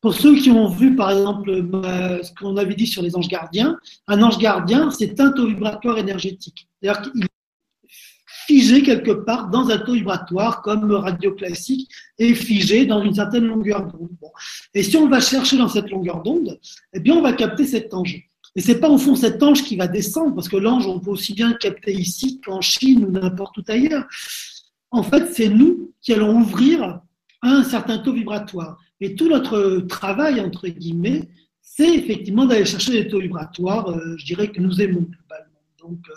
Pour 0.00 0.14
ceux 0.14 0.36
qui 0.36 0.50
ont 0.50 0.68
vu, 0.68 0.94
par 0.94 1.10
exemple, 1.10 1.50
euh, 1.50 2.22
ce 2.22 2.32
qu'on 2.32 2.56
avait 2.56 2.76
dit 2.76 2.86
sur 2.86 3.02
les 3.02 3.16
anges 3.16 3.26
gardiens, 3.26 3.76
un 4.06 4.22
ange 4.22 4.38
gardien, 4.38 4.90
c'est 4.90 5.20
un 5.20 5.32
taux 5.32 5.48
vibratoire 5.48 5.98
énergétique. 5.98 6.68
C'est-à-dire 6.80 7.02
qu'il 7.02 7.27
figé 8.48 8.82
quelque 8.82 9.10
part 9.10 9.50
dans 9.50 9.68
un 9.68 9.76
taux 9.76 9.92
vibratoire 9.92 10.62
comme 10.62 10.90
radio 10.92 11.34
classique 11.34 11.86
et 12.18 12.34
figé 12.34 12.86
dans 12.86 13.02
une 13.02 13.12
certaine 13.14 13.44
longueur 13.44 13.86
d'onde. 13.86 14.08
Et 14.72 14.82
si 14.82 14.96
on 14.96 15.06
va 15.06 15.20
chercher 15.20 15.58
dans 15.58 15.68
cette 15.68 15.90
longueur 15.90 16.22
d'onde, 16.22 16.58
eh 16.94 17.00
bien 17.00 17.14
on 17.14 17.20
va 17.20 17.34
capter 17.34 17.66
cet 17.66 17.92
ange. 17.92 18.22
Et 18.56 18.62
c'est 18.62 18.80
pas 18.80 18.88
au 18.88 18.96
fond 18.96 19.14
cet 19.14 19.42
ange 19.42 19.62
qui 19.62 19.76
va 19.76 19.86
descendre, 19.86 20.34
parce 20.34 20.48
que 20.48 20.56
l'ange, 20.56 20.86
on 20.86 20.98
peut 20.98 21.10
aussi 21.10 21.34
bien 21.34 21.52
capter 21.52 21.92
ici 21.92 22.40
qu'en 22.40 22.62
Chine 22.62 23.04
ou 23.04 23.10
n'importe 23.10 23.58
où 23.58 23.62
ailleurs. 23.68 24.06
En 24.90 25.02
fait, 25.02 25.30
c'est 25.34 25.50
nous 25.50 25.92
qui 26.00 26.14
allons 26.14 26.40
ouvrir 26.40 27.00
un 27.42 27.62
certain 27.62 27.98
taux 27.98 28.14
vibratoire. 28.14 28.78
Et 29.02 29.14
tout 29.14 29.28
notre 29.28 29.84
travail, 29.88 30.40
entre 30.40 30.68
guillemets, 30.68 31.28
c'est 31.60 31.94
effectivement 31.94 32.46
d'aller 32.46 32.64
chercher 32.64 32.92
des 32.92 33.08
taux 33.08 33.20
vibratoires, 33.20 33.90
euh, 33.90 34.16
je 34.16 34.24
dirais, 34.24 34.48
que 34.48 34.60
nous 34.60 34.80
aimons 34.80 35.02
globalement. 35.02 35.60
Donc, 35.78 36.00
euh, 36.08 36.14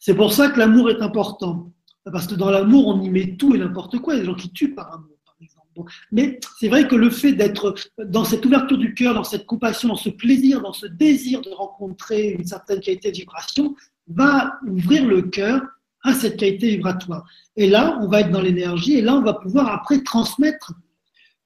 c'est 0.00 0.14
pour 0.14 0.32
ça 0.32 0.48
que 0.48 0.58
l'amour 0.58 0.90
est 0.90 1.02
important. 1.02 1.70
Parce 2.10 2.26
que 2.26 2.34
dans 2.34 2.50
l'amour, 2.50 2.88
on 2.88 3.00
y 3.02 3.10
met 3.10 3.36
tout 3.36 3.54
et 3.54 3.58
n'importe 3.58 3.98
quoi. 3.98 4.14
Il 4.14 4.16
y 4.16 4.20
a 4.20 4.22
des 4.22 4.30
gens 4.30 4.34
qui 4.34 4.50
tuent 4.50 4.74
par 4.74 4.92
amour, 4.94 5.16
par 5.26 5.36
exemple. 5.40 5.92
Mais 6.10 6.40
c'est 6.58 6.68
vrai 6.68 6.88
que 6.88 6.96
le 6.96 7.10
fait 7.10 7.32
d'être 7.32 7.74
dans 7.98 8.24
cette 8.24 8.44
ouverture 8.44 8.78
du 8.78 8.94
cœur, 8.94 9.14
dans 9.14 9.24
cette 9.24 9.46
compassion, 9.46 9.90
dans 9.90 9.96
ce 9.96 10.08
plaisir, 10.08 10.62
dans 10.62 10.72
ce 10.72 10.86
désir 10.86 11.42
de 11.42 11.50
rencontrer 11.50 12.30
une 12.30 12.46
certaine 12.46 12.80
qualité 12.80 13.12
de 13.12 13.16
vibration, 13.18 13.76
va 14.08 14.58
ouvrir 14.66 15.06
le 15.06 15.22
cœur 15.22 15.62
à 16.02 16.14
cette 16.14 16.38
qualité 16.38 16.70
vibratoire. 16.70 17.28
Et 17.56 17.68
là, 17.68 17.98
on 18.00 18.08
va 18.08 18.20
être 18.20 18.30
dans 18.30 18.40
l'énergie 18.40 18.94
et 18.94 19.02
là, 19.02 19.14
on 19.14 19.22
va 19.22 19.34
pouvoir 19.34 19.68
après 19.68 20.02
transmettre 20.02 20.72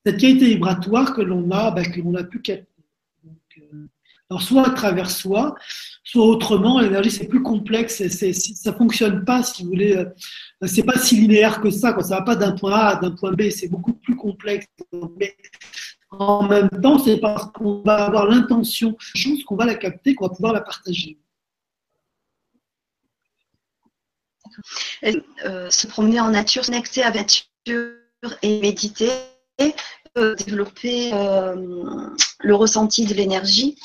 cette 0.07 0.19
qualité 0.19 0.47
vibratoire 0.47 1.13
que 1.13 1.23
l'on 1.23 1.51
a, 1.51 1.73
ben, 1.73 1.91
que 1.91 2.01
l'on 2.01 2.15
a 2.15 2.23
pu 2.23 2.41
capter. 2.41 2.69
Alors, 4.31 4.43
soit 4.43 4.67
à 4.67 4.71
travers 4.71 5.11
soi, 5.11 5.55
soit 6.03 6.25
autrement. 6.25 6.81
L'énergie, 6.81 7.11
c'est 7.11 7.29
plus 7.29 7.43
complexe. 7.43 8.03
Ça 8.09 8.73
fonctionne 8.73 9.25
pas, 9.25 9.43
si 9.43 9.63
vous 9.63 9.69
voulez. 9.69 9.97
Euh, 9.97 10.67
c'est 10.67 10.83
pas 10.83 10.99
si 10.99 11.17
linéaire 11.17 11.61
que 11.61 11.71
ça. 11.71 11.93
Quoi. 11.93 12.03
Ça 12.03 12.17
va 12.17 12.23
pas 12.23 12.37
d'un 12.37 12.53
point 12.53 12.73
A 12.73 12.87
à 12.89 12.97
d'un 12.97 13.11
point 13.11 13.33
B. 13.33 13.51
C'est 13.51 13.69
beaucoup 13.69 13.93
plus 13.93 14.17
complexe. 14.17 14.67
Mais 15.19 15.37
en 16.11 16.49
même 16.49 16.71
temps, 16.83 16.99
c'est 16.99 17.19
parce 17.19 17.51
qu'on 17.53 17.83
va 17.83 18.07
avoir 18.07 18.27
l'intention, 18.27 18.97
chose 18.99 19.45
qu'on 19.45 19.57
va 19.57 19.67
la 19.67 19.75
capter, 19.75 20.15
qu'on 20.15 20.29
va 20.29 20.35
pouvoir 20.35 20.53
la 20.55 20.63
partager. 20.63 21.19
Euh, 25.05 25.69
se 25.69 25.87
promener 25.87 26.21
en 26.21 26.31
nature, 26.31 26.65
se 26.65 26.71
connecter 26.71 27.03
à 27.03 27.11
la 27.11 27.17
nature 27.17 27.93
et 28.41 28.61
méditer, 28.61 29.11
développer 30.17 31.13
euh, 31.13 32.09
le 32.41 32.55
ressenti 32.55 33.05
de 33.05 33.15
l'énergie 33.15 33.77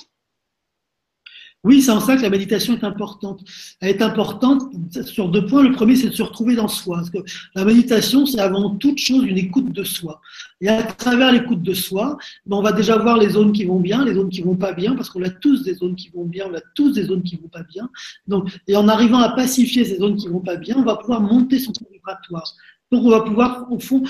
oui, 1.66 1.82
c'est 1.82 1.92
en 1.92 2.00
ça 2.00 2.16
que 2.16 2.22
la 2.22 2.30
méditation 2.30 2.74
est 2.78 2.86
importante. 2.86 3.42
Elle 3.82 3.90
est 3.90 4.02
importante 4.02 4.64
sur 5.06 5.28
deux 5.28 5.46
points. 5.46 5.62
Le 5.62 5.74
premier, 5.74 5.98
c'est 5.98 6.08
de 6.08 6.14
se 6.14 6.24
retrouver 6.24 6.56
dans 6.56 6.70
soi. 6.70 6.98
Parce 6.98 7.10
que 7.10 7.18
la 7.54 7.66
méditation, 7.66 8.26
c'est 8.26 8.40
avant 8.40 8.76
toute 8.76 8.98
chose 8.98 9.26
une 9.26 9.38
écoute 9.38 9.74
de 9.74 9.84
soi. 9.84 10.22
Et 10.62 10.70
à 10.70 10.84
travers 10.84 11.34
l'écoute 11.34 11.62
de 11.62 11.74
soi, 11.74 12.18
ben, 12.46 12.56
on 12.56 12.62
va 12.62 12.72
déjà 12.72 12.98
voir 12.98 13.18
les 13.18 13.32
zones 13.32 13.52
qui 13.52 13.66
vont 13.66 13.80
bien, 13.80 14.06
les 14.06 14.14
zones 14.14 14.30
qui 14.30 14.42
vont 14.42 14.56
pas 14.56 14.72
bien, 14.72 14.96
parce 14.96 15.10
qu'on 15.10 15.22
a 15.24 15.30
tous 15.30 15.64
des 15.64 15.74
zones 15.74 15.96
qui 15.96 16.10
vont 16.10 16.24
bien, 16.24 16.48
on 16.50 16.56
a 16.56 16.62
tous 16.76 16.94
des 16.94 17.04
zones 17.04 17.24
qui 17.24 17.36
vont 17.36 17.50
pas 17.50 17.64
bien. 17.64 17.90
Donc, 18.26 18.58
et 18.68 18.78
en 18.78 18.88
arrivant 18.88 19.20
à 19.20 19.30
pacifier 19.30 19.84
ces 19.84 19.98
zones 19.98 20.16
qui 20.16 20.30
vont 20.30 20.40
pas 20.40 20.56
bien, 20.56 20.78
on 20.78 20.84
va 20.84 20.96
pouvoir 20.96 21.20
monter 21.20 21.60
son 21.60 21.74
vibratoire. 21.92 22.54
Donc, 22.90 23.04
on 23.04 23.10
va 23.10 23.20
pouvoir, 23.20 23.70
au 23.70 23.80
fond, 23.80 24.04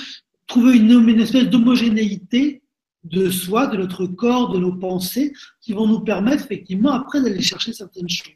trouver 0.46 0.76
une, 0.76 1.08
une 1.08 1.20
espèce 1.20 1.50
d'homogénéité 1.50 2.62
de 3.04 3.30
soi, 3.30 3.66
de 3.66 3.76
notre 3.76 4.06
corps, 4.06 4.52
de 4.52 4.58
nos 4.58 4.74
pensées, 4.74 5.32
qui 5.60 5.72
vont 5.72 5.86
nous 5.86 6.00
permettre 6.00 6.44
effectivement 6.44 6.92
après 6.92 7.20
d'aller 7.22 7.40
chercher 7.40 7.72
certaines 7.72 8.08
choses. 8.08 8.34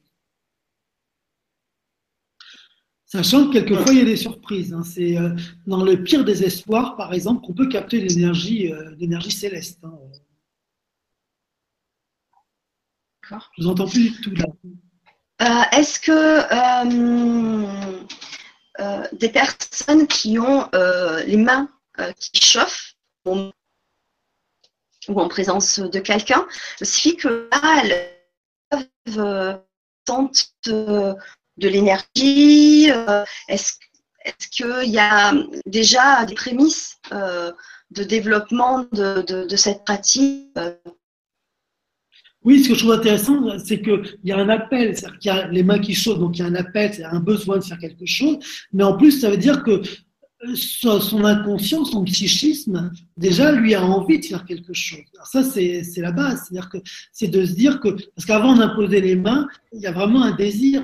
Sachant 3.14 3.46
que 3.46 3.52
quelquefois, 3.52 3.92
il 3.92 3.98
y 3.98 4.02
a 4.02 4.06
des 4.06 4.16
surprises. 4.16 4.74
Hein. 4.74 4.82
C'est 4.82 5.16
euh, 5.16 5.36
dans 5.68 5.84
le 5.84 6.02
pire 6.02 6.24
des 6.24 6.42
espoirs, 6.42 6.96
par 6.96 7.14
exemple, 7.14 7.46
qu'on 7.46 7.52
peut 7.52 7.68
capter 7.68 8.00
l'énergie 8.00 8.72
euh, 8.72 9.30
céleste. 9.30 9.78
Hein. 9.84 9.92
D'accord. 13.22 13.52
Je 13.56 13.62
vous 13.62 13.68
entends 13.68 13.86
plus 13.86 14.10
du 14.10 14.20
tout 14.20 14.34
là. 14.34 14.46
Euh, 15.42 15.78
est-ce 15.78 16.00
que 16.00 16.42
des 19.14 19.28
personnes 19.28 20.08
qui 20.08 20.36
ont 20.40 20.68
les 21.24 21.36
mains 21.36 21.68
qui 22.18 22.40
chauffent 22.40 22.96
ou 25.08 25.20
en 25.20 25.28
présence 25.28 25.78
de 25.78 25.98
quelqu'un, 26.00 26.46
suffit 26.82 27.16
que 27.16 27.48
là, 27.52 27.82
elles 27.82 28.88
peuvent 29.06 29.60
sentir 30.06 30.46
de 31.56 31.68
l'énergie 31.68 32.90
euh, 32.90 33.24
Est-ce 33.48 33.78
qu'il 34.50 34.90
y 34.90 34.98
a 34.98 35.32
déjà 35.66 36.24
des 36.24 36.34
prémices 36.34 36.96
euh, 37.12 37.52
de 37.90 38.04
développement 38.04 38.86
de, 38.92 39.56
cette 39.56 39.84
pratique 39.84 40.48
euh? 40.58 40.74
oui, 42.44 42.62
ce 42.62 42.68
que 42.68 42.74
je 42.74 42.80
trouve 42.80 42.92
intéressant, 42.92 43.58
c'est 43.58 43.80
qu'il 43.80 44.18
y 44.22 44.30
a 44.30 44.36
un 44.36 44.50
appel, 44.50 44.94
c'est-à-dire 44.94 45.18
qu'il 45.18 45.32
y 45.32 45.34
a 45.34 45.48
les 45.48 45.62
mains 45.62 45.78
qui 45.78 45.94
chauffent, 45.94 46.18
donc 46.18 46.38
il 46.38 46.42
y 46.42 46.44
a 46.44 46.48
un 46.48 46.54
appel, 46.54 46.92
c'est 46.92 47.02
un 47.02 47.20
besoin 47.20 47.56
de 47.56 47.64
faire 47.64 47.78
quelque 47.78 48.04
chose, 48.04 48.36
mais 48.74 48.84
en 48.84 48.98
plus, 48.98 49.12
ça 49.12 49.30
veut 49.30 49.38
dire 49.38 49.62
que 49.62 49.80
son 50.54 51.24
inconscient, 51.24 51.84
son 51.84 52.04
psychisme, 52.04 52.90
déjà, 53.16 53.52
lui 53.52 53.74
a 53.74 53.84
envie 53.84 54.18
de 54.18 54.24
faire 54.24 54.44
quelque 54.44 54.72
chose. 54.72 55.00
Alors 55.14 55.26
ça, 55.26 55.42
c'est 55.42 55.82
la 55.96 56.12
base. 56.12 56.44
C'est-à-dire 56.44 56.68
que 56.70 56.78
c'est 57.12 57.28
de 57.28 57.44
se 57.44 57.52
dire 57.52 57.80
que, 57.80 57.88
parce 57.88 58.26
qu'avant 58.26 58.54
d'imposer 58.54 59.00
les 59.00 59.16
mains, 59.16 59.46
il 59.72 59.80
y 59.80 59.86
a 59.86 59.92
vraiment 59.92 60.22
un 60.22 60.34
désir 60.34 60.82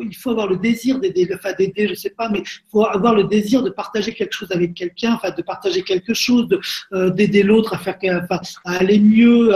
il 0.00 0.16
faut, 0.16 0.30
avoir 0.30 0.46
le 0.46 0.56
désir 0.56 0.98
d'aider, 0.98 1.28
enfin 1.34 1.52
d'aider, 1.52 1.88
je 1.88 1.94
sais 1.94 2.10
pas, 2.10 2.28
mais 2.28 2.40
il 2.40 2.70
faut 2.70 2.84
avoir 2.84 3.14
le 3.14 3.24
désir 3.24 3.62
de 3.62 3.70
partager 3.70 4.12
quelque 4.12 4.32
chose 4.32 4.50
avec 4.50 4.74
quelqu'un, 4.74 5.14
enfin 5.14 5.30
de 5.30 5.42
partager 5.42 5.82
quelque 5.82 6.14
chose, 6.14 6.48
euh, 6.92 7.10
d'aider 7.10 7.42
l'autre 7.42 7.74
à 7.74 7.78
faire, 7.78 7.98
à 8.64 8.72
aller 8.72 8.98
mieux. 8.98 9.52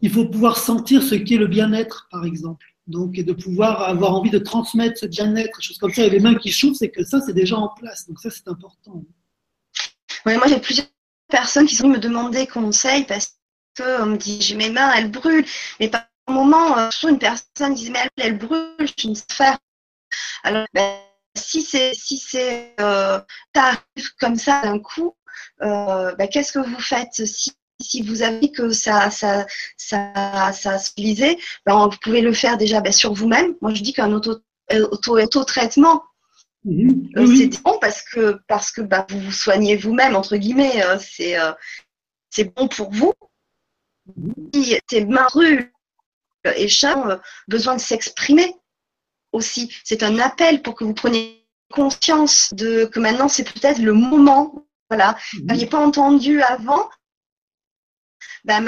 Il 0.00 0.10
faut 0.10 0.26
pouvoir 0.26 0.58
sentir 0.58 1.02
ce 1.02 1.14
qu'est 1.14 1.36
le 1.36 1.46
bien-être, 1.46 2.08
par 2.10 2.24
exemple. 2.24 2.73
Donc, 2.86 3.16
et 3.16 3.24
de 3.24 3.32
pouvoir 3.32 3.82
avoir 3.82 4.14
envie 4.14 4.30
de 4.30 4.38
transmettre 4.38 4.98
ce 4.98 5.06
bien-être, 5.06 5.62
choses 5.62 5.78
comme 5.78 5.92
ça, 5.92 6.04
et 6.04 6.10
les 6.10 6.20
mains 6.20 6.34
qui 6.34 6.52
chauffent, 6.52 6.76
c'est 6.76 6.90
que 6.90 7.02
ça, 7.02 7.20
c'est 7.20 7.32
déjà 7.32 7.56
en 7.56 7.68
place. 7.68 8.06
Donc, 8.06 8.20
ça, 8.20 8.30
c'est 8.30 8.46
important. 8.46 9.02
Oui, 10.26 10.36
moi, 10.36 10.46
j'ai 10.48 10.60
plusieurs 10.60 10.86
personnes 11.28 11.66
qui 11.66 11.74
sont 11.74 11.84
venues 11.84 11.96
me 11.96 12.00
demander 12.00 12.46
conseil 12.46 13.04
parce 13.04 13.38
qu'on 13.76 14.06
me 14.06 14.16
dit, 14.16 14.40
j'ai 14.40 14.54
mes 14.54 14.70
mains, 14.70 14.92
elles 14.92 15.10
brûlent. 15.10 15.46
Mais 15.80 15.88
par 15.88 16.06
moment, 16.28 16.78
euh, 16.78 16.90
une 17.08 17.18
personne 17.18 17.74
dit, 17.74 17.90
mais 17.90 18.00
elle, 18.16 18.24
elle 18.24 18.38
brûle, 18.38 18.88
je 18.98 19.08
ne 19.08 19.14
sais 19.14 19.24
faire. 19.30 19.58
Alors, 20.42 20.66
ben, 20.72 20.98
si 21.36 21.62
c'est 21.62 21.94
si 21.94 22.18
c'est 22.18 22.74
euh, 22.80 23.20
comme 24.20 24.36
ça 24.36 24.62
d'un 24.62 24.78
coup, 24.78 25.16
euh, 25.62 26.14
ben, 26.16 26.28
qu'est-ce 26.28 26.52
que 26.52 26.58
vous 26.60 26.80
faites 26.80 27.26
si 27.26 27.52
si 27.80 28.02
vous 28.02 28.22
avez 28.22 28.50
que 28.50 28.70
ça, 28.70 29.10
ça, 29.10 29.46
ça, 29.76 30.52
ça 30.52 30.78
se 30.78 30.92
lisait, 30.96 31.38
ben, 31.66 31.88
vous 31.88 31.98
pouvez 32.00 32.20
le 32.20 32.32
faire 32.32 32.56
déjà 32.56 32.80
ben, 32.80 32.92
sur 32.92 33.12
vous-même. 33.12 33.54
Moi, 33.60 33.74
je 33.74 33.82
dis 33.82 33.92
qu'un 33.92 34.12
auto, 34.12 34.38
euh, 34.72 34.88
auto, 34.90 35.44
traitement 35.44 36.02
mhm. 36.64 37.10
euh, 37.16 37.26
c'est 37.36 37.62
bon 37.62 37.78
parce 37.80 38.02
que, 38.02 38.38
parce 38.48 38.70
que 38.70 38.80
ben, 38.80 39.04
vous 39.10 39.20
vous 39.20 39.32
soignez 39.32 39.76
vous-même, 39.76 40.16
entre 40.16 40.36
guillemets. 40.36 40.82
Hein. 40.82 40.98
c'est, 40.98 41.38
euh, 41.38 41.52
c'est 42.30 42.54
bon 42.54 42.68
pour 42.68 42.90
vous. 42.92 43.12
Si 44.52 44.78
tes 44.86 45.04
mains 45.04 45.26
brûlent 45.30 45.70
et 46.44 46.68
ont 46.84 47.18
besoin 47.48 47.74
de 47.74 47.80
s'exprimer 47.80 48.54
aussi. 49.32 49.74
C'est 49.82 50.02
un 50.02 50.18
appel 50.18 50.62
pour 50.62 50.74
que 50.74 50.84
vous 50.84 50.92
preniez 50.94 51.46
conscience 51.72 52.52
de 52.52 52.84
que 52.84 53.00
maintenant, 53.00 53.28
c'est 53.28 53.50
peut-être 53.50 53.78
le 53.78 53.94
moment. 53.94 54.66
Voilà. 54.90 55.16
Vous 55.32 55.40
mhm. 55.40 55.46
n'aviez 55.46 55.66
pas 55.66 55.84
entendu 55.84 56.42
avant, 56.42 56.88
bah, 58.44 58.60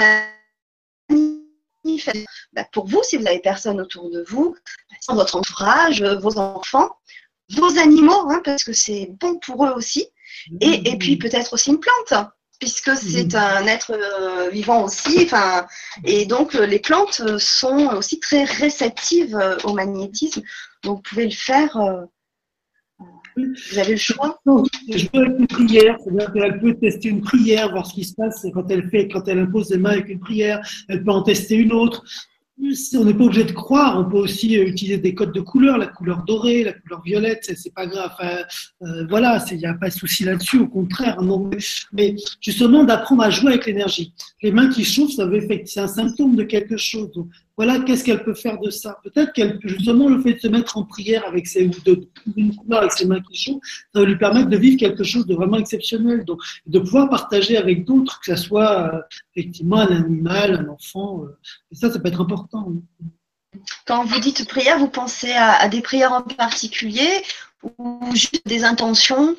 bah, 2.53 2.65
pour 2.71 2.87
vous, 2.87 3.01
si 3.03 3.17
vous 3.17 3.23
n'avez 3.23 3.39
personne 3.39 3.79
autour 3.79 4.09
de 4.09 4.23
vous, 4.27 4.55
bah, 5.07 5.15
votre 5.15 5.35
entourage, 5.35 6.03
vos 6.03 6.37
enfants, 6.37 6.89
vos 7.55 7.79
animaux, 7.79 8.29
hein, 8.29 8.41
parce 8.43 8.63
que 8.63 8.73
c'est 8.73 9.09
bon 9.19 9.37
pour 9.39 9.65
eux 9.65 9.71
aussi, 9.71 10.07
et, 10.61 10.89
et 10.89 10.97
puis 10.97 11.17
peut-être 11.17 11.53
aussi 11.53 11.69
une 11.69 11.79
plante, 11.79 12.27
puisque 12.59 12.95
c'est 12.97 13.35
un 13.35 13.67
être 13.67 13.91
euh, 13.91 14.49
vivant 14.49 14.83
aussi, 14.83 15.29
et 16.03 16.25
donc 16.25 16.55
euh, 16.55 16.65
les 16.65 16.79
plantes 16.79 17.37
sont 17.37 17.87
aussi 17.95 18.19
très 18.19 18.43
réceptives 18.43 19.35
euh, 19.35 19.57
au 19.63 19.73
magnétisme, 19.73 20.41
donc 20.83 20.97
vous 20.97 21.01
pouvez 21.03 21.25
le 21.25 21.31
faire 21.31 21.77
vous 23.37 23.79
avez 23.79 23.91
le 23.91 23.97
choix 23.97 24.39
Je 24.45 25.07
peux 25.07 25.19
avec 25.19 25.39
une 25.39 25.47
prière, 25.47 25.97
c'est-à-dire 26.03 26.33
qu'elle 26.33 26.59
peut 26.59 26.73
tester 26.75 27.09
une 27.09 27.21
prière, 27.21 27.71
voir 27.71 27.85
ce 27.85 27.93
qui 27.93 28.03
se 28.03 28.15
passe 28.15 28.45
quand 28.53 28.69
elle 28.69 28.89
fait, 28.89 29.07
quand 29.07 29.27
elle 29.27 29.39
impose 29.39 29.69
les 29.69 29.77
mains 29.77 29.91
avec 29.91 30.09
une 30.09 30.19
prière, 30.19 30.59
elle 30.89 31.03
peut 31.03 31.11
en 31.11 31.23
tester 31.23 31.55
une 31.55 31.71
autre. 31.71 32.03
On 32.59 33.05
n'est 33.05 33.13
pas 33.13 33.25
obligé 33.25 33.43
de 33.43 33.51
croire, 33.51 33.99
on 33.99 34.09
peut 34.09 34.17
aussi 34.17 34.55
utiliser 34.55 34.97
des 34.97 35.13
codes 35.13 35.31
de 35.31 35.41
couleurs, 35.41 35.77
la 35.77 35.85
couleur 35.85 36.23
dorée, 36.23 36.63
la 36.63 36.73
couleur 36.73 37.03
violette, 37.03 37.51
c'est 37.55 37.73
pas 37.73 37.85
grave. 37.85 38.13
Euh, 38.81 39.05
voilà, 39.09 39.43
il 39.51 39.57
n'y 39.57 39.65
a 39.67 39.75
pas 39.75 39.89
de 39.89 39.93
souci 39.93 40.23
là-dessus, 40.23 40.57
au 40.57 40.67
contraire. 40.67 41.21
Non, 41.21 41.51
mais 41.93 42.15
justement, 42.41 42.83
d'apprendre 42.83 43.21
à 43.21 43.29
jouer 43.29 43.51
avec 43.51 43.67
l'énergie. 43.67 44.11
Les 44.41 44.51
mains 44.51 44.69
qui 44.69 44.83
chauffent, 44.83 45.11
c'est 45.65 45.79
un 45.79 45.87
symptôme 45.87 46.35
de 46.35 46.43
quelque 46.43 46.77
chose. 46.77 47.11
Voilà, 47.57 47.79
qu'est-ce 47.79 48.03
qu'elle 48.03 48.23
peut 48.23 48.35
faire 48.35 48.59
de 48.59 48.69
ça? 48.69 48.99
Peut-être 49.03 49.33
qu'elle, 49.33 49.59
justement, 49.63 50.09
le 50.09 50.21
fait 50.21 50.33
de 50.33 50.39
se 50.39 50.47
mettre 50.47 50.77
en 50.77 50.83
prière 50.83 51.23
avec 51.27 51.47
ses, 51.47 51.67
de, 51.67 52.07
une 52.35 52.55
couleur 52.55 52.81
avec 52.81 52.91
ses 52.91 53.07
mains 53.07 53.19
qui 53.19 53.35
chauffent, 53.35 53.63
ça 53.93 54.01
va 54.01 54.05
lui 54.05 54.15
permettre 54.15 54.49
de 54.49 54.57
vivre 54.57 54.77
quelque 54.77 55.03
chose 55.03 55.25
de 55.25 55.33
vraiment 55.33 55.57
exceptionnel, 55.57 56.23
donc 56.23 56.39
de 56.67 56.77
pouvoir 56.77 57.09
partager 57.09 57.57
avec 57.57 57.83
d'autres, 57.83 58.19
que 58.19 58.35
ce 58.35 58.43
soit 58.43 58.93
euh, 58.93 58.99
effectivement 59.35 59.77
un 59.77 59.87
animal, 59.87 60.53
un 60.53 60.69
enfant. 60.69 61.23
Euh, 61.23 61.35
ça, 61.71 61.91
ça 61.91 61.99
peut 61.99 62.09
être 62.09 62.21
important. 62.21 62.46
Quand 63.85 64.03
vous 64.05 64.19
dites 64.19 64.47
prière, 64.47 64.79
vous 64.79 64.89
pensez 64.89 65.31
à 65.31 65.67
des 65.69 65.81
prières 65.81 66.13
en 66.13 66.21
particulier 66.21 67.09
ou 67.63 67.99
juste 68.13 68.47
des 68.47 68.63
intentions? 68.63 69.35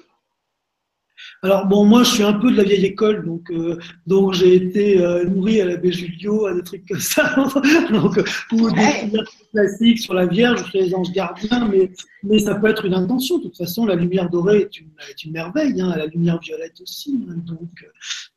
Alors 1.42 1.66
bon, 1.66 1.84
moi 1.84 2.02
je 2.02 2.11
suis 2.11 2.22
un 2.24 2.32
peu 2.32 2.50
de 2.50 2.56
la 2.56 2.64
vieille 2.64 2.84
école, 2.84 3.24
donc 3.24 3.48
euh, 3.50 3.78
donc 4.06 4.34
j'ai 4.34 4.56
été 4.56 5.00
euh, 5.00 5.24
nourri 5.24 5.61
à 5.61 5.66
l'abbé 5.66 5.92
Julio, 5.92 6.46
à 6.46 6.54
des 6.54 6.62
trucs 6.62 6.86
comme 6.88 6.98
ça, 6.98 7.36
donc 7.92 8.20
ou 8.52 8.70
des 8.70 9.12
classiques 9.52 10.00
sur 10.00 10.14
la 10.14 10.26
Vierge, 10.26 10.68
sur 10.68 10.80
les 10.80 10.92
anges 10.94 11.12
gardiens, 11.12 11.68
mais 11.68 11.92
mais 12.24 12.40
ça 12.40 12.56
peut 12.56 12.68
être 12.68 12.84
une 12.84 12.94
intention. 12.94 13.38
De 13.38 13.44
toute 13.44 13.56
façon, 13.56 13.86
la 13.86 13.94
lumière 13.94 14.28
dorée 14.30 14.62
est 14.62 14.80
une, 14.80 14.90
est 15.09 15.24
une 15.24 15.32
merveille, 15.32 15.80
hein, 15.80 15.94
la 15.96 16.06
lumière 16.06 16.40
violette 16.40 16.80
aussi, 16.80 17.24
hein, 17.28 17.34
donc 17.46 17.88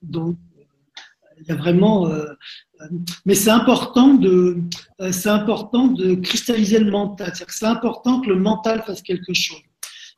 donc 0.04 0.38
il 1.42 1.48
y 1.48 1.52
a 1.52 1.56
vraiment. 1.56 2.08
Euh, 2.08 2.26
mais 3.26 3.36
c'est 3.36 3.52
important 3.52 4.16
de 4.16 4.58
c'est 5.12 5.30
important 5.30 5.88
de 5.88 6.16
cristalliser 6.16 6.80
le 6.80 6.90
mental. 6.92 7.32
C'est 7.48 7.66
important 7.66 8.22
que 8.22 8.30
le 8.30 8.36
mental 8.36 8.84
fasse 8.86 9.02
quelque 9.02 9.34
chose. 9.34 9.62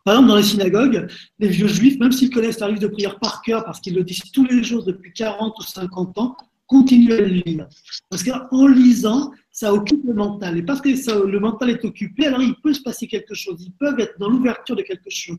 Par 0.03 0.15
exemple, 0.15 0.29
dans 0.29 0.35
les 0.35 0.43
synagogues, 0.43 1.07
les 1.39 1.47
vieux 1.47 1.67
juifs, 1.67 1.97
même 1.99 2.11
s'ils 2.11 2.29
connaissent 2.29 2.59
la 2.59 2.67
livre 2.67 2.81
de 2.81 2.87
prière 2.87 3.19
par 3.19 3.41
cœur, 3.41 3.63
parce 3.63 3.79
qu'ils 3.79 3.95
le 3.95 4.03
disent 4.03 4.31
tous 4.33 4.45
les 4.45 4.63
jours 4.63 4.83
depuis 4.83 5.13
40 5.13 5.53
ou 5.57 5.63
50 5.63 6.17
ans, 6.17 6.35
continuent 6.67 7.13
à 7.13 7.21
le 7.21 7.25
lire. 7.25 7.67
Parce 8.09 8.23
qu'en 8.23 8.67
lisant, 8.67 9.31
ça 9.51 9.73
occupe 9.73 10.03
le 10.05 10.13
mental. 10.13 10.57
Et 10.57 10.63
parce 10.63 10.81
que 10.81 10.89
le 11.25 11.39
mental 11.39 11.69
est 11.69 11.85
occupé, 11.85 12.25
alors 12.25 12.41
il 12.41 12.55
peut 12.55 12.73
se 12.73 12.81
passer 12.81 13.07
quelque 13.07 13.33
chose. 13.33 13.61
Ils 13.61 13.73
peuvent 13.73 13.99
être 13.99 14.17
dans 14.19 14.29
l'ouverture 14.29 14.75
de 14.75 14.81
quelque 14.81 15.09
chose. 15.09 15.37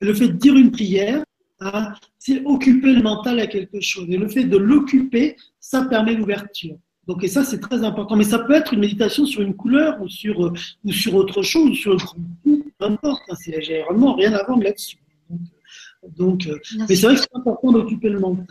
Le 0.00 0.14
fait 0.14 0.28
de 0.28 0.32
dire 0.32 0.54
une 0.54 0.70
prière, 0.70 1.24
hein, 1.60 1.94
c'est 2.18 2.42
occuper 2.44 2.92
le 2.92 3.02
mental 3.02 3.40
à 3.40 3.46
quelque 3.46 3.80
chose. 3.80 4.06
Et 4.08 4.16
le 4.16 4.28
fait 4.28 4.44
de 4.44 4.56
l'occuper, 4.56 5.36
ça 5.60 5.84
permet 5.84 6.14
l'ouverture. 6.14 6.76
Donc, 7.06 7.22
et 7.22 7.28
ça, 7.28 7.44
c'est 7.44 7.60
très 7.60 7.84
important. 7.84 8.16
Mais 8.16 8.24
ça 8.24 8.40
peut 8.40 8.52
être 8.52 8.74
une 8.74 8.80
méditation 8.80 9.26
sur 9.26 9.40
une 9.40 9.54
couleur 9.54 10.00
ou 10.00 10.08
sur, 10.08 10.46
euh, 10.46 10.52
ou 10.84 10.92
sur 10.92 11.14
autre 11.14 11.42
chose, 11.42 11.70
ou 11.70 11.74
sur 11.74 11.92
un 11.92 11.96
peu 12.44 12.84
importe. 12.84 13.22
Hein, 13.28 13.34
c'est 13.36 13.82
vraiment 13.84 14.14
rien 14.14 14.32
à 14.32 14.42
voir 14.44 14.58
là-dessus. 14.58 14.98
Donc, 16.16 16.46
euh, 16.46 16.58
mais 16.88 16.94
c'est 16.94 17.06
vrai 17.06 17.14
que 17.14 17.20
c'est 17.20 17.34
important 17.34 17.72
d'occuper 17.72 18.08
le 18.08 18.20
mental. 18.20 18.46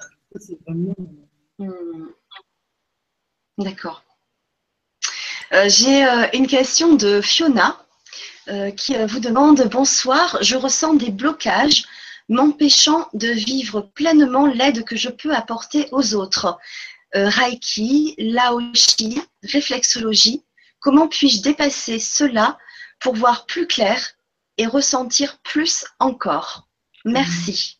Vraiment... 0.66 0.95
Hmm. 1.60 2.08
D'accord. 3.58 4.03
Euh, 5.53 5.70
j'ai 5.70 6.03
une 6.34 6.47
question 6.47 6.95
de 6.95 7.22
Fiona 7.22 7.82
qui 8.78 8.93
vous 9.08 9.20
demande 9.20 9.68
Bonsoir, 9.72 10.38
je 10.41 10.56
ressens 10.56 10.93
des 10.95 11.10
blocages 11.10 11.86
m'empêchant 12.30 13.07
de 13.13 13.28
vivre 13.28 13.82
pleinement 13.93 14.47
l'aide 14.47 14.84
que 14.84 14.95
je 14.95 15.09
peux 15.09 15.34
apporter 15.34 15.88
aux 15.91 16.15
autres. 16.15 16.57
Euh, 17.15 17.30
Reiki, 17.30 18.15
Laoshi, 18.17 19.21
réflexologie. 19.43 20.43
Comment 20.80 21.07
puis-je 21.07 21.41
dépasser 21.41 21.99
cela 21.99 22.57
pour 22.99 23.15
voir 23.15 23.45
plus 23.45 23.67
clair 23.67 24.11
et 24.57 24.65
ressentir 24.65 25.39
plus 25.43 25.86
encore? 25.99 26.67
Merci. 27.05 27.80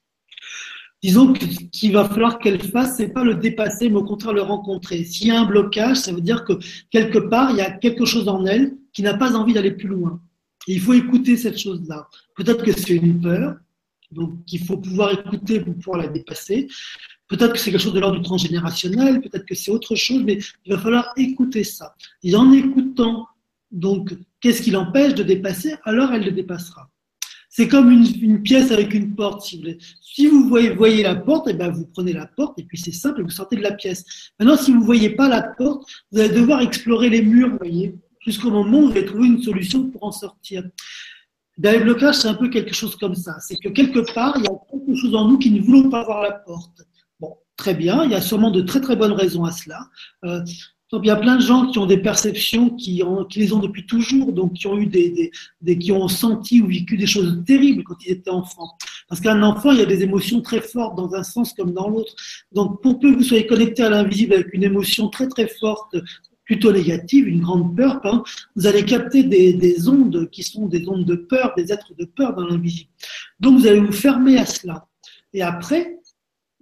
Disons 1.04 1.34
qu'il 1.34 1.94
va 1.94 2.10
falloir 2.10 2.40
qu'elle 2.40 2.62
fasse, 2.62 2.98
c'est 2.98 3.10
pas 3.10 3.24
le 3.24 3.36
dépasser, 3.36 3.90
mais 3.90 3.98
au 3.98 4.04
contraire 4.04 4.34
le 4.34 4.42
rencontrer. 4.42 5.04
S'il 5.04 5.28
y 5.28 5.32
a 5.32 5.40
un 5.40 5.46
blocage, 5.46 5.98
ça 5.98 6.12
veut 6.12 6.22
dire 6.22 6.46
que 6.46 6.54
quelque 6.90 7.20
part, 7.20 7.52
il 7.52 7.58
y 7.58 7.62
a 7.62 7.70
quelque 7.70 8.06
chose 8.06 8.28
en 8.28 8.46
elle 8.46 8.76
qui 8.94 9.04
n'a 9.04 9.16
pas 9.16 9.36
envie 9.36 9.54
d'aller 9.54 9.72
plus 9.72 9.88
loin. 9.88 10.20
Il 10.68 10.82
faut 10.82 10.94
écouter 10.94 11.38
cette 11.38 11.60
chose-là. 11.60 12.08
Peut-être 12.36 12.64
que 12.64 12.72
c'est 12.72 12.96
une 12.96 13.22
peur, 13.22 13.56
donc 14.16 14.40
il 14.52 14.64
faut 14.64 14.78
pouvoir 14.78 15.12
écouter 15.12 15.60
pour 15.60 15.76
pouvoir 15.76 15.98
la 16.00 16.08
dépasser. 16.08 16.68
Peut-être 17.28 17.54
que 17.54 17.60
c'est 17.60 17.72
quelque 17.72 17.82
chose 17.82 17.94
de 17.94 18.00
l'ordre 18.00 18.18
du 18.18 18.24
transgénérationnel, 18.24 19.22
peut-être 19.22 19.46
que 19.46 19.56
c'est 19.56 19.72
autre 19.72 19.96
chose, 19.96 20.24
mais 20.24 20.40
il 20.66 20.74
va 20.74 20.80
falloir 20.80 21.12
écouter 21.18 21.64
ça. 21.64 21.96
Et 22.24 22.36
en 22.36 22.52
écoutant, 22.52 23.28
donc, 23.72 24.16
qu'est-ce 24.40 24.62
qui 24.62 24.72
l'empêche 24.72 25.16
de 25.16 25.24
dépasser 25.24 25.76
Alors 25.84 26.14
elle 26.14 26.24
le 26.24 26.32
dépassera. 26.32 26.90
C'est 27.50 27.68
comme 27.68 27.90
une, 27.90 28.42
pièce 28.44 28.72
avec 28.72 28.94
une 28.94 29.16
porte, 29.16 29.44
si 29.44 29.56
vous 29.56 29.62
voulez. 29.62 29.78
Si 30.02 30.28
vous 30.28 30.50
voyez, 30.76 31.04
la 31.04 31.16
porte, 31.16 31.48
et 31.48 31.52
eh 31.52 31.54
ben 31.54 31.70
vous 31.70 31.86
prenez 31.86 32.12
la 32.12 32.28
porte, 32.28 32.60
et 32.60 32.64
puis 32.64 32.78
c'est 32.78 32.92
simple, 32.92 33.24
vous 33.24 33.30
sortez 33.30 33.56
de 33.56 33.62
la 33.62 33.72
pièce. 33.72 34.04
Maintenant, 34.38 34.58
si 34.58 34.72
vous 34.72 34.82
ne 34.82 34.86
voyez 34.86 35.12
pas 35.12 35.30
la 35.30 35.42
porte, 35.42 35.90
vous 36.12 36.20
allez 36.20 36.34
devoir 36.34 36.62
explorer 36.62 37.10
les 37.10 37.22
murs, 37.22 37.56
voyez, 37.58 37.96
jusqu'au 38.26 38.52
moment 38.52 38.80
où 38.80 38.88
vous 38.88 38.92
allez 38.92 39.06
trouver 39.06 39.28
une 39.28 39.42
solution 39.42 39.90
pour 39.90 40.04
en 40.04 40.12
sortir. 40.12 40.64
Dans 41.58 41.72
les 41.72 41.80
blocages, 41.80 42.16
c'est 42.16 42.28
un 42.28 42.34
peu 42.34 42.50
quelque 42.50 42.74
chose 42.74 42.96
comme 42.96 43.16
ça. 43.16 43.38
C'est 43.40 43.56
que 43.56 43.70
quelque 43.70 44.14
part, 44.14 44.36
il 44.38 44.44
y 44.44 44.48
a 44.48 44.52
quelque 44.72 44.96
chose 45.00 45.16
en 45.16 45.28
nous 45.28 45.38
qui 45.38 45.52
ne 45.52 45.62
voulons 45.62 45.90
pas 45.90 46.04
voir 46.04 46.22
la 46.22 46.32
porte. 46.32 46.82
Bon, 47.20 47.36
très 47.56 47.74
bien, 47.74 48.04
il 48.04 48.12
y 48.12 48.16
a 48.16 48.22
sûrement 48.22 48.52
de 48.52 48.62
très 48.62 48.82
très 48.82 48.96
bonnes 48.96 49.14
raisons 49.14 49.46
à 49.46 49.52
cela. 49.52 49.88
Euh, 50.26 50.42
il 51.04 51.08
y 51.08 51.12
a 51.12 51.16
plein 51.16 51.36
de 51.36 51.42
gens 51.42 51.68
qui 51.68 51.80
ont 51.80 51.86
des 51.86 51.98
perceptions 51.98 52.70
qui, 52.70 53.04
les 53.36 53.54
ont 53.54 53.60
depuis 53.60 53.86
toujours, 53.86 54.32
donc 54.34 54.54
qui 54.54 54.68
ont 54.68 54.78
eu 54.78 54.88
des, 54.88 55.32
qui 55.80 55.92
ont 55.92 56.08
senti 56.08 56.62
ou 56.62 56.68
vécu 56.68 56.98
des 56.98 57.08
choses 57.08 57.44
terribles 57.46 57.84
quand 57.84 57.96
ils 58.06 58.12
étaient 58.12 58.30
enfants. 58.30 58.78
Parce 59.10 59.22
qu'un 59.22 59.42
enfant, 59.44 59.72
il 59.72 59.80
y 59.80 59.82
a 59.82 59.86
des 59.86 60.04
émotions 60.04 60.42
très 60.42 60.62
fortes 60.62 60.96
dans 60.96 61.14
un 61.16 61.24
sens 61.24 61.54
comme 61.54 61.74
dans 61.74 61.90
l'autre. 61.90 62.14
Donc, 62.52 62.82
pour 62.82 63.00
peu 63.00 63.12
que 63.12 63.18
vous 63.18 63.24
soyez 63.24 63.46
connecté 63.46 63.84
à 63.84 63.90
l'invisible 63.90 64.34
avec 64.34 64.54
une 64.54 64.64
émotion 64.64 65.10
très 65.10 65.28
très 65.28 65.48
forte, 65.48 65.96
plutôt 66.46 66.72
négative, 66.72 67.28
une 67.28 67.42
grande 67.42 67.76
peur, 67.76 68.02
vous 68.56 68.68
allez 68.68 68.86
capter 68.86 69.24
des, 69.24 69.54
des 69.54 69.90
ondes 69.90 70.30
qui 70.30 70.44
sont 70.44 70.68
des 70.68 70.88
ondes 70.88 71.06
de 71.06 71.16
peur, 71.16 71.54
des 71.58 71.74
êtres 71.74 71.94
de 71.98 72.06
peur 72.06 72.36
dans 72.36 72.48
l'invisible. 72.48 72.90
Donc, 73.40 73.60
vous 73.60 73.68
allez 73.68 73.80
vous 73.80 73.92
fermer 73.92 74.38
à 74.38 74.46
cela. 74.46 74.88
Et 75.34 75.42
après, 75.42 76.00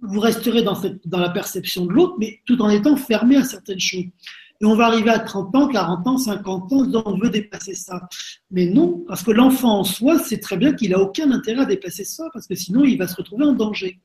vous 0.00 0.20
resterez 0.20 0.62
dans 0.62 1.18
la 1.18 1.30
perception 1.30 1.86
de 1.86 1.92
l'autre, 1.92 2.16
mais 2.18 2.40
tout 2.46 2.60
en 2.60 2.68
étant 2.68 2.96
fermé 2.96 3.36
à 3.36 3.44
certaines 3.44 3.80
choses. 3.80 4.04
Et 4.60 4.66
on 4.66 4.76
va 4.76 4.86
arriver 4.86 5.10
à 5.10 5.18
30 5.18 5.54
ans, 5.56 5.68
40 5.68 6.06
ans, 6.06 6.18
50 6.18 6.72
ans, 6.72 7.02
on 7.06 7.18
veut 7.18 7.30
dépasser 7.30 7.74
ça. 7.74 8.08
Mais 8.50 8.66
non, 8.66 9.04
parce 9.08 9.22
que 9.22 9.32
l'enfant 9.32 9.80
en 9.80 9.84
soi 9.84 10.18
sait 10.18 10.38
très 10.38 10.56
bien 10.56 10.72
qu'il 10.72 10.90
n'a 10.90 11.00
aucun 11.00 11.30
intérêt 11.32 11.62
à 11.62 11.66
dépasser 11.66 12.04
ça, 12.04 12.28
parce 12.32 12.46
que 12.46 12.54
sinon 12.54 12.84
il 12.84 12.96
va 12.96 13.08
se 13.08 13.16
retrouver 13.16 13.44
en 13.44 13.52
danger. 13.52 14.00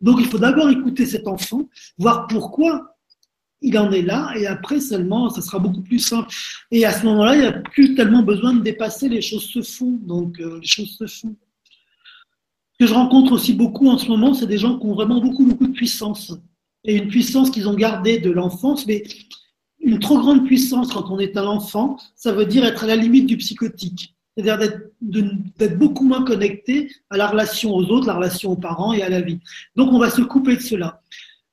Donc 0.00 0.18
il 0.20 0.26
faut 0.26 0.38
d'abord 0.38 0.70
écouter 0.70 1.04
cet 1.04 1.26
enfant, 1.26 1.68
voir 1.98 2.26
pourquoi 2.28 2.97
il 3.60 3.76
en 3.78 3.90
est 3.90 4.02
là, 4.02 4.32
et 4.36 4.46
après 4.46 4.80
seulement, 4.80 5.30
ça 5.30 5.42
sera 5.42 5.58
beaucoup 5.58 5.82
plus 5.82 5.98
simple. 5.98 6.28
Et 6.70 6.84
à 6.84 6.92
ce 6.92 7.04
moment-là, 7.06 7.34
il 7.34 7.40
n'y 7.40 7.46
a 7.46 7.52
plus 7.52 7.94
tellement 7.94 8.22
besoin 8.22 8.54
de 8.54 8.62
dépasser, 8.62 9.08
les 9.08 9.22
choses 9.22 9.44
se 9.44 9.62
font. 9.62 9.98
Donc 10.02 10.38
euh, 10.40 10.58
les 10.60 10.66
choses 10.66 10.96
se 10.96 11.06
font 11.06 11.34
que 12.78 12.86
je 12.86 12.94
rencontre 12.94 13.32
aussi 13.32 13.54
beaucoup 13.54 13.88
en 13.88 13.98
ce 13.98 14.08
moment, 14.08 14.34
c'est 14.34 14.46
des 14.46 14.58
gens 14.58 14.78
qui 14.78 14.86
ont 14.86 14.94
vraiment 14.94 15.20
beaucoup, 15.20 15.44
beaucoup 15.44 15.66
de 15.66 15.72
puissance. 15.72 16.32
Et 16.84 16.96
une 16.96 17.08
puissance 17.08 17.50
qu'ils 17.50 17.68
ont 17.68 17.74
gardée 17.74 18.18
de 18.18 18.30
l'enfance, 18.30 18.86
mais 18.86 19.02
une 19.80 19.98
trop 19.98 20.18
grande 20.18 20.46
puissance 20.46 20.92
quand 20.92 21.10
on 21.10 21.18
est 21.18 21.36
un 21.36 21.46
enfant, 21.46 21.98
ça 22.14 22.32
veut 22.32 22.46
dire 22.46 22.64
être 22.64 22.84
à 22.84 22.86
la 22.86 22.96
limite 22.96 23.26
du 23.26 23.36
psychotique. 23.36 24.14
C'est-à-dire 24.36 24.70
d'être 25.00 25.78
beaucoup 25.78 26.04
moins 26.04 26.24
connecté 26.24 26.92
à 27.10 27.16
la 27.16 27.26
relation 27.26 27.74
aux 27.74 27.84
autres, 27.86 28.06
la 28.06 28.14
relation 28.14 28.52
aux 28.52 28.56
parents 28.56 28.92
et 28.92 29.02
à 29.02 29.08
la 29.08 29.20
vie. 29.20 29.40
Donc 29.74 29.92
on 29.92 29.98
va 29.98 30.10
se 30.10 30.22
couper 30.22 30.54
de 30.54 30.62
cela. 30.62 31.02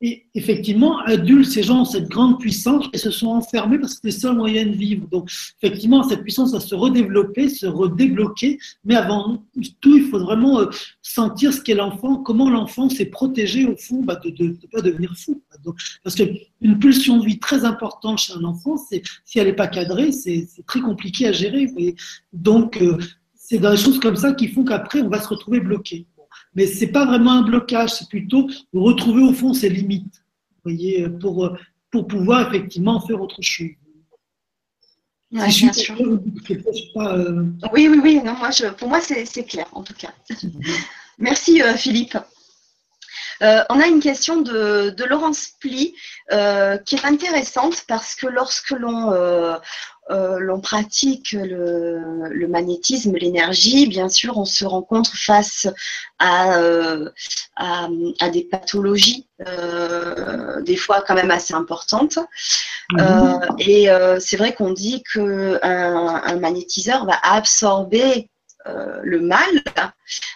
Et 0.02 0.26
effectivement, 0.36 1.00
adultes, 1.00 1.50
ces 1.50 1.64
gens 1.64 1.82
ont 1.82 1.86
cette 1.86 2.10
grande 2.10 2.40
puissance 2.40 2.86
et 2.92 2.98
se 2.98 3.12
sont 3.12 3.28
enfermés 3.28 3.80
parce 3.80 3.94
que 3.96 4.00
c'est 4.02 4.18
le 4.18 4.22
seul 4.22 4.36
moyen 4.36 4.66
de 4.66 4.76
vivre. 4.76 5.08
Donc, 5.08 5.32
effectivement, 5.62 6.04
cette 6.04 6.22
puissance 6.22 6.52
va 6.52 6.60
se 6.60 6.76
redévelopper, 6.76 7.48
se 7.48 7.66
redébloquer. 7.66 8.60
Mais 8.84 8.96
avant 8.96 9.46
tout, 9.80 9.98
il 9.98 10.10
faut 10.10 10.20
vraiment 10.20 10.60
euh, 10.60 10.66
sentir 11.02 11.54
ce 11.54 11.62
qu'est 11.62 11.76
l'enfant, 11.76 12.18
comment 12.18 12.50
l'enfant 12.50 12.90
s'est 12.90 13.06
protégé 13.06 13.66
au 13.66 13.78
fond 13.78 14.04
bah, 14.04 14.20
de 14.24 14.44
ne 14.44 14.54
pas 14.70 14.82
devenir 14.82 15.16
fou. 15.18 15.42
Donc, 15.64 15.78
parce 16.04 16.16
qu'une 16.16 16.80
pulsion 16.80 17.18
de 17.20 17.26
vie 17.26 17.40
très 17.40 17.64
importante 17.64 18.18
chez 18.20 18.34
un 18.34 18.44
enfant, 18.44 18.76
c'est 18.76 19.02
si 19.24 19.40
elle 19.40 19.48
n'est 19.48 19.54
pas 19.54 19.68
cadrée, 19.68 20.12
c'est 20.12 20.48
très 20.68 20.82
compliqué 20.82 21.28
à 21.28 21.32
gérer. 21.32 21.74
Donc, 22.34 22.82
euh, 22.82 22.98
c'est 23.34 23.60
dans 23.60 23.72
des 23.72 23.78
choses 23.78 24.00
comme 24.00 24.18
ça 24.18 24.34
qui 24.34 24.50
font 24.50 24.66
qu'après, 24.66 25.02
on 25.02 25.10
va 25.10 25.22
se 25.22 25.30
retrouver 25.30 25.62
bloqué 25.62 26.06
mais 26.56 26.68
c'est 26.68 26.88
pas 26.88 27.06
vraiment 27.06 27.34
un 27.34 27.42
blocage, 27.42 27.92
c'est 27.92 28.10
plutôt 28.10 28.50
retrouver 28.74 29.22
au 29.22 29.34
fond 29.34 29.54
ses 29.54 29.70
limites, 29.70 30.24
voyez, 30.64 31.08
pour, 31.10 31.50
pour 31.92 32.08
pouvoir 32.08 32.48
effectivement 32.48 33.00
faire 33.02 33.22
autre 33.22 33.42
chose. 33.42 33.68
bien 35.32 35.50
sûr. 35.50 35.96
Euh, 36.00 37.46
oui, 37.74 37.88
oui, 37.90 38.00
oui. 38.02 38.22
Non, 38.24 38.34
moi, 38.34 38.52
je, 38.52 38.68
pour 38.68 38.90
moi, 38.90 39.02
c'est 39.02 39.44
clair, 39.44 39.68
en 39.74 39.84
tout 39.84 39.94
cas. 39.94 40.14
Merci, 41.20 41.62
euh, 41.62 41.76
Philippe. 41.76 42.18
Euh, 43.42 43.64
on 43.70 43.82
a 43.82 43.88
une 43.88 44.00
question 44.00 44.42
de, 44.42 44.92
de 44.92 45.04
Laurence 45.04 45.50
Pli 45.60 45.94
qui 46.30 46.96
est 46.96 47.06
intéressante 47.06 47.84
parce 47.88 48.16
que 48.16 48.28
lorsque 48.28 48.72
l'on 48.72 49.12
euh, 50.12 50.38
l'on 50.40 50.60
pratique 50.60 51.32
le, 51.32 52.48
magnétisme, 52.48 53.16
l'énergie, 53.16 53.88
bien 53.88 54.08
sûr, 54.08 54.38
on 54.38 54.46
se 54.46 54.64
rencontre 54.64 55.12
face 55.16 55.68
à, 56.20 56.58
euh, 56.60 57.10
des 58.32 58.44
pathologies, 58.44 59.28
euh, 59.48 60.62
des 60.62 60.76
fois 60.76 61.04
quand 61.06 61.16
même 61.16 61.32
assez 61.32 61.54
importantes. 61.54 62.20
Mhm. 62.92 63.40
et 63.58 63.88
c'est 64.20 64.38
vrai 64.38 64.54
qu'on 64.54 64.72
dit 64.72 65.04
qu'un 65.12 65.60
un 65.64 66.36
magnétiseur 66.38 67.06
va 67.06 67.18
absorber 67.24 68.30
euh, 68.68 69.00
le 69.04 69.22
mal. 69.22 69.64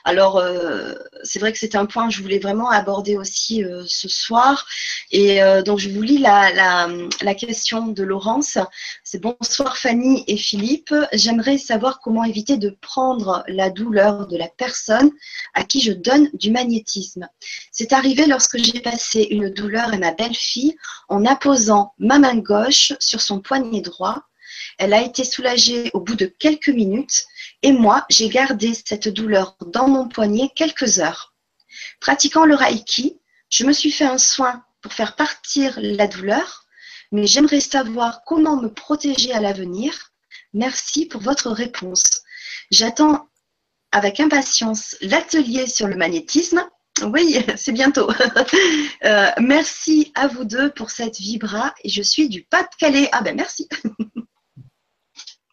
Alors, 0.03 0.37
euh, 0.37 0.93
c'est 1.23 1.39
vrai 1.39 1.51
que 1.51 1.57
c'est 1.57 1.75
un 1.75 1.85
point 1.85 2.07
que 2.07 2.13
je 2.13 2.21
voulais 2.21 2.37
vraiment 2.37 2.69
aborder 2.69 3.17
aussi 3.17 3.63
euh, 3.63 3.83
ce 3.87 4.07
soir. 4.07 4.67
Et 5.11 5.39
donc, 5.65 5.79
je 5.79 5.89
vous 5.89 6.01
lis 6.01 6.19
la, 6.19 6.87
la 7.21 7.33
question 7.33 7.87
de 7.87 8.03
Laurence. 8.03 8.57
C'est 9.03 9.19
bonsoir 9.21 9.77
Fanny 9.77 10.23
et 10.27 10.37
Philippe. 10.37 10.93
J'aimerais 11.13 11.57
savoir 11.57 11.99
comment 11.99 12.23
éviter 12.23 12.57
de 12.57 12.69
prendre 12.81 13.43
la 13.47 13.71
douleur 13.71 14.27
de 14.27 14.37
la 14.37 14.47
personne 14.47 15.11
à 15.55 15.63
qui 15.63 15.81
je 15.81 15.91
donne 15.91 16.29
du 16.33 16.51
magnétisme. 16.51 17.27
C'est 17.71 17.93
arrivé 17.93 18.27
lorsque 18.27 18.57
j'ai 18.57 18.79
passé 18.79 19.27
une 19.31 19.49
douleur 19.49 19.93
à 19.93 19.97
ma 19.97 20.11
belle-fille 20.11 20.75
en 21.07 21.25
apposant 21.25 21.93
ma 21.97 22.19
main 22.19 22.35
gauche 22.35 22.93
sur 22.99 23.21
son 23.21 23.39
poignet 23.39 23.81
droit. 23.81 24.28
Elle 24.79 24.93
a 24.93 25.01
été 25.01 25.25
soulagée 25.25 25.91
au 25.93 25.99
bout 25.99 26.15
de 26.15 26.25
quelques 26.25 26.69
minutes 26.69 27.25
et 27.63 27.73
moi, 27.73 28.05
j'ai 28.09 28.29
gardé 28.29 28.73
cette 28.73 29.09
douleur 29.09 29.57
dans 29.67 29.89
mon 29.89 30.07
poignet 30.07 30.49
quelques 30.55 30.99
heures. 30.99 31.35
Pratiquant 31.99 32.45
le 32.45 32.55
Reiki, 32.55 33.19
je 33.49 33.65
me 33.65 33.73
suis 33.73 33.91
fait 33.91 34.05
un 34.05 34.17
soin 34.17 34.63
pour 34.81 34.93
faire 34.93 35.17
partir 35.17 35.77
la 35.81 36.07
douleur, 36.07 36.63
mais 37.11 37.27
j'aimerais 37.27 37.59
savoir 37.59 38.21
comment 38.25 38.55
me 38.55 38.69
protéger 38.69 39.33
à 39.33 39.41
l'avenir. 39.41 40.13
Merci 40.53 41.05
pour 41.05 41.21
votre 41.21 41.51
réponse. 41.51 42.21
J'attends 42.71 43.27
avec 43.91 44.21
impatience 44.21 44.95
l'atelier 45.01 45.67
sur 45.67 45.87
le 45.87 45.97
magnétisme. 45.97 46.63
Oui, 47.03 47.43
c'est 47.57 47.73
bientôt. 47.73 48.09
Euh, 49.05 49.31
merci 49.39 50.11
à 50.13 50.27
vous 50.27 50.43
deux 50.43 50.71
pour 50.71 50.91
cette 50.91 51.17
vibra 51.17 51.73
et 51.85 51.89
je 51.89 52.01
suis 52.01 52.27
du 52.27 52.43
Pas-de-Calais. 52.43 53.07
Ah 53.13 53.21
ben 53.21 53.33
merci. 53.33 53.69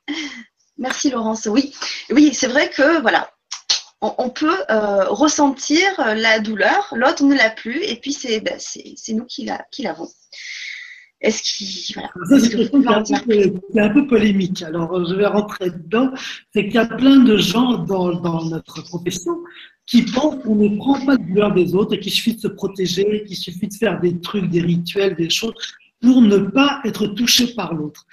Merci 0.79 1.11
Laurence. 1.11 1.47
Oui, 1.47 1.73
oui, 2.11 2.35
c'est 2.35 2.49
vrai 2.49 2.69
que 2.69 3.01
voilà, 3.01 3.31
on, 4.03 4.29
peut 4.29 4.59
euh, 4.71 5.05
ressentir 5.09 5.87
la 5.99 6.39
douleur, 6.41 6.93
l'autre 6.95 7.25
ne 7.25 7.35
l'a 7.35 7.51
plus, 7.51 7.83
et 7.83 7.97
puis 7.97 8.13
c'est 8.13 8.41
ben, 8.41 8.59
nous 9.09 9.25
qui 9.25 9.45
l'avons. 9.45 10.09
Est-ce 11.23 11.43
qu'il 11.43 11.69
c'est 13.73 13.81
un, 13.81 13.89
peu 13.89 14.07
polémique. 14.07 14.63
Alors 14.63 15.07
je 15.09 15.15
vais 15.15 15.27
rentrer 15.27 15.71
dedans. 15.71 16.11
C'est 16.53 16.65
qu'il 16.65 16.75
y 16.75 16.79
a 16.79 16.87
plein 16.87 17.17
de 17.17 17.39
gens 17.39 17.79
dans, 17.79 18.15
dans 18.15 18.45
notre 18.45 18.83
profession 18.83 19.39
qui 19.87 20.03
pensent 20.03 20.43
qu'on 20.43 20.57
ne 20.57 20.77
prend 20.77 21.05
pas 21.07 21.17
de 21.17 21.23
douleur 21.23 21.55
des 21.55 21.75
autres 21.75 21.95
et 21.95 22.01
qu'il 22.01 22.13
suffit 22.13 22.35
de 22.35 22.41
se 22.41 22.49
protéger, 22.49 23.25
qu'il 23.27 23.37
suffit 23.37 23.69
de 23.69 23.75
faire 23.75 24.01
des 24.01 24.21
trucs, 24.21 24.51
des 24.51 24.61
rituels, 24.61 25.15
des 25.15 25.31
choses 25.31 25.55
pour 26.01 26.21
ne 26.21 26.39
pas 26.39 26.81
être 26.85 27.07
touché 27.07 27.55
par 27.55 27.73
l'autre. 27.73 28.05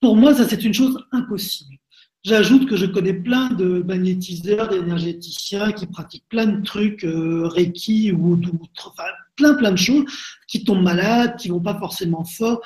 Pour 0.00 0.16
moi, 0.16 0.34
ça 0.34 0.48
c'est 0.48 0.64
une 0.64 0.74
chose 0.74 0.98
impossible. 1.12 1.76
J'ajoute 2.22 2.68
que 2.68 2.76
je 2.76 2.84
connais 2.84 3.14
plein 3.14 3.48
de 3.48 3.82
magnétiseurs, 3.86 4.68
d'énergéticiens 4.68 5.72
qui 5.72 5.86
pratiquent 5.86 6.28
plein 6.28 6.46
de 6.46 6.62
trucs, 6.62 7.04
euh, 7.04 7.48
Reiki 7.48 8.12
ou, 8.12 8.38
enfin, 8.84 9.04
plein 9.36 9.54
plein 9.54 9.72
de 9.72 9.78
choses, 9.78 10.04
qui 10.46 10.64
tombent 10.64 10.82
malades, 10.82 11.36
qui 11.36 11.48
vont 11.48 11.60
pas 11.60 11.78
forcément 11.78 12.24
fort, 12.24 12.60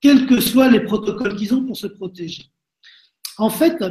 quels 0.00 0.26
que 0.26 0.40
soient 0.40 0.68
les 0.68 0.80
protocoles 0.80 1.36
qu'ils 1.36 1.54
ont 1.54 1.64
pour 1.64 1.76
se 1.76 1.86
protéger. 1.86 2.46
En 3.38 3.50
fait, 3.50 3.82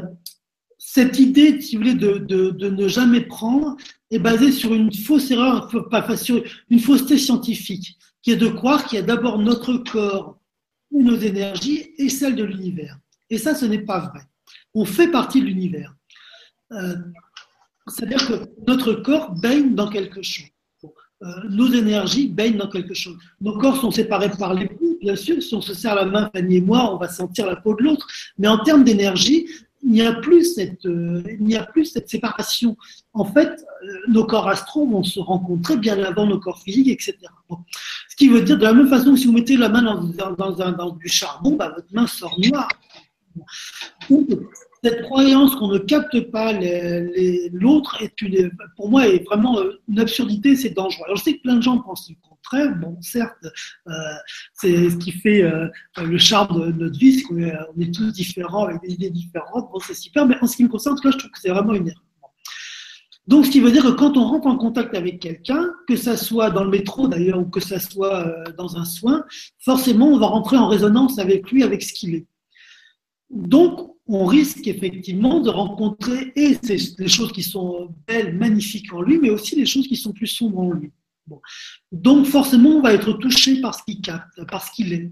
cette 0.78 1.18
idée, 1.18 1.62
si 1.62 1.78
vous 1.78 1.84
voulez, 1.84 1.96
de, 1.96 2.18
de, 2.18 2.50
de 2.50 2.70
ne 2.70 2.88
jamais 2.90 3.22
prendre 3.22 3.78
est 4.12 4.20
basée 4.20 4.52
sur 4.52 4.74
une 4.74 4.94
fausse 4.94 5.32
erreur, 5.32 5.70
pas 5.90 6.18
sur 6.18 6.44
une 6.70 6.80
fausseté 6.80 7.18
scientifique, 7.18 7.98
qui 8.22 8.32
est 8.32 8.38
de 8.38 8.48
croire 8.48 8.86
qu'il 8.86 8.98
y 8.98 9.02
a 9.02 9.06
d'abord 9.06 9.40
notre 9.40 9.78
corps 9.78 10.35
ou 10.35 10.35
nos 11.04 11.18
énergies 11.18 11.94
et 11.98 12.10
celle 12.10 12.36
de 12.36 12.44
l'univers. 12.44 12.98
Et 13.30 13.38
ça, 13.38 13.56
ce 13.56 13.66
n'est 13.66 13.84
pas 13.84 14.00
vrai 14.00 14.22
on 14.76 14.86
fait 14.86 15.08
partie 15.08 15.42
de 15.42 15.46
l'univers. 15.46 15.96
c'est-à-dire 17.88 18.28
que 18.28 18.34
notre 18.68 18.94
corps 18.94 19.32
baigne 19.32 19.74
dans 19.74 19.90
quelque 19.90 20.22
chose. 20.22 20.46
Euh, 21.24 21.28
nos 21.50 21.72
énergies 21.72 22.28
baignent 22.28 22.58
dans 22.58 22.68
quelque 22.70 22.94
chose. 22.94 23.18
Nos 23.40 23.58
corps 23.58 23.78
sont 23.78 23.90
séparés 23.90 24.30
par 24.32 24.54
les 24.54 24.68
pouls, 24.68 24.98
bien 25.00 25.16
sûr. 25.16 25.42
Si 25.42 25.56
on 25.56 25.62
se 25.62 25.74
serre 25.74 25.96
la 25.96 26.06
main, 26.06 26.30
Fanny 26.36 26.58
et 26.58 26.62
moi, 26.62 26.94
on 26.94 26.98
va 26.98 27.08
sentir 27.08 27.46
la 27.46 27.56
peau 27.56 27.74
de 27.74 27.84
l'autre. 27.84 28.06
Mais 28.38 28.50
en 28.50 28.62
termes 28.64 28.84
d'énergie, 28.84 29.48
il 29.86 29.92
n'y 29.92 30.02
a 30.02 30.14
plus 30.14 30.56
cette, 30.56 30.86
euh, 30.88 31.22
il 31.40 31.46
n'y 31.46 31.56
a 31.56 31.64
plus 31.64 31.86
cette 31.86 32.10
séparation. 32.10 32.76
En 33.14 33.24
fait, 33.24 33.50
euh, 33.84 33.88
nos 34.08 34.26
corps 34.26 34.48
astraux 34.48 34.88
vont 34.88 35.04
se 35.04 35.20
rencontrer 35.20 35.78
bien 35.78 36.02
avant 36.04 36.26
nos 36.26 36.40
corps 36.40 36.60
physiques, 36.60 36.88
etc. 36.88 37.16
Ce 38.10 38.16
qui 38.16 38.28
veut 38.28 38.42
dire, 38.42 38.58
de 38.58 38.64
la 38.64 38.74
même 38.74 38.88
façon 38.88 39.14
que 39.14 39.20
si 39.20 39.28
vous 39.28 39.34
mettez 39.34 39.58
la 39.58 39.70
main 39.70 39.84
dans, 39.84 40.32
dans, 40.32 40.72
dans, 40.72 40.90
du 40.90 41.08
charbon, 41.08 41.56
bah, 41.56 41.72
votre 41.76 41.94
main 41.94 42.08
sort 42.08 42.36
noire. 42.40 42.68
Cette 44.86 45.02
croyance 45.02 45.56
qu'on 45.56 45.70
ne 45.70 45.80
capte 45.80 46.20
pas 46.30 46.54
l'autre 47.54 47.98
pour 48.76 48.90
moi, 48.90 49.08
est 49.08 49.24
vraiment 49.24 49.58
euh, 49.58 49.82
une 49.88 50.00
absurdité, 50.00 50.56
c'est 50.56 50.76
dangereux. 50.76 51.06
Je 51.16 51.22
sais 51.24 51.38
que 51.38 51.42
plein 51.42 51.56
de 51.56 51.62
gens 51.62 51.80
pensent 51.80 52.08
le 52.08 52.16
contraire. 52.22 52.76
Bon, 52.76 52.96
certes, 53.02 53.48
euh, 53.88 53.92
c'est 54.54 54.92
ce 54.92 54.98
qui 54.98 55.12
fait 55.12 55.42
euh, 55.42 55.68
le 55.98 56.20
charme 56.20 56.68
de 56.68 56.84
notre 56.84 57.00
vie, 57.00 57.16
c'est 57.16 57.24
qu'on 57.24 57.38
est, 57.40 57.52
on 57.76 57.92
tous 57.92 58.12
différents 58.12 58.66
avec 58.66 58.80
des 58.84 58.94
idées 58.94 59.10
différentes. 59.10 59.72
Bon, 59.72 59.80
c'est 59.80 59.96
super, 59.96 60.28
mais 60.28 60.36
en 60.40 60.46
ce 60.46 60.56
qui 60.56 60.64
me 60.64 60.70
concerne, 60.70 60.96
là, 61.04 61.10
je 61.10 61.18
trouve 61.18 61.32
que 61.32 61.40
c'est 61.40 61.50
vraiment 61.50 61.74
une 61.74 61.88
erreur. 61.88 62.04
Donc, 63.26 63.48
ce 63.48 63.50
qui 63.50 63.62
veut 63.62 63.72
dire 63.72 63.84
que 63.84 63.90
quand 63.90 64.18
on 64.18 64.28
rentre 64.28 64.46
en 64.46 64.56
contact 64.56 64.94
avec 64.94 65.20
quelqu'un, 65.20 65.66
que 65.88 65.96
ça 65.96 66.16
soit 66.16 66.52
dans 66.52 66.64
le 66.64 66.70
métro 66.70 67.08
d'ailleurs 67.08 67.40
ou 67.40 67.46
que 67.46 67.60
ça 67.60 67.80
soit 67.80 68.32
dans 68.56 68.78
un 68.78 68.86
soin, 68.86 69.26
forcément, 69.58 70.10
on 70.10 70.20
va 70.20 70.28
rentrer 70.28 70.58
en 70.58 70.68
résonance 70.68 71.18
avec 71.18 71.50
lui, 71.50 71.64
avec 71.64 71.82
ce 71.82 71.92
qu'il 71.92 72.14
est. 72.14 72.28
Donc, 73.36 73.96
on 74.08 74.26
risque 74.26 74.68
effectivement 74.68 75.40
de 75.40 75.50
rencontrer 75.50 76.32
et 76.36 76.58
les 76.64 77.08
choses 77.08 77.32
qui 77.32 77.44
sont 77.44 77.94
belles, 78.08 78.36
magnifiques 78.36 78.94
en 78.94 79.02
lui, 79.02 79.20
mais 79.20 79.30
aussi 79.30 79.56
les 79.56 79.66
choses 79.66 79.88
qui 79.88 79.96
sont 79.96 80.14
plus 80.14 80.28
sombres 80.28 80.60
en 80.60 80.72
lui. 80.72 80.92
Donc 81.92 82.28
forcément, 82.28 82.70
on 82.70 82.82
va 82.82 82.94
être 82.94 83.14
touché 83.14 83.62
par 83.62 83.74
ce 83.74 83.84
qu'il 83.84 84.02
capte, 84.02 84.44
par 84.50 84.64
ce 84.64 84.72
qu'il 84.72 84.94
est. 84.94 85.12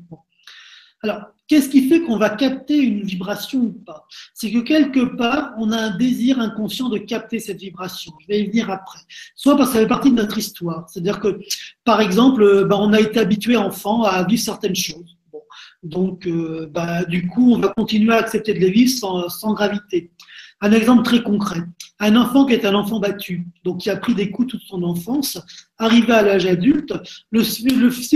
Alors, 1.01 1.21
qu'est-ce 1.47 1.69
qui 1.69 1.89
fait 1.89 2.01
qu'on 2.01 2.17
va 2.17 2.30
capter 2.30 2.78
une 2.78 3.03
vibration 3.03 3.59
ou 3.59 3.71
pas? 3.71 4.05
C'est 4.34 4.51
que 4.51 4.59
quelque 4.59 5.17
part, 5.17 5.53
on 5.57 5.71
a 5.71 5.78
un 5.78 5.97
désir 5.97 6.39
inconscient 6.39 6.88
de 6.88 6.97
capter 6.97 7.39
cette 7.39 7.59
vibration. 7.59 8.13
Je 8.21 8.28
vais 8.28 8.41
y 8.41 8.47
venir 8.47 8.69
après. 8.69 8.99
Soit 9.36 9.57
parce 9.57 9.69
que 9.69 9.74
ça 9.74 9.82
fait 9.82 9.88
partie 9.88 10.11
de 10.11 10.15
notre 10.15 10.38
histoire. 10.38 10.88
C'est-à-dire 10.88 11.19
que, 11.19 11.41
par 11.84 11.99
exemple, 11.99 12.65
ben, 12.65 12.78
on 12.80 12.93
a 12.93 13.01
été 13.01 13.19
habitué 13.19 13.57
enfant 13.57 14.03
à 14.03 14.24
vivre 14.24 14.41
certaines 14.41 14.76
choses. 14.76 15.17
Donc, 15.84 16.25
euh, 16.27 16.67
bah, 16.71 17.03
du 17.03 17.27
coup, 17.27 17.53
on 17.53 17.59
va 17.59 17.69
continuer 17.69 18.13
à 18.13 18.17
accepter 18.17 18.53
de 18.53 18.59
les 18.59 18.71
vivre 18.71 18.89
sans, 18.89 19.27
sans, 19.29 19.53
gravité. 19.53 20.11
Un 20.61 20.71
exemple 20.71 21.03
très 21.03 21.21
concret. 21.21 21.59
Un 21.99 22.15
enfant 22.15 22.45
qui 22.45 22.53
est 22.53 22.65
un 22.65 22.73
enfant 22.73 22.99
battu, 22.99 23.45
donc 23.65 23.81
qui 23.81 23.89
a 23.89 23.97
pris 23.97 24.15
des 24.15 24.31
coups 24.31 24.51
toute 24.51 24.61
son 24.61 24.81
enfance, 24.84 25.38
arrivé 25.77 26.13
à 26.13 26.21
l'âge 26.21 26.45
adulte, 26.45 26.93
le, 27.31 27.43
si 27.43 27.67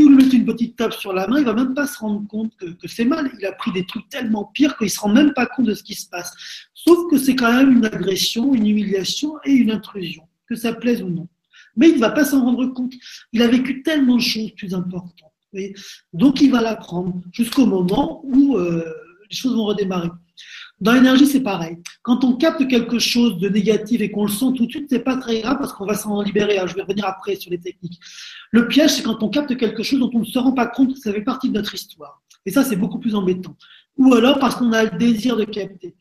vous 0.01 0.09
lui 0.09 0.23
mettez 0.23 0.37
une 0.37 0.45
petite 0.45 0.77
tape 0.77 0.93
sur 0.93 1.11
la 1.11 1.27
main, 1.27 1.39
il 1.39 1.45
va 1.45 1.53
même 1.53 1.73
pas 1.73 1.87
se 1.87 1.99
rendre 1.99 2.25
compte 2.27 2.55
que, 2.57 2.67
que 2.67 2.87
c'est 2.87 3.05
mal. 3.05 3.29
Il 3.37 3.45
a 3.45 3.51
pris 3.51 3.71
des 3.73 3.85
trucs 3.85 4.07
tellement 4.07 4.45
pires 4.45 4.77
qu'il 4.77 4.89
se 4.89 4.99
rend 4.99 5.09
même 5.09 5.33
pas 5.33 5.45
compte 5.45 5.65
de 5.65 5.73
ce 5.73 5.83
qui 5.83 5.95
se 5.95 6.07
passe. 6.09 6.33
Sauf 6.73 7.09
que 7.11 7.17
c'est 7.17 7.35
quand 7.35 7.51
même 7.51 7.71
une 7.71 7.85
agression, 7.85 8.53
une 8.53 8.67
humiliation 8.67 9.33
et 9.43 9.51
une 9.51 9.71
intrusion, 9.71 10.23
que 10.47 10.55
ça 10.55 10.73
plaise 10.73 11.03
ou 11.03 11.09
non. 11.09 11.27
Mais 11.75 11.89
il 11.89 11.95
ne 11.95 11.99
va 11.99 12.11
pas 12.11 12.23
s'en 12.23 12.41
rendre 12.43 12.65
compte. 12.67 12.93
Il 13.33 13.41
a 13.41 13.47
vécu 13.47 13.83
tellement 13.83 14.15
de 14.15 14.21
choses 14.21 14.51
plus 14.51 14.73
importantes. 14.73 15.31
Donc 16.13 16.41
il 16.41 16.51
va 16.51 16.61
l'apprendre 16.61 17.13
jusqu'au 17.31 17.65
moment 17.65 18.21
où 18.23 18.57
euh, 18.57 18.83
les 19.29 19.35
choses 19.35 19.55
vont 19.55 19.65
redémarrer. 19.65 20.09
Dans 20.79 20.93
l'énergie, 20.93 21.25
c'est 21.25 21.41
pareil. 21.41 21.77
Quand 22.03 22.23
on 22.23 22.33
capte 22.35 22.67
quelque 22.67 22.99
chose 22.99 23.39
de 23.39 23.49
négatif 23.49 24.01
et 24.01 24.11
qu'on 24.11 24.25
le 24.25 24.31
sent 24.31 24.53
tout 24.55 24.67
de 24.67 24.71
suite, 24.71 24.87
c'est 24.89 24.99
pas 24.99 25.17
très 25.17 25.41
grave 25.41 25.57
parce 25.57 25.73
qu'on 25.73 25.87
va 25.87 25.95
s'en 25.95 26.21
libérer. 26.21 26.59
je 26.67 26.75
vais 26.75 26.83
revenir 26.83 27.05
après 27.05 27.35
sur 27.35 27.49
les 27.49 27.59
techniques. 27.59 27.99
Le 28.51 28.67
piège, 28.67 28.91
c'est 28.91 29.03
quand 29.03 29.23
on 29.23 29.29
capte 29.29 29.57
quelque 29.57 29.81
chose 29.81 29.99
dont 29.99 30.11
on 30.13 30.19
ne 30.19 30.25
se 30.25 30.37
rend 30.37 30.51
pas 30.51 30.67
compte 30.67 30.93
que 30.93 30.99
ça 30.99 31.11
fait 31.11 31.23
partie 31.23 31.49
de 31.49 31.55
notre 31.55 31.73
histoire. 31.73 32.21
Et 32.45 32.51
ça, 32.51 32.63
c'est 32.63 32.75
beaucoup 32.75 32.99
plus 32.99 33.15
embêtant. 33.15 33.55
Ou 33.97 34.13
alors 34.13 34.37
parce 34.37 34.55
qu'on 34.55 34.71
a 34.71 34.83
le 34.83 34.97
désir 34.97 35.35
de 35.35 35.45
capter. 35.45 35.95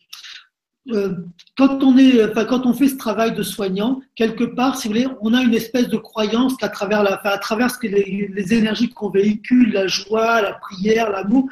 Euh, 0.93 1.17
quand 1.57 1.83
on 1.83 2.73
fait 2.73 2.89
ce 2.89 2.97
travail 2.97 3.35
de 3.35 3.43
soignant, 3.43 4.01
quelque 4.15 4.45
part, 4.45 4.77
si 4.77 4.87
vous 4.87 4.95
voulez, 4.95 5.09
on 5.21 5.35
a 5.35 5.43
une 5.43 5.55
espèce 5.55 5.89
de 5.89 5.97
croyance 5.97 6.57
qu'à 6.57 6.69
travers 6.69 7.03
les, 7.83 8.55
énergies 8.55 8.91
qu'on 8.91 9.11
véhicule, 9.11 9.73
la 9.73 9.89
joie, 9.89 10.43
la 10.43 10.53
prière, 10.55 11.11
l'amour, 11.11 11.49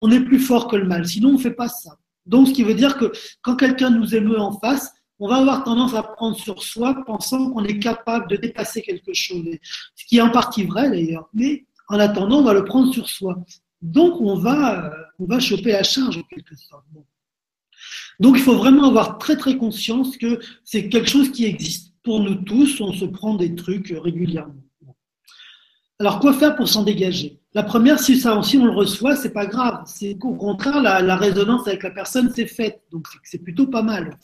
on 0.00 0.10
est 0.10 0.20
plus 0.20 0.38
fort 0.38 0.68
que 0.68 0.76
le 0.76 0.86
mal. 0.86 1.06
Sinon, 1.06 1.34
on 1.34 1.38
fait 1.38 1.50
pas 1.50 1.68
ça. 1.68 1.98
Donc, 2.24 2.48
ce 2.48 2.52
qui 2.52 2.62
veut 2.62 2.74
dire 2.74 2.96
que 2.96 3.12
quand 3.42 3.56
quelqu'un 3.56 3.90
nous 3.90 4.14
émeut 4.14 4.38
en 4.38 4.58
face, 4.58 4.92
on 5.18 5.28
va 5.28 5.36
avoir 5.36 5.64
tendance 5.64 5.94
à 5.94 6.02
prendre 6.02 6.36
sur 6.36 6.62
soi, 6.62 7.02
pensant 7.04 7.50
qu'on 7.50 7.64
est 7.64 7.78
capable 7.78 8.28
de 8.28 8.36
dépasser 8.36 8.82
quelque 8.82 9.12
chose. 9.12 9.44
Ce 9.96 10.04
qui 10.06 10.18
est 10.18 10.22
en 10.22 10.30
partie 10.30 10.64
vrai 10.64 10.88
d'ailleurs. 10.88 11.28
Mais 11.34 11.64
en 11.88 11.98
attendant, 11.98 12.38
on 12.38 12.44
va 12.44 12.54
le 12.54 12.64
prendre 12.64 12.92
sur 12.92 13.08
soi. 13.08 13.38
Donc, 13.82 14.20
on 14.20 14.36
va, 14.36 14.92
on 15.18 15.26
va 15.26 15.40
choper 15.40 15.72
la 15.72 15.82
charge 15.82 16.18
en 16.18 16.22
quelque 16.22 16.54
sorte. 16.54 16.84
Donc 18.20 18.36
il 18.36 18.42
faut 18.42 18.56
vraiment 18.56 18.88
avoir 18.88 19.18
très 19.18 19.36
très 19.36 19.56
conscience 19.56 20.16
que 20.16 20.40
c'est 20.64 20.88
quelque 20.88 21.08
chose 21.08 21.30
qui 21.30 21.44
existe. 21.44 21.92
Pour 22.02 22.20
nous 22.20 22.36
tous, 22.36 22.80
on 22.80 22.92
se 22.92 23.04
prend 23.04 23.34
des 23.34 23.54
trucs 23.54 23.94
régulièrement. 23.96 24.54
Alors 26.00 26.20
quoi 26.20 26.32
faire 26.32 26.56
pour 26.56 26.68
s'en 26.68 26.84
dégager? 26.84 27.40
La 27.54 27.62
première, 27.62 27.98
si 27.98 28.18
ça 28.18 28.36
aussi 28.36 28.56
on 28.56 28.66
le 28.66 28.70
reçoit, 28.70 29.16
c'est 29.16 29.32
pas 29.32 29.46
grave. 29.46 29.82
C'est 29.86 30.16
au 30.22 30.34
contraire 30.34 30.80
la, 30.80 31.16
résonance 31.16 31.66
avec 31.66 31.82
la 31.82 31.90
personne 31.90 32.32
c'est 32.34 32.46
faite, 32.46 32.82
donc 32.92 33.06
c'est 33.24 33.42
plutôt 33.42 33.66
pas 33.66 33.82
mal. 33.82 34.16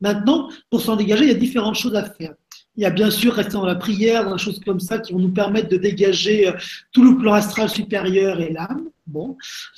Maintenant, 0.00 0.48
pour 0.70 0.80
s'en 0.80 0.96
dégager, 0.96 1.24
il 1.24 1.28
y 1.28 1.34
a 1.34 1.38
différentes 1.38 1.74
choses 1.74 1.94
à 1.94 2.04
faire. 2.04 2.34
Il 2.76 2.82
y 2.82 2.86
a 2.86 2.90
bien 2.90 3.10
sûr 3.10 3.34
rester 3.34 3.54
dans 3.54 3.66
la 3.66 3.74
prière, 3.74 4.24
dans 4.24 4.36
des 4.36 4.42
choses 4.42 4.60
comme 4.60 4.78
ça 4.78 4.98
qui 4.98 5.12
vont 5.12 5.18
nous 5.18 5.32
permettre 5.32 5.68
de 5.68 5.76
dégager 5.76 6.48
euh, 6.48 6.52
tout 6.92 7.02
le 7.02 7.18
plan 7.18 7.32
astral 7.32 7.68
supérieur 7.68 8.40
et 8.40 8.52
l'âme. 8.52 8.88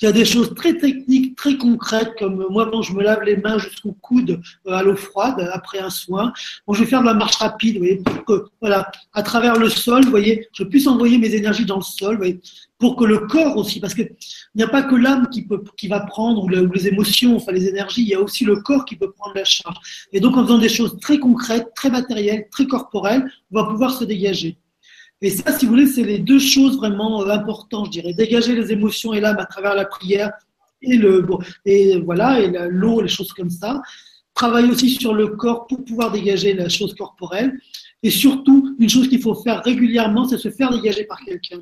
Il 0.01 0.05
y 0.05 0.07
a 0.07 0.11
des 0.11 0.25
choses 0.25 0.53
très 0.55 0.77
techniques, 0.77 1.35
très 1.35 1.57
concrètes, 1.57 2.13
comme 2.19 2.45
moi 2.49 2.69
je 2.81 2.93
me 2.93 3.03
lave 3.03 3.23
les 3.23 3.37
mains 3.37 3.57
jusqu'au 3.57 3.93
coude 3.93 4.41
euh, 4.67 4.71
à 4.71 4.83
l'eau 4.83 4.95
froide 4.95 5.49
après 5.53 5.79
un 5.79 5.89
soin. 5.89 6.33
Je 6.71 6.79
vais 6.79 6.85
faire 6.85 7.01
de 7.01 7.07
la 7.07 7.13
marche 7.13 7.35
rapide, 7.35 8.03
pour 8.03 8.25
que, 8.25 8.45
voilà, 8.59 8.91
à 9.13 9.23
travers 9.23 9.57
le 9.57 9.69
sol, 9.69 10.03
vous 10.03 10.09
voyez, 10.09 10.47
je 10.53 10.63
puisse 10.63 10.87
envoyer 10.87 11.17
mes 11.17 11.33
énergies 11.33 11.65
dans 11.65 11.77
le 11.77 11.83
sol, 11.83 12.17
vous 12.17 12.39
pour 12.81 12.95
que 12.95 13.05
le 13.05 13.19
corps 13.19 13.55
aussi, 13.57 13.79
parce 13.79 13.93
que 13.93 14.01
il 14.01 14.57
n'y 14.57 14.63
a 14.63 14.67
pas 14.67 14.81
que 14.81 14.95
l'âme 14.95 15.29
qui 15.29 15.87
va 15.87 15.99
prendre 15.99 16.43
ou, 16.43 16.49
les 16.49 16.87
émotions, 16.87 17.35
enfin 17.35 17.51
les 17.51 17.67
énergies, 17.67 18.01
il 18.01 18.07
y 18.07 18.15
a 18.15 18.19
aussi 18.19 18.43
le 18.43 18.55
corps 18.57 18.85
qui 18.85 18.95
peut 18.95 19.11
prendre 19.11 19.35
la 19.35 19.45
charge. 19.45 19.77
Et 20.11 20.19
donc, 20.19 20.35
en 20.35 20.43
faisant 20.43 20.57
des 20.57 20.67
choses 20.67 20.97
très 20.99 21.19
concrètes, 21.19 21.67
très 21.75 21.91
matérielles, 21.91 22.47
très 22.51 22.65
corporelles, 22.65 23.31
on 23.51 23.61
va 23.61 23.69
pouvoir 23.69 23.91
se 23.93 24.03
dégager. 24.03 24.57
Et 25.21 25.29
ça, 25.29 25.57
si 25.57 25.65
vous 25.65 25.71
voulez, 25.71 25.87
c'est 25.87 26.03
les 26.03 26.17
deux 26.17 26.39
choses 26.39 26.77
vraiment 26.77 27.23
importantes, 27.27 27.87
je 27.87 27.91
dirais. 27.91 28.13
Dégager 28.13 28.55
les 28.55 28.71
émotions 28.71 29.13
et 29.13 29.19
l'âme 29.19 29.37
à 29.37 29.45
travers 29.45 29.75
la 29.75 29.85
prière 29.85 30.31
et 30.81 30.97
le 30.97 31.23
et 31.65 31.99
voilà 31.99 32.39
et 32.39 32.51
l'eau, 32.69 33.01
les 33.01 33.07
choses 33.07 33.31
comme 33.33 33.51
ça. 33.51 33.81
Travailler 34.33 34.71
aussi 34.71 34.89
sur 34.89 35.13
le 35.13 35.27
corps 35.27 35.67
pour 35.67 35.83
pouvoir 35.85 36.11
dégager 36.11 36.53
la 36.53 36.69
chose 36.69 36.95
corporelle. 36.95 37.59
Et 38.01 38.09
surtout, 38.09 38.75
une 38.79 38.89
chose 38.89 39.07
qu'il 39.09 39.21
faut 39.21 39.35
faire 39.35 39.61
régulièrement, 39.63 40.27
c'est 40.27 40.39
se 40.39 40.49
faire 40.49 40.71
dégager 40.71 41.03
par 41.03 41.19
quelqu'un. 41.19 41.59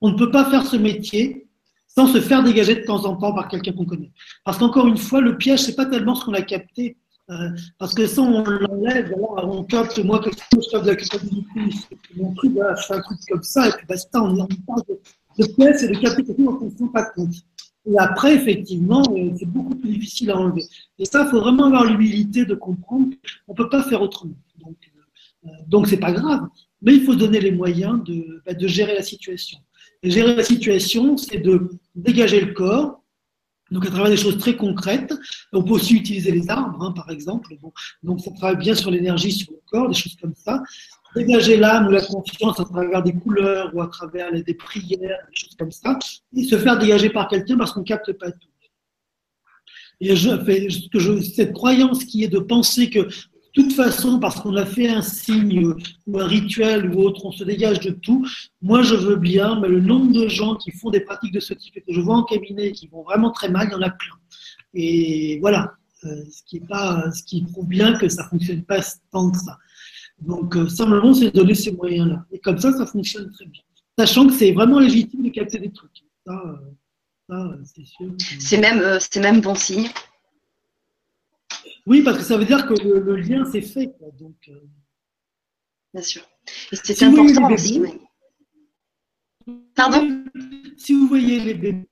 On 0.00 0.10
ne 0.12 0.16
peut 0.16 0.30
pas 0.30 0.50
faire 0.50 0.64
ce 0.64 0.76
métier 0.76 1.46
sans 1.86 2.06
se 2.06 2.20
faire 2.20 2.42
dégager 2.42 2.76
de 2.76 2.84
temps 2.84 3.04
en 3.04 3.16
temps 3.16 3.32
par 3.32 3.48
quelqu'un 3.48 3.72
qu'on 3.72 3.84
connaît. 3.84 4.10
Parce 4.44 4.58
qu'encore 4.58 4.86
une 4.86 4.96
fois, 4.96 5.20
le 5.20 5.36
piège, 5.36 5.60
c'est 5.60 5.76
pas 5.76 5.86
tellement 5.86 6.14
ce 6.14 6.24
qu'on 6.24 6.34
a 6.34 6.42
capté, 6.42 6.96
euh, 7.30 7.50
parce 7.78 7.94
que 7.94 8.06
ça, 8.06 8.22
on 8.22 8.44
l'enlève, 8.44 9.14
on 9.18 9.64
capte, 9.64 9.98
moi, 10.04 10.22
chose, 10.22 10.68
je 10.72 10.78
de 10.78 10.86
la 10.86 10.96
culpabilité, 10.96 11.60
mon 12.16 12.34
truc, 12.34 12.52
voilà, 12.52 12.74
je 12.74 12.86
fais 12.86 12.94
un 12.94 13.00
truc 13.00 13.18
comme 13.30 13.42
ça, 13.42 13.68
et 13.68 13.72
puis 13.72 13.86
basta, 13.86 14.22
on, 14.22 14.38
on 14.40 14.46
parle 14.66 14.82
de, 14.88 15.00
de 15.38 15.46
pièce 15.54 15.82
et 15.82 15.88
de 15.88 16.42
dont 16.42 16.58
on 16.60 16.64
ne 16.66 16.70
se 16.70 16.78
rend 16.78 16.88
pas 16.88 17.04
compte. 17.04 17.34
Et 17.86 17.98
après, 17.98 18.34
effectivement, 18.34 19.02
euh, 19.14 19.30
c'est 19.38 19.48
beaucoup 19.48 19.74
plus 19.74 19.90
difficile 19.90 20.30
à 20.30 20.38
enlever. 20.38 20.64
Et 20.98 21.04
ça, 21.04 21.24
il 21.24 21.30
faut 21.30 21.40
vraiment 21.40 21.66
avoir 21.66 21.84
l'humilité 21.84 22.44
de 22.46 22.54
comprendre 22.54 23.10
qu'on 23.46 23.52
ne 23.52 23.56
peut 23.56 23.68
pas 23.68 23.82
faire 23.82 24.00
autrement. 24.00 24.36
Donc, 24.64 24.76
euh, 25.44 25.48
donc 25.66 25.88
c'est 25.88 25.98
pas 25.98 26.12
grave. 26.12 26.48
Mais 26.80 26.94
il 26.94 27.04
faut 27.04 27.14
donner 27.14 27.40
les 27.40 27.52
moyens 27.52 28.02
de, 28.04 28.42
bah, 28.46 28.54
de 28.54 28.66
gérer 28.66 28.94
la 28.94 29.02
situation. 29.02 29.58
Et 30.02 30.10
gérer 30.10 30.34
la 30.34 30.44
situation, 30.44 31.16
c'est 31.16 31.38
de 31.38 31.70
dégager 31.94 32.40
le 32.40 32.52
corps, 32.52 33.02
donc 33.74 33.84
à 33.86 33.90
travers 33.90 34.08
des 34.08 34.16
choses 34.16 34.38
très 34.38 34.54
concrètes, 34.56 35.12
on 35.52 35.64
peut 35.64 35.72
aussi 35.72 35.96
utiliser 35.96 36.30
les 36.30 36.48
arbres, 36.48 36.80
hein, 36.80 36.92
par 36.92 37.10
exemple. 37.10 37.52
donc 38.04 38.20
ça 38.20 38.30
travaille 38.30 38.56
bien 38.56 38.76
sur 38.76 38.88
l'énergie, 38.88 39.32
sur 39.32 39.52
le 39.52 39.58
corps, 39.66 39.88
des 39.88 39.94
choses 39.94 40.16
comme 40.20 40.34
ça. 40.34 40.62
Dégager 41.16 41.56
l'âme 41.56 41.88
ou 41.88 41.90
la 41.90 42.00
conscience 42.00 42.60
à 42.60 42.64
travers 42.64 43.02
des 43.02 43.12
couleurs 43.12 43.74
ou 43.74 43.82
à 43.82 43.88
travers 43.88 44.32
des 44.32 44.54
prières, 44.54 44.98
des 45.28 45.34
choses 45.34 45.56
comme 45.58 45.72
ça, 45.72 45.98
et 46.36 46.44
se 46.44 46.56
faire 46.56 46.78
dégager 46.78 47.10
par 47.10 47.26
quelqu'un 47.26 47.56
parce 47.56 47.72
qu'on 47.72 47.80
ne 47.80 47.84
capte 47.84 48.12
pas 48.12 48.30
tout. 48.30 48.48
Et 50.00 50.14
je, 50.14 51.20
cette 51.34 51.52
croyance 51.52 52.04
qui 52.04 52.22
est 52.22 52.28
de 52.28 52.38
penser 52.38 52.90
que 52.90 53.08
toute 53.54 53.72
façon, 53.72 54.18
parce 54.18 54.40
qu'on 54.40 54.56
a 54.56 54.66
fait 54.66 54.88
un 54.88 55.00
signe 55.00 55.74
ou 56.06 56.18
un 56.18 56.26
rituel 56.26 56.94
ou 56.94 57.00
autre, 57.02 57.24
on 57.24 57.32
se 57.32 57.44
dégage 57.44 57.80
de 57.80 57.90
tout. 57.90 58.26
Moi, 58.60 58.82
je 58.82 58.96
veux 58.96 59.16
bien, 59.16 59.58
mais 59.60 59.68
le 59.68 59.80
nombre 59.80 60.12
de 60.12 60.28
gens 60.28 60.56
qui 60.56 60.72
font 60.72 60.90
des 60.90 61.00
pratiques 61.00 61.32
de 61.32 61.40
ce 61.40 61.54
type 61.54 61.76
et 61.76 61.80
que 61.80 61.92
je 61.92 62.00
vois 62.00 62.16
en 62.16 62.24
cabinet 62.24 62.72
qui 62.72 62.88
vont 62.88 63.02
vraiment 63.02 63.30
très 63.30 63.48
mal, 63.48 63.68
il 63.68 63.72
y 63.72 63.76
en 63.76 63.82
a 63.82 63.90
plein. 63.90 64.14
Et 64.74 65.38
voilà, 65.40 65.72
ce 66.02 66.42
qui 66.44 66.56
est 66.58 67.44
prouve 67.52 67.68
bien 67.68 67.96
que 67.96 68.08
ça 68.08 68.24
fonctionne 68.24 68.64
pas 68.64 68.80
tant 69.12 69.30
que 69.30 69.38
ça. 69.38 69.56
Donc 70.20 70.56
simplement, 70.68 71.14
c'est 71.14 71.30
donner 71.30 71.54
ces 71.54 71.72
moyens-là. 71.72 72.26
Et 72.32 72.40
comme 72.40 72.58
ça, 72.58 72.72
ça 72.72 72.86
fonctionne 72.86 73.30
très 73.30 73.46
bien, 73.46 73.62
sachant 73.98 74.26
que 74.26 74.32
c'est 74.32 74.52
vraiment 74.52 74.80
légitime 74.80 75.22
de 75.22 75.30
capter 75.30 75.60
des 75.60 75.70
trucs. 75.70 76.04
c'est 78.40 78.58
même, 78.58 78.98
c'est 79.00 79.20
même 79.20 79.40
bon 79.40 79.54
signe. 79.54 79.88
Oui, 81.86 82.02
parce 82.02 82.18
que 82.18 82.24
ça 82.24 82.36
veut 82.36 82.44
dire 82.44 82.66
que 82.66 82.74
le, 82.74 83.16
lien 83.16 83.44
s'est 83.44 83.62
fait. 83.62 83.94
Donc, 84.18 84.50
Bien 85.92 86.02
sûr. 86.02 86.22
Et 86.72 86.76
c'est 86.76 87.02
important 87.04 87.52
aussi. 87.52 87.82
Pardon? 89.74 90.24
Si 90.76 90.92
vous 90.92 91.06
voyez 91.06 91.40
les 91.40 91.54
bébés, 91.54 91.88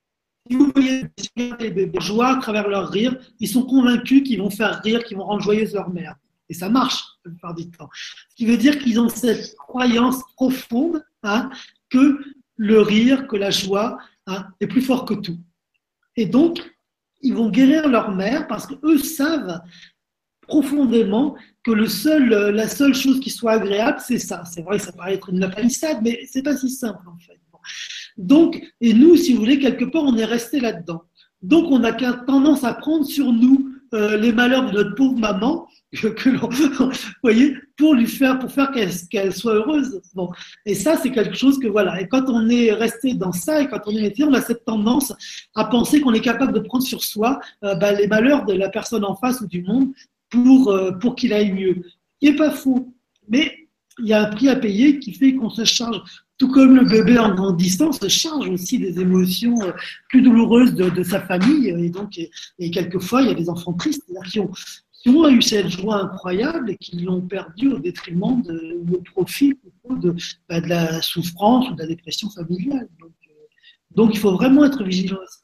si 0.50 0.56
vous 0.56 0.72
voyez 0.74 1.04
les 1.36 1.70
bébés 1.70 2.00
jouer 2.00 2.26
à 2.26 2.36
travers 2.36 2.68
leur 2.68 2.88
rire, 2.88 3.16
ils 3.38 3.48
sont 3.48 3.64
convaincus 3.64 4.22
qu'ils 4.24 4.40
vont 4.40 4.50
faire 4.50 4.80
rire, 4.82 5.04
qu'ils 5.04 5.16
vont 5.16 5.24
rendre 5.24 5.42
joyeuse 5.42 5.74
leur 5.74 5.90
mère. 5.90 6.16
Et 6.48 6.54
ça 6.54 6.68
marche 6.68 7.04
la 7.24 7.30
plupart 7.30 7.54
du 7.54 7.70
temps. 7.70 7.88
Ce 8.30 8.34
qui 8.36 8.46
veut 8.46 8.56
dire 8.56 8.78
qu'ils 8.78 8.98
ont 8.98 9.08
cette 9.08 9.54
croyance 9.56 10.22
profonde 10.34 11.04
hein, 11.22 11.50
que 11.88 12.18
le 12.56 12.80
rire, 12.80 13.28
que 13.28 13.36
la 13.36 13.50
joie 13.50 13.98
hein, 14.26 14.46
est 14.60 14.66
plus 14.66 14.82
fort 14.82 15.04
que 15.04 15.14
tout. 15.14 15.38
Et 16.16 16.26
donc, 16.26 16.60
ils 17.22 17.34
vont 17.34 17.50
guérir 17.50 17.88
leur 17.88 18.10
mère 18.12 18.46
parce 18.46 18.66
qu'eux 18.66 18.98
savent 18.98 19.60
profondément 20.42 21.36
que 21.64 21.70
le 21.70 21.86
seul, 21.86 22.28
la 22.28 22.68
seule 22.68 22.94
chose 22.94 23.20
qui 23.20 23.30
soit 23.30 23.52
agréable, 23.52 23.98
c'est 24.04 24.18
ça. 24.18 24.44
C'est 24.44 24.62
vrai 24.62 24.78
que 24.78 24.84
ça 24.84 24.92
paraît 24.92 25.14
être 25.14 25.30
une 25.30 25.48
palissade, 25.48 25.98
mais 26.02 26.26
c'est 26.30 26.42
pas 26.42 26.56
si 26.56 26.68
simple 26.68 27.08
en 27.08 27.16
fait. 27.18 27.38
Donc, 28.16 28.62
et 28.80 28.92
nous, 28.92 29.16
si 29.16 29.32
vous 29.32 29.40
voulez, 29.40 29.58
quelque 29.58 29.84
part, 29.84 30.04
on 30.04 30.16
est 30.16 30.24
resté 30.24 30.60
là-dedans. 30.60 31.02
Donc, 31.40 31.70
on 31.70 31.82
a 31.84 31.92
tendance 31.92 32.64
à 32.64 32.74
prendre 32.74 33.04
sur 33.04 33.32
nous 33.32 33.70
euh, 33.94 34.16
les 34.16 34.32
malheurs 34.32 34.70
de 34.70 34.72
notre 34.72 34.94
pauvre 34.94 35.18
maman, 35.18 35.66
que, 35.92 36.30
vous 36.78 36.90
voyez, 37.22 37.56
pour 37.76 37.94
lui 37.94 38.06
faire, 38.06 38.38
pour 38.38 38.50
faire 38.50 38.70
qu'elle 39.10 39.34
soit 39.34 39.54
heureuse. 39.54 40.00
Bon. 40.14 40.30
Et 40.64 40.74
ça, 40.74 40.96
c'est 40.96 41.10
quelque 41.10 41.36
chose 41.36 41.58
que 41.58 41.68
voilà. 41.68 42.00
Et 42.00 42.08
quand 42.08 42.24
on 42.28 42.48
est 42.48 42.72
resté 42.72 43.14
dans 43.14 43.32
ça, 43.32 43.60
et 43.60 43.68
quand 43.68 43.80
on 43.86 43.90
est 43.96 44.02
resté, 44.02 44.24
on 44.24 44.32
a 44.32 44.40
cette 44.40 44.64
tendance 44.64 45.12
à 45.54 45.64
penser 45.64 46.00
qu'on 46.00 46.14
est 46.14 46.20
capable 46.20 46.52
de 46.52 46.60
prendre 46.60 46.84
sur 46.84 47.02
soi 47.04 47.40
euh, 47.64 47.74
bah, 47.74 47.92
les 47.92 48.06
malheurs 48.06 48.44
de 48.44 48.54
la 48.54 48.68
personne 48.68 49.04
en 49.04 49.16
face 49.16 49.40
ou 49.40 49.46
du 49.46 49.62
monde 49.62 49.92
pour, 50.30 50.70
euh, 50.70 50.92
pour 50.92 51.14
qu'il 51.14 51.32
aille 51.32 51.52
mieux. 51.52 51.82
Ce 52.22 52.28
n'est 52.28 52.36
pas 52.36 52.50
faux. 52.50 52.92
Mais 53.28 53.68
il 53.98 54.06
y 54.06 54.14
a 54.14 54.22
un 54.22 54.30
prix 54.30 54.48
à 54.48 54.56
payer 54.56 54.98
qui 54.98 55.12
fait 55.12 55.34
qu'on 55.34 55.50
se 55.50 55.64
charge 55.64 56.02
tout 56.38 56.48
comme 56.48 56.74
le 56.74 56.84
bébé 56.84 57.18
en 57.18 57.34
grandissant 57.36 57.92
se 57.92 58.08
charge 58.08 58.48
aussi 58.48 58.78
des 58.78 58.98
émotions 58.98 59.62
euh, 59.62 59.70
plus 60.08 60.22
douloureuses 60.22 60.74
de, 60.74 61.02
sa 61.04 61.20
famille. 61.20 61.68
Et 61.68 61.88
donc, 61.88 62.18
et, 62.18 62.70
quelquefois, 62.70 63.22
il 63.22 63.28
y 63.28 63.30
a 63.30 63.34
des 63.34 63.48
enfants 63.48 63.74
tristes 63.74 64.02
qui 64.28 64.40
ont, 64.40 64.50
qui 65.02 65.08
ont 65.08 65.28
eu 65.28 65.42
cette 65.42 65.68
joie 65.68 65.96
incroyable 65.96 66.70
et 66.70 66.76
qui 66.76 66.96
l'ont 67.00 67.22
perdu 67.22 67.72
au 67.72 67.78
détriment 67.78 68.40
de, 68.42 68.80
au 68.92 69.00
profit 69.00 69.58
de, 69.90 70.14
bah, 70.48 70.60
de, 70.60 70.68
la 70.68 71.02
souffrance 71.02 71.68
ou 71.68 71.74
de 71.74 71.80
la 71.80 71.88
dépression 71.88 72.30
familiale. 72.30 72.88
Donc, 73.00 73.12
euh, 73.28 73.32
donc 73.90 74.14
il 74.14 74.20
faut 74.20 74.32
vraiment 74.32 74.64
être 74.64 74.84
vigilant 74.84 75.18
à 75.20 75.26
ça. 75.26 75.40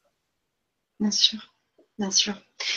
Bien 1.01 1.11
sûr, 1.11 1.55
bien 1.99 2.11
sûr. 2.11 2.35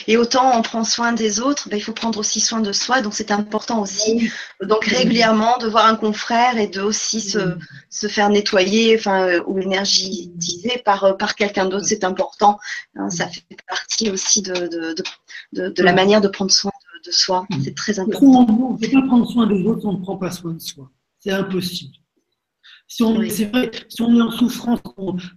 Et 0.08 0.18
autant 0.18 0.58
on 0.58 0.62
prend 0.62 0.84
soin 0.84 1.12
des 1.12 1.40
autres, 1.40 1.70
ben, 1.70 1.78
il 1.78 1.82
faut 1.82 1.94
prendre 1.94 2.20
aussi 2.20 2.40
soin 2.40 2.62
de 2.62 2.72
soi. 2.72 3.02
Donc 3.02 3.14
c'est 3.14 3.32
important 3.32 3.82
aussi. 3.82 4.32
Donc 4.62 4.86
régulièrement 4.86 5.58
de 5.58 5.68
voir 5.68 5.86
un 5.86 5.96
confrère 5.96 6.58
et 6.58 6.68
de 6.68 6.82
aussi 6.82 7.22
se, 7.22 7.58
se 7.90 8.08
faire 8.08 8.30
nettoyer, 8.30 8.96
enfin 8.98 9.28
euh, 9.28 9.44
ou 9.48 9.60
énergiser 9.60 10.82
par 10.86 11.04
euh, 11.04 11.14
par 11.14 11.36
quelqu'un 11.36 11.66
d'autre, 11.66 11.86
c'est 11.86 12.04
important. 12.04 12.60
Hein, 12.96 13.10
ça 13.10 13.28
fait 13.28 13.44
partie 13.68 14.10
aussi 14.12 14.42
de 14.42 14.54
de, 14.68 14.96
de, 15.54 15.70
de, 15.70 15.84
la 15.84 15.94
manière 15.94 16.22
de 16.22 16.28
prendre 16.28 16.52
soin 16.52 16.71
de, 17.12 17.16
soi. 17.16 17.46
C'est 17.64 17.76
très 17.76 18.00
important. 18.00 18.46
On 18.48 18.74
ne 18.74 18.78
peut 18.78 18.92
pas 18.92 19.08
prendre 19.08 19.30
soin 19.30 19.48
des 19.48 19.64
autres, 19.66 19.86
on 19.86 19.94
ne 19.94 20.02
prend 20.02 20.18
pas 20.18 20.32
soin 20.32 20.54
de 20.54 20.60
soi. 20.60 20.90
C'est 21.20 21.32
impossible. 21.32 21.94
Si 22.88 23.04
on, 23.04 23.22
c'est 23.30 23.46
vrai, 23.46 23.72
si 23.88 24.02
on 24.02 24.14
est 24.18 24.22
en 24.22 24.32
souffrance, 24.32 24.82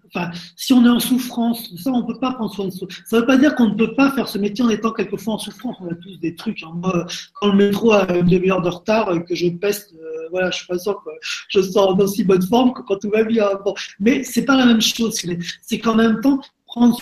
enfin, 0.06 0.32
si 0.56 0.72
on 0.72 0.84
est 0.84 0.88
en 0.88 0.98
souffrance, 0.98 1.72
ça, 1.76 1.92
on 1.92 2.00
ne 2.00 2.06
peut 2.12 2.18
pas 2.18 2.32
prendre 2.32 2.52
soin 2.52 2.64
de 2.64 2.72
soi. 2.72 2.88
Ça 3.06 3.14
ne 3.14 3.20
veut 3.20 3.26
pas 3.28 3.36
dire 3.36 3.54
qu'on 3.54 3.68
ne 3.68 3.74
peut 3.74 3.94
pas 3.94 4.10
faire 4.10 4.26
ce 4.26 4.38
métier 4.38 4.64
en 4.64 4.70
étant 4.70 4.90
quelquefois 4.90 5.34
en 5.34 5.38
souffrance. 5.38 5.76
On 5.80 5.86
a 5.86 5.94
tous 5.94 6.18
des 6.18 6.34
trucs. 6.34 6.64
Hein. 6.64 6.72
Moi, 6.74 7.06
quand 7.34 7.52
le 7.52 7.54
métro 7.54 7.92
a 7.92 8.12
une 8.12 8.26
demi-heure 8.26 8.60
de 8.60 8.70
retard, 8.70 9.14
et 9.14 9.24
que 9.24 9.36
je 9.36 9.48
peste, 9.50 9.94
euh, 9.94 10.28
voilà, 10.32 10.50
je 10.50 10.56
suis 10.56 10.66
pas 10.66 10.78
sûr 10.78 11.00
que 11.04 11.10
je 11.48 11.62
sors 11.62 11.94
en 11.94 11.98
aussi 12.00 12.24
bonne 12.24 12.42
forme 12.42 12.72
que 12.72 12.82
quand 12.82 12.96
tout 12.96 13.10
va 13.10 13.22
bien. 13.22 13.48
Bon. 13.64 13.74
Mais 14.00 14.24
c'est 14.24 14.44
pas 14.44 14.56
la 14.56 14.66
même 14.66 14.82
chose. 14.82 15.16
C'est 15.62 15.78
qu'en 15.78 15.94
même 15.94 16.20
temps, 16.22 16.40
prendre, 16.66 16.98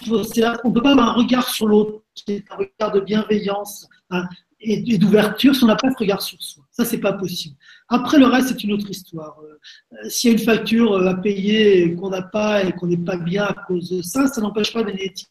on 0.64 0.68
ne 0.68 0.74
peut 0.74 0.82
pas 0.82 0.90
avoir 0.90 1.08
un 1.08 1.14
regard 1.14 1.48
sur 1.48 1.66
l'autre, 1.66 2.02
un 2.28 2.56
regard 2.56 2.92
de 2.92 3.00
bienveillance, 3.00 3.88
hein, 4.10 4.28
et, 4.62 4.98
d'ouverture 4.98 5.54
si 5.54 5.64
on 5.64 5.66
n'a 5.66 5.76
pas 5.76 5.90
ce 5.90 5.96
regard 5.98 6.22
sur 6.22 6.40
soi. 6.40 6.64
Ça, 6.70 6.84
c'est 6.84 6.98
pas 6.98 7.12
possible. 7.12 7.56
Après, 7.88 8.18
le 8.18 8.26
reste, 8.26 8.48
c'est 8.48 8.64
une 8.64 8.72
autre 8.72 8.88
histoire. 8.88 9.38
Euh, 9.40 10.08
s'il 10.08 10.30
y 10.30 10.34
a 10.34 10.38
une 10.38 10.44
facture 10.44 10.92
euh, 10.92 11.08
à 11.08 11.14
payer 11.14 11.94
qu'on 11.94 12.10
n'a 12.10 12.22
pas 12.22 12.64
et 12.64 12.72
qu'on 12.72 12.86
n'est 12.86 12.96
pas 12.96 13.16
bien 13.16 13.44
à 13.44 13.54
cause 13.66 13.90
de 13.90 14.02
ça, 14.02 14.26
ça 14.26 14.40
n'empêche 14.40 14.72
pas 14.72 14.82
de 14.82 14.92
Si 14.94 15.26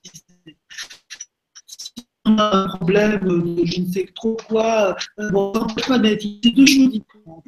on 2.26 2.38
a 2.38 2.56
un 2.56 2.68
problème 2.68 3.20
de 3.22 3.66
je 3.66 3.82
ne 3.82 3.86
sais 3.88 4.08
trop 4.14 4.38
quoi, 4.48 4.96
euh, 5.20 5.28
ça 5.30 5.32
n'empêche 5.32 5.88
pas 5.88 6.02
C'est 6.04 6.52
deux 6.52 6.66
choses 6.66 6.92
différentes. 6.92 7.46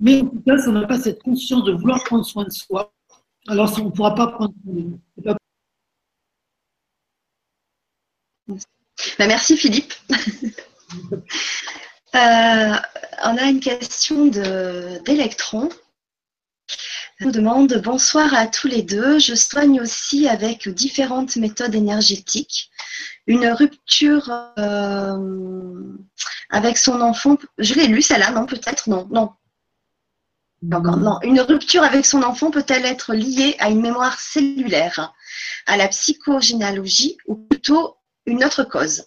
Mais 0.00 0.22
en 0.22 0.28
tout 0.28 0.42
cas, 0.46 0.58
si 0.58 0.68
on 0.68 0.72
n'a 0.72 0.86
pas 0.86 0.98
cette 0.98 1.22
conscience 1.22 1.64
de 1.64 1.72
vouloir 1.72 2.02
prendre 2.04 2.24
soin 2.24 2.44
de 2.44 2.50
soi, 2.50 2.92
alors 3.48 3.72
on 3.80 3.86
ne 3.86 3.90
pourra 3.90 4.14
pas 4.14 4.28
prendre 4.28 4.54
soin 4.64 4.74
de 4.74 4.80
nous. 4.80 5.00
Merci 9.18 9.56
Philippe. 9.56 9.92
Euh, 12.14 12.74
on 13.24 13.36
a 13.36 13.42
une 13.44 13.60
question 13.60 14.26
d'Electron. 14.26 15.68
On 17.20 17.26
nous 17.26 17.32
demande 17.32 17.74
Bonsoir 17.84 18.32
à 18.34 18.46
tous 18.46 18.66
les 18.68 18.82
deux. 18.82 19.18
Je 19.18 19.34
soigne 19.34 19.80
aussi 19.80 20.28
avec 20.28 20.68
différentes 20.68 21.36
méthodes 21.36 21.74
énergétiques. 21.74 22.70
Une 23.26 23.46
rupture 23.48 24.30
euh, 24.58 25.92
avec 26.50 26.78
son 26.78 27.00
enfant. 27.02 27.36
Je 27.58 27.74
l'ai 27.74 27.88
lu 27.88 28.00
celle-là, 28.00 28.30
non 28.30 28.46
Peut-être 28.46 28.88
Non, 28.88 29.08
non. 29.10 29.34
non. 30.62 31.20
Une 31.22 31.40
rupture 31.40 31.82
avec 31.82 32.06
son 32.06 32.22
enfant 32.22 32.50
peut-elle 32.50 32.86
être 32.86 33.14
liée 33.14 33.56
à 33.58 33.68
une 33.68 33.82
mémoire 33.82 34.18
cellulaire, 34.18 35.12
à 35.66 35.76
la 35.76 35.88
psychogénéalogie 35.88 37.18
ou 37.26 37.36
plutôt 37.36 37.96
une 38.26 38.44
autre 38.44 38.64
cause? 38.64 39.04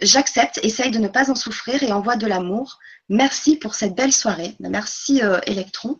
J'accepte, 0.00 0.58
essaye 0.62 0.90
de 0.90 0.98
ne 0.98 1.08
pas 1.08 1.30
en 1.30 1.34
souffrir 1.34 1.82
et 1.82 1.92
envoie 1.92 2.16
de 2.16 2.26
l'amour. 2.26 2.78
Merci 3.08 3.56
pour 3.56 3.74
cette 3.74 3.94
belle 3.94 4.12
soirée. 4.12 4.54
Merci 4.60 5.22
euh, 5.22 5.38
Electron. 5.46 5.98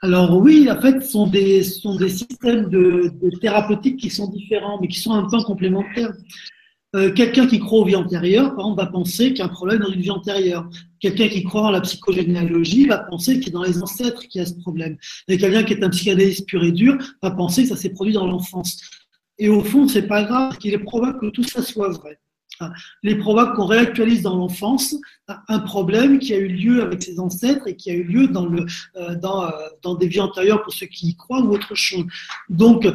Alors 0.00 0.36
oui, 0.36 0.70
en 0.70 0.80
fait, 0.80 1.00
ce 1.00 1.10
sont 1.10 1.26
des, 1.26 1.62
systèmes 1.62 2.68
de, 2.68 3.12
thérapeutiques 3.40 3.98
qui 3.98 4.10
sont 4.10 4.28
différents, 4.28 4.78
mais 4.80 4.86
qui 4.86 5.00
sont 5.00 5.12
un 5.12 5.28
peu 5.28 5.42
complémentaires. 5.42 6.12
Euh, 6.96 7.12
quelqu'un 7.12 7.46
qui 7.46 7.58
croit 7.58 7.80
aux 7.80 7.84
vies 7.84 7.96
antérieures, 7.96 8.54
par 8.54 8.60
exemple, 8.60 8.80
va 8.80 8.86
penser 8.86 9.28
qu'il 9.28 9.38
y 9.38 9.42
a 9.42 9.46
un 9.46 9.48
problème 9.48 9.80
dans 9.80 9.90
une 9.90 10.00
vie 10.00 10.10
antérieure. 10.10 10.70
Quelqu'un 11.00 11.28
qui 11.28 11.42
croit 11.42 11.62
en 11.62 11.70
la 11.70 11.80
psychogénéalogie 11.80 12.86
va 12.86 12.98
penser 12.98 13.40
qu'il 13.40 13.48
est 13.48 13.52
dans 13.52 13.64
les 13.64 13.82
ancêtres 13.82 14.22
qu'il 14.28 14.40
y 14.40 14.42
a 14.42 14.46
ce 14.46 14.54
problème. 14.54 14.96
Et 15.26 15.36
quelqu'un 15.36 15.64
qui 15.64 15.74
est 15.74 15.84
un 15.84 15.90
psychanalyste 15.90 16.46
pur 16.46 16.62
et 16.62 16.72
dur 16.72 16.96
va 17.20 17.32
penser 17.32 17.64
que 17.64 17.68
ça 17.68 17.76
s'est 17.76 17.90
produit 17.90 18.14
dans 18.14 18.26
l'enfance. 18.26 18.80
Et 19.38 19.48
au 19.48 19.62
fond, 19.62 19.86
c'est 19.86 20.06
pas 20.06 20.24
grave, 20.24 20.58
qu'il 20.58 20.74
est 20.74 20.78
probable 20.78 21.18
que 21.20 21.26
tout 21.26 21.44
ça 21.44 21.62
soit 21.62 21.90
vrai. 21.90 22.18
Il 23.02 23.10
est 23.10 23.18
probable 23.18 23.54
qu'on 23.54 23.66
réactualise 23.66 24.22
dans 24.22 24.36
l'enfance 24.36 24.96
un 25.48 25.58
problème 25.60 26.18
qui 26.18 26.34
a 26.34 26.38
eu 26.38 26.48
lieu 26.48 26.82
avec 26.82 27.02
ses 27.02 27.20
ancêtres 27.20 27.68
et 27.68 27.76
qui 27.76 27.90
a 27.90 27.94
eu 27.94 28.02
lieu 28.02 28.28
euh, 28.34 28.66
euh, 28.96 29.14
dans 29.82 29.94
des 29.94 30.08
vies 30.08 30.20
antérieures 30.20 30.62
pour 30.62 30.72
ceux 30.72 30.86
qui 30.86 31.08
y 31.08 31.16
croient 31.16 31.40
ou 31.40 31.52
autre 31.52 31.74
chose. 31.74 32.04
Donc, 32.48 32.88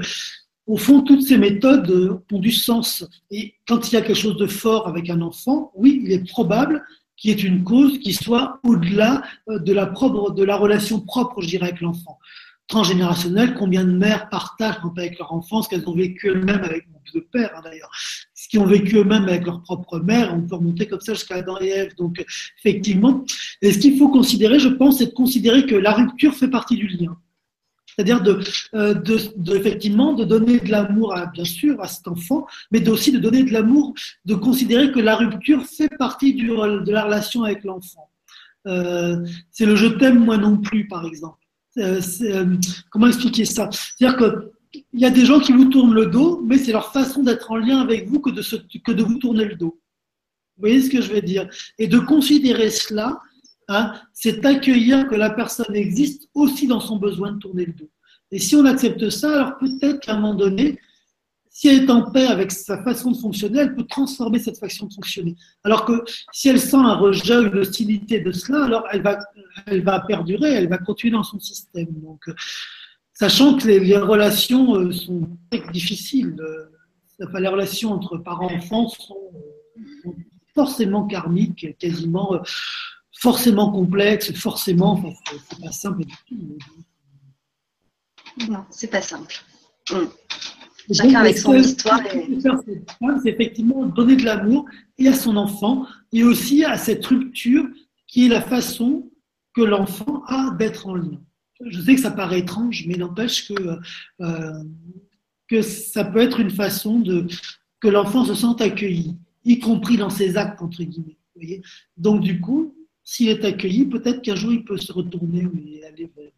au 0.66 0.78
fond, 0.78 1.02
toutes 1.02 1.24
ces 1.24 1.38
méthodes 1.38 1.90
euh, 1.90 2.20
ont 2.32 2.40
du 2.40 2.52
sens. 2.52 3.06
Et 3.32 3.56
quand 3.68 3.90
il 3.90 3.94
y 3.94 3.98
a 3.98 4.02
quelque 4.02 4.18
chose 4.18 4.38
de 4.38 4.48
fort 4.48 4.88
avec 4.88 5.10
un 5.10 5.22
enfant, 5.22 5.72
oui, 5.76 6.02
il 6.04 6.12
est 6.12 6.28
probable 6.28 6.84
qu'il 7.16 7.32
y 7.32 7.34
ait 7.34 7.48
une 7.48 7.64
cause 7.64 8.00
qui 8.00 8.14
soit 8.14 8.60
au-delà 8.64 9.22
de 9.48 9.72
la, 9.72 9.86
propre, 9.86 10.32
de 10.32 10.44
la 10.44 10.58
relation 10.58 11.00
propre, 11.00 11.42
je 11.42 11.48
dirais, 11.48 11.68
avec 11.68 11.80
l'enfant 11.80 12.20
transgénérationnel, 12.68 13.56
combien 13.56 13.84
de 13.84 13.92
mères 13.92 14.30
partagent 14.30 14.80
avec 14.98 15.20
leur 15.20 15.34
enfant 15.34 15.62
ce 15.62 15.70
qu'elles 15.70 15.88
ont 15.88 15.96
vécu 15.96 16.30
elles-mêmes 16.30 16.64
avec 16.64 16.88
de 17.14 17.20
père 17.20 17.52
hein, 17.56 17.62
d'ailleurs, 17.64 17.92
ce 18.34 18.48
qu'ils 18.48 18.60
ont 18.60 18.66
vécu 18.66 18.98
eux-mêmes 18.98 19.24
avec 19.24 19.46
leur 19.46 19.62
propre 19.62 20.00
mère, 20.00 20.34
on 20.34 20.42
peut 20.42 20.56
remonter 20.56 20.88
comme 20.88 21.02
ça 21.02 21.14
jusqu'à 21.14 21.36
Adam 21.36 21.58
et 21.62 21.70
Ève. 21.70 21.96
Donc 21.96 22.24
effectivement, 22.60 23.24
et 23.62 23.72
ce 23.72 23.80
qu'il 23.80 23.98
faut 23.98 24.10
considérer, 24.10 24.60
je 24.60 24.70
pense, 24.70 24.98
c'est 24.98 25.08
de 25.08 25.12
considérer 25.12 25.66
que 25.66 25.76
la 25.76 25.94
rupture 25.94 26.34
fait 26.34 26.48
partie 26.48 26.76
du 26.76 26.88
lien. 26.88 27.18
C'est-à-dire 27.86 28.22
de, 28.22 28.40
euh, 28.74 28.96
de, 28.96 29.20
de, 29.38 29.56
effectivement 29.56 30.14
de 30.14 30.24
donner 30.24 30.60
de 30.60 30.72
l'amour 30.72 31.16
à 31.16 31.28
bien 31.28 31.46
sûr 31.46 31.80
à 31.80 31.88
cet 31.88 32.08
enfant, 32.08 32.48
mais 32.72 32.88
aussi 32.90 33.12
de 33.12 33.20
donner 33.20 33.44
de 33.44 33.54
l'amour, 33.54 33.94
de 34.26 34.34
considérer 34.34 34.92
que 34.92 35.00
la 35.00 35.16
rupture 35.16 35.64
fait 35.66 35.90
partie 35.98 36.34
du, 36.34 36.48
de 36.48 36.92
la 36.92 37.04
relation 37.04 37.44
avec 37.44 37.64
l'enfant. 37.64 38.10
Euh, 38.66 39.24
c'est 39.52 39.66
le 39.66 39.76
je 39.76 39.88
t'aime 39.88 40.24
moi 40.24 40.38
non 40.38 40.58
plus 40.58 40.88
par 40.88 41.06
exemple. 41.06 41.43
Euh, 41.78 42.02
euh, 42.22 42.58
comment 42.90 43.08
expliquer 43.08 43.46
ça? 43.46 43.70
C'est-à-dire 43.72 44.18
que 44.18 44.52
il 44.92 45.00
y 45.00 45.06
a 45.06 45.12
des 45.12 45.26
gens 45.26 45.40
qui 45.40 45.54
vous 45.54 45.66
tournent 45.66 45.94
le 45.94 46.08
dos, 46.08 46.42
mais 46.44 46.58
c'est 46.58 46.72
leur 46.72 46.92
façon 46.92 47.22
d'être 47.22 47.52
en 47.52 47.58
lien 47.58 47.80
avec 47.80 48.08
vous 48.08 48.20
que 48.20 48.32
de, 48.32 48.42
que 48.80 48.92
de 48.92 49.04
vous 49.04 49.20
tourner 49.20 49.46
le 49.46 49.56
dos. 49.56 49.80
Vous 50.58 50.62
voyez 50.62 50.82
ce 50.82 50.90
que 50.90 51.02
je 51.02 51.12
veux 51.12 51.22
dire? 51.22 51.48
Et 51.78 51.88
de 51.88 52.00
considérer 52.00 52.70
cela, 52.72 53.20
hein, 53.68 53.94
c'est 54.14 54.44
accueillir 54.46 55.08
que 55.08 55.16
la 55.16 55.30
personne 55.30 55.76
existe 55.76 56.28
aussi 56.34 56.68
dans 56.68 56.80
son 56.80 56.98
besoin 56.98 57.34
de 57.34 57.40
tourner 57.40 57.66
le 57.66 57.74
dos. 57.74 57.90
Et 58.32 58.40
si 58.40 58.56
on 58.56 58.66
accepte 58.66 59.10
ça, 59.10 59.36
alors 59.36 59.58
peut-être 59.60 60.00
qu'à 60.00 60.14
un 60.14 60.20
moment 60.20 60.34
donné, 60.34 60.80
si 61.56 61.68
elle 61.68 61.84
est 61.84 61.90
en 61.92 62.10
paix 62.12 62.26
avec 62.26 62.52
sa 62.52 62.84
façon 62.84 63.12
de 63.12 63.18
fonctionner, 63.18 63.60
elle 63.60 63.76
peut 63.76 63.86
transformer 63.86 64.40
cette 64.40 64.58
façon 64.58 64.88
de 64.88 64.94
fonctionner. 64.94 65.36
Alors 65.64 65.86
que 65.86 66.04
si 66.32 66.50
elle 66.50 66.60
sent 66.60 66.78
un 66.78 66.96
rejet 66.96 67.36
une 67.44 67.60
hostilité 67.60 68.20
de 68.20 68.32
cela, 68.32 68.66
alors 68.66 68.84
elle 68.92 69.04
va, 69.04 69.20
elle 69.68 69.84
va 69.84 70.00
perdurer, 70.00 70.50
elle 70.50 70.68
va 70.68 70.80
continuer 70.80 71.14
dans 71.14 71.24
son 71.24 71.40
système. 71.40 71.92
Donc, 72.02 72.26
sachant 73.14 73.56
que 73.56 73.68
les, 73.68 73.98
relations 73.98 74.76
euh, 74.76 74.92
sont 74.92 75.30
difficiles. 75.72 76.36
Euh, 76.40 76.70
les 77.40 77.48
relations 77.48 77.94
entre 77.94 78.18
parents-enfants 78.18 78.90
sont, 78.90 79.32
forcément 80.56 81.06
karmiques, 81.06 81.78
quasiment, 81.78 82.34
euh, 82.34 82.40
forcément 83.12 83.72
complexes, 83.72 84.34
forcément, 84.34 84.94
enfin, 84.94 85.14
c'est 85.50 85.62
pas 85.62 85.72
simple 85.72 86.06
du 86.06 86.14
tout. 86.28 86.58
Non, 88.50 88.66
c'est 88.72 88.90
pas 88.90 89.04
simple. 89.04 89.36
Hum. 89.92 90.10
Chacun 90.92 91.20
avec 91.20 91.38
son 91.38 91.54
histoire. 91.54 92.02
C'est 93.24 93.30
effectivement 93.30 93.86
donner 93.86 94.16
de 94.16 94.26
l'amour 94.26 94.66
et 94.98 95.08
à 95.08 95.14
son 95.14 95.38
enfant 95.38 95.86
et 96.12 96.24
aussi 96.24 96.64
à 96.66 96.78
cette 96.78 97.06
rupture 97.06 97.66
qui 98.08 98.26
est 98.26 98.30
la 98.30 98.42
façon 98.42 99.12
que 99.54 99.62
l'enfant 99.62 100.24
a 100.28 100.52
d'être 100.58 100.88
en 100.88 100.96
lien. 100.96 101.22
Je 101.66 101.80
sais 101.82 101.96
que 101.96 102.02
ça 102.02 102.12
paraît 102.12 102.40
étrange, 102.40 102.86
mais 102.88 102.96
n'empêche 102.96 103.48
que, 103.48 103.80
euh, 104.22 104.64
que 105.48 105.62
ça 105.62 106.04
peut 106.04 106.20
être 106.20 106.40
une 106.40 106.52
façon 106.52 107.00
de 107.00 107.28
que 107.80 107.88
l'enfant 107.88 108.26
se 108.26 108.34
sente 108.34 108.62
accueilli, 108.62 109.18
y 109.44 109.60
compris 109.60 109.98
dans 109.98 110.10
ses 110.10 110.38
actes, 110.38 110.62
entre 110.62 110.84
guillemets. 110.84 111.18
Donc 111.98 112.22
du 112.22 112.40
coup, 112.40 112.76
s'il 113.04 113.30
est 113.30 113.44
accueilli, 113.44 113.86
peut-être 113.86 114.22
qu'un 114.22 114.36
jour 114.36 114.54
il 114.54 114.64
peut 114.64 114.78
se 114.78 114.92
retourner 114.92 115.48
et 115.66 115.86
aller 115.86 116.12
vers, 116.16 116.32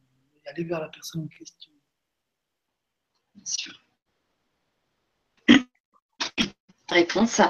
aller 0.48 0.64
vers 0.64 0.80
la 0.80 0.90
personne 0.90 1.22
en 1.22 1.28
question. 1.28 1.72
Bien 3.36 3.46
sûr 3.46 3.85
réponse. 6.90 7.42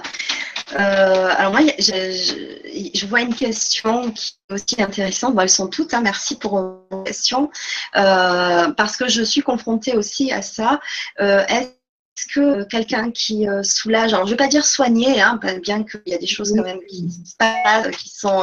Euh, 0.74 1.30
alors 1.38 1.52
moi, 1.52 1.62
je, 1.78 3.06
vois 3.06 3.22
une 3.22 3.36
question 3.36 4.12
qui 4.12 4.36
est 4.50 4.54
aussi 4.54 4.82
intéressante. 4.82 5.36
Bon, 5.36 5.42
elles 5.42 5.50
sont 5.50 5.68
toutes. 5.68 5.94
Hein, 5.94 6.02
merci 6.02 6.36
pour 6.36 6.60
vos 6.90 7.04
questions. 7.04 7.50
Euh, 7.96 8.72
parce 8.72 8.98
que 8.98 9.08
je 9.08 9.22
suis 9.22 9.42
confrontée 9.42 9.96
aussi 9.96 10.32
à 10.32 10.42
ça. 10.42 10.80
Euh, 11.22 11.46
est-ce 11.48 12.34
que 12.34 12.64
quelqu'un 12.64 13.12
qui 13.12 13.46
soulage, 13.64 14.14
alors 14.14 14.26
je 14.26 14.32
ne 14.32 14.38
vais 14.38 14.44
pas 14.44 14.48
dire 14.48 14.66
soigner, 14.66 15.22
hein, 15.22 15.38
bien 15.62 15.84
qu'il 15.84 16.02
y 16.06 16.14
a 16.14 16.18
des 16.18 16.28
choses 16.28 16.54
quand 16.56 16.64
même 16.64 16.80
qui 16.90 17.10
se 17.12 17.36
passent, 17.38 17.92
qui 17.98 18.08
sont, 18.08 18.42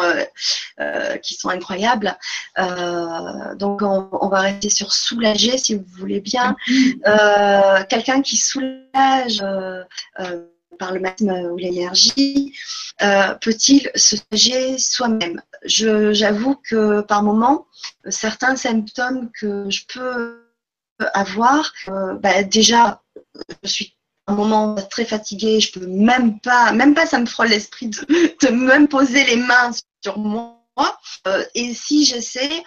qui 1.22 1.34
sont 1.34 1.48
incroyables. 1.48 2.14
donc 3.56 3.80
on, 3.80 4.10
on, 4.12 4.28
va 4.28 4.40
rester 4.40 4.68
sur 4.68 4.92
soulager 4.92 5.56
si 5.56 5.74
vous 5.74 5.86
voulez 5.96 6.20
bien. 6.20 6.54
quelqu'un 7.88 8.20
qui 8.20 8.36
soulage 8.36 9.42
par 10.82 10.92
le 10.92 10.98
matin 10.98 11.44
ou 11.44 11.56
l'énergie, 11.56 12.58
euh, 13.02 13.34
peut-il 13.34 13.88
se 13.94 14.16
soulager 14.16 14.78
soi-même? 14.78 15.40
J'avoue 15.64 16.56
que 16.68 17.02
par 17.02 17.22
moment, 17.22 17.68
certains 18.08 18.56
symptômes 18.56 19.30
que 19.38 19.70
je 19.70 19.82
peux 19.86 20.42
avoir, 21.14 21.72
euh, 21.86 22.14
bah, 22.14 22.42
déjà, 22.42 23.00
je 23.62 23.68
suis 23.68 23.96
un 24.26 24.34
moment 24.34 24.74
très 24.90 25.04
fatiguée, 25.04 25.60
je 25.60 25.70
peux 25.70 25.86
même 25.86 26.40
pas, 26.40 26.72
même 26.72 26.94
pas, 26.94 27.06
ça 27.06 27.20
me 27.20 27.26
frôle 27.26 27.50
l'esprit 27.50 27.86
de, 27.86 28.00
de, 28.44 28.48
même 28.48 28.88
poser 28.88 29.24
les 29.24 29.36
mains 29.36 29.70
sur 30.02 30.18
moi. 30.18 30.58
Euh, 31.28 31.44
et 31.54 31.74
si 31.74 32.04
j'essaie, 32.04 32.64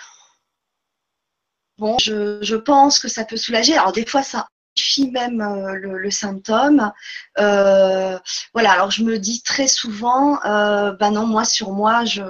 bon, 1.77 1.97
je, 1.99 2.37
je, 2.41 2.55
pense 2.55 2.97
que 2.97 3.09
ça 3.09 3.25
peut 3.25 3.35
soulager. 3.35 3.73
Alors 3.73 3.91
des 3.91 4.05
fois, 4.05 4.23
ça 4.23 4.47
même 5.11 5.41
euh, 5.41 5.75
le, 5.75 6.11
symptôme. 6.11 6.91
Euh, 7.39 8.17
voilà, 8.53 8.71
alors 8.71 8.91
je 8.91 9.03
me 9.03 9.17
dis 9.17 9.41
très 9.41 9.67
souvent, 9.67 10.39
euh, 10.45 10.91
ben 10.93 11.11
non, 11.11 11.25
moi 11.25 11.45
sur 11.45 11.71
moi, 11.71 12.05
je 12.05 12.21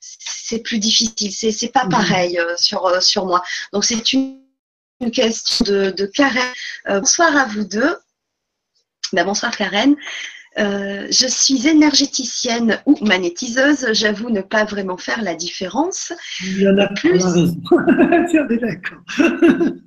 c'est 0.00 0.60
plus 0.60 0.78
difficile, 0.78 1.32
c'est, 1.32 1.50
c'est 1.50 1.72
pas 1.72 1.84
mhm. 1.84 1.90
pareil 1.90 2.40
sur, 2.56 3.02
sur 3.02 3.26
moi. 3.26 3.42
Donc 3.72 3.84
c'est 3.84 4.12
une, 4.12 4.40
question 5.12 5.64
de, 5.66 5.90
de 5.90 6.06
Karen. 6.06 6.52
bonsoir 6.86 7.36
à 7.36 7.44
vous 7.44 7.64
deux. 7.64 7.96
Ben, 9.12 9.24
bonsoir 9.24 9.54
Karen. 9.56 9.94
je 10.56 11.26
suis 11.28 11.66
énergéticienne 11.66 12.80
ou 12.86 12.96
magnétiseuse. 13.04 13.88
J'avoue 13.92 14.30
ne 14.30 14.40
pas 14.40 14.64
vraiment 14.64 14.96
faire 14.96 15.22
la 15.22 15.34
différence. 15.34 16.12
Il 16.42 16.62
y 16.62 16.68
en 16.68 16.78
a 16.78 16.88
plus. 16.88 17.18
d'accord. 18.60 19.02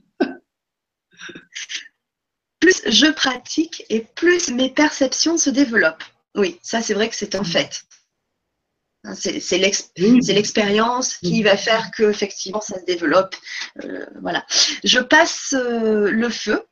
plus 2.60 2.82
je 2.86 3.08
pratique 3.08 3.84
et 3.90 4.02
plus 4.16 4.50
mes 4.50 4.70
perceptions 4.70 5.38
se 5.38 5.50
développent. 5.50 6.04
Oui, 6.36 6.60
ça 6.62 6.82
c'est 6.82 6.94
vrai 6.94 7.10
que 7.10 7.16
c'est 7.16 7.36
un 7.36 7.44
fait. 7.44 7.84
Hein, 9.06 9.16
c'est 9.16 9.58
l'expérience 9.58 11.16
qui 11.18 11.42
va 11.42 11.56
faire 11.56 11.90
que 11.92 12.04
effectivement 12.04 12.62
ça 12.62 12.80
se 12.80 12.86
développe. 12.86 13.36
Euh, 13.84 14.06
voilà. 14.22 14.46
Je 14.84 15.00
passe 15.00 15.54
euh, 15.54 16.12
le 16.12 16.30
feu, 16.30 16.66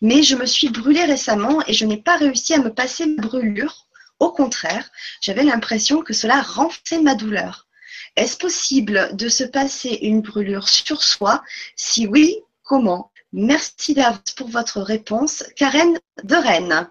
mais 0.00 0.22
je 0.22 0.34
me 0.34 0.46
suis 0.46 0.68
brûlée 0.68 1.04
récemment 1.04 1.62
et 1.66 1.72
je 1.72 1.86
n'ai 1.86 1.96
pas 1.96 2.16
réussi 2.16 2.54
à 2.54 2.58
me 2.58 2.74
passer 2.74 3.06
ma 3.06 3.22
brûlure. 3.22 3.86
Au 4.18 4.32
contraire, 4.32 4.90
j'avais 5.20 5.44
l'impression 5.44 6.02
que 6.02 6.12
cela 6.12 6.42
renforçait 6.42 7.00
ma 7.00 7.14
douleur. 7.14 7.68
Est-ce 8.16 8.36
possible 8.36 9.16
de 9.16 9.28
se 9.28 9.44
passer 9.44 9.98
une 10.02 10.20
brûlure 10.20 10.68
sur 10.68 11.02
soi? 11.02 11.42
Si 11.76 12.06
oui, 12.06 12.36
comment? 12.64 13.12
Merci 13.32 13.94
d'avance 13.94 14.34
pour 14.36 14.48
votre 14.48 14.80
réponse. 14.80 15.44
Karen 15.56 15.98
de 16.24 16.34
Rennes. 16.34 16.88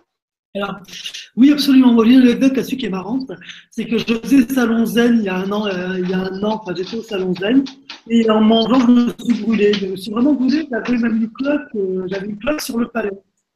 oui, 1.36 1.52
absolument. 1.52 1.94
Moi, 1.94 2.06
une 2.08 2.22
anecdote 2.22 2.56
là-dessus 2.56 2.78
qui 2.78 2.86
est 2.86 2.90
marrante, 2.90 3.32
c'est 3.70 3.86
que 3.86 3.98
je 3.98 4.06
faisais 4.06 4.54
Salon 4.54 4.86
Zen 4.86 5.18
il 5.18 5.24
y 5.24 5.30
a 5.30 5.36
un 5.36 5.52
an, 5.52 5.68
euh, 5.68 6.00
il 6.00 6.10
y 6.10 6.14
a 6.14 6.20
un 6.20 6.44
an, 6.44 6.62
enfin, 6.62 6.74
j'étais 6.76 6.96
au 6.96 7.04
Salon 7.04 7.34
Zen, 7.36 7.64
et 8.08 8.30
en 8.30 8.42
mangeant, 8.42 8.80
je 8.80 8.88
me 8.88 9.14
suis 9.24 9.44
brûlé. 9.44 9.74
Je 9.74 9.86
me 9.88 9.96
suis 9.96 10.12
vraiment 10.12 10.34
brûlé, 10.34 10.68
j'avais 10.72 10.98
même 10.98 11.18
une 11.18 11.30
cloque, 11.30 11.76
euh, 11.76 12.08
j'avais 12.08 12.28
une 12.28 12.60
sur 12.60 12.78
le 12.80 12.88
palais. 12.88 13.12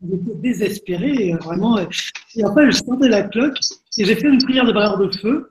J'étais 0.05 0.35
désespéré, 0.35 1.33
euh, 1.33 1.37
vraiment. 1.37 1.79
Et 1.79 2.43
après, 2.43 2.69
je 2.69 2.77
sentais 2.77 3.07
la 3.07 3.23
cloque, 3.23 3.59
et 3.97 4.05
j'ai 4.05 4.15
fait 4.15 4.27
une 4.27 4.43
prière 4.43 4.65
de 4.65 4.73
barrière 4.73 4.97
de 4.97 5.09
feu, 5.17 5.49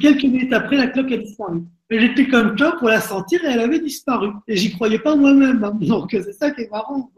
quelques 0.00 0.24
minutes 0.24 0.52
après, 0.52 0.76
la 0.76 0.88
cloque 0.88 1.12
a 1.12 1.16
disparu. 1.16 1.62
Mais 1.88 2.00
j'étais 2.00 2.26
comme 2.26 2.56
toi 2.56 2.76
pour 2.78 2.88
la 2.88 3.00
sentir 3.00 3.44
et 3.44 3.48
elle 3.48 3.60
avait 3.60 3.78
disparu. 3.78 4.30
Et 4.48 4.56
j'y 4.56 4.72
croyais 4.72 4.98
pas 4.98 5.14
moi-même. 5.14 5.62
Hein. 5.62 5.78
Donc 5.80 6.08
c'est 6.10 6.32
ça 6.32 6.50
qui 6.50 6.62
est 6.62 6.70
marrant. 6.70 7.10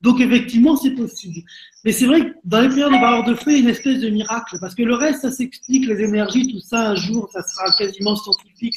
Donc 0.00 0.20
effectivement, 0.20 0.76
c'est 0.76 0.92
possible. 0.92 1.40
Mais 1.84 1.92
c'est 1.92 2.06
vrai 2.06 2.22
que 2.22 2.34
dans 2.44 2.62
les 2.62 2.68
périodes 2.68 2.92
de 2.92 2.98
barrière 2.98 3.24
de 3.24 3.34
feu, 3.34 3.50
il 3.50 3.52
y 3.52 3.56
a 3.56 3.60
une 3.60 3.68
espèce 3.68 4.00
de 4.00 4.08
miracle. 4.08 4.56
Parce 4.58 4.74
que 4.74 4.82
le 4.82 4.94
reste, 4.94 5.22
ça 5.22 5.30
s'explique, 5.30 5.86
les 5.86 6.00
énergies, 6.02 6.50
tout 6.50 6.60
ça, 6.60 6.90
un 6.90 6.94
jour, 6.94 7.28
ça 7.30 7.42
sera 7.42 7.70
quasiment 7.76 8.16
scientifique. 8.16 8.74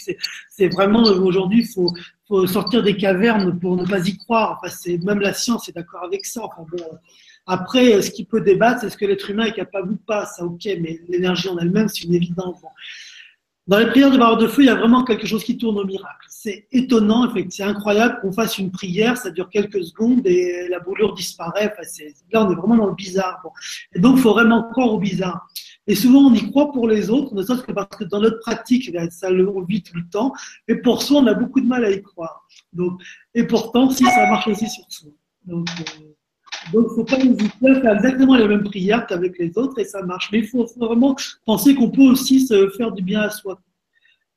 C'est 0.49 0.67
vraiment, 0.67 1.03
aujourd'hui, 1.03 1.61
il 1.61 1.67
faut, 1.67 2.45
sortir 2.45 2.83
des 2.83 2.97
cavernes 2.97 3.57
pour 3.59 3.77
ne 3.77 3.85
pas 3.85 4.05
y 4.05 4.17
croire. 4.17 4.59
Enfin, 4.61 4.73
c'est 4.77 4.97
même 5.03 5.19
la 5.19 5.33
science 5.33 5.69
est 5.69 5.73
d'accord 5.73 6.03
avec 6.03 6.25
ça. 6.25 6.41
Après, 7.47 8.01
ce 8.01 8.11
qui 8.11 8.25
peut 8.25 8.41
débattre, 8.41 8.81
c'est 8.81 8.89
ce 8.89 8.97
que 8.97 9.05
l'être 9.05 9.29
humain 9.29 9.45
est 9.45 9.53
capable 9.53 9.93
ou 9.93 9.97
pas. 10.05 10.25
Ça, 10.25 10.43
ok, 10.43 10.65
mais 10.81 10.99
l'énergie 11.07 11.47
en 11.47 11.57
elle-même, 11.57 11.87
c'est 11.87 12.03
une 12.03 12.13
évidence. 12.13 12.57
Dans 13.69 13.77
les 13.77 13.85
prières 13.85 14.09
de 14.09 14.17
barre 14.17 14.37
de 14.37 14.47
feu, 14.47 14.63
il 14.63 14.65
y 14.65 14.69
a 14.69 14.73
vraiment 14.73 15.03
quelque 15.03 15.27
chose 15.27 15.43
qui 15.43 15.55
tourne 15.55 15.77
au 15.77 15.85
miracle. 15.85 16.25
C'est 16.27 16.65
étonnant, 16.71 17.31
c'est 17.51 17.61
incroyable 17.61 18.17
qu'on 18.19 18.31
fasse 18.31 18.57
une 18.57 18.71
prière, 18.71 19.15
ça 19.15 19.29
dure 19.29 19.47
quelques 19.47 19.83
secondes 19.83 20.25
et 20.25 20.67
la 20.71 20.79
brûlure 20.79 21.13
disparaît. 21.13 21.71
là, 22.31 22.47
on 22.47 22.51
est 22.51 22.55
vraiment 22.55 22.77
dans 22.77 22.87
le 22.87 22.95
bizarre. 22.95 23.39
Et 23.93 23.99
donc, 23.99 24.15
il 24.17 24.23
faut 24.23 24.33
vraiment 24.33 24.63
croire 24.71 24.91
au 24.91 24.97
bizarre. 24.97 25.47
Et 25.85 25.93
souvent, 25.93 26.31
on 26.31 26.33
y 26.33 26.49
croit 26.49 26.71
pour 26.71 26.87
les 26.87 27.11
autres, 27.11 27.35
ne 27.35 27.43
serait-ce 27.43 27.61
que 27.61 27.71
parce 27.71 27.95
que 27.95 28.05
dans 28.05 28.21
notre 28.21 28.39
pratique, 28.39 28.91
ça 29.11 29.29
le 29.29 29.47
vit 29.67 29.83
tout 29.83 29.97
le 29.97 30.09
temps. 30.09 30.33
Et 30.67 30.73
pour 30.73 31.03
soi, 31.03 31.19
on 31.19 31.27
a 31.27 31.35
beaucoup 31.35 31.61
de 31.61 31.67
mal 31.67 31.85
à 31.85 31.91
y 31.91 32.01
croire. 32.01 32.47
Donc, 32.73 32.99
et 33.35 33.43
pourtant, 33.43 33.91
si 33.91 34.03
ça 34.03 34.31
marche 34.31 34.47
aussi 34.47 34.67
sur 34.67 34.85
soi. 34.87 35.11
Donc, 35.45 35.67
euh, 35.79 36.15
donc, 36.73 36.85
il 36.87 36.89
ne 36.89 36.95
faut 36.95 37.03
pas 37.03 37.17
hésiter 37.17 37.69
à 37.69 37.81
faire 37.81 37.95
exactement 37.95 38.35
les 38.35 38.47
mêmes 38.47 38.63
prières 38.63 39.05
qu'avec 39.07 39.37
les 39.39 39.57
autres 39.57 39.79
et 39.79 39.85
ça 39.85 40.03
marche. 40.03 40.29
Mais 40.31 40.39
il 40.39 40.47
faut, 40.47 40.67
vraiment 40.77 41.15
penser 41.45 41.75
qu'on 41.75 41.89
peut 41.89 42.03
aussi 42.03 42.45
se 42.45 42.69
faire 42.71 42.91
du 42.91 43.01
bien 43.01 43.21
à 43.21 43.29
soi. 43.29 43.59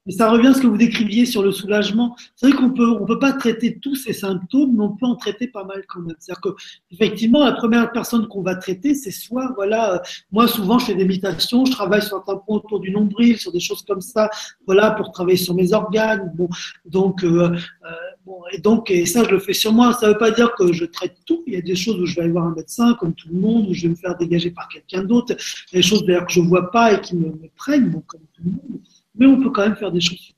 Et 0.07 0.11
ça 0.11 0.31
revient 0.31 0.49
à 0.49 0.55
ce 0.55 0.61
que 0.61 0.67
vous 0.67 0.77
décriviez 0.77 1.27
sur 1.27 1.45
le 1.45 1.53
soulagement. 1.53 2.17
C'est 2.35 2.49
vrai 2.49 2.57
qu'on 2.57 2.71
peut, 2.71 2.91
on 3.01 3.07
peut 3.07 3.21
pas 3.21 3.33
traiter 3.33 3.79
tous 3.79 3.95
ces 3.95 4.13
symptômes, 4.13 4.75
mais 4.77 4.85
on 4.85 4.97
peut 4.97 5.07
en 5.07 5.15
traiter 5.15 5.47
pas 5.47 5.63
mal 5.63 5.85
quand 5.89 6.01
même. 6.01 6.17
C'est-à-dire 6.19 6.41
que, 6.41 6.49
effectivement, 6.91 7.45
la 7.45 7.53
première 7.53 7.93
personne 7.93 8.27
qu'on 8.27 8.43
va 8.43 8.57
traiter, 8.57 8.95
c'est 8.95 9.13
soit, 9.13 9.53
voilà, 9.55 9.95
euh, 9.95 9.99
moi 10.33 10.49
souvent 10.49 10.81
je 10.81 10.87
fais 10.87 10.95
des 10.97 11.05
méditations, 11.05 11.65
je 11.65 11.71
travaille 11.71 12.03
sur 12.03 12.17
un 12.17 12.21
tampon 12.21 12.55
autour 12.55 12.81
du 12.81 12.91
nombril, 12.91 13.39
sur 13.39 13.53
des 13.53 13.61
choses 13.61 13.83
comme 13.83 14.01
ça, 14.01 14.29
voilà, 14.67 14.91
pour 14.91 15.13
travailler 15.13 15.37
sur 15.37 15.55
mes 15.55 15.73
organes. 15.73 16.33
Bon, 16.35 16.49
donc, 16.85 17.23
euh, 17.23 17.55
euh, 17.85 17.91
bon, 18.27 18.41
et 18.53 18.59
donc, 18.59 18.91
et 18.91 19.07
ça 19.07 19.23
je 19.23 19.31
le 19.31 19.39
fais 19.39 19.53
sur 19.53 19.73
moi. 19.73 19.93
Ça 19.93 20.09
veut 20.09 20.19
pas 20.19 20.33
dire 20.33 20.53
que 20.57 20.73
je 20.73 20.85
traite 20.85 21.17
tout. 21.27 21.45
Il 21.47 21.55
y 21.55 21.57
a 21.57 21.63
des 21.63 21.77
choses 21.77 22.01
où 22.01 22.07
je 22.07 22.17
vais 22.17 22.23
aller 22.23 22.33
voir 22.33 22.47
un 22.47 22.55
médecin, 22.55 22.95
comme 22.99 23.15
tout 23.15 23.29
le 23.29 23.39
monde, 23.39 23.69
où 23.69 23.75
je 23.75 23.83
vais 23.83 23.91
me 23.91 23.95
faire 23.95 24.17
dégager 24.17 24.51
par 24.51 24.67
quelqu'un 24.67 25.05
d'autre. 25.05 25.37
Il 25.71 25.77
y 25.77 25.79
a 25.79 25.83
des 25.83 25.87
choses 25.87 26.05
d'ailleurs 26.05 26.27
que 26.27 26.33
je 26.33 26.41
vois 26.41 26.73
pas 26.73 26.93
et 26.93 27.01
qui 27.01 27.15
me, 27.15 27.27
me 27.27 27.49
prennent, 27.55 27.89
bon, 27.89 28.03
comme 28.05 28.23
tout 28.35 28.43
le 28.45 28.51
monde 28.51 28.81
mais 29.15 29.27
on 29.27 29.41
peut 29.41 29.51
quand 29.51 29.63
même 29.63 29.77
faire 29.77 29.93
des 29.93 30.01
choses. 30.01 30.33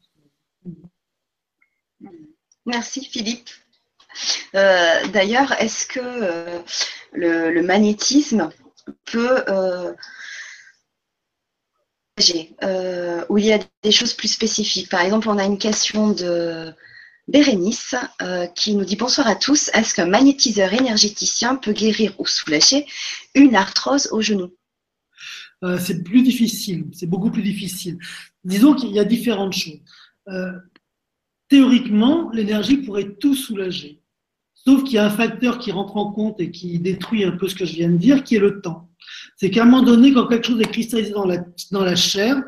Merci 2.67 3.05
Philippe. 3.05 3.51
Euh, 4.55 5.07
d'ailleurs, 5.09 5.53
est-ce 5.61 5.87
que 5.87 6.01
euh, 6.01 6.61
le, 7.13 7.63
magnétisme 7.63 8.51
peut 9.05 9.45
euh, 9.49 9.93
où 13.29 13.39
il 13.39 13.47
y 13.47 13.53
a 13.53 13.59
des 13.83 13.93
choses 13.93 14.13
plus 14.15 14.29
spécifiques? 14.29 14.89
Par 14.89 15.01
exemple, 15.01 15.29
on 15.29 15.39
a 15.39 15.45
une 15.45 15.59
question 15.59 16.11
de 16.11 16.73
Bérénice 17.27 17.95
qui 18.55 18.75
nous 18.75 18.85
dit 18.85 18.97
bonsoir 18.97 19.27
à 19.27 19.35
tous. 19.35 19.71
Est-ce 19.75 19.95
qu'un 19.95 20.07
magnétiseur 20.07 20.73
énergéticien 20.73 21.57
peut 21.57 21.73
guérir 21.73 22.15
ou 22.19 22.27
soulager 22.27 22.87
une 23.35 23.57
arthrose 23.57 24.09
au 24.13 24.21
genou? 24.21 24.55
C'est 25.81 26.05
plus 26.05 26.23
difficile, 26.23 26.85
c'est 26.93 27.07
beaucoup 27.07 27.31
plus 27.31 27.43
difficile. 27.43 27.99
Disons 28.45 28.75
qu'il 28.75 28.91
y 28.91 28.99
a 28.99 29.05
différentes 29.05 29.55
choses. 29.55 29.81
Euh, 30.29 30.53
théoriquement, 31.49 32.31
l'énergie 32.33 32.79
pourrait 32.79 33.15
tout 33.21 33.35
soulager. 33.35 34.01
Sauf 34.55 34.85
qu'il 34.85 34.95
y 34.95 34.99
a 34.99 35.07
un 35.07 35.11
facteur 35.11 35.59
qui 35.59 35.73
rentre 35.73 35.97
en 35.97 36.11
compte 36.11 36.41
et 36.41 36.51
qui 36.51 36.79
détruit 36.79 37.25
un 37.25 37.33
peu 37.33 37.49
ce 37.49 37.55
que 37.55 37.67
je 37.67 37.75
viens 37.75 37.91
de 37.91 37.99
dire, 37.99 38.25
qui 38.25 38.37
est 38.37 38.41
le 38.41 38.61
temps. 38.61 38.89
C'est 39.37 39.51
qu'à 39.51 39.63
un 39.63 39.67
moment 39.67 39.83
donné, 39.83 40.13
quand 40.13 40.27
quelque 40.27 40.47
chose 40.47 40.61
est 40.61 40.71
cristallisé 40.71 41.13
dans 41.13 41.27
la, 41.27 41.45
dans 41.71 41.85
la 41.85 41.97
chair, 41.97 42.43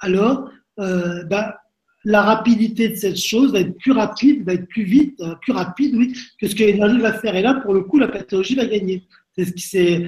alors 0.00 0.50
euh, 0.80 1.24
bah, 1.24 1.58
la 2.04 2.22
rapidité 2.22 2.90
de 2.90 2.94
cette 2.94 3.16
chose 3.16 3.52
va 3.52 3.60
être 3.60 3.76
plus 3.78 3.92
rapide, 3.92 4.44
va 4.44 4.54
être 4.54 4.68
plus 4.68 4.84
vite, 4.84 5.18
euh, 5.20 5.34
plus 5.40 5.52
rapide, 5.52 5.94
oui, 5.94 6.14
que 6.38 6.48
ce 6.48 6.54
que 6.54 6.64
l'énergie 6.64 6.98
va 6.98 7.14
faire. 7.14 7.34
Et 7.36 7.42
là, 7.42 7.54
pour 7.54 7.72
le 7.72 7.82
coup, 7.82 7.98
la 7.98 8.08
pathologie 8.08 8.54
va 8.54 8.66
gagner. 8.66 9.06
C'est 9.36 9.46
ce 9.46 9.52
qui, 9.52 9.62
c'est, 9.62 10.06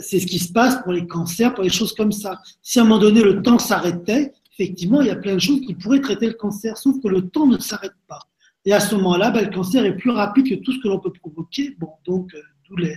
c'est 0.00 0.20
ce 0.20 0.26
qui 0.26 0.38
se 0.38 0.52
passe 0.52 0.80
pour 0.82 0.92
les 0.92 1.06
cancers, 1.06 1.54
pour 1.54 1.64
les 1.64 1.70
choses 1.70 1.94
comme 1.94 2.12
ça. 2.12 2.40
Si 2.62 2.78
à 2.78 2.82
un 2.82 2.84
moment 2.84 3.00
donné, 3.00 3.22
le 3.22 3.42
temps 3.42 3.58
s'arrêtait, 3.58 4.32
effectivement, 4.60 5.00
il 5.00 5.08
y 5.08 5.10
a 5.10 5.16
plein 5.16 5.34
de 5.34 5.40
choses 5.40 5.60
qui 5.62 5.74
pourraient 5.74 6.00
traiter 6.00 6.26
le 6.26 6.34
cancer, 6.34 6.76
sauf 6.76 7.00
que 7.02 7.08
le 7.08 7.28
temps 7.28 7.46
ne 7.46 7.58
s'arrête 7.58 7.94
pas. 8.06 8.20
Et 8.64 8.72
à 8.72 8.80
ce 8.80 8.94
moment-là, 8.96 9.30
ben, 9.30 9.46
le 9.46 9.54
cancer 9.54 9.84
est 9.84 9.96
plus 9.96 10.10
rapide 10.10 10.48
que 10.48 10.54
tout 10.56 10.72
ce 10.72 10.80
que 10.80 10.88
l'on 10.88 11.00
peut 11.00 11.12
provoquer. 11.12 11.76
Bon, 11.78 11.90
donc, 12.06 12.34
euh, 12.34 12.42
d'où 12.68 12.76
les, 12.76 12.94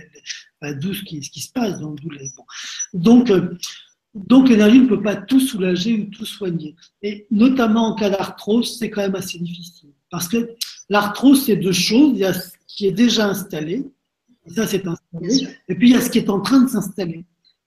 ben, 0.60 0.78
ce, 0.80 1.02
qui, 1.02 1.22
ce 1.22 1.30
qui 1.30 1.40
se 1.40 1.50
passe. 1.50 1.80
Donc, 1.80 1.98
les, 2.02 2.28
bon. 2.36 2.44
donc, 2.92 3.30
euh, 3.30 3.56
donc 4.14 4.48
l'énergie 4.48 4.80
ne 4.80 4.86
peut 4.86 5.02
pas 5.02 5.16
tout 5.16 5.40
soulager 5.40 5.94
ou 5.94 6.04
tout 6.04 6.26
soigner. 6.26 6.76
Et 7.02 7.26
notamment 7.30 7.88
en 7.88 7.94
cas 7.94 8.10
d'arthrose, 8.10 8.78
c'est 8.78 8.90
quand 8.90 9.00
même 9.00 9.16
assez 9.16 9.38
difficile. 9.38 9.90
Parce 10.10 10.28
que 10.28 10.50
l'arthrose, 10.88 11.46
c'est 11.46 11.56
deux 11.56 11.72
choses. 11.72 12.12
Il 12.14 12.20
y 12.20 12.24
a 12.24 12.34
ce 12.34 12.52
qui 12.68 12.86
est 12.86 12.92
déjà 12.92 13.26
installé, 13.26 13.84
et 14.46 14.50
ça 14.50 14.66
c'est 14.66 14.86
installé, 14.86 15.48
et 15.68 15.74
puis 15.74 15.90
il 15.90 15.94
y 15.94 15.96
a 15.96 16.00
ce 16.00 16.10
qui 16.10 16.18
est 16.18 16.28
en 16.28 16.40
train 16.40 16.60
de 16.60 16.68
s'installer. 16.68 17.24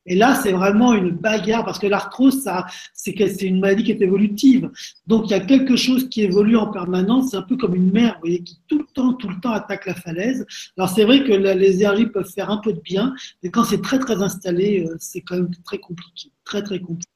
Et 0.07 0.15
là, 0.15 0.39
c'est 0.41 0.53
vraiment 0.53 0.93
une 0.93 1.11
bagarre 1.11 1.65
parce 1.65 1.79
que 1.79 1.87
l'arthrose, 1.87 2.47
c'est 2.93 3.41
une 3.41 3.59
maladie 3.59 3.83
qui 3.83 3.91
est 3.91 4.01
évolutive. 4.01 4.71
Donc, 5.05 5.25
il 5.25 5.31
y 5.31 5.33
a 5.33 5.41
quelque 5.41 5.75
chose 5.75 6.09
qui 6.09 6.23
évolue 6.23 6.57
en 6.57 6.67
permanence. 6.67 7.31
C'est 7.31 7.37
un 7.37 7.41
peu 7.41 7.57
comme 7.57 7.75
une 7.75 7.91
mer, 7.91 8.13
vous 8.15 8.21
voyez, 8.21 8.43
qui 8.43 8.59
tout 8.67 8.79
le 8.79 8.85
temps, 8.93 9.13
tout 9.13 9.27
le 9.27 9.39
temps 9.41 9.51
attaque 9.51 9.85
la 9.85 9.95
falaise. 9.95 10.45
Alors, 10.77 10.89
c'est 10.89 11.03
vrai 11.03 11.23
que 11.23 11.33
les 11.33 11.75
énergies 11.75 12.07
peuvent 12.07 12.31
faire 12.33 12.49
un 12.49 12.57
peu 12.57 12.71
de 12.71 12.79
bien, 12.79 13.13
mais 13.43 13.49
quand 13.49 13.65
c'est 13.65 13.81
très, 13.81 13.99
très 13.99 14.21
installé, 14.21 14.87
euh, 14.87 14.95
c'est 14.99 15.21
quand 15.21 15.35
même 15.35 15.51
très 15.65 15.77
compliqué. 15.77 16.31
Très, 16.45 16.63
très 16.63 16.79
compliqué. 16.79 17.11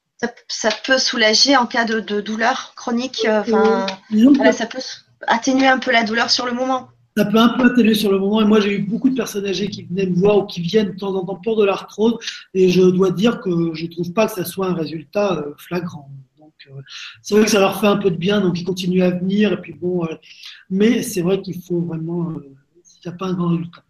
Ça, 0.47 0.69
peut 0.85 0.99
soulager 0.99 1.57
en 1.57 1.65
cas 1.65 1.85
de, 1.85 2.19
douleur 2.19 2.73
chronique. 2.75 3.25
Euh, 3.25 3.41
voilà, 4.35 4.51
ça 4.51 4.67
peut 4.67 4.77
atténuer 5.27 5.67
un 5.67 5.79
peu 5.79 5.91
la 5.91 6.03
douleur 6.03 6.29
sur 6.29 6.45
le 6.45 6.51
moment 6.51 6.89
ça 7.15 7.25
peut 7.25 7.37
un 7.37 7.49
peu 7.49 7.65
atténuer 7.65 7.93
sur 7.93 8.11
le 8.11 8.19
moment. 8.19 8.41
Et 8.41 8.45
moi, 8.45 8.59
j'ai 8.59 8.73
eu 8.73 8.83
beaucoup 8.83 9.09
de 9.09 9.15
personnes 9.15 9.45
âgées 9.45 9.67
qui 9.67 9.83
venaient 9.83 10.05
me 10.05 10.15
voir 10.15 10.39
ou 10.39 10.45
qui 10.45 10.61
viennent 10.61 10.91
de 10.91 10.97
temps 10.97 11.13
en 11.15 11.25
temps 11.25 11.39
pour 11.43 11.57
de 11.57 11.65
l'arthrose. 11.65 12.17
Et 12.53 12.69
je 12.69 12.81
dois 12.81 13.11
dire 13.11 13.41
que 13.41 13.73
je 13.73 13.85
ne 13.85 13.91
trouve 13.91 14.13
pas 14.13 14.27
que 14.27 14.33
ça 14.33 14.45
soit 14.45 14.67
un 14.67 14.73
résultat 14.73 15.39
euh, 15.39 15.53
flagrant. 15.57 16.09
Donc, 16.39 16.53
euh, 16.67 16.81
c'est 17.21 17.35
vrai 17.35 17.45
que 17.45 17.51
ça 17.51 17.59
leur 17.59 17.79
fait 17.79 17.87
un 17.87 17.97
peu 17.97 18.11
de 18.11 18.15
bien, 18.17 18.41
donc 18.41 18.59
ils 18.59 18.63
continuent 18.63 19.03
à 19.03 19.11
venir. 19.11 19.51
Et 19.51 19.57
puis 19.57 19.73
bon, 19.73 20.05
euh, 20.05 20.15
mais 20.69 21.03
c'est 21.03 21.21
vrai 21.21 21.41
qu'il 21.41 21.61
faut 21.61 21.81
vraiment, 21.81 22.33
il 22.43 23.09
n'y 23.09 23.13
a 23.13 23.15
pas 23.15 23.27
un 23.27 23.33
grand 23.33 23.49
résultat. 23.49 23.83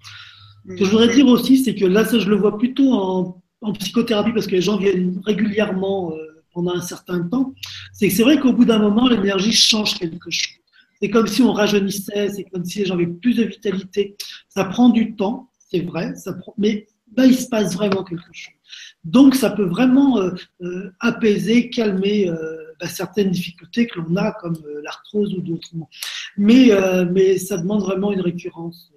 Ce 0.67 0.75
que 0.75 0.85
je 0.85 0.91
voudrais 0.91 1.13
dire 1.13 1.27
aussi, 1.27 1.57
c'est 1.57 1.73
que 1.73 1.85
là, 1.85 2.05
ça, 2.05 2.19
je 2.19 2.29
le 2.29 2.35
vois 2.35 2.57
plutôt 2.57 2.93
en, 2.93 3.41
en 3.61 3.73
psychothérapie 3.73 4.31
parce 4.31 4.45
que 4.45 4.51
les 4.51 4.61
gens 4.61 4.77
viennent 4.77 5.19
régulièrement 5.25 6.13
pendant 6.53 6.75
un 6.75 6.81
certain 6.81 7.23
temps. 7.23 7.53
C'est 7.93 8.09
que 8.09 8.13
c'est 8.13 8.23
vrai 8.23 8.39
qu'au 8.39 8.53
bout 8.53 8.65
d'un 8.65 8.77
moment, 8.77 9.07
l'énergie 9.07 9.53
change 9.53 9.97
quelque 9.97 10.29
chose. 10.29 10.60
C'est 11.01 11.09
comme 11.09 11.27
si 11.27 11.41
on 11.41 11.51
rajeunissait, 11.51 12.29
c'est 12.29 12.43
comme 12.45 12.63
si 12.63 12.89
avaient 12.91 13.07
plus 13.07 13.35
de 13.35 13.43
vitalité. 13.43 14.15
Ça 14.49 14.65
prend 14.65 14.89
du 14.89 15.15
temps, 15.15 15.49
c'est 15.71 15.81
vrai, 15.81 16.13
mais 16.57 16.87
là, 17.17 17.25
il 17.25 17.35
se 17.35 17.47
passe 17.47 17.73
vraiment 17.73 18.03
quelque 18.03 18.31
chose. 18.31 18.53
Donc, 19.03 19.35
ça 19.35 19.49
peut 19.49 19.65
vraiment 19.65 20.19
euh, 20.19 20.31
euh, 20.61 20.91
apaiser, 20.99 21.69
calmer 21.69 22.29
euh, 22.29 22.57
bah, 22.79 22.87
certaines 22.87 23.31
difficultés 23.31 23.87
que 23.87 23.99
l'on 23.99 24.15
a, 24.15 24.31
comme 24.33 24.57
l'arthrose 24.83 25.33
ou 25.33 25.41
d'autres. 25.41 25.69
Mais, 26.37 26.71
mais 27.11 27.37
ça 27.37 27.57
demande 27.57 27.81
vraiment 27.81 28.11
une 28.11 28.21
récurrence. 28.21 28.91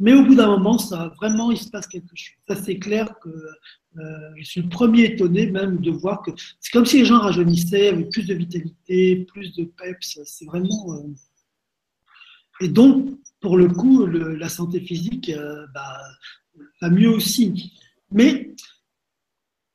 Mais 0.00 0.14
au 0.14 0.24
bout 0.24 0.34
d'un 0.34 0.46
moment, 0.46 0.78
ça 0.78 1.12
vraiment, 1.20 1.50
il 1.50 1.58
se 1.58 1.68
passe 1.68 1.86
quelque 1.86 2.16
chose. 2.16 2.34
Ça, 2.48 2.56
c'est 2.56 2.78
clair 2.78 3.14
que 3.22 3.28
euh, 3.28 4.00
je 4.36 4.44
suis 4.44 4.62
le 4.62 4.68
premier 4.70 5.04
étonné 5.04 5.50
même 5.50 5.78
de 5.78 5.90
voir 5.90 6.22
que 6.22 6.30
c'est 6.58 6.72
comme 6.72 6.86
si 6.86 6.98
les 6.98 7.04
gens 7.04 7.20
rajeunissaient 7.20 7.88
avec 7.88 8.10
plus 8.10 8.26
de 8.26 8.34
vitalité, 8.34 9.26
plus 9.26 9.54
de 9.54 9.64
peps. 9.64 10.18
C'est 10.24 10.46
vraiment. 10.46 10.94
Euh, 10.94 11.14
et 12.62 12.68
donc, 12.68 13.10
pour 13.40 13.58
le 13.58 13.68
coup, 13.68 14.06
la 14.06 14.48
santé 14.48 14.80
physique 14.80 15.28
euh, 15.28 15.66
bah, 15.74 16.00
va 16.80 16.88
mieux 16.88 17.10
aussi. 17.10 17.72
Mais 18.10 18.54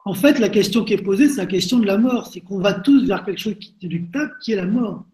en 0.06 0.16
fait, 0.16 0.40
la 0.40 0.50
question 0.50 0.84
qui 0.84 0.94
est 0.94 1.04
posée, 1.04 1.30
c'est 1.30 1.38
la 1.38 1.46
question 1.46 1.78
de 1.78 1.86
la 1.86 1.98
mort. 1.98 2.32
C'est 2.32 2.42
qu'on 2.42 2.60
va 2.60 2.74
tous 2.74 3.06
vers 3.06 3.24
quelque 3.26 3.40
chose 3.40 3.56
qui 3.60 3.70
est 3.70 3.86
inéluctable, 3.86 4.34
qui 4.42 4.54
est 4.54 4.56
la 4.56 4.66
mort. 4.66 5.06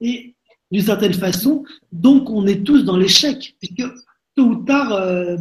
Et 0.00 0.36
d'une 0.70 0.82
certaine 0.82 1.14
façon, 1.14 1.64
donc 1.92 2.30
on 2.30 2.46
est 2.46 2.64
tous 2.64 2.82
dans 2.82 2.96
l'échec, 2.96 3.56
puisque 3.60 3.84
tôt 4.34 4.44
ou 4.44 4.56
tard, 4.64 4.90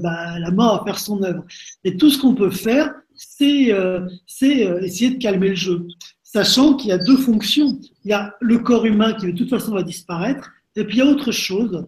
bah, 0.02 0.39
la 0.39 0.52
mort 0.52 0.80
va 0.80 0.86
faire 0.86 1.00
son 1.00 1.24
œuvre. 1.24 1.46
Et 1.84 1.98
tout 1.98 2.10
ce 2.10 2.20
qu'on 2.20 2.36
peut 2.36 2.52
faire, 2.52 2.94
c'est 3.16 3.72
euh, 3.72 4.02
euh, 4.41 4.82
essayer 4.82 5.12
de 5.12 5.22
calmer 5.22 5.50
le 5.50 5.56
jeu, 5.56 5.88
sachant 6.22 6.76
qu'il 6.76 6.89
y 6.89 6.94
a 6.94 6.98
deux 6.98 7.18
fonctions. 7.18 7.80
Il 8.04 8.12
y 8.12 8.14
a 8.14 8.36
le 8.41 8.60
corps 8.60 8.86
humain 8.86 9.14
qui 9.14 9.28
de 9.28 9.32
toute 9.32 9.50
façon 9.50 9.74
va 9.74 9.84
disparaître, 9.84 10.52
et 10.76 10.84
puis 10.84 10.98
il 10.98 11.00
y 11.00 11.02
a 11.02 11.06
autre 11.06 11.32
chose. 11.32 11.86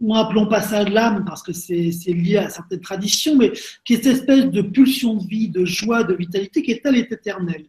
Nous 0.00 0.14
appelons 0.14 0.48
pas 0.48 0.60
ça 0.60 0.84
l'âme 0.84 1.24
parce 1.24 1.42
que 1.42 1.52
c'est 1.52 1.92
lié 2.08 2.38
à 2.38 2.50
certaines 2.50 2.80
traditions, 2.80 3.36
mais 3.36 3.52
qui 3.84 3.94
est 3.94 4.02
cette 4.02 4.18
espèce 4.18 4.46
de 4.46 4.62
pulsion 4.62 5.14
de 5.14 5.26
vie, 5.26 5.48
de 5.48 5.64
joie, 5.64 6.04
de 6.04 6.14
vitalité 6.14 6.62
qui 6.62 6.72
est 6.72 6.80
elle 6.84 6.96
est 6.96 7.12
éternelle. 7.12 7.66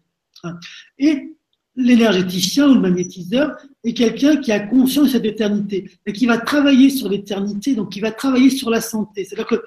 Et 0.97 1.35
l'énergéticien 1.75 2.69
ou 2.69 2.75
le 2.75 2.79
magnétiseur 2.79 3.57
est 3.83 3.93
quelqu'un 3.93 4.37
qui 4.37 4.51
a 4.51 4.59
conscience 4.59 5.07
de 5.07 5.11
cette 5.11 5.25
éternité 5.25 5.91
et 6.05 6.13
qui 6.13 6.25
va 6.25 6.37
travailler 6.37 6.89
sur 6.89 7.09
l'éternité, 7.09 7.75
donc 7.75 7.91
qui 7.91 7.99
va 7.99 8.11
travailler 8.11 8.49
sur 8.49 8.69
la 8.69 8.81
santé. 8.81 9.25
C'est-à-dire 9.25 9.47
que 9.47 9.61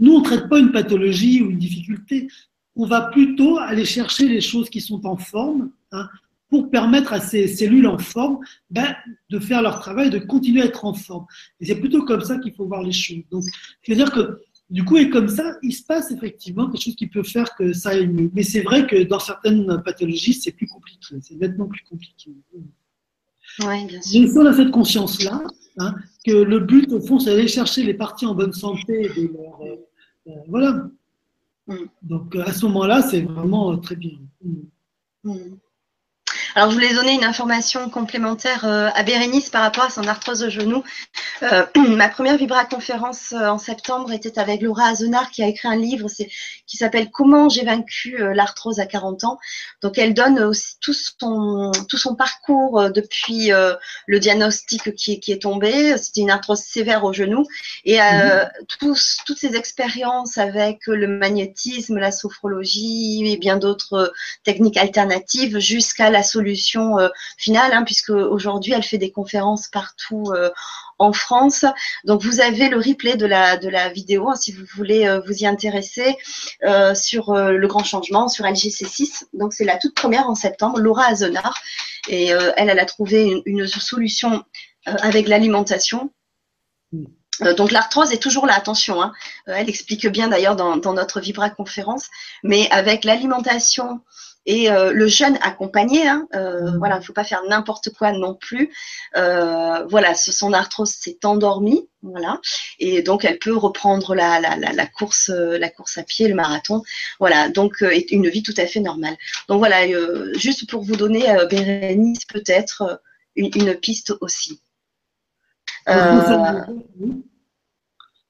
nous, 0.00 0.14
on 0.14 0.20
ne 0.20 0.24
traite 0.24 0.48
pas 0.48 0.58
une 0.58 0.72
pathologie 0.72 1.42
ou 1.42 1.50
une 1.50 1.58
difficulté, 1.58 2.28
on 2.74 2.86
va 2.86 3.02
plutôt 3.02 3.58
aller 3.58 3.84
chercher 3.84 4.28
les 4.28 4.40
choses 4.40 4.70
qui 4.70 4.80
sont 4.80 5.06
en 5.06 5.16
forme 5.16 5.70
hein, 5.92 6.08
pour 6.48 6.70
permettre 6.70 7.12
à 7.12 7.20
ces 7.20 7.46
cellules 7.46 7.86
en 7.86 7.98
forme 7.98 8.38
ben, 8.70 8.94
de 9.30 9.38
faire 9.38 9.62
leur 9.62 9.80
travail, 9.80 10.10
de 10.10 10.18
continuer 10.18 10.62
à 10.62 10.66
être 10.66 10.84
en 10.84 10.94
forme. 10.94 11.26
Et 11.60 11.66
c'est 11.66 11.76
plutôt 11.76 12.04
comme 12.04 12.22
ça 12.22 12.38
qu'il 12.38 12.54
faut 12.54 12.66
voir 12.66 12.82
les 12.82 12.92
choses. 12.92 13.22
Donc, 13.30 13.44
c'est-à-dire 13.82 14.10
que 14.10 14.40
du 14.70 14.84
coup, 14.84 14.96
et 14.96 15.10
comme 15.10 15.28
ça, 15.28 15.58
il 15.62 15.72
se 15.72 15.84
passe 15.84 16.10
effectivement 16.10 16.70
quelque 16.70 16.82
chose 16.82 16.96
qui 16.96 17.06
peut 17.06 17.22
faire 17.22 17.54
que 17.56 17.72
ça 17.72 17.90
aille 17.90 18.08
mieux. 18.08 18.30
Mais 18.32 18.42
c'est 18.42 18.62
vrai 18.62 18.86
que 18.86 19.02
dans 19.02 19.18
certaines 19.18 19.82
pathologies, 19.84 20.34
c'est 20.34 20.52
plus 20.52 20.66
compliqué, 20.66 21.16
c'est 21.20 21.34
nettement 21.34 21.66
plus 21.66 21.84
compliqué. 21.88 22.30
Oui, 23.60 23.86
bien 23.86 24.00
sûr. 24.00 24.30
on 24.36 24.46
a 24.46 24.52
cette 24.54 24.70
conscience-là, 24.70 25.42
hein, 25.78 25.94
que 26.24 26.32
le 26.32 26.60
but, 26.60 26.90
au 26.92 27.00
fond, 27.00 27.18
c'est 27.18 27.30
d'aller 27.30 27.48
chercher 27.48 27.82
les 27.82 27.94
parties 27.94 28.24
en 28.24 28.34
bonne 28.34 28.52
santé 28.52 29.10
de 29.14 29.32
leur, 29.32 29.60
euh, 29.62 29.76
euh, 30.28 30.30
voilà. 30.48 30.88
Mm. 31.66 31.74
Donc 32.02 32.34
euh, 32.34 32.42
à 32.44 32.52
ce 32.52 32.64
moment-là, 32.66 33.02
c'est 33.02 33.22
vraiment 33.22 33.76
très 33.78 33.96
bien. 33.96 34.18
Mm. 34.42 34.54
Mm. 35.24 35.58
Alors, 36.54 36.68
je 36.68 36.74
voulais 36.74 36.92
donner 36.92 37.12
une 37.12 37.24
information 37.24 37.88
complémentaire 37.88 38.66
euh, 38.66 38.90
à 38.94 39.02
Bérénice 39.04 39.48
par 39.48 39.62
rapport 39.62 39.84
à 39.84 39.90
son 39.90 40.06
arthrose 40.06 40.40
de 40.40 40.50
genou. 40.50 40.84
Euh, 41.42 41.64
ma 41.96 42.10
première 42.10 42.36
Vibra-conférence 42.36 43.32
euh, 43.32 43.48
en 43.48 43.56
septembre 43.56 44.12
était 44.12 44.38
avec 44.38 44.60
Laura 44.60 44.88
Azenard 44.88 45.30
qui 45.30 45.42
a 45.42 45.46
écrit 45.46 45.68
un 45.68 45.76
livre 45.76 46.08
qui 46.66 46.76
s'appelle 46.76 47.10
Comment 47.10 47.48
j'ai 47.48 47.64
vaincu 47.64 48.18
l'arthrose 48.34 48.80
à 48.80 48.86
40 48.86 49.24
ans. 49.24 49.38
Donc, 49.80 49.96
elle 49.96 50.12
donne 50.12 50.40
aussi 50.40 50.74
tout 50.82 50.92
son, 50.92 51.72
tout 51.88 51.96
son 51.96 52.14
parcours 52.14 52.90
depuis 52.90 53.50
le 54.06 54.18
diagnostic 54.18 54.94
qui, 54.94 55.20
qui 55.20 55.32
est 55.32 55.42
tombé. 55.42 55.96
C'était 55.96 56.20
une 56.20 56.30
arthrose 56.30 56.60
sévère 56.60 57.04
au 57.04 57.12
genou. 57.12 57.46
Et 57.84 57.98
mmh. 57.98 58.48
tous, 58.78 59.18
toutes 59.26 59.38
ses 59.38 59.56
expériences 59.56 60.38
avec 60.38 60.80
le 60.86 61.06
magnétisme, 61.06 61.98
la 61.98 62.12
sophrologie 62.12 63.24
et 63.26 63.36
bien 63.36 63.56
d'autres 63.56 64.12
techniques 64.44 64.76
alternatives 64.76 65.58
jusqu'à 65.58 66.10
la 66.10 66.22
solution 66.22 66.41
euh, 66.46 67.08
finale, 67.38 67.72
hein, 67.72 67.84
puisque 67.84 68.10
aujourd'hui 68.10 68.72
elle 68.72 68.82
fait 68.82 68.98
des 68.98 69.10
conférences 69.10 69.68
partout 69.68 70.24
euh, 70.34 70.50
en 70.98 71.12
France. 71.12 71.64
Donc 72.04 72.22
vous 72.22 72.40
avez 72.40 72.68
le 72.68 72.78
replay 72.78 73.16
de 73.16 73.26
la 73.26 73.56
de 73.56 73.68
la 73.68 73.88
vidéo 73.88 74.28
hein, 74.28 74.34
si 74.34 74.52
vous 74.52 74.64
voulez 74.74 75.06
euh, 75.06 75.20
vous 75.26 75.42
y 75.42 75.46
intéresser 75.46 76.16
sur 76.94 77.34
le 77.34 77.66
grand 77.66 77.84
changement 77.84 78.28
sur 78.28 78.44
LGC6. 78.44 79.24
Donc 79.32 79.52
c'est 79.52 79.64
la 79.64 79.78
toute 79.78 79.94
première 79.94 80.28
en 80.28 80.34
septembre, 80.34 80.78
Laura 80.78 81.06
Azenard, 81.06 81.60
et 82.08 82.28
elle 82.28 82.70
elle 82.70 82.78
a 82.78 82.86
trouvé 82.86 83.42
une, 83.46 83.66
solution 83.66 84.44
avec 84.86 85.28
l'alimentation. 85.28 86.10
Donc 87.40 87.72
l'arthrose 87.72 88.12
est 88.12 88.22
toujours 88.22 88.46
là, 88.46 88.54
attention. 88.54 89.02
Hein. 89.02 89.12
Elle 89.46 89.68
explique 89.68 90.06
bien 90.06 90.28
d'ailleurs 90.28 90.56
dans, 90.56 90.76
dans, 90.76 90.92
notre 90.92 91.20
Vibra 91.20 91.50
conférence, 91.50 92.08
mais 92.42 92.70
avec 92.70 93.04
l'alimentation 93.04 94.00
et 94.46 94.70
euh, 94.70 94.92
le 94.92 95.06
jeûne 95.06 95.38
accompagné, 95.42 96.06
hein, 96.06 96.26
euh, 96.34 96.76
voilà, 96.78 96.96
il 96.96 97.00
ne 97.00 97.04
faut 97.04 97.12
pas 97.12 97.24
faire 97.24 97.42
n'importe 97.48 97.90
quoi 97.90 98.12
non 98.12 98.34
plus. 98.34 98.72
Euh, 99.16 99.84
voilà, 99.86 100.14
son 100.14 100.52
arthrose 100.52 100.90
s'est 100.90 101.18
endormie, 101.24 101.88
voilà, 102.02 102.40
et 102.78 103.02
donc 103.02 103.24
elle 103.24 103.38
peut 103.38 103.56
reprendre 103.56 104.14
la, 104.14 104.40
la, 104.40 104.56
la, 104.56 104.72
la 104.72 104.86
course, 104.86 105.30
euh, 105.30 105.58
la 105.58 105.68
course 105.68 105.98
à 105.98 106.02
pied, 106.02 106.28
le 106.28 106.34
marathon, 106.34 106.82
voilà, 107.20 107.48
donc 107.50 107.82
euh, 107.82 107.96
une 108.10 108.28
vie 108.28 108.42
tout 108.42 108.54
à 108.56 108.66
fait 108.66 108.80
normale. 108.80 109.16
Donc 109.48 109.58
voilà, 109.58 109.86
juste 110.36 110.68
pour 110.68 110.82
vous 110.82 110.96
donner, 110.96 111.24
Bérénice, 111.48 112.24
peut-être 112.24 113.00
une, 113.36 113.50
une, 113.54 113.74
piste 113.74 114.14
aussi. 114.20 114.60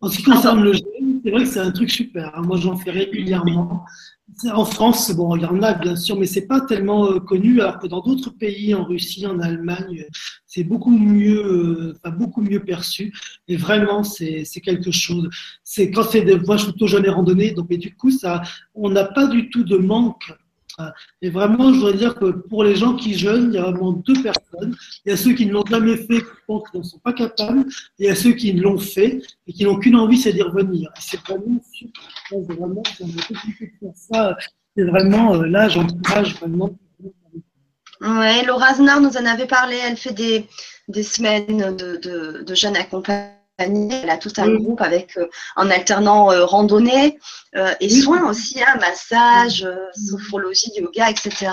En 0.03 0.09
ce 0.09 0.17
qui 0.17 0.25
concerne 0.25 0.63
le 0.63 0.73
jeûne, 0.73 1.12
c'est 1.23 1.31
vrai 1.31 1.45
que 1.45 1.49
c'est 1.49 1.61
un 1.61 1.71
truc 1.71 1.91
super. 1.91 2.33
Hein. 2.35 2.43
Moi, 2.43 2.57
j'en 2.59 2.77
fais 2.77 2.91
régulièrement. 2.91 3.85
En 4.51 4.65
France, 4.65 5.11
bon, 5.15 5.37
il 5.37 5.43
y 5.43 5.47
en 5.47 5.63
a 5.63 5.75
bien 5.75 5.95
sûr, 5.95 6.19
mais 6.19 6.27
c'est 6.27 6.47
pas 6.47 6.61
tellement 6.63 7.07
euh, 7.11 7.21
connu. 7.21 7.61
Alors 7.61 7.79
que 7.79 7.87
dans 7.87 8.01
d'autres 8.01 8.31
pays, 8.31 8.75
en 8.75 8.85
Russie, 8.85 9.27
en 9.27 9.39
Allemagne, 9.41 10.07
c'est 10.47 10.65
beaucoup 10.65 10.97
mieux, 10.97 11.95
euh, 12.05 12.11
beaucoup 12.11 12.41
mieux 12.41 12.61
perçu. 12.61 13.13
Et 13.49 13.57
vraiment, 13.57 14.03
c'est 14.03 14.45
quelque 14.63 14.91
chose. 14.91 15.29
C'est 15.65 15.91
quand 15.91 16.05
c'est 16.05 16.23
des, 16.23 16.39
moi, 16.39 16.57
je 16.57 16.65
suis 16.65 16.73
plutôt 16.73 16.89
et 16.89 17.09
randonnée, 17.11 17.53
donc, 17.53 17.67
et 17.71 17.79
du 17.79 17.95
coup, 17.95 18.11
ça, 18.11 18.43
on 18.75 18.91
n'a 18.91 19.05
pas 19.05 19.27
du 19.27 19.51
tout 19.51 19.65
de 19.65 19.77
manque 19.77 20.33
et 21.21 21.31
vraiment, 21.31 21.73
je 21.73 21.79
voudrais 21.79 21.95
dire 21.95 22.15
que 22.15 22.27
pour 22.27 22.65
les 22.65 22.77
gens 22.77 22.95
qui 22.95 23.15
jeûnent, 23.19 23.51
il 23.53 23.55
y 23.55 23.59
a 23.59 23.63
vraiment 23.63 23.93
deux 23.93 24.21
personnes. 24.23 24.77
Il 25.05 25.11
y 25.11 25.13
a 25.13 25.17
ceux 25.17 25.33
qui 25.33 25.47
ne 25.47 25.53
l'ont 25.53 25.67
jamais 25.67 25.97
fait, 25.97 26.21
qui 26.21 26.31
pensent 26.47 26.71
qu'ils 26.71 26.81
ne 26.81 26.85
sont 26.85 26.99
pas 26.99 27.13
capables, 27.13 27.61
et 27.99 28.05
il 28.05 28.07
y 28.07 28.11
a 28.11 28.15
ceux 28.15 28.33
qui 28.33 28.53
l'ont 28.53 28.79
fait 28.79 29.23
et 29.47 29.53
qui 29.53 29.65
n'ont 29.65 29.79
qu'une 29.79 29.97
envie, 29.97 30.19
c'est 30.19 30.33
d'y 30.33 30.43
revenir. 30.43 30.91
C'est 30.99 31.21
vraiment 31.21 31.61
super. 31.73 32.03
C'est 32.29 32.53
vraiment, 32.55 32.83
c'est 32.97 33.95
ça. 33.95 34.37
C'est 34.77 34.85
vraiment, 34.85 35.35
euh, 35.35 35.47
là, 35.47 35.69
j'encourage 35.69 36.35
vraiment. 36.37 36.71
Ouais, 38.01 38.45
Laura 38.45 38.71
Aznar 38.71 39.01
nous 39.01 39.17
en 39.17 39.27
avait 39.27 39.47
parlé. 39.47 39.77
Elle 39.87 39.97
fait 39.97 40.15
des, 40.15 40.47
des 40.89 41.03
semaines 41.03 41.77
de, 41.77 41.97
de, 41.97 42.43
de 42.43 42.55
jeûne 42.55 42.77
accompagné 42.77 43.42
elle 43.63 44.11
a 44.11 44.19
tout 44.19 44.33
un 44.37 44.55
groupe 44.55 44.81
avec 44.81 45.17
euh, 45.17 45.29
en 45.57 45.71
alternant 45.71 46.31
euh, 46.31 46.45
randonnée 46.45 47.19
euh, 47.57 47.73
et 47.81 47.89
soins 47.91 48.29
aussi, 48.29 48.63
hein, 48.63 48.79
massage, 48.81 49.67
sophrologie, 49.95 50.73
yoga, 50.77 51.11
etc. 51.11 51.53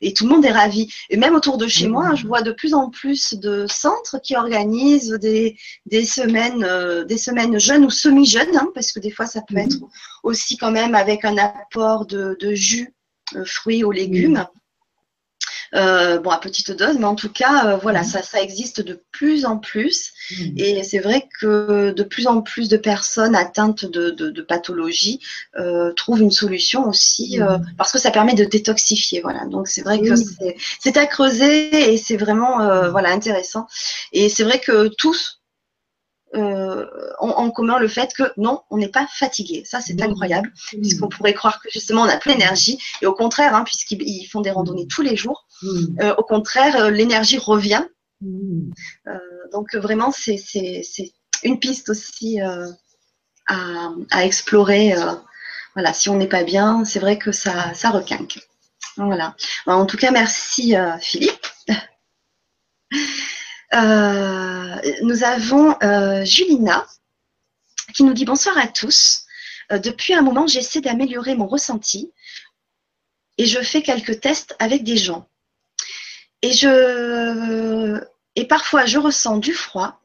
Et 0.00 0.12
tout 0.12 0.24
le 0.24 0.30
monde 0.30 0.44
est 0.44 0.52
ravi. 0.52 0.92
Et 1.10 1.16
même 1.16 1.34
autour 1.34 1.58
de 1.58 1.66
chez 1.68 1.88
moi, 1.88 2.14
je 2.14 2.26
vois 2.26 2.42
de 2.42 2.52
plus 2.52 2.74
en 2.74 2.90
plus 2.90 3.34
de 3.34 3.66
centres 3.68 4.18
qui 4.22 4.36
organisent 4.36 5.18
des, 5.20 5.56
des 5.86 6.04
semaines, 6.04 6.66
des 7.06 7.18
semaines 7.18 7.58
jeunes 7.58 7.84
ou 7.84 7.90
semi-jeunes, 7.90 8.56
hein, 8.56 8.68
parce 8.74 8.92
que 8.92 9.00
des 9.00 9.10
fois 9.10 9.26
ça 9.26 9.40
peut 9.46 9.56
être 9.56 9.76
aussi 10.22 10.56
quand 10.56 10.70
même 10.70 10.94
avec 10.94 11.24
un 11.24 11.38
apport 11.38 12.06
de, 12.06 12.36
de 12.40 12.54
jus, 12.54 12.94
fruits 13.44 13.84
ou 13.84 13.90
légumes. 13.90 14.46
Euh, 15.74 16.18
bon, 16.18 16.30
à 16.30 16.38
petite 16.38 16.70
dose, 16.70 16.98
mais 16.98 17.06
en 17.06 17.14
tout 17.14 17.30
cas, 17.30 17.66
euh, 17.66 17.76
voilà, 17.76 18.00
mhm. 18.00 18.06
ça, 18.06 18.22
ça 18.22 18.42
existe 18.42 18.82
de 18.82 19.00
plus 19.10 19.46
en 19.46 19.56
plus. 19.56 20.12
Mhm. 20.30 20.52
Et 20.58 20.82
c'est 20.82 20.98
vrai 20.98 21.28
que 21.40 21.92
de 21.92 22.02
plus 22.02 22.26
en 22.26 22.42
plus 22.42 22.68
de 22.68 22.76
personnes 22.76 23.34
atteintes 23.34 23.86
de, 23.86 24.10
de, 24.10 24.28
de 24.28 24.42
pathologies 24.42 25.20
euh, 25.58 25.92
trouvent 25.94 26.20
une 26.20 26.30
solution 26.30 26.86
aussi, 26.88 27.40
euh, 27.40 27.56
mhm. 27.56 27.66
parce 27.78 27.90
que 27.90 27.98
ça 27.98 28.10
permet 28.10 28.34
de 28.34 28.44
détoxifier. 28.44 29.22
Voilà, 29.22 29.46
donc 29.46 29.66
c'est 29.66 29.82
vrai 29.82 30.00
que 30.00 30.14
c'est 30.80 30.96
à 30.98 31.06
creuser 31.06 31.92
et 31.92 31.96
c'est 31.96 32.16
vraiment 32.16 32.90
voilà 32.90 33.10
intéressant. 33.10 33.66
Et 34.12 34.28
c'est 34.28 34.44
vrai 34.44 34.58
que 34.58 34.88
tous 34.88 35.41
euh, 36.34 36.86
en, 37.18 37.50
commun 37.50 37.78
le 37.78 37.88
fait 37.88 38.12
que 38.14 38.22
non, 38.36 38.62
on 38.70 38.78
n'est 38.78 38.88
pas 38.88 39.06
fatigué. 39.06 39.64
Ça, 39.66 39.80
c'est 39.80 40.00
incroyable, 40.00 40.52
puisqu'on 40.68 41.08
pourrait 41.08 41.34
croire 41.34 41.60
que 41.60 41.68
justement 41.70 42.02
on 42.02 42.08
a 42.08 42.16
plein 42.16 42.34
d'énergie. 42.34 42.78
Et 43.02 43.06
au 43.06 43.12
contraire, 43.12 43.54
hein, 43.54 43.64
puisqu'ils 43.64 44.26
font 44.26 44.40
des 44.40 44.50
randonnées 44.50 44.86
tous 44.86 45.02
les 45.02 45.16
jours, 45.16 45.46
euh, 46.00 46.14
au 46.16 46.22
contraire, 46.22 46.76
euh, 46.76 46.90
l'énergie 46.90 47.38
revient. 47.38 47.84
Euh, 48.24 49.18
donc 49.52 49.74
vraiment, 49.74 50.10
c'est 50.10 50.40
une 51.42 51.58
piste 51.58 51.90
aussi 51.90 52.40
à, 52.40 53.90
à, 54.10 54.24
explorer. 54.24 54.94
voilà, 55.74 55.92
si 55.92 56.08
on 56.08 56.16
n'est 56.16 56.28
pas 56.28 56.44
bien, 56.44 56.84
c'est 56.84 57.00
vrai 57.00 57.18
que 57.18 57.32
ça, 57.32 57.74
ça 57.74 57.90
requinque. 57.90 58.38
Voilà. 58.96 59.34
En 59.66 59.86
tout 59.86 59.96
cas, 59.96 60.10
merci 60.10 60.74
Philippe. 61.00 61.46
Euh, 64.72 64.92
nous 65.02 65.24
avons 65.24 65.76
euh, 65.82 66.24
Julina 66.24 66.86
qui 67.94 68.04
nous 68.04 68.14
dit 68.14 68.24
bonsoir 68.24 68.56
à 68.58 68.66
tous. 68.66 69.24
Euh, 69.70 69.78
depuis 69.78 70.14
un 70.14 70.22
moment, 70.22 70.46
j'essaie 70.46 70.80
d'améliorer 70.80 71.34
mon 71.34 71.46
ressenti 71.46 72.12
et 73.38 73.46
je 73.46 73.60
fais 73.60 73.82
quelques 73.82 74.20
tests 74.20 74.54
avec 74.58 74.84
des 74.84 74.96
gens. 74.96 75.28
Et, 76.42 76.52
parfois, 78.48 78.86
je 78.86 78.98
ressens 78.98 79.38
du 79.38 79.52
froid, 79.52 80.00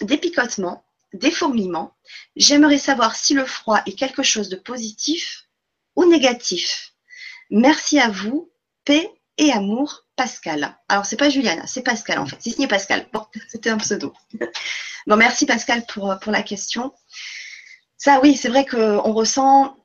des 0.00 0.18
picotements, 0.18 0.84
des 1.12 1.30
fourmillements. 1.30 1.94
J'aimerais 2.36 2.78
savoir 2.78 3.16
si 3.16 3.34
le 3.34 3.46
froid 3.46 3.80
est 3.86 3.98
quelque 3.98 4.22
chose 4.22 4.48
de 4.48 4.56
positif 4.56 5.48
ou 5.96 6.04
négatif. 6.04 6.92
Merci 7.50 7.98
à 7.98 8.08
vous. 8.08 8.50
Paix 8.84 9.10
et 9.38 9.52
amour 9.52 10.04
Pascal. 10.16 10.76
Alors, 10.88 11.06
c'est 11.06 11.16
pas 11.16 11.30
Juliana, 11.30 11.66
c'est 11.66 11.82
Pascal 11.82 12.18
en 12.18 12.26
fait. 12.26 12.36
C'est 12.38 12.50
signé 12.50 12.68
Pascal. 12.68 13.06
Bon, 13.12 13.24
c'était 13.48 13.70
un 13.70 13.78
pseudo. 13.78 14.12
bon, 15.06 15.16
merci 15.16 15.46
Pascal 15.46 15.84
pour, 15.86 16.14
pour 16.20 16.32
la 16.32 16.42
question. 16.42 16.92
Ça, 17.96 18.20
oui, 18.22 18.36
c'est 18.36 18.48
vrai 18.48 18.66
qu'on 18.66 19.12
ressent 19.12 19.76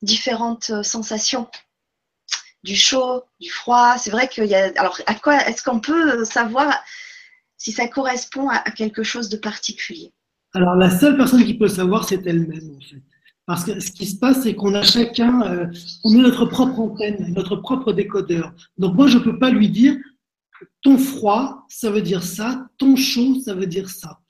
différentes 0.00 0.82
sensations. 0.82 1.48
Du 2.62 2.76
chaud, 2.76 3.24
du 3.40 3.50
froid. 3.50 3.98
C'est 3.98 4.10
vrai 4.10 4.28
qu'il 4.28 4.46
y 4.46 4.54
a. 4.54 4.72
Alors, 4.76 5.00
à 5.06 5.14
quoi 5.14 5.36
est-ce 5.46 5.62
qu'on 5.62 5.80
peut 5.80 6.24
savoir 6.24 6.72
si 7.56 7.72
ça 7.72 7.88
correspond 7.88 8.48
à 8.48 8.70
quelque 8.70 9.02
chose 9.02 9.28
de 9.28 9.36
particulier? 9.36 10.12
Alors, 10.54 10.74
la 10.74 10.90
seule 10.96 11.16
personne 11.16 11.44
qui 11.44 11.54
peut 11.54 11.68
savoir, 11.68 12.08
c'est 12.08 12.26
elle-même, 12.26 12.76
en 12.76 12.80
fait. 12.80 13.02
Parce 13.46 13.64
que 13.64 13.80
ce 13.80 13.90
qui 13.90 14.06
se 14.06 14.16
passe, 14.16 14.42
c'est 14.42 14.54
qu'on 14.54 14.74
a 14.74 14.82
chacun, 14.82 15.42
euh, 15.42 15.66
on 16.04 16.18
a 16.18 16.22
notre 16.22 16.46
propre 16.46 16.78
antenne, 16.78 17.32
notre 17.34 17.56
propre 17.56 17.92
décodeur. 17.92 18.52
Donc 18.78 18.94
moi, 18.94 19.08
je 19.08 19.18
ne 19.18 19.22
peux 19.22 19.38
pas 19.38 19.50
lui 19.50 19.68
dire, 19.68 19.96
ton 20.82 20.96
froid, 20.96 21.66
ça 21.68 21.90
veut 21.90 22.02
dire 22.02 22.22
ça, 22.22 22.68
ton 22.78 22.94
chaud, 22.94 23.40
ça 23.44 23.54
veut 23.54 23.66
dire 23.66 23.88
ça. 23.88 24.20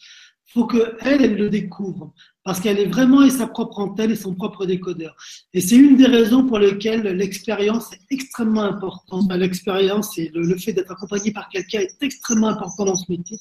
Il 0.49 0.53
faut 0.53 0.67
qu'elle, 0.67 0.97
elle 1.01 1.37
le 1.37 1.51
découvre. 1.51 2.13
Parce 2.45 2.59
qu'elle 2.59 2.79
est 2.79 2.87
vraiment 2.87 3.23
et 3.23 3.31
sa 3.31 3.47
propre 3.47 3.79
antenne 3.79 4.11
et 4.11 4.17
son 4.17 4.35
propre 4.35 4.67
décodeur. 4.67 5.15
Et 5.55 5.61
c'est 5.61 5.77
une 5.77 5.97
des 5.97 6.07
raisons 6.07 6.45
pour 6.47 6.59
lesquelles 6.59 7.03
l'expérience 7.03 7.93
est 7.93 8.01
extrêmement 8.11 8.63
importante. 8.63 9.31
L'expérience 9.33 10.19
et 10.19 10.31
le, 10.35 10.43
le 10.43 10.57
fait 10.57 10.73
d'être 10.73 10.91
accompagné 10.91 11.33
par 11.33 11.49
quelqu'un 11.49 11.81
est 11.81 12.03
extrêmement 12.03 12.49
important 12.49 12.85
dans 12.85 12.97
ce 12.97 13.11
métier. 13.11 13.39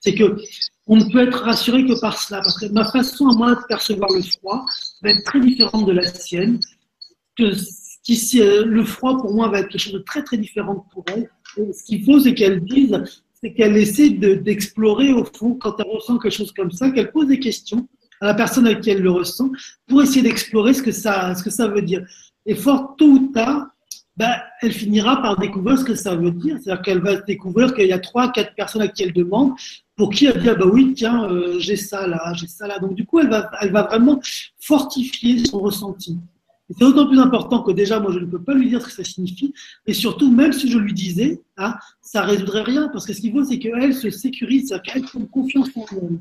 C'est 0.00 0.14
que 0.14 0.36
on 0.86 0.96
ne 0.96 1.04
peut 1.10 1.26
être 1.26 1.42
rassuré 1.42 1.86
que 1.86 1.98
par 2.00 2.20
cela, 2.20 2.40
parce 2.40 2.58
que 2.58 2.66
ma 2.66 2.84
façon 2.84 3.28
à 3.28 3.34
moi 3.34 3.54
de 3.54 3.60
percevoir 3.68 4.10
le 4.12 4.22
froid 4.22 4.64
va 5.02 5.10
être 5.10 5.24
très 5.24 5.40
différente 5.40 5.86
de 5.86 5.92
la 5.92 6.02
sienne. 6.02 6.60
Que 7.36 7.52
euh, 8.36 8.64
le 8.66 8.84
froid 8.84 9.16
pour 9.18 9.32
moi 9.34 9.48
va 9.48 9.60
être 9.60 9.68
quelque 9.68 9.80
chose 9.80 9.94
de 9.94 9.98
très 10.00 10.22
très 10.22 10.36
différent 10.36 10.86
pour 10.92 11.04
elle. 11.08 11.30
Et 11.56 11.72
ce 11.72 11.84
qu'il 11.84 12.04
faut, 12.04 12.20
c'est 12.20 12.34
qu'elle 12.34 12.62
dise, 12.62 13.02
c'est 13.32 13.54
qu'elle 13.54 13.76
essaie 13.76 14.10
d'explorer 14.10 15.12
au 15.12 15.24
fond 15.24 15.54
quand 15.54 15.74
elle 15.78 15.90
ressent 15.90 16.18
quelque 16.18 16.32
chose 16.32 16.52
comme 16.52 16.70
ça, 16.70 16.90
qu'elle 16.90 17.12
pose 17.12 17.28
des 17.28 17.40
questions 17.40 17.88
à 18.20 18.26
la 18.26 18.34
personne 18.34 18.66
avec 18.66 18.82
qui 18.82 18.90
elle 18.90 19.02
le 19.02 19.10
ressent 19.10 19.50
pour 19.86 20.02
essayer 20.02 20.22
d'explorer 20.22 20.74
ce 20.74 20.82
que 20.82 20.92
ça, 20.92 21.34
ce 21.34 21.42
que 21.42 21.50
ça 21.50 21.66
veut 21.66 21.82
dire. 21.82 22.04
Et 22.46 22.54
fort 22.54 22.94
tôt 22.96 23.06
ou 23.06 23.32
tard, 23.32 23.68
ben, 24.16 24.32
elle 24.60 24.72
finira 24.72 25.20
par 25.22 25.38
découvrir 25.38 25.78
ce 25.78 25.84
que 25.84 25.94
ça 25.94 26.14
veut 26.14 26.30
dire. 26.30 26.58
C'est-à-dire 26.62 26.82
qu'elle 26.82 27.00
va 27.00 27.16
découvrir 27.16 27.74
qu'il 27.74 27.86
y 27.86 27.92
a 27.92 27.98
trois, 27.98 28.30
quatre 28.32 28.54
personnes 28.54 28.82
à 28.82 28.88
qui 28.88 29.02
elle 29.02 29.12
demande, 29.12 29.52
pour 29.96 30.10
qui 30.10 30.26
elle 30.26 30.40
dit 30.40 30.48
ah 30.48 30.54
bah 30.54 30.66
oui, 30.66 30.94
tiens, 30.94 31.30
euh, 31.30 31.58
j'ai 31.58 31.76
ça 31.76 32.06
là, 32.06 32.32
j'ai 32.34 32.46
ça 32.46 32.66
là. 32.66 32.78
Donc 32.78 32.94
du 32.94 33.04
coup, 33.06 33.20
elle 33.20 33.30
va, 33.30 33.50
elle 33.60 33.72
va 33.72 33.82
vraiment 33.82 34.20
fortifier 34.58 35.44
son 35.44 35.60
ressenti. 35.60 36.18
C'est 36.70 36.78
d'autant 36.78 37.06
plus 37.06 37.18
important 37.20 37.62
que 37.62 37.72
déjà, 37.72 38.00
moi, 38.00 38.10
je 38.12 38.20
ne 38.20 38.24
peux 38.24 38.42
pas 38.42 38.54
lui 38.54 38.70
dire 38.70 38.80
ce 38.80 38.86
que 38.86 38.92
ça 38.92 39.04
signifie. 39.04 39.52
Et 39.86 39.92
surtout, 39.92 40.30
même 40.30 40.52
si 40.52 40.70
je 40.70 40.78
lui 40.78 40.94
disais, 40.94 41.42
hein, 41.58 41.74
ça 42.00 42.22
résoudrait 42.22 42.62
rien. 42.62 42.88
Parce 42.88 43.04
que 43.04 43.12
ce 43.12 43.20
qu'il 43.20 43.32
faut, 43.32 43.44
c'est 43.44 43.58
qu'elle 43.58 43.94
se 43.94 44.08
sécurise, 44.10 44.74
qu'elle 44.82 45.02
prenne 45.02 45.28
confiance 45.28 45.68
en 45.76 45.84
elle. 45.92 46.18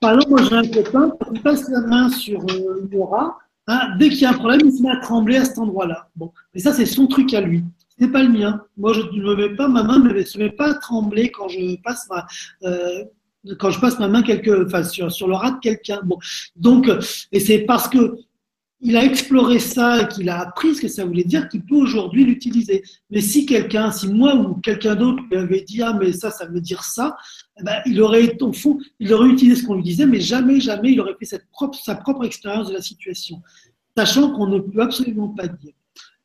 Par 0.00 0.14
exemple, 0.14 0.30
moi, 0.30 0.42
j'ai 0.42 0.56
un 0.56 0.82
copain, 0.82 1.12
qui 1.32 1.40
passe 1.40 1.68
la 1.70 1.80
main 1.80 2.10
sur 2.10 2.44
euh, 2.50 2.88
Laura, 2.92 3.38
hein, 3.68 3.96
dès 3.98 4.10
qu'il 4.10 4.20
y 4.20 4.24
a 4.26 4.30
un 4.30 4.34
problème, 4.34 4.60
il 4.64 4.72
se 4.72 4.82
met 4.82 4.90
à 4.90 4.96
trembler 4.96 5.36
à 5.36 5.44
cet 5.44 5.58
endroit-là. 5.58 6.08
Bon, 6.14 6.32
mais 6.52 6.60
ça, 6.60 6.72
c'est 6.72 6.86
son 6.86 7.06
truc 7.06 7.32
à 7.32 7.40
lui. 7.40 7.64
Ce 7.98 8.04
n'est 8.04 8.10
pas 8.10 8.22
le 8.22 8.30
mien. 8.30 8.62
Moi, 8.76 8.92
je 8.92 9.00
ne 9.00 9.22
me 9.22 9.36
mets 9.36 9.54
pas, 9.54 9.68
ma 9.68 9.82
main 9.82 9.98
ne 9.98 10.22
se 10.22 10.38
met 10.38 10.50
pas 10.50 10.70
à 10.70 10.74
trembler 10.74 11.30
quand 11.30 11.48
je 11.48 11.76
passe 11.82 12.08
ma, 12.08 12.26
euh, 12.64 13.04
quand 13.58 13.70
je 13.70 13.80
passe 13.80 13.98
ma 13.98 14.08
main 14.08 14.22
quelque, 14.22 14.66
enfin, 14.66 14.82
sur, 14.82 15.10
sur 15.10 15.28
le 15.28 15.34
rat 15.34 15.52
de 15.52 15.60
quelqu'un. 15.60 16.00
Bon, 16.04 16.18
donc, 16.56 16.90
et 17.32 17.40
c'est 17.40 17.60
parce 17.60 17.88
que 17.88 18.16
il 18.84 18.96
a 18.96 19.04
exploré 19.04 19.60
ça 19.60 20.02
et 20.02 20.08
qu'il 20.08 20.28
a 20.28 20.40
appris 20.40 20.74
ce 20.74 20.82
que 20.82 20.88
ça 20.88 21.04
voulait 21.04 21.22
dire, 21.22 21.48
qu'il 21.48 21.64
peut 21.64 21.76
aujourd'hui 21.76 22.24
l'utiliser. 22.24 22.82
Mais 23.10 23.20
si 23.20 23.46
quelqu'un, 23.46 23.92
si 23.92 24.08
moi 24.08 24.34
ou 24.34 24.54
quelqu'un 24.54 24.96
d'autre 24.96 25.22
lui 25.30 25.36
avait 25.36 25.60
dit 25.60 25.80
ah 25.82 25.96
mais 25.98 26.12
ça, 26.12 26.32
ça 26.32 26.46
veut 26.46 26.60
dire 26.60 26.82
ça, 26.82 27.16
eh 27.60 27.62
ben, 27.62 27.80
il 27.86 28.02
aurait 28.02 28.36
au 28.42 28.52
fond, 28.52 28.78
il 28.98 29.14
aurait 29.14 29.28
utilisé 29.28 29.62
ce 29.62 29.66
qu'on 29.66 29.74
lui 29.74 29.84
disait, 29.84 30.04
mais 30.04 30.20
jamais, 30.20 30.60
jamais 30.60 30.92
il 30.92 31.00
aurait 31.00 31.14
fait 31.18 31.26
sa 31.26 31.94
propre 31.94 32.24
expérience 32.24 32.68
de 32.68 32.74
la 32.74 32.82
situation, 32.82 33.40
sachant 33.96 34.32
qu'on 34.32 34.48
ne 34.48 34.58
peut 34.58 34.82
absolument 34.82 35.28
pas 35.28 35.46
dire. 35.46 35.74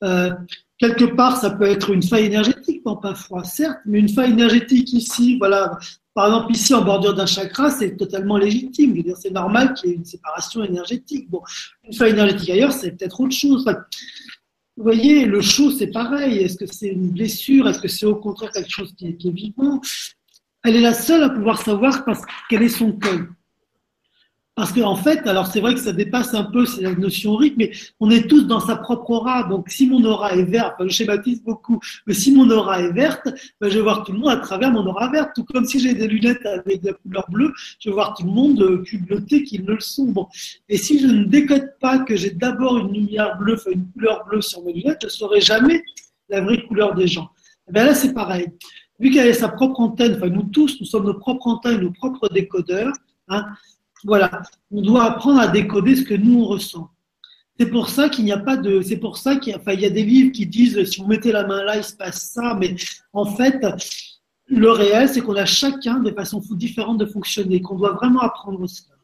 Euh, 0.04 0.32
quelque 0.78 1.06
part, 1.06 1.38
ça 1.38 1.50
peut 1.50 1.66
être 1.66 1.92
une 1.92 2.04
faille 2.04 2.26
énergétique, 2.26 2.84
pas 2.84 2.96
pas 2.96 3.16
froid, 3.16 3.44
certes, 3.44 3.80
mais 3.86 4.00
une 4.00 4.10
faille 4.10 4.32
énergétique 4.32 4.94
ici, 4.94 5.38
voilà, 5.38 5.78
par 6.18 6.26
exemple, 6.26 6.52
ici, 6.52 6.74
en 6.74 6.84
bordure 6.84 7.14
d'un 7.14 7.28
chakra, 7.28 7.70
c'est 7.70 7.96
totalement 7.96 8.38
légitime. 8.38 9.00
C'est 9.20 9.30
normal 9.30 9.76
qu'il 9.76 9.92
y 9.92 9.94
ait 9.94 9.96
une 9.98 10.04
séparation 10.04 10.64
énergétique. 10.64 11.30
Bon, 11.30 11.44
une 11.84 11.94
faille 11.94 12.10
énergétique 12.10 12.50
ailleurs, 12.50 12.72
c'est 12.72 12.90
peut-être 12.98 13.22
autre 13.22 13.36
chose. 13.36 13.64
vous 14.76 14.84
voyez, 14.84 15.28
le 15.28 15.42
chaud, 15.42 15.70
c'est 15.70 15.92
pareil. 15.92 16.40
Est-ce 16.40 16.58
que 16.58 16.66
c'est 16.66 16.88
une 16.88 17.10
blessure? 17.10 17.70
Est-ce 17.70 17.78
que 17.78 17.88
c'est 17.88 18.08
au 18.08 18.16
contraire 18.16 18.52
quelque 18.52 18.72
chose 18.72 18.96
qui 18.98 19.10
est, 19.10 19.30
vivant? 19.30 19.80
Elle 20.64 20.78
est 20.78 20.82
la 20.82 20.96
seule 20.96 21.22
à 21.22 21.30
pouvoir 21.30 21.62
savoir 21.62 22.04
parce 22.04 22.24
quel 22.50 22.64
est 22.64 22.70
son 22.70 22.94
cœur. 22.94 23.28
Parce 24.58 24.74
qu'en 24.74 24.94
en 24.94 24.96
fait, 24.96 25.28
alors 25.28 25.46
c'est 25.46 25.60
vrai 25.60 25.76
que 25.76 25.80
ça 25.80 25.94
dépasse 25.94 26.34
un 26.34 26.44
peu 26.44 26.66
la 26.82 26.92
notion 26.96 27.36
rythme, 27.36 27.58
mais 27.60 27.72
on 28.00 28.10
est 28.10 28.28
tous 28.28 28.48
dans 28.48 28.60
sa 28.60 28.76
propre 28.76 29.12
aura. 29.12 29.44
Donc 29.44 29.70
si 29.70 29.86
mon 29.88 30.04
aura 30.04 30.32
est 30.34 30.46
verte, 30.46 30.74
je 30.80 30.88
schématise 30.88 31.44
beaucoup, 31.44 31.80
mais 32.08 32.16
si 32.16 32.32
mon 32.32 32.50
aura 32.50 32.82
est 32.82 32.92
verte, 32.92 33.30
ben, 33.62 33.70
je 33.70 33.76
vais 33.76 33.84
voir 33.84 34.04
tout 34.04 34.14
le 34.14 34.18
monde 34.18 34.32
à 34.32 34.38
travers 34.38 34.72
mon 34.72 34.84
aura 34.88 35.12
verte. 35.12 35.30
Tout 35.36 35.44
comme 35.44 35.66
si 35.66 35.80
j'ai 35.80 35.94
des 35.94 36.08
lunettes 36.08 36.44
avec 36.44 36.82
de 36.82 36.88
la 36.88 36.94
couleur 36.94 37.30
bleue, 37.30 37.54
je 37.80 37.90
vais 37.90 37.94
voir 37.94 38.16
tout 38.18 38.26
le 38.26 38.32
monde 38.32 38.60
euh, 38.64 38.84
bleuté 39.06 39.44
qu'ils 39.44 39.64
ne 39.64 39.74
le 39.74 39.80
sont. 39.80 40.08
Bon. 40.08 40.26
Et 40.70 40.78
si 40.78 40.98
je 40.98 41.06
ne 41.06 41.26
décode 41.26 41.76
pas 41.80 42.00
que 42.00 42.16
j'ai 42.16 42.32
d'abord 42.32 42.80
une 42.80 42.92
lumière 42.92 43.38
bleue, 43.38 43.54
enfin 43.54 43.70
une 43.70 43.88
couleur 43.92 44.26
bleue 44.26 44.42
sur 44.42 44.64
mes 44.64 44.74
lunettes, 44.74 45.02
je 45.02 45.06
ne 45.06 45.12
saurai 45.12 45.40
jamais 45.40 45.84
la 46.30 46.42
vraie 46.42 46.64
couleur 46.64 46.96
des 46.96 47.06
gens. 47.06 47.30
Et 47.70 47.74
ben 47.74 47.86
là, 47.86 47.94
c'est 47.94 48.12
pareil. 48.12 48.48
Vu 49.00 49.12
qu'elle 49.12 49.30
a 49.30 49.34
sa 49.36 49.50
propre 49.50 49.80
antenne, 49.82 50.16
enfin 50.16 50.30
nous 50.30 50.50
tous, 50.52 50.78
nous 50.80 50.88
sommes 50.88 51.06
nos 51.06 51.14
propres 51.14 51.46
antennes, 51.46 51.82
nos 51.82 51.92
propres 51.92 52.28
décodeurs, 52.30 52.94
hein, 53.28 53.46
voilà, 54.04 54.42
on 54.72 54.82
doit 54.82 55.06
apprendre 55.06 55.40
à 55.40 55.48
décoder 55.48 55.96
ce 55.96 56.04
que 56.04 56.14
nous 56.14 56.42
on 56.42 56.46
ressent. 56.46 56.90
C'est 57.60 57.70
pour 57.70 57.90
ça 57.90 58.10
qu'il 58.10 58.26
n'y 58.26 58.32
a 58.32 58.38
pas 58.38 58.56
de, 58.56 58.82
c'est 58.82 58.98
pour 58.98 59.18
ça 59.18 59.36
qu'il 59.38 59.52
y 59.52 59.56
a, 59.56 59.60
enfin, 59.60 59.74
il 59.74 59.82
y 59.82 59.86
a 59.86 59.90
des 59.90 60.04
livres 60.04 60.32
qui 60.32 60.46
disent 60.46 60.84
si 60.84 61.02
vous 61.02 61.08
mettez 61.08 61.32
la 61.32 61.46
main 61.46 61.64
là, 61.64 61.78
il 61.78 61.84
se 61.84 61.96
passe 61.96 62.32
ça, 62.32 62.56
mais 62.60 62.76
en 63.14 63.26
fait, 63.26 63.66
le 64.48 64.70
réel, 64.70 65.10
c'est 65.10 65.22
qu'on 65.22 65.36
a 65.36 65.46
chacun 65.46 66.00
des 66.00 66.14
façons 66.14 66.42
différentes 66.52 67.00
de 67.00 67.06
fonctionner, 67.06 67.62
qu'on 67.62 67.76
doit 67.76 67.94
vraiment 67.94 68.22
apprendre 68.22 68.66
cela. 68.68 68.96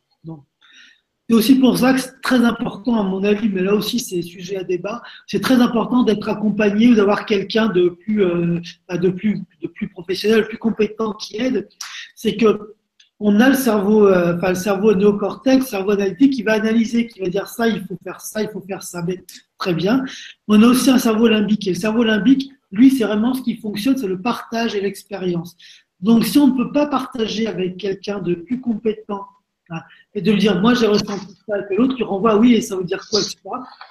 C'est 1.29 1.35
aussi 1.35 1.55
pour 1.55 1.77
ça 1.77 1.93
que 1.93 2.01
c'est 2.01 2.21
très 2.21 2.43
important, 2.43 2.99
à 2.99 3.03
mon 3.03 3.23
avis, 3.23 3.47
mais 3.49 3.61
là 3.61 3.73
aussi 3.73 3.99
c'est 3.99 4.21
sujet 4.21 4.57
à 4.57 4.63
débat, 4.63 5.01
c'est 5.25 5.39
très 5.39 5.55
important 5.61 6.03
d'être 6.03 6.27
accompagné 6.27 6.89
ou 6.89 6.95
d'avoir 6.95 7.25
quelqu'un 7.25 7.69
de 7.69 7.89
plus, 7.89 8.23
euh, 8.23 8.59
de 8.91 9.09
plus, 9.09 9.41
de 9.61 9.67
plus 9.67 9.87
professionnel, 9.87 10.47
plus 10.47 10.57
compétent 10.57 11.13
qui 11.13 11.37
aide. 11.37 11.69
C'est 12.13 12.35
que 12.35 12.75
on 13.19 13.39
a 13.39 13.49
le 13.49 13.55
cerveau, 13.55 14.07
euh, 14.07 14.35
enfin 14.35 14.49
le 14.49 14.55
cerveau 14.55 14.93
néocortex, 14.93 15.59
le 15.59 15.69
cerveau 15.69 15.91
analytique 15.91 16.33
qui 16.33 16.43
va 16.43 16.53
analyser, 16.53 17.07
qui 17.07 17.19
va 17.19 17.29
dire 17.29 17.47
ça, 17.47 17.67
il 17.67 17.83
faut 17.85 17.97
faire 18.03 18.19
ça, 18.21 18.41
il 18.41 18.49
faut 18.49 18.61
faire 18.61 18.83
ça. 18.83 19.01
Mais 19.03 19.23
très 19.57 19.73
bien. 19.73 20.03
On 20.47 20.61
a 20.61 20.67
aussi 20.67 20.89
un 20.89 20.97
cerveau 20.97 21.27
limbique. 21.27 21.67
Et 21.67 21.71
le 21.71 21.79
cerveau 21.79 22.03
limbique, 22.03 22.51
lui, 22.71 22.91
c'est 22.91 23.05
vraiment 23.05 23.33
ce 23.33 23.41
qui 23.41 23.55
fonctionne, 23.55 23.97
c'est 23.97 24.07
le 24.07 24.19
partage 24.21 24.75
et 24.75 24.81
l'expérience. 24.81 25.55
Donc, 26.01 26.25
si 26.25 26.37
on 26.37 26.47
ne 26.47 26.57
peut 26.57 26.71
pas 26.71 26.87
partager 26.87 27.47
avec 27.47 27.77
quelqu'un 27.77 28.19
de 28.19 28.33
plus 28.33 28.59
compétent 28.59 29.25
hein, 29.69 29.81
et 30.13 30.21
de 30.21 30.31
lui 30.31 30.39
dire, 30.39 30.59
moi 30.59 30.73
j'ai 30.73 30.87
ressenti 30.87 31.33
ça, 31.47 31.55
et 31.71 31.75
l'autre 31.77 31.95
lui 31.95 32.03
renvoie, 32.03 32.35
oui, 32.35 32.55
et 32.55 32.61
ça 32.61 32.75
veut 32.75 32.83
dire 32.83 33.01
quoi, 33.09 33.21
etc., 33.21 33.37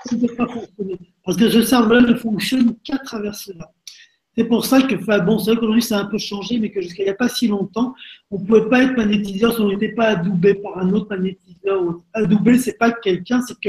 ça 0.04 0.16
ne 0.16 0.26
peut 0.26 0.34
pas 0.34 0.46
fonctionner. 0.46 0.98
Parce 1.24 1.38
que 1.38 1.48
ce 1.48 1.62
cerveau-là 1.62 2.02
ne 2.02 2.14
fonctionne 2.14 2.74
qu'à 2.84 2.98
travers 2.98 3.34
cela. 3.34 3.72
C'est 4.36 4.44
pour 4.44 4.64
ça 4.64 4.80
que, 4.80 4.94
enfin, 4.94 5.18
bon, 5.18 5.38
c'est 5.38 5.50
vrai 5.50 5.60
qu'aujourd'hui 5.60 5.82
ça 5.82 5.98
a 5.98 6.02
un 6.02 6.06
peu 6.06 6.16
changé, 6.16 6.58
mais 6.58 6.70
que 6.70 6.80
jusqu'à 6.80 7.02
il 7.02 7.06
n'y 7.06 7.10
a 7.10 7.14
pas 7.14 7.28
si 7.28 7.48
longtemps, 7.48 7.94
on 8.30 8.38
ne 8.38 8.44
pouvait 8.46 8.68
pas 8.68 8.82
être 8.82 8.96
magnétiseur 8.96 9.54
si 9.54 9.60
on 9.60 9.68
n'était 9.68 9.92
pas 9.92 10.06
adoubé 10.08 10.54
par 10.54 10.78
un 10.78 10.90
autre 10.92 11.08
magnétiseur. 11.10 12.00
Adoubé, 12.14 12.58
c'est 12.58 12.78
pas 12.78 12.92
quelqu'un, 12.92 13.40
que 13.60 13.68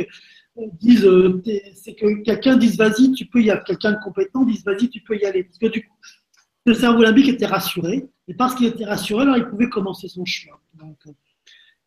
euh, 0.60 0.68
euh, 1.08 1.42
c'est 1.76 1.96
que 1.96 2.24
quelqu'un 2.24 2.56
dise 2.56 2.78
vas-y, 2.78 3.12
tu 3.12 3.26
peux 3.26 3.42
y 3.42 3.50
aller. 3.50 3.62
Quelqu'un 3.66 3.92
de 3.94 3.98
compétent 4.02 4.46
dise 4.46 4.64
vas-y, 4.64 4.90
tu 4.90 5.02
peux 5.02 5.18
y 5.18 5.26
aller. 5.26 5.44
Parce 5.44 5.58
que 5.58 5.68
du 5.68 5.86
coup, 5.86 5.96
le 6.66 6.74
cerveau 6.74 7.04
limbique 7.04 7.28
était 7.28 7.46
rassuré, 7.46 8.08
et 8.30 8.34
parce 8.34 8.56
qu'il 8.56 8.68
était 8.68 8.86
rassuré, 8.86 9.24
alors 9.24 9.38
il 9.38 9.46
pouvait 9.46 9.70
commencer 9.70 10.08
son 10.08 10.24
chemin. 10.24 10.56
Donc, 10.76 10.98
euh, 11.08 11.12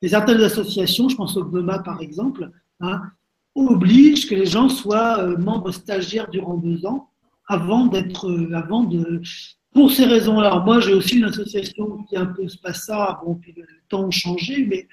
les 0.02 0.10
certaines 0.10 0.42
associations, 0.42 1.08
je 1.08 1.16
pense 1.16 1.34
au 1.38 1.44
GNOMA 1.44 1.78
par 1.78 2.02
exemple, 2.02 2.50
hein, 2.80 3.00
obligent 3.54 4.28
que 4.28 4.34
les 4.34 4.44
gens 4.44 4.68
soient 4.68 5.26
membres 5.38 5.70
stagiaires 5.70 6.28
durant 6.28 6.58
deux 6.58 6.84
ans 6.84 7.08
avant 7.46 7.86
d'être, 7.86 8.28
euh, 8.28 8.52
avant 8.54 8.84
de, 8.84 9.20
pour 9.72 9.90
ces 9.92 10.04
raisons-là. 10.04 10.62
Moi, 10.64 10.80
j'ai 10.80 10.94
aussi 10.94 11.18
une 11.18 11.24
association 11.24 12.02
qui 12.04 12.16
un 12.16 12.26
peu 12.26 12.48
se 12.48 12.58
passe 12.58 12.86
ça. 12.86 13.20
Bon, 13.24 13.34
puis 13.34 13.54
le 13.56 13.64
temps 13.88 14.08
a 14.08 14.10
changé, 14.10 14.64
mais 14.66 14.88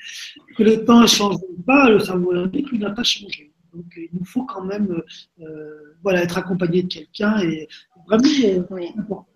que 0.55 0.63
le 0.63 0.83
temps 0.85 1.01
ne 1.01 1.07
change 1.07 1.37
pas, 1.65 1.89
le 1.89 1.99
cerveau 1.99 2.31
olympique, 2.31 2.69
lui, 2.69 2.79
n'a 2.79 2.91
pas 2.91 3.03
changé. 3.03 3.51
Donc, 3.73 3.85
il 3.97 4.09
nous 4.13 4.25
faut 4.25 4.45
quand 4.45 4.63
même, 4.63 5.01
euh, 5.41 5.95
voilà, 6.03 6.23
être 6.23 6.37
accompagné 6.37 6.83
de 6.83 6.87
quelqu'un 6.87 7.39
et 7.39 7.67
vraiment 8.07 8.27
euh, 8.43 8.87
important 8.97 9.32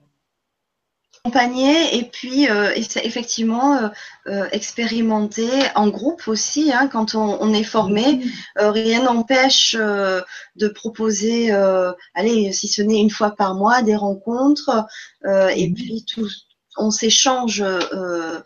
accompagner 1.24 1.98
et 1.98 2.04
puis 2.04 2.50
euh, 2.50 2.72
effectivement 2.76 3.78
euh, 3.78 3.88
euh, 4.28 4.48
expérimenter 4.52 5.50
en 5.76 5.90
groupe 5.90 6.28
aussi 6.28 6.72
hein, 6.72 6.88
quand 6.88 7.16
on, 7.16 7.54
est 7.54 7.64
formé. 7.64 8.22
rien 8.56 9.04
n'empêche 9.04 9.76
de 9.76 10.68
proposer, 10.68 11.52
allez, 12.14 12.52
si 12.52 12.68
ce 12.68 12.82
n'est 12.82 13.00
une 13.00 13.10
fois 13.10 13.32
par 13.32 13.56
mois, 13.56 13.82
des 13.82 13.96
rencontres 13.96 14.86
et 15.26 15.72
puis 15.74 16.06
tout, 16.06 16.28
on 16.78 16.92
s'échange 16.92 17.62
euh, 17.62 18.40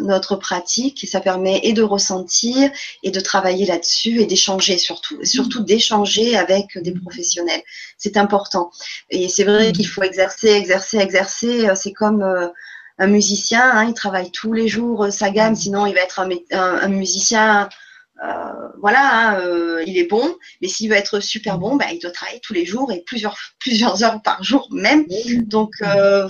notre 0.00 0.36
pratique 0.36 1.04
et 1.04 1.06
ça 1.06 1.20
permet 1.20 1.60
et 1.62 1.72
de 1.72 1.82
ressentir 1.82 2.70
et 3.02 3.10
de 3.10 3.20
travailler 3.20 3.66
là-dessus 3.66 4.20
et 4.20 4.26
d'échanger 4.26 4.78
surtout, 4.78 5.20
et 5.20 5.26
surtout 5.26 5.62
d'échanger 5.62 6.36
avec 6.36 6.76
des 6.78 6.92
professionnels. 6.92 7.62
C'est 7.96 8.16
important. 8.16 8.70
Et 9.10 9.28
c'est 9.28 9.44
vrai 9.44 9.72
qu'il 9.72 9.86
faut 9.86 10.02
exercer, 10.02 10.48
exercer, 10.48 10.98
exercer. 10.98 11.68
C'est 11.76 11.92
comme 11.92 12.22
euh, 12.22 12.48
un 12.98 13.06
musicien, 13.06 13.62
hein, 13.62 13.84
il 13.86 13.94
travaille 13.94 14.30
tous 14.32 14.52
les 14.52 14.66
jours 14.66 15.06
sa 15.12 15.30
gamme, 15.30 15.54
sinon 15.54 15.86
il 15.86 15.94
va 15.94 16.00
être 16.00 16.20
un, 16.20 16.30
un, 16.50 16.88
musicien. 16.88 17.68
Euh, 18.24 18.52
voilà, 18.80 19.36
hein, 19.38 19.82
il 19.86 19.96
est 19.96 20.08
bon, 20.08 20.36
mais 20.60 20.66
s'il 20.66 20.90
veut 20.90 20.96
être 20.96 21.20
super 21.20 21.58
bon, 21.58 21.76
bah, 21.76 21.86
il 21.92 22.00
doit 22.00 22.10
travailler 22.10 22.40
tous 22.40 22.54
les 22.54 22.66
jours 22.66 22.90
et 22.90 23.02
plusieurs, 23.06 23.36
plusieurs 23.60 24.02
heures 24.02 24.20
par 24.22 24.42
jour 24.42 24.66
même. 24.72 25.06
Donc 25.44 25.74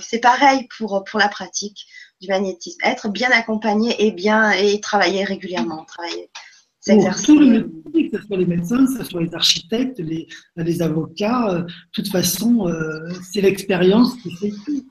c'est 0.02 0.20
pareil 0.20 0.68
pour, 0.76 1.04
pour 1.04 1.18
la 1.18 1.28
pratique 1.28 1.86
du 2.20 2.28
magnétisme. 2.28 2.78
Être 2.84 3.08
bien 3.08 3.30
accompagné 3.30 3.94
et 4.06 4.12
bien 4.12 4.50
et 4.52 4.80
travailler 4.80 5.24
régulièrement. 5.24 5.84
Travailler, 5.84 6.30
tous 7.24 7.38
les 7.40 8.10
que 8.10 8.18
ce 8.18 8.26
soit 8.26 8.36
les 8.36 8.46
médecins, 8.46 8.86
que 8.86 8.98
ce 8.98 9.04
soit 9.04 9.22
les 9.22 9.34
architectes, 9.34 9.98
les, 9.98 10.28
les 10.56 10.82
avocats, 10.82 11.50
euh, 11.50 11.62
de 11.62 11.72
toute 11.92 12.08
façon, 12.08 12.68
euh, 12.68 13.10
c'est 13.30 13.40
l'expérience 13.40 14.14
qui 14.22 14.34
fait 14.36 14.52
tout. 14.64 14.82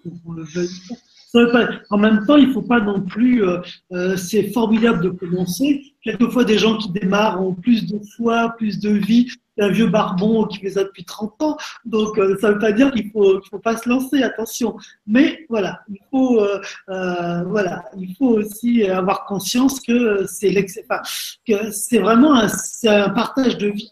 En 1.34 1.98
même 1.98 2.26
temps, 2.26 2.38
il 2.38 2.50
ne 2.50 2.54
faut 2.54 2.62
pas 2.62 2.80
non 2.80 3.02
plus. 3.02 3.44
Euh, 3.44 4.16
c'est 4.18 4.52
formidable 4.52 5.04
de 5.04 5.10
commencer. 5.10 5.84
Quelquefois, 6.04 6.44
des 6.44 6.58
gens 6.58 6.78
qui 6.78 6.90
démarrent 6.92 7.42
ont 7.42 7.54
plus 7.54 7.86
de 7.86 8.00
foi, 8.16 8.54
plus 8.58 8.80
de 8.80 8.92
vie 8.92 9.28
un 9.60 9.70
vieux 9.70 9.88
barbon 9.88 10.46
qui 10.46 10.60
fait 10.60 10.72
ça 10.72 10.84
depuis 10.84 11.06
30 11.06 11.42
ans. 11.42 11.58
Donc, 11.86 12.18
euh, 12.18 12.38
ça 12.40 12.50
ne 12.50 12.54
veut 12.54 12.60
pas 12.60 12.72
dire 12.72 12.92
qu'il 12.92 13.10
faut, 13.12 13.42
faut 13.50 13.60
pas 13.60 13.78
se 13.78 13.88
lancer, 13.90 14.24
attention. 14.24 14.78
Mais 15.06 15.46
voilà, 15.50 15.82
il 15.90 16.00
faut, 16.12 16.42
euh, 16.42 16.62
euh, 16.90 17.44
voilà, 17.44 17.86
il 17.98 18.16
faut 18.16 18.38
aussi 18.38 18.84
avoir 18.84 19.26
conscience 19.26 19.80
que 19.80 20.26
c'est 20.28 20.66
enfin, 20.84 21.02
que 21.48 21.72
c'est 21.72 22.00
vraiment 22.00 22.36
un, 22.36 23.10
partage 23.10 23.58
de 23.58 23.68
vie. 23.68 23.92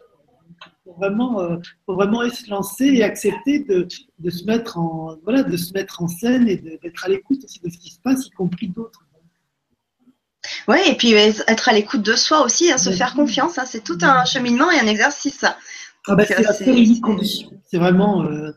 Faut 0.85 0.93
vraiment, 0.93 1.41
euh, 1.41 1.57
faut 1.85 1.95
vraiment 1.95 2.27
se 2.29 2.49
lancer 2.49 2.85
et 2.85 3.03
accepter 3.03 3.59
de, 3.59 3.87
de, 4.19 4.29
se 4.29 4.45
mettre 4.45 4.77
en, 4.77 5.17
voilà, 5.23 5.43
de 5.43 5.57
se 5.57 5.73
mettre 5.73 6.01
en 6.01 6.07
scène 6.07 6.47
et 6.47 6.57
d'être 6.57 7.03
à 7.03 7.09
l'écoute 7.09 7.43
aussi 7.43 7.59
de 7.59 7.69
ce 7.69 7.77
qui 7.77 7.89
se 7.89 7.99
passe, 7.99 8.27
y 8.27 8.29
compris 8.31 8.69
d'autres. 8.69 9.01
Oui, 10.67 10.77
et 10.87 10.95
puis 10.95 11.13
être 11.13 11.69
à 11.69 11.73
l'écoute 11.73 12.03
de 12.03 12.13
soi 12.13 12.43
aussi, 12.43 12.71
hein, 12.71 12.77
se 12.77 12.91
faire 12.91 13.13
confiance, 13.13 13.57
hein, 13.57 13.65
c'est 13.65 13.83
tout 13.83 13.97
un 14.01 14.25
cheminement 14.25 14.71
et 14.71 14.79
un 14.79 14.87
exercice. 14.87 15.43
Ah 16.07 16.15
bah, 16.15 16.23
c'est 16.25 16.41
la 16.41 16.53
C'est 16.53 17.77
vraiment, 17.77 18.23
euh, 18.25 18.51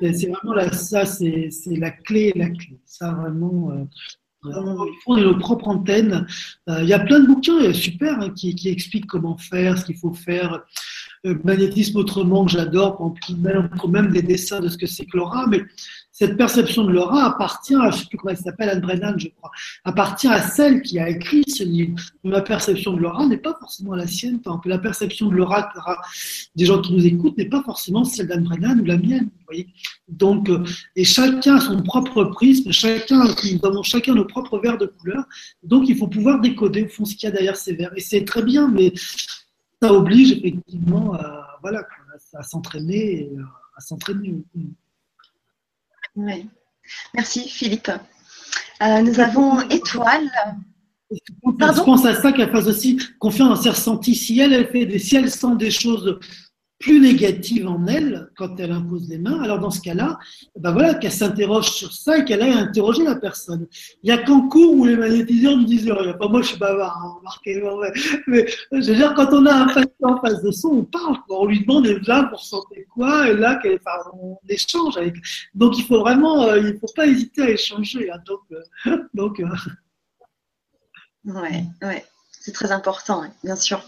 c'est 0.00 0.28
vraiment 0.28 0.54
la, 0.54 0.72
ça, 0.72 1.04
c'est 1.04 1.50
la 1.66 1.90
clé, 1.90 2.32
la 2.34 2.48
clé. 2.48 2.78
Ça 2.86 3.12
vraiment. 3.12 3.70
Euh, 3.72 3.84
il 4.46 4.94
faut 5.04 5.16
nos 5.16 5.38
propres 5.38 5.68
antennes. 5.68 6.26
Euh, 6.68 6.82
il 6.82 6.88
y 6.88 6.92
a 6.92 6.98
plein 6.98 7.20
de 7.20 7.26
bouquins 7.26 7.72
super 7.72 8.20
hein, 8.20 8.30
qui, 8.30 8.54
qui, 8.54 8.68
expliquent 8.68 9.06
comment 9.06 9.38
faire, 9.38 9.78
ce 9.78 9.86
qu'il 9.86 9.96
faut 9.96 10.12
faire. 10.12 10.64
Euh, 11.26 11.38
magnétisme 11.42 11.96
autrement 11.96 12.44
que 12.44 12.52
j'adore, 12.52 13.14
qui 13.24 13.34
même 13.34 14.12
des 14.12 14.20
dessins 14.20 14.60
de 14.60 14.68
ce 14.68 14.76
que 14.76 14.86
c'est 14.86 15.06
que 15.06 15.16
l'aura, 15.16 15.46
mais 15.46 15.62
cette 16.12 16.36
perception 16.36 16.84
de 16.84 16.92
l'aura 16.92 17.24
appartient 17.24 17.74
à, 17.74 17.90
je 17.90 18.04
ne 18.12 18.34
sais 18.34 18.52
Anne 18.58 18.80
Brennan, 18.80 19.18
je 19.18 19.28
crois, 19.28 19.50
appartient 19.84 20.28
à 20.28 20.42
celle 20.42 20.82
qui 20.82 20.98
a 20.98 21.08
écrit 21.08 21.42
ce 21.48 21.64
livre. 21.64 21.96
Ma 22.24 22.42
perception 22.42 22.92
de 22.92 23.00
l'aura 23.00 23.26
n'est 23.26 23.38
pas 23.38 23.56
forcément 23.58 23.94
la 23.94 24.06
sienne, 24.06 24.42
tant 24.42 24.58
que 24.58 24.68
la 24.68 24.76
perception 24.76 25.28
de 25.28 25.36
l'aura 25.36 25.72
des 26.56 26.66
gens 26.66 26.82
qui 26.82 26.92
nous 26.92 27.06
écoutent 27.06 27.38
n'est 27.38 27.48
pas 27.48 27.62
forcément 27.62 28.04
celle 28.04 28.26
d'Anne 28.26 28.44
Brennan 28.44 28.78
ou 28.80 28.84
la 28.84 28.98
mienne. 28.98 29.24
Vous 29.24 29.44
voyez 29.46 29.68
Donc, 30.08 30.50
euh, 30.50 30.62
et 30.94 31.04
chacun 31.04 31.56
a 31.56 31.60
son 31.60 31.82
propre 31.82 32.24
prisme, 32.24 32.70
chacun, 32.70 33.24
nous 33.24 33.66
avons 33.66 33.82
chacun 33.82 34.14
nos 34.14 34.26
propres 34.26 34.58
verres 34.58 34.78
de 34.78 34.86
couleur. 34.86 35.24
Donc, 35.62 35.88
il 35.88 35.96
faut 35.96 36.08
pouvoir 36.08 36.40
décoder 36.42 36.82
au 36.82 36.88
fond 36.88 37.06
ce 37.06 37.14
qu'il 37.16 37.30
y 37.30 37.32
a 37.32 37.34
derrière 37.34 37.56
ces 37.56 37.74
verres. 37.74 37.92
Et 37.96 38.00
c'est 38.00 38.26
très 38.26 38.42
bien, 38.42 38.68
mais 38.68 38.92
ça 39.84 39.92
oblige 39.92 40.32
effectivement 40.32 41.14
à, 41.14 41.58
voilà, 41.60 41.86
à 42.34 42.42
s'entraîner 42.42 43.20
et 43.20 43.30
à 43.76 43.80
s'entraîner. 43.80 44.42
Oui. 46.16 46.48
Merci 47.14 47.48
Philippe. 47.48 47.90
Euh, 48.82 49.02
nous 49.02 49.20
avons 49.20 49.60
Étoile. 49.68 50.30
Je 51.10 51.84
pense 51.84 52.04
à 52.06 52.14
ça 52.14 52.32
qu'elle 52.32 52.50
fasse 52.50 52.66
aussi 52.66 52.98
confiance 53.18 53.48
dans 53.48 53.62
ses 53.62 53.70
ressentis. 53.70 54.14
Si 54.14 54.40
elle, 54.40 54.52
elle 54.54 54.68
fait 54.68 54.86
des, 54.86 54.98
si 54.98 55.16
elle 55.16 55.30
sent 55.30 55.56
des 55.56 55.70
choses 55.70 56.18
plus 56.78 57.00
négative 57.00 57.68
en 57.68 57.86
elle 57.86 58.30
quand 58.36 58.58
elle 58.58 58.72
impose 58.72 59.08
les 59.08 59.18
mains, 59.18 59.40
alors 59.42 59.58
dans 59.58 59.70
ce 59.70 59.80
cas-là, 59.80 60.18
ben 60.58 60.72
voilà, 60.72 60.94
qu'elle 60.94 61.12
s'interroge 61.12 61.70
sur 61.70 61.92
ça 61.92 62.18
et 62.18 62.24
qu'elle 62.24 62.42
aille 62.42 62.52
interroger 62.52 63.04
la 63.04 63.14
personne. 63.14 63.66
Il 64.02 64.10
y 64.10 64.12
a 64.12 64.18
qu'en 64.18 64.48
cours 64.48 64.74
où 64.74 64.84
les 64.84 64.96
magnétiseurs 64.96 65.56
ne 65.56 65.64
disent 65.64 65.90
rien. 65.90 66.14
Enfin, 66.14 66.30
moi, 66.30 66.42
je 66.42 66.48
suis 66.48 66.58
bavard, 66.58 67.00
hein, 67.02 67.14
remarquez. 67.18 67.62
Mais 68.26 68.46
je 68.72 68.90
veux 68.90 68.96
dire, 68.96 69.14
quand 69.14 69.32
on 69.32 69.46
a 69.46 69.54
un 69.54 69.66
patient 69.66 69.88
en 70.02 70.20
face 70.20 70.42
de 70.42 70.50
son, 70.50 70.68
on 70.68 70.84
parle. 70.84 71.16
On 71.28 71.46
lui 71.46 71.60
demande, 71.64 71.86
et 71.86 71.98
là, 72.06 72.28
vous 72.30 72.36
ressentez 72.36 72.86
quoi 72.92 73.30
Et 73.30 73.34
là, 73.34 73.58
enfin, 73.64 74.10
on 74.20 74.38
échange. 74.48 74.96
Avec... 74.96 75.14
Donc, 75.54 75.78
il 75.78 75.84
faut 75.84 76.00
vraiment, 76.00 76.42
euh, 76.42 76.60
ne 76.60 76.72
faut 76.72 76.92
pas 76.94 77.06
hésiter 77.06 77.42
à 77.42 77.50
échanger. 77.50 78.10
Hein. 78.10 78.20
donc, 79.14 79.40
euh, 79.40 79.48
euh... 81.28 81.32
ouais, 81.40 81.64
ouais. 81.82 82.04
c'est 82.32 82.52
très 82.52 82.72
important, 82.72 83.24
bien 83.42 83.56
sûr 83.56 83.82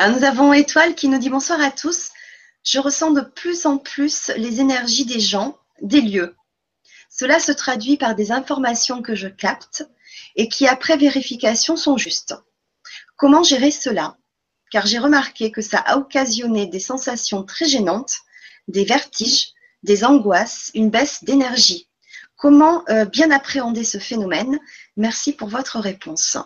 nous 0.00 0.24
avons 0.24 0.52
Étoile 0.52 0.94
qui 0.94 1.08
nous 1.08 1.18
dit 1.18 1.30
bonsoir 1.30 1.60
à 1.60 1.70
tous. 1.70 2.10
Je 2.62 2.78
ressens 2.78 3.12
de 3.12 3.22
plus 3.22 3.64
en 3.66 3.78
plus 3.78 4.30
les 4.36 4.60
énergies 4.60 5.06
des 5.06 5.20
gens, 5.20 5.56
des 5.80 6.00
lieux. 6.00 6.36
Cela 7.08 7.40
se 7.40 7.52
traduit 7.52 7.96
par 7.96 8.14
des 8.14 8.30
informations 8.30 9.00
que 9.00 9.14
je 9.14 9.28
capte 9.28 9.88
et 10.34 10.48
qui, 10.48 10.66
après 10.66 10.96
vérification, 10.96 11.76
sont 11.76 11.96
justes. 11.96 12.34
Comment 13.16 13.42
gérer 13.42 13.70
cela? 13.70 14.18
Car 14.70 14.86
j'ai 14.86 14.98
remarqué 14.98 15.50
que 15.50 15.62
ça 15.62 15.78
a 15.78 15.96
occasionné 15.96 16.66
des 16.66 16.80
sensations 16.80 17.44
très 17.44 17.66
gênantes, 17.66 18.16
des 18.68 18.84
vertiges, 18.84 19.52
des 19.82 20.04
angoisses, 20.04 20.70
une 20.74 20.90
baisse 20.90 21.24
d'énergie. 21.24 21.88
Comment 22.36 22.84
euh, 22.90 23.06
bien 23.06 23.30
appréhender 23.30 23.84
ce 23.84 23.98
phénomène? 23.98 24.58
Merci 24.96 25.32
pour 25.32 25.48
votre 25.48 25.78
réponse. 25.78 26.36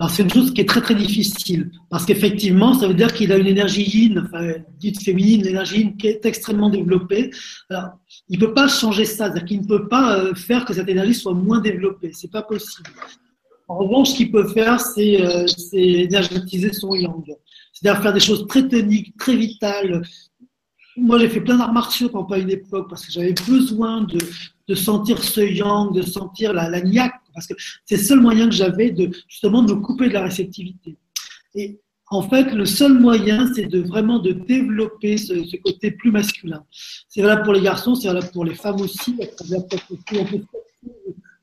Alors 0.00 0.12
c'est 0.12 0.22
une 0.22 0.30
chose 0.30 0.54
qui 0.54 0.60
est 0.60 0.68
très 0.68 0.80
très 0.80 0.94
difficile. 0.94 1.70
Parce 1.90 2.06
qu'effectivement 2.06 2.74
ça 2.74 2.86
veut 2.86 2.94
dire 2.94 3.12
qu'il 3.12 3.32
a 3.32 3.36
une 3.36 3.46
énergie 3.46 3.82
yin, 3.82 4.24
enfin 4.24 4.54
dite 4.78 5.02
féminine, 5.02 5.40
une 5.40 5.48
énergie 5.48 5.80
yin 5.80 5.96
qui 5.96 6.06
est 6.06 6.24
extrêmement 6.24 6.70
développée. 6.70 7.30
Il 8.28 8.38
peut 8.38 8.54
pas 8.54 8.68
changer 8.68 9.04
ça, 9.04 9.26
c'est-à-dire 9.26 9.44
qu'il 9.44 9.62
ne 9.62 9.66
peut 9.66 9.88
pas 9.88 10.18
euh, 10.18 10.34
faire 10.34 10.64
que 10.64 10.74
cette 10.74 10.88
énergie 10.88 11.14
soit 11.14 11.34
moins 11.34 11.60
développée, 11.60 12.10
c'est 12.12 12.30
pas 12.30 12.42
possible. 12.42 12.90
En 13.66 13.78
revanche, 13.78 14.10
ce 14.10 14.16
qu'il 14.16 14.30
peut 14.30 14.48
faire, 14.48 14.80
c'est 14.80 15.20
euh, 15.20 15.46
énergétiser 15.72 16.72
son 16.72 16.94
yang, 16.94 17.24
c'est-à-dire 17.72 18.00
faire 18.02 18.14
des 18.14 18.20
choses 18.20 18.46
très 18.46 18.66
toniques, 18.66 19.14
très 19.18 19.36
vitales, 19.36 20.02
moi, 21.00 21.18
j'ai 21.18 21.28
fait 21.28 21.40
plein 21.40 21.56
d'arts 21.56 21.72
martiaux 21.72 22.08
pendant 22.08 22.34
une 22.34 22.50
époque 22.50 22.88
parce 22.88 23.06
que 23.06 23.12
j'avais 23.12 23.34
besoin 23.46 24.02
de, 24.02 24.18
de, 24.66 24.74
sentir 24.74 25.22
ce 25.22 25.40
yang, 25.40 25.94
de 25.94 26.02
sentir 26.02 26.52
la, 26.52 26.68
la 26.68 26.80
niaque, 26.80 27.20
parce 27.38 27.46
que 27.46 27.54
c'est 27.84 27.96
le 27.96 28.02
seul 28.02 28.20
moyen 28.20 28.48
que 28.48 28.54
j'avais 28.54 28.90
de 28.90 29.10
justement 29.28 29.62
de 29.62 29.74
me 29.74 29.80
couper 29.80 30.08
de 30.08 30.14
la 30.14 30.24
réceptivité. 30.24 30.96
Et 31.54 31.78
en 32.10 32.22
fait, 32.22 32.52
le 32.52 32.64
seul 32.64 32.94
moyen, 32.94 33.52
c'est 33.54 33.66
de 33.66 33.80
vraiment 33.80 34.18
de 34.18 34.32
développer 34.32 35.16
ce, 35.18 35.56
côté 35.58 35.90
plus 35.90 36.10
masculin. 36.10 36.64
C'est 37.08 37.22
valable 37.22 37.42
pour 37.42 37.52
les 37.52 37.60
garçons, 37.60 37.94
c'est 37.94 38.08
valable 38.08 38.30
pour 38.32 38.44
les 38.44 38.54
femmes 38.54 38.80
aussi. 38.80 39.16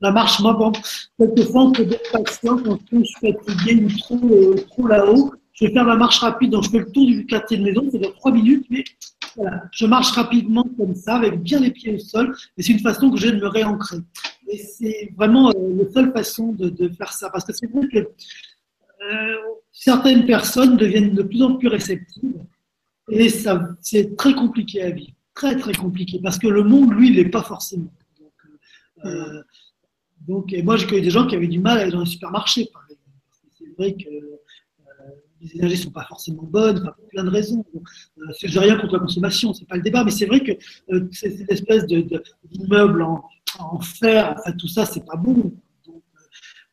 La 0.02 0.12
marche, 0.12 0.40
moi, 0.40 0.54
bon, 0.54 0.72
quelquefois, 1.18 1.64
on 1.64 1.72
peut 1.72 1.84
être 1.84 2.12
patient 2.12 2.58
quand 2.58 2.80
je 2.92 3.04
suis 3.04 3.16
fatigué 3.22 3.84
ou 3.84 3.98
trop, 3.98 4.30
euh, 4.30 4.56
trop 4.70 4.88
là-haut. 4.88 5.34
Je 5.54 5.66
vais 5.66 5.74
faire 5.74 5.86
ma 5.86 5.96
marche 5.96 6.20
rapide, 6.20 6.52
donc 6.52 6.66
je 6.66 6.70
fais 6.70 6.80
le 6.80 6.92
tour 6.92 7.06
du 7.06 7.26
quartier 7.26 7.58
de 7.58 7.64
maison, 7.64 7.88
c'est 7.90 8.00
dans 8.00 8.12
trois 8.12 8.32
minutes, 8.32 8.66
mais 8.70 8.84
je 9.72 9.86
marche 9.86 10.12
rapidement 10.12 10.66
comme 10.78 10.96
ça, 10.96 11.16
avec 11.16 11.42
bien 11.42 11.60
les 11.60 11.72
pieds 11.72 11.96
au 11.96 12.00
sol, 12.00 12.36
et 12.58 12.64
c'est 12.64 12.74
une 12.74 12.80
façon 12.80 13.10
que 13.10 13.18
j'ai 13.18 13.32
de 13.32 13.38
me 13.38 13.48
réancrer. 13.48 13.98
Et 14.48 14.58
c'est 14.58 15.12
vraiment 15.16 15.50
euh, 15.50 15.84
la 15.84 15.92
seule 15.92 16.12
façon 16.12 16.52
de, 16.54 16.90
faire 16.90 17.14
ça, 17.14 17.30
parce 17.30 17.46
que 17.46 17.54
c'est 17.54 17.68
vrai 17.68 17.88
que 17.88 17.98
euh, 17.98 19.36
certaines 19.72 20.26
personnes 20.26 20.78
deviennent 20.78 21.14
de 21.14 21.24
plus 21.24 21.42
en 21.42 21.56
plus 21.56 21.68
réceptives, 21.68 22.44
et 23.10 23.30
ça, 23.30 23.62
c'est 23.82 24.16
très 24.16 24.34
compliqué 24.34 24.82
à 24.82 24.92
vivre, 24.92 25.14
très 25.34 25.56
très 25.56 25.74
compliqué, 25.74 26.20
parce 26.22 26.38
que 26.38 26.48
le 26.48 26.64
monde, 26.64 26.94
lui, 26.94 27.10
il 27.10 27.16
n'est 27.16 27.30
pas 27.30 27.44
forcément. 27.44 27.92
Donc, 28.20 28.34
euh, 29.06 29.44
donc, 30.28 30.54
et 30.54 30.64
moi, 30.64 30.78
j'ai 30.78 30.88
connu 30.88 31.02
des 31.02 31.12
gens 31.12 31.28
qui 31.28 31.36
avaient 31.36 31.48
du 31.48 31.60
mal 31.60 31.78
à 31.78 31.82
aller 31.82 31.92
dans 31.92 32.00
les 32.02 32.06
supermarchés. 32.06 32.70
C'est 33.58 33.76
vrai 33.78 33.94
que 33.94 34.10
les 35.42 35.56
énergies 35.56 35.78
ne 35.78 35.82
sont 35.84 35.92
pas 35.92 36.06
forcément 36.06 36.44
bonnes, 36.44 36.82
pour 36.84 37.08
plein 37.10 37.24
de 37.24 37.30
raisons. 37.30 37.64
Je 38.42 38.48
n'ai 38.48 38.66
rien 38.66 38.78
contre 38.78 38.94
la 38.94 39.00
consommation, 39.00 39.54
ce 39.54 39.62
n'est 39.62 39.68
pas 39.68 39.76
le 39.76 39.82
débat, 39.82 40.04
mais 40.04 40.12
c'est 40.12 40.26
vrai 40.26 40.40
que 40.42 40.52
euh, 40.92 41.08
cette 41.12 41.50
espèce 41.52 41.86
d'immeuble 41.86 43.02
en, 43.02 43.24
en, 43.60 43.80
fer, 43.80 44.36
enfin, 44.38 44.52
tout 44.54 44.68
ça, 44.68 44.86
c'est 44.86 45.06
pas 45.06 45.16
bon. 45.16 45.54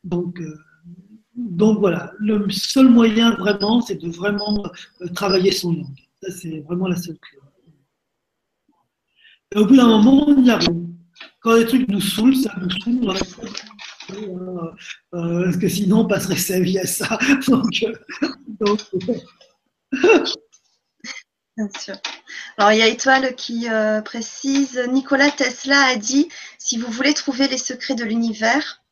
Donc, 0.03 0.39
euh, 0.39 0.57
donc, 1.35 1.79
voilà, 1.79 2.11
le 2.19 2.49
seul 2.49 2.89
moyen 2.89 3.35
vraiment, 3.35 3.81
c'est 3.81 3.95
de 3.95 4.09
vraiment 4.09 4.63
travailler 5.15 5.51
son 5.51 5.73
langue. 5.73 5.99
Ça, 6.21 6.31
c'est 6.31 6.59
vraiment 6.59 6.87
la 6.87 6.95
seule 6.95 7.17
clé. 7.19 7.39
Au 9.55 9.65
bout 9.65 9.75
d'un 9.75 9.87
moment, 9.87 10.27
on 10.27 10.43
y 10.43 10.49
arrive. 10.49 10.87
Quand 11.41 11.55
les 11.55 11.65
trucs 11.65 11.87
nous 11.87 12.01
saoulent, 12.01 12.35
ça 12.35 12.53
nous 12.59 12.69
saoule, 12.69 13.13
euh, 14.13 14.71
parce 15.11 15.57
que 15.57 15.67
sinon 15.67 16.01
on 16.01 16.07
passerait 16.07 16.35
sa 16.37 16.59
vie 16.59 16.79
à 16.79 16.85
ça. 16.85 17.17
Donc, 17.47 17.85
Bien 21.55 21.69
sûr. 21.79 21.95
Alors, 22.57 22.71
il 22.71 22.79
y 22.79 22.81
a 22.81 22.87
Étoile 22.87 23.35
qui 23.35 23.69
euh, 23.69 24.01
précise 24.01 24.81
Nicolas 24.89 25.29
Tesla 25.29 25.85
a 25.85 25.95
dit 25.95 26.27
si 26.57 26.77
vous 26.77 26.91
voulez 26.91 27.13
trouver 27.13 27.47
les 27.47 27.57
secrets 27.57 27.95
de 27.95 28.03
l'univers, 28.03 28.83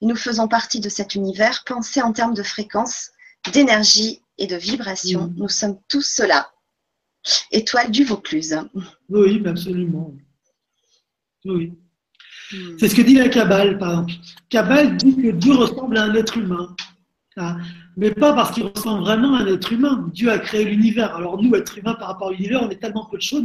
et 0.00 0.06
nous 0.06 0.16
faisons 0.16 0.48
partie 0.48 0.80
de 0.80 0.88
cet 0.88 1.14
univers, 1.14 1.64
pensez 1.64 2.02
en 2.02 2.12
termes 2.12 2.34
de 2.34 2.42
fréquence, 2.42 3.10
d'énergie 3.52 4.22
et 4.38 4.46
de 4.46 4.56
vibration. 4.56 5.26
Mm. 5.26 5.34
Nous 5.36 5.48
sommes 5.48 5.78
tous 5.88 6.02
cela. 6.02 6.52
Étoile 7.50 7.90
du 7.90 8.04
Vaucluse. 8.04 8.58
Oui, 9.08 9.42
absolument. 9.46 10.12
Oui. 11.44 11.72
Hmm. 12.52 12.76
C'est 12.78 12.88
ce 12.88 12.94
que 12.94 13.02
dit 13.02 13.14
la 13.14 13.28
Kabbale, 13.28 13.78
par 13.78 13.90
exemple. 13.90 14.12
Kabbale 14.48 14.96
dit 14.96 15.16
que 15.16 15.30
Dieu 15.30 15.54
ressemble 15.54 15.96
à 15.98 16.04
un 16.04 16.14
être 16.14 16.36
humain. 16.36 16.74
Hein. 17.36 17.58
Mais 17.96 18.10
pas 18.10 18.32
parce 18.32 18.52
qu'il 18.52 18.64
ressemble 18.64 19.02
vraiment 19.02 19.34
à 19.34 19.40
un 19.40 19.46
être 19.46 19.72
humain. 19.72 20.08
Dieu 20.12 20.30
a 20.30 20.38
créé 20.38 20.64
l'univers. 20.64 21.14
Alors 21.14 21.42
nous, 21.42 21.54
êtres 21.54 21.78
humains 21.78 21.94
par 21.94 22.08
rapport 22.08 22.28
à 22.28 22.32
l'univers, 22.32 22.62
on 22.62 22.70
est 22.70 22.80
tellement 22.80 23.06
peu 23.10 23.16
de 23.16 23.22
choses. 23.22 23.44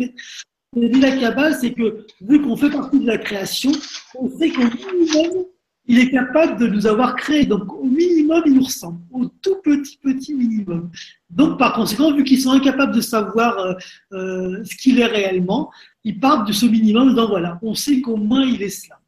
Mais 0.75 0.89
dit 0.89 0.99
la 0.99 1.17
Kabbale, 1.17 1.55
c'est 1.59 1.73
que 1.73 2.05
vu 2.21 2.41
qu'on 2.41 2.55
fait 2.55 2.69
partie 2.69 2.99
de 2.99 3.07
la 3.07 3.17
création, 3.17 3.71
on 4.15 4.29
sait 4.37 4.49
qu'au 4.49 4.63
minimum, 4.63 5.45
il 5.89 5.99
est 5.99 6.11
capable 6.11 6.59
de 6.59 6.67
nous 6.67 6.85
avoir 6.85 7.15
créé. 7.15 7.45
Donc 7.45 7.73
au 7.73 7.85
minimum, 7.85 8.43
il 8.45 8.53
nous 8.53 8.63
ressemble. 8.63 8.99
Au 9.11 9.25
tout 9.25 9.55
petit, 9.63 9.97
petit 9.97 10.33
minimum. 10.33 10.91
Donc 11.29 11.57
par 11.57 11.73
conséquent, 11.73 12.13
vu 12.13 12.23
qu'ils 12.23 12.41
sont 12.41 12.51
incapables 12.51 12.93
de 12.93 13.01
savoir 13.01 13.57
euh, 13.57 13.73
euh, 14.13 14.63
ce 14.63 14.75
qu'il 14.75 14.99
est 14.99 15.05
réellement, 15.05 15.71
ils 16.03 16.19
partent 16.19 16.47
de 16.47 16.53
ce 16.53 16.65
minimum 16.65 17.15
Donc 17.15 17.29
voilà, 17.29 17.59
on 17.61 17.73
sait 17.73 18.01
qu'au 18.01 18.17
moins 18.17 18.45
il 18.45 18.61
est 18.61 18.69
cela. 18.69 18.99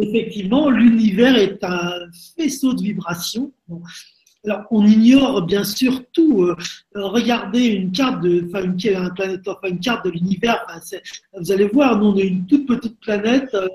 Effectivement, 0.00 0.70
l'univers 0.70 1.36
est 1.36 1.62
un 1.62 1.92
faisceau 2.36 2.72
de 2.74 2.82
vibrations. 2.82 3.52
Alors, 4.44 4.66
on 4.70 4.86
ignore 4.86 5.42
bien 5.42 5.64
sûr 5.64 6.02
tout. 6.12 6.42
Euh, 6.42 6.56
regardez 6.94 7.66
une 7.66 7.92
carte 7.92 8.22
de, 8.22 8.44
enfin, 8.46 8.64
une, 8.64 8.96
un 8.96 9.10
planète, 9.10 9.40
enfin, 9.46 9.68
une 9.68 9.80
carte 9.80 10.04
de 10.04 10.10
l'univers. 10.10 10.66
vous 11.38 11.52
allez 11.52 11.66
voir, 11.68 11.98
nous, 11.98 12.08
on 12.08 12.16
est 12.16 12.26
une 12.26 12.46
toute 12.46 12.66
petite 12.66 13.00
planète 13.00 13.54
euh, 13.54 13.68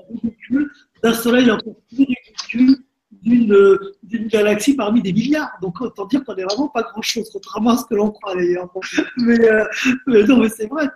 d'un 1.02 1.14
soleil 1.14 1.50
encore 1.50 1.74
plus 1.88 2.04
ridicule 2.04 2.76
d'une, 3.10 3.78
d'une 4.04 4.28
galaxie 4.28 4.74
parmi 4.74 5.02
des 5.02 5.12
milliards. 5.12 5.50
Donc, 5.60 5.80
autant 5.80 6.06
dire 6.06 6.24
qu'on 6.24 6.34
n'est 6.34 6.44
vraiment 6.44 6.68
pas 6.68 6.82
grand-chose, 6.82 7.28
contrairement 7.32 7.70
à 7.70 7.76
ce 7.76 7.84
que 7.86 7.94
l'on 7.96 8.10
croit 8.10 8.34
d'ailleurs. 8.36 8.70
Mais, 9.16 9.40
euh, 9.40 9.64
mais 10.06 10.22
non, 10.22 10.38
mais 10.38 10.48
c'est 10.48 10.68
vrai. 10.68 10.88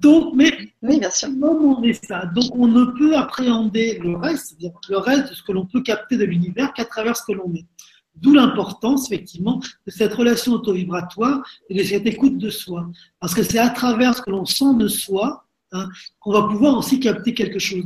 Donc, 0.00 0.34
mais 0.34 0.52
oui, 0.82 0.98
bien 0.98 1.10
sûr. 1.10 1.28
on 1.40 1.82
est 1.82 2.04
ça. 2.04 2.26
Donc, 2.34 2.54
on 2.56 2.66
ne 2.66 2.84
peut 2.98 3.16
appréhender 3.16 4.00
le 4.02 4.16
reste, 4.16 4.56
le 4.88 4.96
reste 4.98 5.30
de 5.30 5.34
ce 5.34 5.42
que 5.44 5.52
l'on 5.52 5.64
peut 5.64 5.82
capter 5.82 6.16
de 6.16 6.24
l'univers 6.24 6.72
qu'à 6.72 6.84
travers 6.84 7.16
ce 7.16 7.22
que 7.24 7.32
l'on 7.32 7.54
est. 7.54 7.66
D'où 8.16 8.32
l'importance, 8.32 9.10
effectivement, 9.10 9.60
de 9.86 9.90
cette 9.90 10.14
relation 10.14 10.52
auto-vibratoire 10.54 11.46
et 11.68 11.78
de 11.78 11.82
cette 11.82 12.06
écoute 12.06 12.38
de 12.38 12.50
soi. 12.50 12.90
Parce 13.20 13.34
que 13.34 13.42
c'est 13.42 13.58
à 13.58 13.70
travers 13.70 14.14
ce 14.14 14.22
que 14.22 14.30
l'on 14.30 14.46
sent 14.46 14.74
de 14.78 14.88
soi 14.88 15.46
hein, 15.72 15.88
qu'on 16.20 16.32
va 16.32 16.48
pouvoir 16.48 16.78
aussi 16.78 16.98
capter 16.98 17.34
quelque 17.34 17.58
chose 17.58 17.84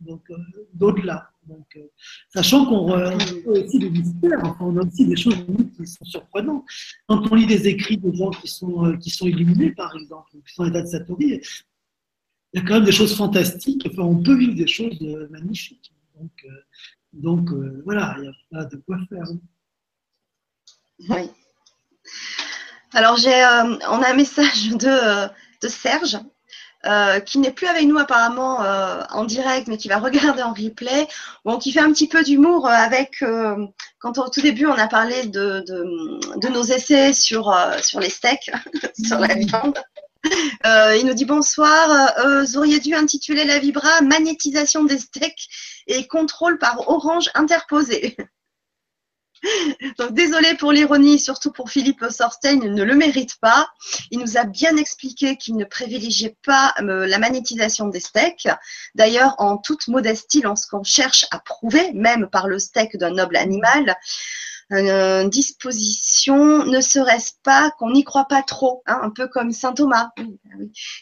donc 0.00 0.22
euh, 0.30 0.36
d'au-delà. 0.74 1.30
Euh, 1.50 1.80
sachant 2.32 2.66
qu'on 2.66 2.92
a 2.92 3.14
aussi 3.46 3.78
des 3.78 3.90
mystères, 3.90 4.38
enfin, 4.42 4.66
on 4.66 4.76
a 4.76 4.84
aussi 4.84 5.06
des 5.06 5.16
choses 5.16 5.34
qui 5.76 5.86
sont 5.86 6.04
surprenantes. 6.04 6.64
Quand 7.08 7.30
on 7.30 7.34
lit 7.34 7.46
des 7.46 7.66
écrits 7.66 7.96
de 7.96 8.12
gens 8.12 8.30
qui 8.30 8.48
sont, 8.48 8.86
euh, 8.86 8.96
qui 8.96 9.10
sont 9.10 9.26
illuminés, 9.26 9.72
par 9.72 9.94
exemple, 9.96 10.30
qui 10.46 10.54
sont 10.54 10.64
état 10.64 10.82
de 10.82 10.86
Satori, 10.86 11.40
il 12.52 12.60
y 12.60 12.62
a 12.62 12.62
quand 12.62 12.74
même 12.74 12.84
des 12.84 12.92
choses 12.92 13.16
fantastiques. 13.16 13.86
Enfin, 13.90 14.02
on 14.02 14.22
peut 14.22 14.36
vivre 14.36 14.54
des 14.54 14.66
choses 14.66 15.00
magnifiques. 15.30 15.92
Donc, 16.18 16.46
donc 17.12 17.50
voilà, 17.84 18.16
il 18.18 18.24
y 18.24 18.28
a 18.28 18.32
pas 18.50 18.64
de 18.64 18.76
quoi 18.76 18.98
faire. 19.08 19.24
Oui. 21.08 21.30
Alors, 22.92 23.16
j'ai, 23.16 23.32
euh, 23.32 23.76
on 23.88 24.02
a 24.02 24.10
un 24.10 24.14
message 24.14 24.70
de, 24.70 24.88
euh, 24.88 25.28
Serge. 25.68 26.18
Euh, 26.86 27.20
qui 27.20 27.38
n'est 27.38 27.52
plus 27.52 27.66
avec 27.66 27.84
nous 27.84 27.98
apparemment 27.98 28.60
en 29.10 29.24
direct, 29.24 29.68
mais 29.68 29.76
qui 29.76 29.88
va 29.88 29.98
regarder 29.98 30.42
en 30.42 30.54
replay, 30.54 31.06
bon, 31.44 31.58
qui 31.58 31.72
fait 31.72 31.80
un 31.80 31.92
petit 31.92 32.08
peu 32.08 32.22
d'humour 32.22 32.66
avec, 32.66 33.22
quand 33.98 34.16
au 34.16 34.30
tout 34.30 34.40
début 34.40 34.64
on 34.64 34.78
a 34.78 34.88
parlé 34.88 35.26
de, 35.26 35.62
nos 36.48 36.62
essais 36.62 37.12
sur, 37.12 37.54
sur 37.82 38.00
les 38.00 38.08
steaks, 38.08 38.50
sur 39.04 39.18
la 39.18 39.34
viande. 39.34 39.78
il 40.64 41.02
nous 41.04 41.12
dit 41.12 41.26
bonsoir, 41.26 42.14
vous 42.46 42.56
auriez 42.56 42.80
dû 42.80 42.94
intituler 42.94 43.44
la 43.44 43.58
Vibra 43.58 44.00
Magnétisation 44.00 44.84
des 44.84 44.96
steaks 44.96 45.50
et 45.86 46.08
contrôle 46.08 46.56
par 46.56 46.88
orange 46.88 47.28
interposé. 47.34 48.16
Donc 49.98 50.12
désolé 50.12 50.54
pour 50.54 50.72
l'ironie, 50.72 51.18
surtout 51.18 51.50
pour 51.50 51.70
Philippe 51.70 52.04
Sorstein, 52.10 52.60
il 52.62 52.74
ne 52.74 52.82
le 52.82 52.94
mérite 52.94 53.36
pas. 53.40 53.68
Il 54.10 54.18
nous 54.18 54.36
a 54.36 54.44
bien 54.44 54.76
expliqué 54.76 55.36
qu'il 55.36 55.56
ne 55.56 55.64
privilégiait 55.64 56.36
pas 56.44 56.74
euh, 56.80 57.06
la 57.06 57.18
magnétisation 57.18 57.88
des 57.88 58.00
steaks. 58.00 58.48
D'ailleurs, 58.94 59.34
en 59.38 59.56
toute 59.56 59.88
modestie, 59.88 60.42
lorsqu'on 60.42 60.84
cherche 60.84 61.26
à 61.30 61.38
prouver, 61.38 61.92
même 61.92 62.28
par 62.28 62.48
le 62.48 62.58
steak 62.58 62.96
d'un 62.96 63.12
noble 63.12 63.36
animal, 63.36 63.96
euh, 64.72 65.28
disposition, 65.28 66.64
ne 66.64 66.80
serait-ce 66.80 67.32
pas 67.42 67.72
qu'on 67.78 67.90
n'y 67.90 68.04
croit 68.04 68.26
pas 68.26 68.42
trop, 68.42 68.82
hein, 68.86 69.00
un 69.02 69.10
peu 69.10 69.26
comme 69.26 69.50
saint 69.50 69.72
Thomas. 69.72 70.10
Bah 70.16 70.22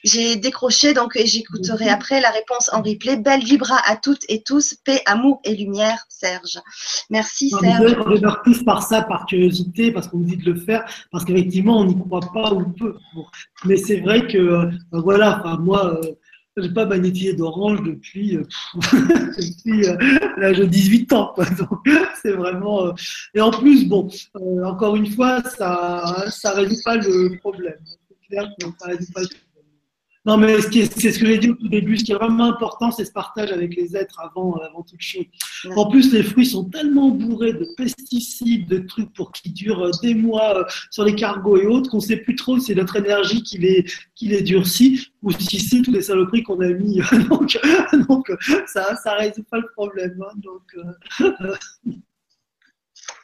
J'ai 0.04 0.36
décroché 0.36 0.94
donc 0.94 1.16
et 1.16 1.26
j'écouterai 1.26 1.86
mhm. 1.86 1.90
après 1.92 2.20
la 2.20 2.30
réponse 2.30 2.70
en 2.72 2.82
replay. 2.82 3.16
Belle 3.16 3.44
vibra 3.44 3.78
à 3.86 3.96
toutes 3.96 4.24
et 4.28 4.42
tous, 4.42 4.74
paix, 4.84 5.02
amour 5.06 5.40
et 5.44 5.54
lumière, 5.54 6.04
Serge. 6.08 6.58
Merci 7.10 7.50
Serge. 7.50 7.96
On 8.06 8.10
démarre 8.10 8.42
tous 8.42 8.62
par 8.62 8.82
ça, 8.82 9.02
par 9.02 9.26
curiosité, 9.26 9.92
parce 9.92 10.08
qu'on 10.08 10.18
nous 10.18 10.24
dit 10.24 10.36
de 10.36 10.52
le 10.52 10.60
faire, 10.60 10.84
parce 11.10 11.24
qu'effectivement 11.24 11.78
on 11.78 11.84
n'y 11.84 11.98
croit 11.98 12.20
pas 12.32 12.52
ou 12.52 12.70
peu. 12.70 12.96
Mais 13.64 13.76
c'est 13.76 14.00
vrai 14.00 14.26
que 14.26 14.38
euh, 14.38 14.70
voilà, 14.92 15.40
enfin, 15.40 15.58
moi. 15.58 15.94
Euh, 15.94 16.12
je 16.62 16.66
n'ai 16.66 16.74
pas 16.74 16.86
magnétisé 16.86 17.34
d'orange 17.34 17.82
depuis, 17.82 18.36
euh, 18.36 18.42
depuis 18.74 19.86
euh, 19.86 19.96
l'âge 20.36 20.58
de 20.58 20.64
18 20.64 21.12
ans. 21.12 21.34
c'est 22.22 22.32
vraiment. 22.32 22.86
Euh, 22.86 22.92
et 23.34 23.40
en 23.40 23.50
plus, 23.50 23.86
bon, 23.86 24.08
encore 24.64 24.96
une 24.96 25.10
fois, 25.10 25.42
ça 25.42 26.24
ne 26.26 26.54
résout 26.54 26.82
pas 26.84 26.96
le 26.96 27.38
problème. 27.38 27.78
C'est 27.86 28.28
clair 28.28 28.48
que 28.58 28.66
ça 28.78 28.86
résout 28.86 29.12
pas 29.12 29.20
le 29.20 29.26
problème. 29.26 29.44
Non, 30.26 30.36
mais 30.36 30.60
c'est 30.60 31.12
ce 31.12 31.18
que 31.18 31.24
j'ai 31.24 31.38
dit 31.38 31.48
au 31.48 31.54
tout 31.54 31.68
début. 31.68 31.96
Ce 31.96 32.04
qui 32.04 32.12
est 32.12 32.16
vraiment 32.16 32.44
important, 32.44 32.90
c'est 32.90 33.06
ce 33.06 33.12
partage 33.12 33.50
avec 33.50 33.74
les 33.74 33.96
êtres 33.96 34.20
avant, 34.20 34.56
avant 34.56 34.82
toute 34.82 35.00
chose. 35.00 35.24
En 35.74 35.88
plus, 35.88 36.12
les 36.12 36.22
fruits 36.22 36.44
sont 36.44 36.64
tellement 36.64 37.08
bourrés 37.08 37.54
de 37.54 37.66
pesticides, 37.78 38.68
de 38.68 38.80
trucs 38.80 39.10
pour 39.14 39.32
qui 39.32 39.50
durent 39.50 39.90
des 40.02 40.14
mois 40.14 40.66
sur 40.90 41.04
les 41.04 41.14
cargos 41.14 41.56
et 41.56 41.66
autres 41.66 41.88
qu'on 41.90 41.98
ne 41.98 42.02
sait 42.02 42.18
plus 42.18 42.34
trop 42.34 42.58
si 42.58 42.66
c'est 42.66 42.74
notre 42.74 42.96
énergie 42.96 43.42
qui 43.42 43.56
les, 43.56 43.86
qui 44.14 44.28
les 44.28 44.42
durcit 44.42 45.07
ou 45.22 45.32
si 45.32 45.58
c'est 45.58 45.82
tous 45.82 45.92
les 45.92 46.02
saloperies 46.02 46.42
qu'on 46.42 46.60
a 46.60 46.68
mis. 46.68 47.00
donc, 47.28 47.58
donc, 48.08 48.32
ça 48.66 48.96
ne 49.04 49.18
résout 49.18 49.44
pas 49.44 49.58
le 49.58 49.68
problème. 49.72 50.22
Hein. 50.22 50.34
donc, 50.36 50.62
euh, 50.76 51.54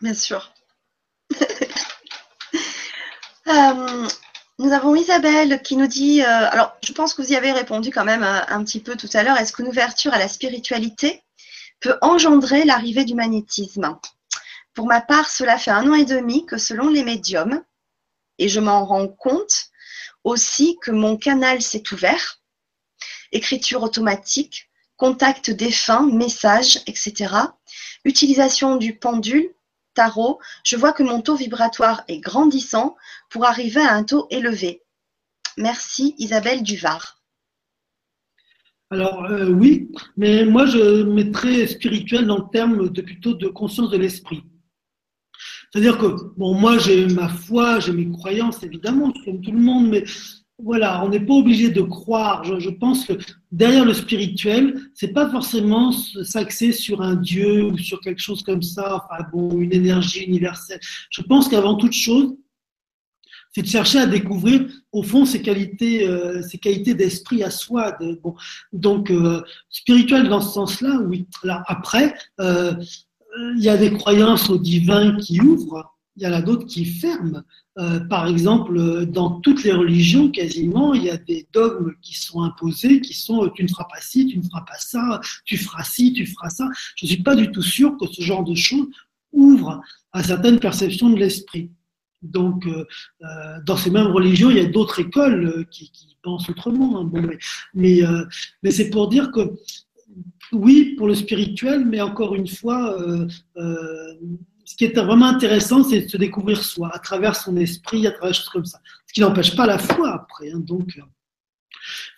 Bien 0.00 0.14
sûr. 0.14 0.52
euh, 3.48 4.08
nous 4.58 4.72
avons 4.72 4.94
Isabelle 4.94 5.62
qui 5.62 5.76
nous 5.76 5.86
dit, 5.86 6.22
euh, 6.22 6.50
alors 6.50 6.76
je 6.84 6.92
pense 6.92 7.14
que 7.14 7.22
vous 7.22 7.32
y 7.32 7.36
avez 7.36 7.52
répondu 7.52 7.90
quand 7.90 8.04
même 8.04 8.22
euh, 8.22 8.40
un, 8.48 8.62
petit 8.64 8.80
peu 8.80 8.96
tout 8.96 9.08
à 9.12 9.22
l'heure, 9.22 9.36
est-ce 9.36 9.52
qu'une 9.52 9.66
ouverture 9.66 10.14
à 10.14 10.18
la 10.18 10.28
spiritualité 10.28 11.22
peut 11.80 11.96
engendrer 12.02 12.64
l'arrivée 12.64 13.04
du 13.04 13.14
magnétisme? 13.14 13.98
Pour 14.74 14.86
ma 14.86 15.00
part, 15.00 15.28
cela 15.28 15.58
fait 15.58 15.70
un 15.70 15.90
an 15.90 15.94
et 15.94 16.04
demi 16.04 16.46
que 16.46 16.58
selon 16.58 16.88
les 16.88 17.04
médiums, 17.04 17.62
et 18.38 18.48
je 18.48 18.60
m'en 18.60 18.84
rends 18.84 19.08
compte 19.08 19.70
aussi 20.24 20.78
que 20.80 20.90
mon 20.90 21.16
canal 21.16 21.62
s'est 21.62 21.92
ouvert, 21.92 22.40
écriture 23.32 23.82
automatique, 23.82 24.70
contact 24.96 25.50
défunt, 25.50 26.06
messages, 26.06 26.80
etc. 26.86 27.34
Utilisation 28.04 28.76
du 28.76 28.96
pendule, 28.96 29.54
tarot, 29.94 30.40
je 30.64 30.76
vois 30.76 30.92
que 30.92 31.02
mon 31.02 31.20
taux 31.20 31.36
vibratoire 31.36 32.04
est 32.08 32.20
grandissant 32.20 32.96
pour 33.30 33.44
arriver 33.44 33.80
à 33.80 33.92
un 33.92 34.04
taux 34.04 34.26
élevé. 34.30 34.82
Merci 35.56 36.14
Isabelle 36.18 36.62
Duvar. 36.62 37.20
Alors 38.90 39.24
euh, 39.24 39.48
oui, 39.48 39.90
mais 40.16 40.44
moi 40.44 40.66
je 40.66 41.02
mettrais 41.02 41.66
spirituel 41.66 42.26
dans 42.26 42.38
le 42.38 42.50
terme 42.52 42.90
de 42.90 43.02
plutôt 43.02 43.34
de 43.34 43.48
conscience 43.48 43.90
de 43.90 43.98
l'esprit. 43.98 44.42
C'est-à-dire 45.74 45.98
que, 45.98 46.06
bon, 46.36 46.54
moi 46.54 46.78
j'ai 46.78 47.04
ma 47.08 47.28
foi, 47.28 47.80
j'ai 47.80 47.90
mes 47.90 48.08
croyances, 48.08 48.62
évidemment, 48.62 49.12
comme 49.24 49.40
tout 49.40 49.50
le 49.50 49.58
monde, 49.58 49.88
mais 49.88 50.04
voilà, 50.56 51.04
on 51.04 51.08
n'est 51.08 51.18
pas 51.18 51.34
obligé 51.34 51.68
de 51.68 51.82
croire. 51.82 52.44
Je, 52.44 52.70
pense 52.70 53.04
que 53.04 53.14
derrière 53.50 53.84
le 53.84 53.92
spirituel, 53.92 54.80
c'est 54.94 55.12
pas 55.12 55.28
forcément 55.28 55.90
s'axer 55.90 56.70
sur 56.70 57.02
un 57.02 57.16
Dieu 57.16 57.64
ou 57.64 57.76
sur 57.76 58.00
quelque 58.00 58.22
chose 58.22 58.44
comme 58.44 58.62
ça, 58.62 59.02
enfin 59.04 59.24
bon, 59.32 59.58
une 59.58 59.72
énergie 59.72 60.22
universelle. 60.22 60.78
Je 61.10 61.22
pense 61.22 61.48
qu'avant 61.48 61.74
toute 61.74 61.92
chose, 61.92 62.36
c'est 63.52 63.62
de 63.62 63.66
chercher 63.66 63.98
à 63.98 64.06
découvrir 64.06 64.68
au 64.92 65.02
fond 65.02 65.24
ses 65.24 65.42
qualités, 65.42 66.06
euh, 66.06 66.40
ses 66.42 66.58
qualités 66.58 66.94
d'esprit 66.94 67.42
à 67.42 67.50
soi. 67.50 67.98
donc 68.72 69.10
euh, 69.10 69.42
spirituel 69.70 70.28
dans 70.28 70.40
ce 70.40 70.52
sens-là, 70.52 71.00
oui. 71.04 71.26
Alors 71.42 71.62
après, 71.66 72.14
euh, 72.40 72.74
il 73.56 73.62
y 73.62 73.68
a 73.68 73.76
des 73.76 73.92
croyances 73.92 74.50
au 74.50 74.58
divin 74.58 75.16
qui 75.16 75.40
ouvrent 75.40 75.94
il 76.16 76.22
y 76.22 76.26
en 76.26 76.32
a 76.32 76.42
d'autres 76.42 76.66
qui 76.66 76.84
ferment. 76.84 77.42
Euh, 77.78 78.00
par 78.00 78.26
exemple, 78.28 79.06
dans 79.06 79.40
toutes 79.40 79.64
les 79.64 79.72
religions, 79.72 80.30
quasiment, 80.30 80.94
il 80.94 81.04
y 81.04 81.10
a 81.10 81.16
des 81.16 81.48
dogmes 81.52 81.94
qui 82.02 82.14
sont 82.14 82.42
imposés, 82.42 83.00
qui 83.00 83.14
sont 83.14 83.48
tu 83.48 83.64
ne 83.64 83.68
feras 83.68 83.84
pas 83.84 84.00
ci, 84.00 84.26
tu 84.26 84.38
ne 84.38 84.42
feras 84.44 84.62
pas 84.62 84.78
ça, 84.78 85.20
tu 85.44 85.56
feras 85.56 85.82
ci, 85.82 86.12
tu 86.12 86.26
feras 86.26 86.50
ça. 86.50 86.68
Je 86.96 87.06
ne 87.06 87.10
suis 87.10 87.22
pas 87.22 87.34
du 87.34 87.50
tout 87.50 87.62
sûr 87.62 87.96
que 87.98 88.06
ce 88.06 88.22
genre 88.22 88.44
de 88.44 88.54
choses 88.54 88.86
ouvre 89.32 89.80
à 90.12 90.22
certaines 90.22 90.60
perceptions 90.60 91.10
de 91.10 91.16
l'esprit. 91.16 91.70
Donc, 92.22 92.64
euh, 92.66 92.86
euh, 93.22 93.60
dans 93.66 93.76
ces 93.76 93.90
mêmes 93.90 94.06
religions, 94.06 94.50
il 94.50 94.56
y 94.56 94.60
a 94.60 94.66
d'autres 94.66 95.00
écoles 95.00 95.66
qui, 95.70 95.90
pensent 96.22 96.48
autrement. 96.48 97.00
Hein. 97.00 97.10
mais 97.12 97.38
mais, 97.74 98.00
mais 98.62 98.70
c'est 98.70 98.88
pour 98.88 99.08
dire 99.08 99.30
que 99.30 99.40
oui, 100.54 100.94
pour 100.96 101.06
le 101.06 101.14
spirituel, 101.14 101.84
mais 101.84 102.00
encore 102.00 102.34
une 102.34 102.48
fois, 102.48 102.96
ce 104.64 104.76
qui 104.76 104.84
est 104.84 104.98
vraiment 104.98 105.26
intéressant, 105.26 105.84
c'est 105.84 106.02
de 106.02 106.08
se 106.08 106.16
découvrir 106.16 106.62
soi, 106.62 106.90
à 106.92 106.98
travers 106.98 107.36
son 107.36 107.56
esprit, 107.56 108.06
à 108.06 108.12
travers 108.12 108.30
des 108.30 108.36
choses 108.36 108.48
comme 108.48 108.64
ça. 108.64 108.80
Ce 109.06 109.12
qui 109.12 109.20
n'empêche 109.20 109.54
pas 109.54 109.66
la 109.66 109.78
foi 109.78 110.12
après. 110.12 110.50
Hein, 110.50 110.60
donc, 110.60 110.96
euh, 110.98 111.02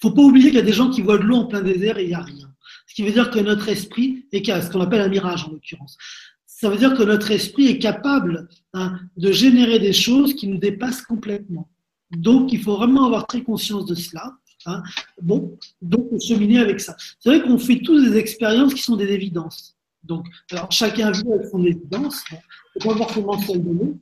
faut 0.00 0.12
pas 0.12 0.22
oublier 0.22 0.46
qu'il 0.50 0.58
y 0.58 0.62
a 0.62 0.64
des 0.64 0.72
gens 0.72 0.90
qui 0.90 1.02
voient 1.02 1.18
de 1.18 1.24
l'eau 1.24 1.36
en 1.36 1.46
plein 1.46 1.62
désert 1.62 1.98
et 1.98 2.04
il 2.04 2.08
n'y 2.08 2.14
a 2.14 2.22
rien. 2.22 2.52
Ce 2.86 2.94
qui 2.94 3.02
veut 3.02 3.12
dire 3.12 3.30
que 3.30 3.40
notre 3.40 3.68
esprit 3.68 4.26
est 4.32 4.44
ce 4.44 4.70
qu'on 4.70 4.80
appelle 4.80 5.00
un 5.00 5.08
mirage 5.08 5.44
en 5.44 5.50
l'occurrence. 5.50 5.98
Ça 6.46 6.70
veut 6.70 6.78
dire 6.78 6.94
que 6.94 7.02
notre 7.02 7.30
esprit 7.32 7.66
est 7.66 7.78
capable 7.78 8.48
hein, 8.72 9.00
de 9.16 9.32
générer 9.32 9.78
des 9.78 9.92
choses 9.92 10.34
qui 10.34 10.46
nous 10.46 10.58
dépassent 10.58 11.02
complètement. 11.02 11.68
Donc, 12.10 12.52
il 12.52 12.62
faut 12.62 12.76
vraiment 12.76 13.04
avoir 13.04 13.26
très 13.26 13.42
conscience 13.42 13.84
de 13.86 13.94
cela. 13.94 14.32
Hein. 14.66 14.82
Bon, 15.20 15.58
donc 15.82 16.20
cheminer 16.20 16.60
avec 16.60 16.80
ça. 16.80 16.96
C'est 17.20 17.28
vrai 17.28 17.42
qu'on 17.42 17.58
fait 17.58 17.80
tous 17.80 18.00
des 18.02 18.16
expériences 18.18 18.74
qui 18.74 18.82
sont 18.82 18.96
des 18.96 19.10
évidences. 19.12 19.76
Donc, 20.02 20.26
alors 20.50 20.70
chacun 20.70 21.10
vit 21.10 21.32
avec 21.32 21.48
son 21.50 21.64
évidence, 21.64 22.22
il 22.30 22.38
ne 22.76 22.82
faut 22.82 22.90
pas 22.90 22.96
forcément 22.96 23.40
celle 23.40 23.64
de 23.64 23.70
l'autre. 23.70 23.98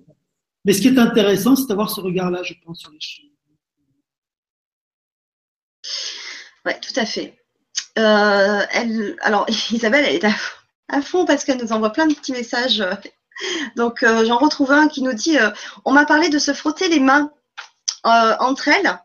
Mais 0.65 0.73
ce 0.73 0.81
qui 0.81 0.89
est 0.89 0.99
intéressant, 0.99 1.57
c'est 1.57 1.67
d'avoir 1.67 1.91
ce 1.91 2.01
regard-là, 2.01 2.43
je 2.43 2.55
pense, 2.65 2.81
sur 2.81 2.91
les 2.91 3.01
choses. 3.01 3.31
Oui, 6.67 6.73
tout 6.81 6.99
à 6.99 7.05
fait. 7.05 7.39
Euh, 7.99 8.63
elle, 8.71 9.17
alors, 9.21 9.47
Isabelle, 9.71 10.05
elle 10.09 10.17
est 10.17 10.25
à, 10.89 11.03
fond 11.03 11.25
parce 11.25 11.45
qu'elle 11.45 11.59
nous 11.59 11.73
envoie 11.73 11.91
plein 11.91 12.07
de 12.07 12.15
petits 12.15 12.33
messages. 12.33 12.83
Donc, 13.77 14.03
euh, 14.03 14.25
j'en 14.25 14.39
retrouve 14.39 14.73
un 14.73 14.89
qui 14.89 15.03
nous 15.03 15.13
dit 15.13 15.39
euh, 15.39 15.51
On 15.85 15.93
m'a 15.93 16.07
parlé 16.07 16.29
de 16.29 16.39
se 16.39 16.53
frotter 16.53 16.89
les 16.89 17.01
mains 17.01 17.31
entre 18.05 18.69
elles, 18.69 18.99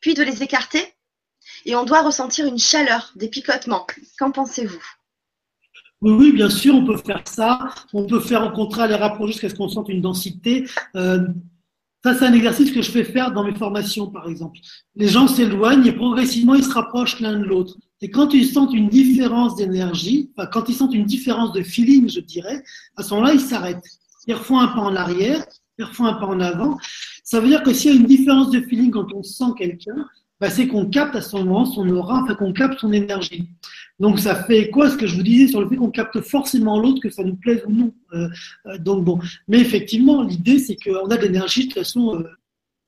puis 0.00 0.14
de 0.14 0.22
les 0.22 0.42
écarter, 0.42 0.82
et 1.64 1.76
on 1.76 1.84
doit 1.84 2.02
ressentir 2.02 2.46
une 2.46 2.58
chaleur, 2.58 3.12
des 3.16 3.28
picotements. 3.28 3.86
Qu'en 4.18 4.30
pensez-vous? 4.30 4.82
Oui, 6.00 6.32
bien 6.32 6.48
sûr, 6.48 6.74
on 6.74 6.84
peut 6.86 6.96
faire 6.96 7.22
ça. 7.26 7.68
On 7.92 8.06
peut 8.06 8.20
faire 8.20 8.46
au 8.46 8.50
contraire 8.50 8.88
les 8.88 8.94
rapprocher 8.94 9.32
jusqu'à 9.32 9.50
ce 9.50 9.54
qu'on 9.54 9.68
sente 9.68 9.90
une 9.90 10.00
densité. 10.00 10.66
Ça, 10.94 12.14
c'est 12.14 12.24
un 12.24 12.32
exercice 12.32 12.70
que 12.70 12.80
je 12.80 12.90
fais 12.90 13.04
faire 13.04 13.32
dans 13.32 13.44
mes 13.44 13.54
formations, 13.54 14.06
par 14.06 14.26
exemple. 14.26 14.58
Les 14.96 15.08
gens 15.08 15.28
s'éloignent 15.28 15.86
et 15.86 15.92
progressivement, 15.92 16.54
ils 16.54 16.64
se 16.64 16.72
rapprochent 16.72 17.20
l'un 17.20 17.38
de 17.38 17.44
l'autre. 17.44 17.76
Et 18.00 18.10
quand 18.10 18.32
ils 18.32 18.46
sentent 18.46 18.72
une 18.72 18.88
différence 18.88 19.56
d'énergie, 19.56 20.30
quand 20.50 20.70
ils 20.70 20.74
sentent 20.74 20.94
une 20.94 21.04
différence 21.04 21.52
de 21.52 21.62
feeling, 21.62 22.08
je 22.08 22.20
dirais, 22.20 22.62
à 22.96 23.02
ce 23.02 23.12
moment-là, 23.12 23.34
ils 23.34 23.40
s'arrêtent. 23.40 23.84
Ils 24.26 24.34
refont 24.34 24.58
un 24.58 24.68
pas 24.68 24.80
en 24.80 24.96
arrière, 24.96 25.44
ils 25.78 25.84
refont 25.84 26.06
un 26.06 26.14
pas 26.14 26.24
en 26.24 26.40
avant. 26.40 26.78
Ça 27.30 27.38
veut 27.38 27.46
dire 27.46 27.62
que 27.62 27.72
s'il 27.72 27.92
y 27.92 27.96
a 27.96 27.96
une 27.96 28.06
différence 28.06 28.50
de 28.50 28.60
feeling 28.60 28.90
quand 28.90 29.06
on 29.14 29.22
sent 29.22 29.52
quelqu'un, 29.56 30.04
bah, 30.40 30.50
c'est 30.50 30.66
qu'on 30.66 30.86
capte 30.86 31.14
à 31.14 31.20
ce 31.20 31.36
moment 31.36 31.64
son 31.64 31.88
aura, 31.88 32.24
enfin 32.24 32.34
qu'on 32.34 32.52
capte 32.52 32.80
son 32.80 32.92
énergie. 32.92 33.48
Donc 34.00 34.18
ça 34.18 34.34
fait 34.34 34.68
quoi 34.70 34.90
ce 34.90 34.96
que 34.96 35.06
je 35.06 35.14
vous 35.14 35.22
disais 35.22 35.46
sur 35.46 35.60
le 35.60 35.68
fait 35.68 35.76
qu'on 35.76 35.92
capte 35.92 36.20
forcément 36.22 36.80
l'autre, 36.80 37.00
que 37.00 37.08
ça 37.08 37.22
nous 37.22 37.36
plaise 37.36 37.62
ou 37.68 37.70
non. 37.70 37.94
Euh, 38.14 38.28
euh, 38.66 38.78
donc 38.78 39.04
bon, 39.04 39.20
mais 39.46 39.60
effectivement, 39.60 40.24
l'idée 40.24 40.58
c'est 40.58 40.74
qu'on 40.74 41.06
a 41.06 41.16
de 41.16 41.22
l'énergie 41.22 41.68
de 41.68 41.72
toute 41.72 41.78
façon. 41.78 42.16
Euh, 42.16 42.24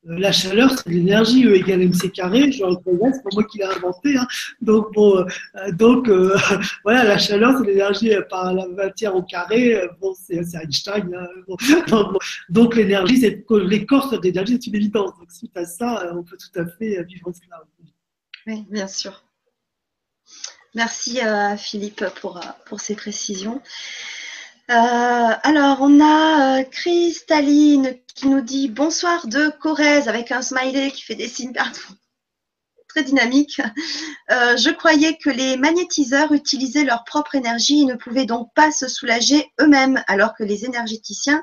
la 0.05 0.33
chaleur, 0.33 0.71
c'est 0.77 0.89
l'énergie, 0.89 1.47
E 1.47 1.55
égale 1.55 1.83
mc 1.83 2.11
carré. 2.11 2.51
Je 2.53 2.65
le 2.65 2.77
c'est 3.13 3.23
pas 3.23 3.31
moi 3.33 3.45
qui 3.45 3.59
l'ai 3.59 3.65
inventé. 3.65 4.17
Hein. 4.17 4.27
Donc 4.61 4.93
bon, 4.95 5.25
donc 5.73 6.09
voilà, 6.85 7.05
la 7.05 7.19
chaleur, 7.19 7.59
c'est 7.59 7.67
l'énergie 7.67 8.13
par 8.29 8.53
la 8.53 8.67
matière 8.69 9.15
au 9.15 9.23
carré. 9.23 9.81
Bon, 10.01 10.15
c'est 10.15 10.43
Einstein. 10.55 11.15
Hein. 11.15 11.55
Donc, 12.49 12.75
l'énergie, 12.77 13.19
c'est 13.19 13.45
l'écorce 13.51 14.11
de 14.11 14.21
l'énergie, 14.23 14.59
c'est 14.61 14.69
une 14.69 14.77
évidence. 14.77 15.11
Donc 15.19 15.31
suite 15.31 15.57
à 15.57 15.65
ça, 15.65 16.13
on 16.15 16.23
peut 16.23 16.37
tout 16.37 16.61
à 16.61 16.67
fait 16.67 17.03
vivre 17.05 17.33
cela. 17.33 17.63
Oui, 18.47 18.67
bien 18.71 18.89
sûr. 18.89 19.23
Merci 20.75 21.21
euh, 21.21 21.57
Philippe 21.57 22.05
pour, 22.21 22.39
euh, 22.39 22.51
pour 22.67 22.81
ces 22.81 22.97
précisions. 22.97 23.61
Euh, 24.71 24.75
alors, 25.43 25.79
on 25.81 26.01
a 26.01 26.65
Cristalline 26.65 27.97
qui 28.15 28.29
nous 28.29 28.41
dit 28.41 28.69
bonsoir 28.69 29.27
de 29.27 29.51
Corrèze 29.61 30.09
avec 30.09 30.33
un 30.33 30.43
smiley 30.43 30.91
qui 30.91 31.03
fait 31.03 31.15
des 31.15 31.29
signes 31.29 31.53
partout. 31.53 31.93
Très 32.89 33.03
dynamique. 33.03 33.61
je 34.29 34.71
croyais 34.71 35.17
que 35.17 35.31
les 35.31 35.57
magnétiseurs 35.57 36.33
utilisaient 36.33 36.85
leur 36.85 37.05
propre 37.05 37.35
énergie 37.35 37.83
et 37.83 37.85
ne 37.87 37.95
pouvaient 37.95 38.27
donc 38.27 38.49
pas 38.55 38.71
se 38.71 38.87
soulager 38.87 39.51
eux-mêmes, 39.61 40.03
alors 40.09 40.35
que 40.35 40.45
les 40.45 40.67
énergéticiens 40.67 41.43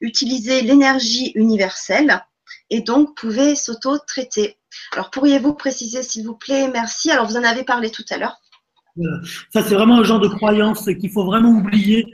utilisaient 0.00 0.62
l'énergie 0.62 1.32
universelle 1.34 2.24
et 2.70 2.80
donc 2.80 3.16
pouvaient 3.16 3.54
s'auto-traiter. 3.54 4.56
Alors, 4.92 5.10
pourriez-vous 5.10 5.54
préciser, 5.54 6.02
s'il 6.02 6.26
vous 6.26 6.34
plaît? 6.34 6.68
Merci. 6.68 7.10
Alors, 7.10 7.26
vous 7.26 7.36
en 7.36 7.44
avez 7.44 7.64
parlé 7.64 7.90
tout 7.90 8.04
à 8.10 8.18
l'heure. 8.18 8.36
Ça, 9.52 9.62
c'est 9.62 9.74
vraiment 9.74 9.98
un 9.98 10.04
genre 10.04 10.20
de 10.20 10.28
croyance 10.28 10.84
qu'il 10.84 11.10
faut 11.10 11.24
vraiment 11.24 11.50
oublier, 11.50 12.06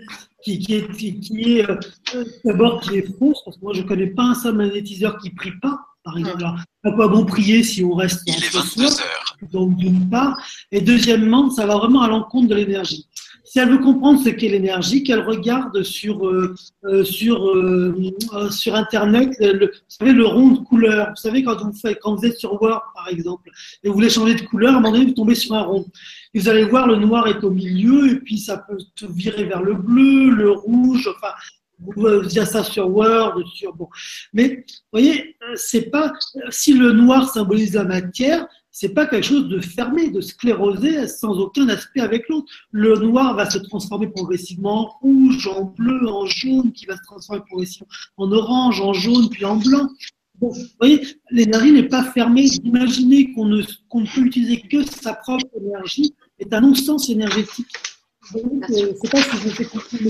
qui, 0.45 0.59
qui 0.59 0.75
est, 0.75 0.89
qui, 1.21 1.59
est 1.59 1.69
euh, 1.69 2.25
d'abord 2.45 2.81
qui 2.81 2.99
est 2.99 3.19
fausse, 3.19 3.39
parce 3.45 3.57
que 3.57 3.63
moi, 3.63 3.73
je 3.75 3.83
ne 3.83 3.87
connais 3.87 4.09
pas 4.09 4.25
un 4.25 4.35
seul 4.35 4.55
magnétiseur 4.55 5.19
qui 5.19 5.31
ne 5.31 5.37
prie 5.37 5.53
pas, 5.61 5.79
par 6.05 6.19
exemple. 6.19 6.45
Alors, 6.45 6.59
à 6.85 6.93
quoi 6.93 7.09
bon 7.09 7.25
prier 7.25 7.63
si 7.63 7.85
on 7.85 7.95
reste 7.95 8.23
Il 8.27 8.35
est 8.35 8.55
22 8.55 8.85
heures. 8.85 9.37
Donc, 9.53 9.77
d'une 9.77 10.09
part? 10.09 10.37
Et 10.71 10.81
deuxièmement, 10.81 11.51
ça 11.51 11.67
va 11.67 11.77
vraiment 11.77 12.03
à 12.03 12.09
l'encontre 12.09 12.49
de 12.49 12.55
l'énergie 12.55 13.07
si 13.53 13.59
elle 13.59 13.69
veut 13.69 13.79
comprendre 13.81 14.19
ce 14.19 14.31
qu'est 14.31 14.49
l'énergie, 14.49 15.03
qu'elle 15.03 15.21
regarde 15.21 15.83
sur, 15.83 16.27
euh, 16.27 16.55
euh, 16.85 17.05
sur, 17.05 17.47
euh, 17.49 18.49
sur 18.51 18.75
Internet, 18.75 19.29
le, 19.41 19.67
vous 19.67 19.73
savez, 19.89 20.13
le 20.13 20.25
rond 20.25 20.53
de 20.53 20.59
couleur. 20.61 21.11
Vous 21.11 21.21
savez, 21.21 21.43
quand 21.43 21.63
vous, 21.63 21.75
faites, 21.75 21.99
quand 22.01 22.15
vous 22.15 22.25
êtes 22.25 22.39
sur 22.39 22.55
Word, 22.63 22.81
par 22.95 23.09
exemple, 23.09 23.51
et 23.85 23.89
vous 23.89 23.95
voulez 23.95 24.09
changer 24.09 24.37
de 24.37 24.41
couleur, 24.41 24.73
à 24.73 24.79
un 24.79 24.81
moment 24.81 24.95
donné, 24.95 25.05
vous 25.05 25.13
tombez 25.13 25.35
sur 25.35 25.55
un 25.55 25.65
rond. 25.65 25.85
Vous 26.35 26.49
allez 26.49 26.65
voir, 26.65 26.87
le 26.87 26.97
noir 26.97 27.27
est 27.29 27.45
au 27.45 27.51
milieu, 27.51 28.13
et 28.13 28.17
puis 28.17 28.39
ça 28.39 28.59
peut 28.59 28.79
se 28.97 29.07
virer 29.07 29.45
vers 29.45 29.63
le 29.63 29.75
bleu, 29.75 30.31
le 30.31 30.51
rouge, 30.51 31.09
enfin, 31.09 31.35
vous 31.79 32.07
avez 32.07 32.47
ça 32.47 32.63
sur 32.63 32.89
Word, 32.89 33.43
sur 33.55 33.75
bon. 33.75 33.89
Mais 34.33 34.65
vous 34.67 34.99
voyez, 35.01 35.37
c'est 35.57 35.91
pas 35.91 36.13
si 36.51 36.75
le 36.75 36.93
noir 36.93 37.29
symbolise 37.29 37.75
la 37.75 37.85
matière, 37.85 38.47
c'est 38.71 38.95
pas 38.95 39.07
quelque 39.07 39.27
chose 39.27 39.49
de 39.49 39.61
fermé, 39.61 40.11
de 40.11 40.23
sclérosé 40.23 41.07
sans 41.07 41.39
aucun 41.39 41.69
aspect 41.69 42.01
avec 42.01 42.29
l'autre. 42.29 42.51
Le 42.71 42.97
noir 42.97 43.37
va 43.37 43.49
se 43.49 43.59
transformer 43.59 44.09
progressivement 44.09 44.87
en 44.87 44.99
rouge, 45.01 45.47
en 45.47 45.65
bleu, 45.65 46.09
en 46.09 46.25
jaune, 46.25 46.73
qui 46.73 46.87
va 46.87 46.97
se 46.97 47.03
transformer 47.03 47.43
progressivement 47.47 47.89
en 48.17 48.33
orange, 48.33 48.81
en 48.81 48.95
jaune, 48.95 49.29
puis 49.29 49.45
en 49.45 49.57
blanc. 49.57 49.89
Vous 50.51 50.67
voyez, 50.81 51.01
l'énergie 51.31 51.73
n'est 51.73 51.89
pas 51.89 52.05
fermée. 52.05 52.47
Imaginer 52.65 53.33
qu'on 53.33 53.47
ne, 53.47 53.63
qu'on 53.89 54.05
peut 54.05 54.23
utiliser 54.23 54.61
que 54.61 54.83
sa 54.85 55.15
propre 55.15 55.47
énergie 55.61 56.15
est 56.39 56.53
un 56.53 56.61
non-sens 56.61 57.09
énergétique. 57.11 57.69
Je 58.33 58.39
ne 58.39 58.95
sais 58.95 59.09
pas 59.11 59.23
si 59.23 59.37
je 59.37 59.49
fais 59.49 59.65
comprendre, 59.65 60.03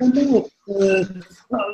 mais 0.00 0.08
vraiment, 0.08 0.48
euh, 0.68 1.04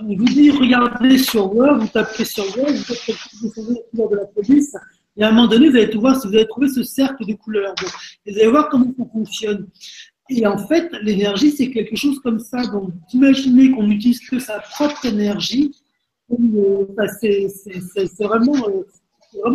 vous 0.03 0.25
dites, 0.25 0.55
regardez 0.55 1.19
sur 1.19 1.55
Word, 1.55 1.79
vous 1.79 1.89
tapez 1.89 2.25
sur 2.25 2.45
Word, 2.57 2.73
vous 2.73 2.85
faites 2.85 3.01
quelque 3.01 3.19
chose 3.31 3.53
de 3.95 4.17
la 4.17 4.27
police, 4.27 4.77
et 5.19 5.25
à 5.25 5.29
un 5.29 5.33
moment 5.33 5.49
donné, 5.49 5.69
vous 5.69 5.77
allez 5.77 5.91
tout 5.91 6.01
voir 6.01 6.21
si 6.21 6.29
vous 6.29 6.35
allez 6.35 6.47
trouver 6.47 6.69
ce 6.69 6.85
cercle 6.85 7.27
de 7.27 7.35
couleurs. 7.35 7.75
vous 8.27 8.33
allez 8.33 8.47
voir 8.47 8.69
comment 8.69 8.95
ça 8.97 9.05
fonctionne. 9.13 9.67
Et 10.31 10.47
en 10.47 10.59
fait, 10.59 10.93
l'énergie, 11.03 11.51
c'est 11.51 11.71
quelque 11.71 11.97
chose 11.97 12.21
comme 12.21 12.39
ça. 12.39 12.63
Donc, 12.67 12.93
imaginez 13.13 13.73
qu'on 13.73 13.89
n'utilise 13.89 14.21
que 14.21 14.39
sa 14.39 14.61
propre 14.61 15.07
énergie. 15.07 15.73
Euh, 16.31 16.85
c'est 17.17 18.25
vraiment, 18.25 18.55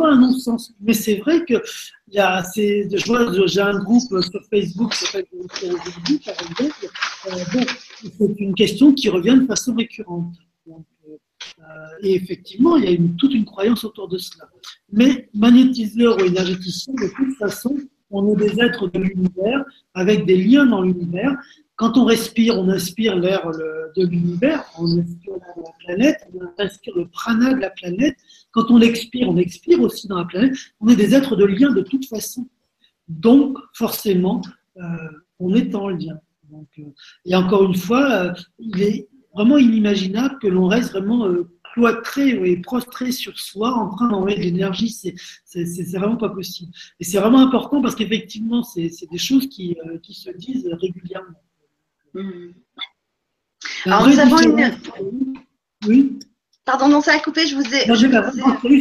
un 0.05 0.17
non-sens. 0.17 0.73
Mais 0.81 0.93
c'est 0.93 1.15
vrai 1.15 1.43
que 1.45 1.61
j'ai 2.07 2.19
un 2.19 3.79
groupe 3.79 4.21
sur 4.21 4.41
Facebook. 4.49 4.93
Euh, 5.15 5.21
c'est 8.17 8.39
une 8.39 8.55
question 8.55 8.93
qui 8.93 9.09
revient 9.09 9.37
de 9.39 9.45
façon 9.45 9.75
récurrente. 9.75 10.33
Euh, 10.67 11.63
et 12.01 12.15
effectivement, 12.15 12.77
il 12.77 12.89
y 12.89 12.93
a 12.93 12.97
toute 13.17 13.33
une 13.33 13.45
croyance 13.45 13.83
autour 13.83 14.07
de 14.07 14.17
cela. 14.17 14.49
Mais 14.91 15.29
magnétiseur 15.33 16.17
ou 16.17 16.21
énergéticien, 16.21 16.93
de 16.93 17.07
toute 17.15 17.37
façon, 17.37 17.77
on 18.09 18.33
est 18.33 18.35
des 18.35 18.61
êtres 18.61 18.87
de 18.87 18.99
l'univers 18.99 19.65
avec 19.93 20.25
des 20.25 20.37
liens 20.37 20.65
dans 20.65 20.81
l'univers. 20.81 21.35
Quand 21.83 21.97
on 21.97 22.05
respire, 22.05 22.57
on 22.57 22.69
inspire 22.69 23.17
l'air 23.17 23.45
de 23.97 24.05
l'univers, 24.05 24.63
on 24.79 24.85
inspire 24.85 25.33
l'air 25.33 25.53
de 25.57 25.63
la 25.63 25.71
planète, 25.85 26.27
on 26.33 26.63
inspire 26.63 26.93
le 26.95 27.09
prana 27.09 27.53
de 27.53 27.59
la 27.59 27.71
planète. 27.71 28.15
Quand 28.51 28.71
on 28.71 28.79
expire, 28.79 29.27
on 29.27 29.35
expire 29.35 29.81
aussi 29.81 30.07
dans 30.07 30.17
la 30.17 30.23
planète. 30.23 30.55
On 30.79 30.87
est 30.87 30.95
des 30.95 31.13
êtres 31.13 31.35
de 31.35 31.43
lien 31.43 31.73
de 31.73 31.81
toute 31.81 32.05
façon. 32.05 32.47
Donc, 33.09 33.57
forcément, 33.73 34.41
euh, 34.77 34.81
on 35.39 35.53
est 35.53 35.75
en 35.75 35.89
lien. 35.89 36.17
Donc, 36.49 36.69
euh, 36.79 36.83
et 37.25 37.35
encore 37.35 37.65
une 37.65 37.75
fois, 37.75 38.33
il 38.59 38.81
est 38.81 39.09
vraiment 39.35 39.57
inimaginable 39.57 40.39
que 40.39 40.47
l'on 40.47 40.67
reste 40.67 40.91
vraiment 40.91 41.27
euh, 41.27 41.49
cloîtré 41.73 42.29
et 42.29 42.61
prostré 42.61 43.11
sur 43.11 43.37
soi 43.37 43.73
en 43.73 43.93
train 43.93 44.07
d'envoyer 44.07 44.37
de 44.37 44.43
l'énergie. 44.43 44.89
C'est, 44.89 45.15
c'est, 45.43 45.97
vraiment 45.97 46.15
pas 46.15 46.29
possible. 46.29 46.71
Et 47.01 47.03
c'est 47.03 47.19
vraiment 47.19 47.39
important 47.39 47.81
parce 47.81 47.95
qu'effectivement, 47.95 48.63
c'est, 48.63 48.89
des 49.11 49.17
choses 49.17 49.49
euh, 49.59 49.97
qui, 49.99 50.13
se 50.13 50.29
disent 50.37 50.69
régulièrement. 50.81 51.43
Mmh. 52.13 52.53
Alors, 53.85 54.07
nous 54.07 54.19
avons 54.19 54.39
une. 54.39 54.75
Oui. 55.87 56.19
Pardon, 56.65 56.87
non, 56.87 57.01
ça 57.01 57.15
a 57.15 57.19
coupé, 57.19 57.45
je 57.45 57.55
vous 57.55 57.75
ai. 57.75 57.85
Non, 57.87 57.95
je 57.95 58.07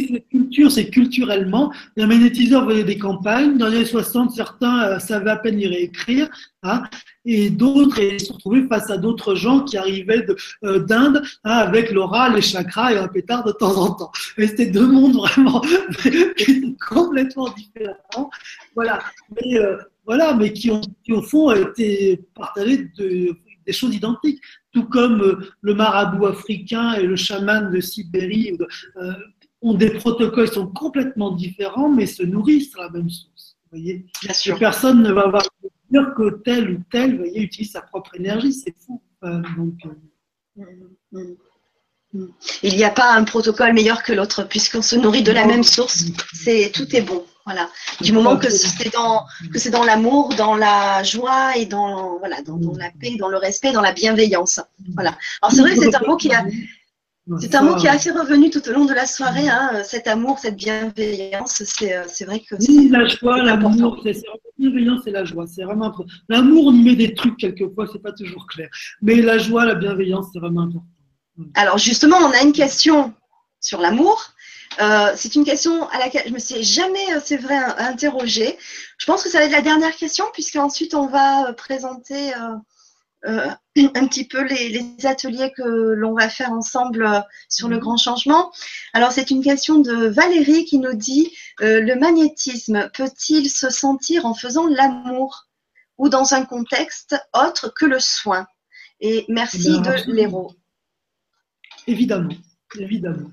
c'est 0.07 0.21
culture, 0.29 0.71
c'est 0.71 0.89
culturellement. 0.89 1.73
Les 1.97 2.05
magnétiseurs 2.05 2.65
venaient 2.65 2.85
des 2.85 2.97
campagnes. 2.97 3.57
Dans 3.57 3.67
les 3.67 3.77
années 3.77 3.85
60, 3.85 4.31
certains 4.31 4.83
euh, 4.83 4.99
savaient 4.99 5.31
à 5.31 5.35
peine 5.35 5.57
lire 5.57 5.73
et 5.73 5.83
écrire. 5.83 6.29
Hein, 6.61 6.83
et 7.25 7.49
d'autres 7.49 7.97
se 7.97 8.31
retrouvaient 8.31 8.67
face 8.69 8.89
à 8.89 8.97
d'autres 8.97 9.35
gens 9.35 9.65
qui 9.65 9.75
arrivaient 9.75 10.25
euh, 10.63 10.79
d'Inde 10.79 11.23
hein, 11.43 11.57
avec 11.57 11.91
l'aura, 11.91 12.29
les 12.29 12.41
chakras 12.41 12.93
et 12.93 12.97
un 12.97 13.09
pétard 13.09 13.43
de 13.43 13.51
temps 13.51 13.75
en 13.75 13.93
temps. 13.93 14.11
Et 14.37 14.47
c'était 14.47 14.67
deux 14.67 14.87
mondes 14.87 15.17
vraiment 15.17 15.61
complètement 16.89 17.49
différents. 17.49 18.29
Voilà. 18.75 18.99
Mais, 19.35 19.57
euh, 19.57 19.75
voilà, 20.05 20.33
mais 20.33 20.51
qui, 20.53 20.69
ont, 20.71 20.81
qui 21.03 21.13
au 21.13 21.21
fond 21.21 21.51
été 21.51 22.19
partagés 22.35 22.89
de, 22.97 23.37
des 23.65 23.73
choses 23.73 23.95
identiques 23.95 24.41
tout 24.73 24.85
comme 24.85 25.21
euh, 25.21 25.51
le 25.61 25.75
marabout 25.75 26.25
africain 26.25 26.93
et 26.93 27.03
le 27.03 27.15
chaman 27.15 27.71
de 27.71 27.79
Sibérie 27.79 28.57
euh, 28.97 29.13
ont 29.61 29.75
des 29.75 29.91
protocoles 29.91 30.49
qui 30.49 30.55
sont 30.55 30.67
complètement 30.67 31.31
différents, 31.31 31.89
mais 31.89 32.05
se 32.05 32.23
nourrissent 32.23 32.71
de 32.71 32.79
la 32.79 32.89
même 32.89 33.09
source. 33.09 33.55
Vous 33.63 33.77
voyez 33.77 34.05
Bien 34.21 34.33
sûr. 34.33 34.59
personne 34.59 35.01
ne 35.01 35.11
va 35.11 35.21
avoir 35.21 35.43
dire 35.89 36.13
que 36.17 36.41
tel 36.43 36.71
ou 36.71 36.83
tel, 36.91 37.17
voyez, 37.17 37.41
utilise 37.41 37.71
sa 37.71 37.81
propre 37.81 38.15
énergie, 38.15 38.51
c'est 38.51 38.75
fou. 38.77 39.01
donc, 39.21 39.75
mm, 40.55 40.63
mm, 41.11 41.35
mm. 42.13 42.27
il 42.63 42.75
n'y 42.75 42.83
a 42.83 42.89
pas 42.89 43.13
un 43.13 43.23
protocole 43.23 43.73
meilleur 43.73 44.01
que 44.03 44.11
l'autre, 44.11 44.47
puisqu'on 44.47 44.81
se 44.81 44.95
nourrit 44.95 45.23
de 45.23 45.31
la 45.31 45.45
même 45.45 45.63
source. 45.63 46.05
C'est 46.33 46.71
tout 46.73 46.93
est 46.95 47.01
bon. 47.01 47.23
Voilà. 47.45 47.69
Du 48.01 48.13
moment 48.13 48.37
que 48.37 48.49
c'est 48.49 48.93
dans 48.93 49.25
que 49.51 49.59
c'est 49.59 49.69
dans 49.69 49.83
l'amour, 49.83 50.33
dans 50.35 50.55
la 50.55 51.03
joie 51.03 51.57
et 51.57 51.65
dans 51.65 52.17
voilà 52.19 52.41
dans, 52.41 52.57
dans, 52.57 52.77
la 52.77 52.89
paix, 53.01 53.15
dans 53.19 53.27
le 53.27 53.37
respect, 53.37 53.71
dans 53.71 53.81
la 53.81 53.91
bienveillance. 53.91 54.61
Voilà. 54.93 55.17
Alors 55.41 55.51
c'est 55.51 55.61
vrai 55.61 55.75
que 55.75 55.81
c'est 55.81 55.95
un 55.95 56.07
mot 56.07 56.15
qui 56.15 56.33
a 56.33 56.45
c'est 57.39 57.55
un 57.55 57.63
mot 57.63 57.75
qui 57.75 57.85
est 57.85 57.89
assez 57.89 58.11
revenu 58.11 58.49
tout 58.49 58.67
au 58.67 58.73
long 58.73 58.83
de 58.83 58.93
la 58.93 59.05
soirée, 59.05 59.47
hein, 59.47 59.81
cet 59.85 60.07
amour, 60.07 60.39
cette 60.39 60.57
bienveillance. 60.57 61.63
C'est, 61.63 61.95
euh, 61.95 62.25
vrai 62.25 62.41
que 62.41 62.55
oui, 62.67 62.89
la 62.89 63.05
joie, 63.07 63.41
l'amour, 63.41 63.97
c'est, 64.03 64.11
la 64.11 64.33
bienveillance 64.57 65.07
et 65.07 65.11
la 65.11 65.23
joie. 65.23 65.47
C'est 65.47 65.63
vraiment 65.63 65.85
important. 65.85 66.11
L'amour, 66.27 66.65
on 66.67 66.73
y 66.73 66.83
met 66.83 66.95
des 66.95 67.13
trucs 67.13 67.37
quelquefois, 67.37 67.87
c'est 67.91 68.01
pas 68.01 68.11
toujours 68.11 68.45
clair. 68.47 68.67
Mais 69.01 69.15
la 69.15 69.37
joie, 69.37 69.65
la 69.65 69.75
bienveillance, 69.75 70.27
c'est 70.33 70.39
vraiment 70.39 70.63
important. 70.63 70.87
Alors 71.55 71.77
justement, 71.77 72.17
on 72.17 72.31
a 72.31 72.41
une 72.43 72.51
question 72.51 73.13
sur 73.61 73.79
l'amour. 73.79 74.32
Euh, 74.79 75.11
c'est 75.15 75.35
une 75.35 75.45
question 75.45 75.87
à 75.89 75.99
laquelle 75.99 76.27
je 76.27 76.33
me 76.33 76.39
suis 76.39 76.63
jamais, 76.63 77.13
euh, 77.13 77.19
c'est 77.23 77.37
vrai, 77.37 77.55
interrogée. 77.77 78.57
Je 78.97 79.05
pense 79.05 79.23
que 79.23 79.29
ça 79.29 79.39
va 79.39 79.45
être 79.45 79.51
la 79.51 79.61
dernière 79.61 79.95
question, 79.95 80.25
puisqu'ensuite 80.33 80.93
on 80.93 81.07
va 81.07 81.53
présenter 81.53 82.33
euh, 83.25 83.49
un 83.95 84.07
petit 84.07 84.27
peu 84.27 84.43
les, 84.43 84.95
ateliers 85.03 85.51
que 85.55 85.63
l'on 85.63 86.13
va 86.13 86.29
faire 86.29 86.51
ensemble 86.51 87.23
sur 87.49 87.67
le 87.67 87.75
mhm. 87.75 87.81
grand 87.81 87.97
changement. 87.97 88.51
Alors 88.93 89.11
c'est 89.11 89.31
une 89.31 89.43
question 89.43 89.79
de 89.79 90.07
Valérie 90.07 90.65
qui 90.65 90.79
nous 90.79 90.93
dit 90.93 91.31
le 91.59 91.93
magnétisme 91.95 92.89
peut-il 92.93 93.49
se 93.49 93.69
sentir 93.69 94.25
en 94.25 94.33
faisant 94.33 94.67
l'amour 94.67 95.47
ou 95.97 96.09
dans 96.09 96.33
un 96.33 96.45
contexte 96.45 97.15
autre 97.33 97.73
que 97.73 97.85
le 97.85 97.99
soin? 97.99 98.47
Et 98.99 99.25
merci 99.27 99.75
eh 99.77 99.81
de 99.81 100.11
l'héros. 100.11 100.53
Évidemment, 101.87 102.35
évidemment. 102.79 103.29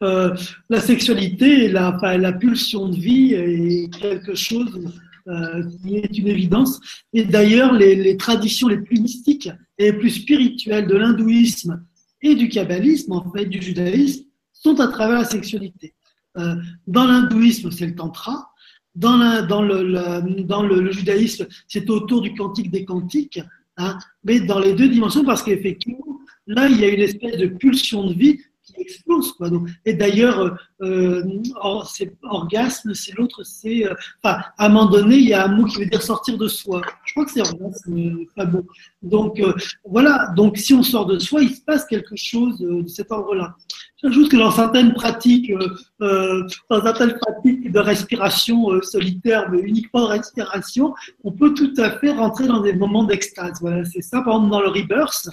La 0.00 0.80
sexualité, 0.80 1.68
la, 1.68 1.98
la 2.18 2.32
pulsion 2.32 2.88
de 2.88 2.96
vie 2.96 3.34
est 3.34 3.94
quelque 3.94 4.34
chose 4.34 4.92
euh, 5.26 5.62
qui 5.80 5.96
est 5.96 6.18
une 6.18 6.28
évidence. 6.28 6.78
Et 7.14 7.24
d'ailleurs, 7.24 7.72
les, 7.72 8.14
traditions 8.18 8.68
les 8.68 8.76
plus 8.76 9.00
mystiques 9.00 9.48
et 9.78 9.90
les 9.90 9.98
plus 9.98 10.10
spirituelles 10.10 10.86
de 10.86 10.94
l'hindouisme 10.94 11.82
et 12.20 12.34
du 12.34 12.50
kabbalisme, 12.50 13.12
en 13.12 13.32
fait, 13.32 13.46
du 13.46 13.62
judaïsme, 13.62 14.24
sont 14.52 14.78
à 14.80 14.88
travers 14.88 15.20
la 15.20 15.24
sexualité. 15.24 15.94
Euh, 16.36 16.56
dans 16.86 17.06
l'hindouisme, 17.06 17.70
c'est 17.70 17.86
le 17.86 17.94
tantra. 17.94 18.50
Dans, 18.94 19.46
dans, 19.46 19.62
le, 19.62 20.42
dans 20.42 20.62
le, 20.62 20.92
judaïsme, 20.92 21.46
c'est 21.68 21.88
autour 21.88 22.20
du 22.20 22.34
cantique 22.34 22.70
des 22.70 22.84
cantiques. 22.84 23.40
Hein, 23.78 23.98
mais 24.24 24.40
dans 24.40 24.58
les 24.58 24.74
deux 24.74 24.90
dimensions, 24.90 25.24
parce 25.24 25.42
qu'effectivement, 25.42 26.20
là, 26.46 26.68
il 26.68 26.78
y 26.78 26.84
a 26.84 26.88
une 26.88 27.00
espèce 27.00 27.38
de 27.38 27.46
pulsion 27.46 28.08
de 28.08 28.12
vie 28.12 28.40
explose. 28.76 29.32
Quoi. 29.32 29.50
Donc, 29.50 29.68
et 29.84 29.94
d'ailleurs, 29.94 30.56
euh, 30.80 31.22
c'est 31.86 32.12
orgasme, 32.22 32.94
c'est 32.94 33.16
l'autre, 33.16 33.42
c'est. 33.44 33.86
Euh, 33.86 33.94
enfin, 34.22 34.42
à 34.58 34.66
un 34.66 34.68
moment 34.68 34.86
donné, 34.86 35.16
il 35.16 35.28
y 35.28 35.34
a 35.34 35.44
un 35.44 35.48
mot 35.48 35.64
qui 35.64 35.78
veut 35.78 35.86
dire 35.86 36.02
sortir 36.02 36.38
de 36.38 36.48
soi. 36.48 36.82
Je 37.04 37.12
crois 37.12 37.24
que 37.24 37.30
c'est 37.30 37.40
orgasme, 37.40 37.98
euh, 37.98 38.26
pas 38.34 38.44
bon. 38.44 38.64
Donc, 39.02 39.40
euh, 39.40 39.52
voilà. 39.84 40.32
Donc, 40.36 40.58
si 40.58 40.74
on 40.74 40.82
sort 40.82 41.06
de 41.06 41.18
soi, 41.18 41.42
il 41.42 41.54
se 41.54 41.60
passe 41.60 41.84
quelque 41.84 42.16
chose 42.16 42.58
de 42.58 42.86
cet 42.88 43.10
ordre-là. 43.12 43.54
J'ajoute 44.02 44.30
que 44.30 44.36
dans 44.36 44.50
certaines 44.50 44.92
pratiques, 44.92 45.50
dans 46.00 46.82
certaines 46.82 47.14
pratiques 47.18 47.72
de 47.72 47.78
respiration 47.78 48.82
solitaire, 48.82 49.48
mais 49.50 49.60
uniquement 49.60 50.02
de 50.02 50.08
respiration, 50.08 50.94
on 51.22 51.32
peut 51.32 51.54
tout 51.54 51.72
à 51.78 51.90
fait 51.98 52.12
rentrer 52.12 52.46
dans 52.46 52.60
des 52.60 52.74
moments 52.74 53.04
d'extase. 53.04 53.58
Voilà, 53.62 53.84
c'est 53.84 54.02
ça. 54.02 54.20
Par 54.20 54.34
exemple, 54.34 54.50
dans 54.50 54.60
le 54.60 54.68
rebirth, 54.68 55.30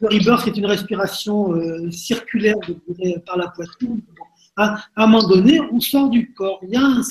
le 0.00 0.08
rebirth 0.08 0.46
est 0.46 0.56
une 0.56 0.66
respiration 0.66 1.52
euh, 1.54 1.90
circulaire, 1.90 2.56
par 3.26 3.36
la 3.36 3.48
poitrine. 3.48 4.02
À, 4.56 4.84
un 4.96 5.06
moment 5.06 5.26
donné, 5.26 5.60
on 5.72 5.80
sort 5.80 6.10
du 6.10 6.32
corps. 6.34 6.60
Il 6.62 6.70
y 6.70 6.76
a 6.76 6.84
un 6.84 7.02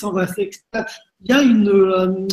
il 1.22 1.32
une, 1.42 1.68
euh, 1.68 2.28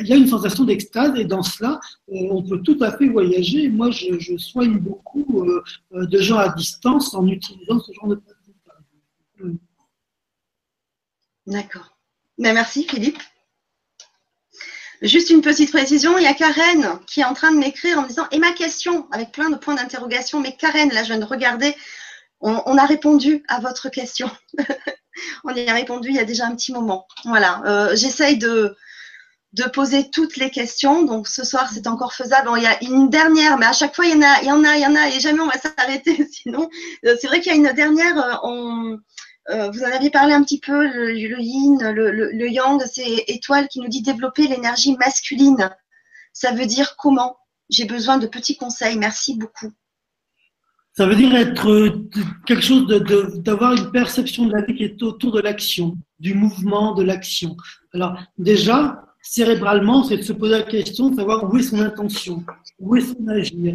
il 0.00 0.06
y 0.06 0.12
a 0.12 0.16
une 0.16 0.26
sensation 0.26 0.64
d'extase 0.64 1.18
et 1.18 1.24
dans 1.24 1.42
cela, 1.42 1.80
euh, 2.10 2.28
on 2.30 2.42
peut 2.42 2.60
tout 2.62 2.78
à 2.80 2.96
fait 2.96 3.08
voyager. 3.08 3.68
Moi, 3.68 3.90
je, 3.90 4.36
soigne 4.36 4.78
beaucoup 4.78 5.46
de 5.92 6.20
gens 6.20 6.38
à 6.38 6.50
distance 6.50 7.14
en 7.14 7.26
utilisant 7.26 7.80
ce 7.80 7.92
genre 7.92 8.08
de 8.08 8.16
pratique. 8.16 9.58
D'accord. 11.46 11.96
Ben, 12.36 12.52
merci 12.52 12.84
Philippe. 12.84 13.18
Juste 15.02 15.30
une 15.30 15.42
petite 15.42 15.70
précision, 15.70 16.18
il 16.18 16.24
y 16.24 16.26
a 16.26 16.34
Karen 16.34 16.98
qui 17.06 17.20
est 17.20 17.24
en 17.24 17.34
train 17.34 17.52
de 17.52 17.58
m'écrire 17.58 17.98
en 17.98 18.02
me 18.02 18.08
disant 18.08 18.26
Et 18.32 18.38
ma 18.38 18.52
question 18.52 19.06
avec 19.12 19.30
plein 19.30 19.48
de 19.50 19.56
points 19.56 19.74
d'interrogation. 19.74 20.40
Mais 20.40 20.56
Karen, 20.56 20.90
là, 20.90 21.02
je 21.02 21.08
viens 21.08 21.18
de 21.18 21.24
regarder, 21.24 21.76
on, 22.40 22.76
a 22.76 22.84
répondu 22.84 23.44
à 23.48 23.60
votre 23.60 23.88
question. 23.90 24.30
on 25.44 25.54
y 25.54 25.68
a 25.68 25.72
répondu 25.72 26.08
il 26.08 26.16
y 26.16 26.20
a 26.20 26.24
déjà 26.24 26.46
un 26.46 26.54
petit 26.54 26.72
moment. 26.72 27.06
Voilà, 27.24 27.62
euh, 27.66 27.96
j'essaye 27.96 28.38
de, 28.38 28.76
de 29.52 29.64
poser 29.64 30.10
toutes 30.10 30.36
les 30.36 30.50
questions. 30.50 31.04
Donc 31.04 31.28
ce 31.28 31.44
soir, 31.44 31.70
c'est 31.72 31.86
encore 31.86 32.12
faisable. 32.12 32.50
il 32.56 32.62
y 32.62 32.66
a 32.66 32.82
une 32.82 33.08
dernière, 33.08 33.56
mais 33.56 33.66
à 33.66 33.72
chaque 33.72 33.94
fois, 33.94 34.06
il 34.06 34.12
y 34.12 34.16
en 34.16 34.22
a, 34.22 34.42
il 34.42 34.48
y 34.48 34.52
en 34.52 34.64
a, 34.64 34.76
il 34.76 34.82
y 34.82 34.86
en 34.86 34.96
a, 34.96 35.08
et 35.08 35.20
jamais 35.20 35.40
on 35.40 35.46
va 35.46 35.58
s'arrêter. 35.58 36.26
Sinon, 36.30 36.68
euh, 37.04 37.16
c'est 37.20 37.28
vrai 37.28 37.40
qu'il 37.40 37.52
y 37.52 37.54
a 37.54 37.58
une 37.58 37.74
dernière. 37.74 38.44
Euh, 38.44 38.96
euh, 39.50 39.70
vous 39.70 39.82
en 39.82 39.90
aviez 39.92 40.10
parlé 40.10 40.34
un 40.34 40.42
petit 40.42 40.60
peu, 40.60 40.86
le, 40.86 41.40
yin, 41.40 41.78
le, 41.90 42.48
yang, 42.50 42.82
c'est 42.90 43.24
Étoile 43.28 43.68
qui 43.68 43.80
nous 43.80 43.88
dit 43.88 44.02
développer 44.02 44.46
l'énergie 44.46 44.96
masculine. 44.96 45.70
Ça 46.32 46.52
veut 46.52 46.66
dire 46.66 46.96
comment? 46.96 47.36
J'ai 47.70 47.86
besoin 47.86 48.18
de 48.18 48.26
petits 48.26 48.56
conseils. 48.56 48.98
Merci 48.98 49.36
beaucoup. 49.36 49.72
Ça 50.96 51.06
veut 51.06 51.14
dire 51.14 51.34
être 51.34 51.70
euh, 51.70 52.10
quelque 52.44 52.62
chose 52.62 52.86
d'avoir 52.88 53.74
une 53.74 53.90
perception 53.90 54.46
de 54.46 54.52
la 54.52 54.62
vie 54.62 54.74
qui 54.74 54.84
est 54.84 55.02
autour 55.02 55.32
de 55.32 55.40
l'action, 55.40 55.96
du 56.18 56.34
mouvement, 56.34 56.94
de 56.94 57.04
l'action. 57.04 57.56
Alors 57.94 58.18
déjà, 58.36 59.04
cérébralement, 59.22 60.02
c'est 60.02 60.16
de 60.16 60.22
se 60.22 60.32
poser 60.32 60.58
la 60.58 60.62
question 60.62 61.10
de 61.10 61.16
savoir 61.16 61.44
où 61.44 61.56
est 61.56 61.62
son 61.62 61.80
intention, 61.80 62.44
où 62.80 62.96
est 62.96 63.00
son 63.00 63.28
agir. 63.28 63.74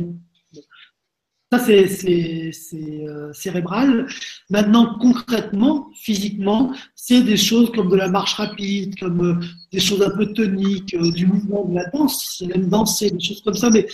Ça, 1.53 1.59
c'est 1.59 2.51
euh, 2.73 3.31
cérébral. 3.31 4.07
Maintenant, 4.49 4.97
concrètement, 4.99 5.91
physiquement, 5.93 6.73
c'est 6.95 7.21
des 7.21 7.37
choses 7.37 7.71
comme 7.71 7.89
de 7.89 7.95
la 7.95 8.09
marche 8.09 8.33
rapide, 8.33 8.97
comme 8.99 9.21
euh, 9.23 9.45
des 9.71 9.79
choses 9.79 10.01
un 10.01 10.09
peu 10.09 10.33
toniques, 10.33 10.95
euh, 10.95 11.11
du 11.11 11.27
mouvement, 11.27 11.65
de 11.65 11.75
la 11.75 11.85
danse. 11.91 12.43
J'aime 12.43 12.69
danser, 12.69 13.11
des 13.11 13.19
choses 13.19 13.43
comme 13.43 13.53
ça, 13.53 13.69
mais 13.69 13.85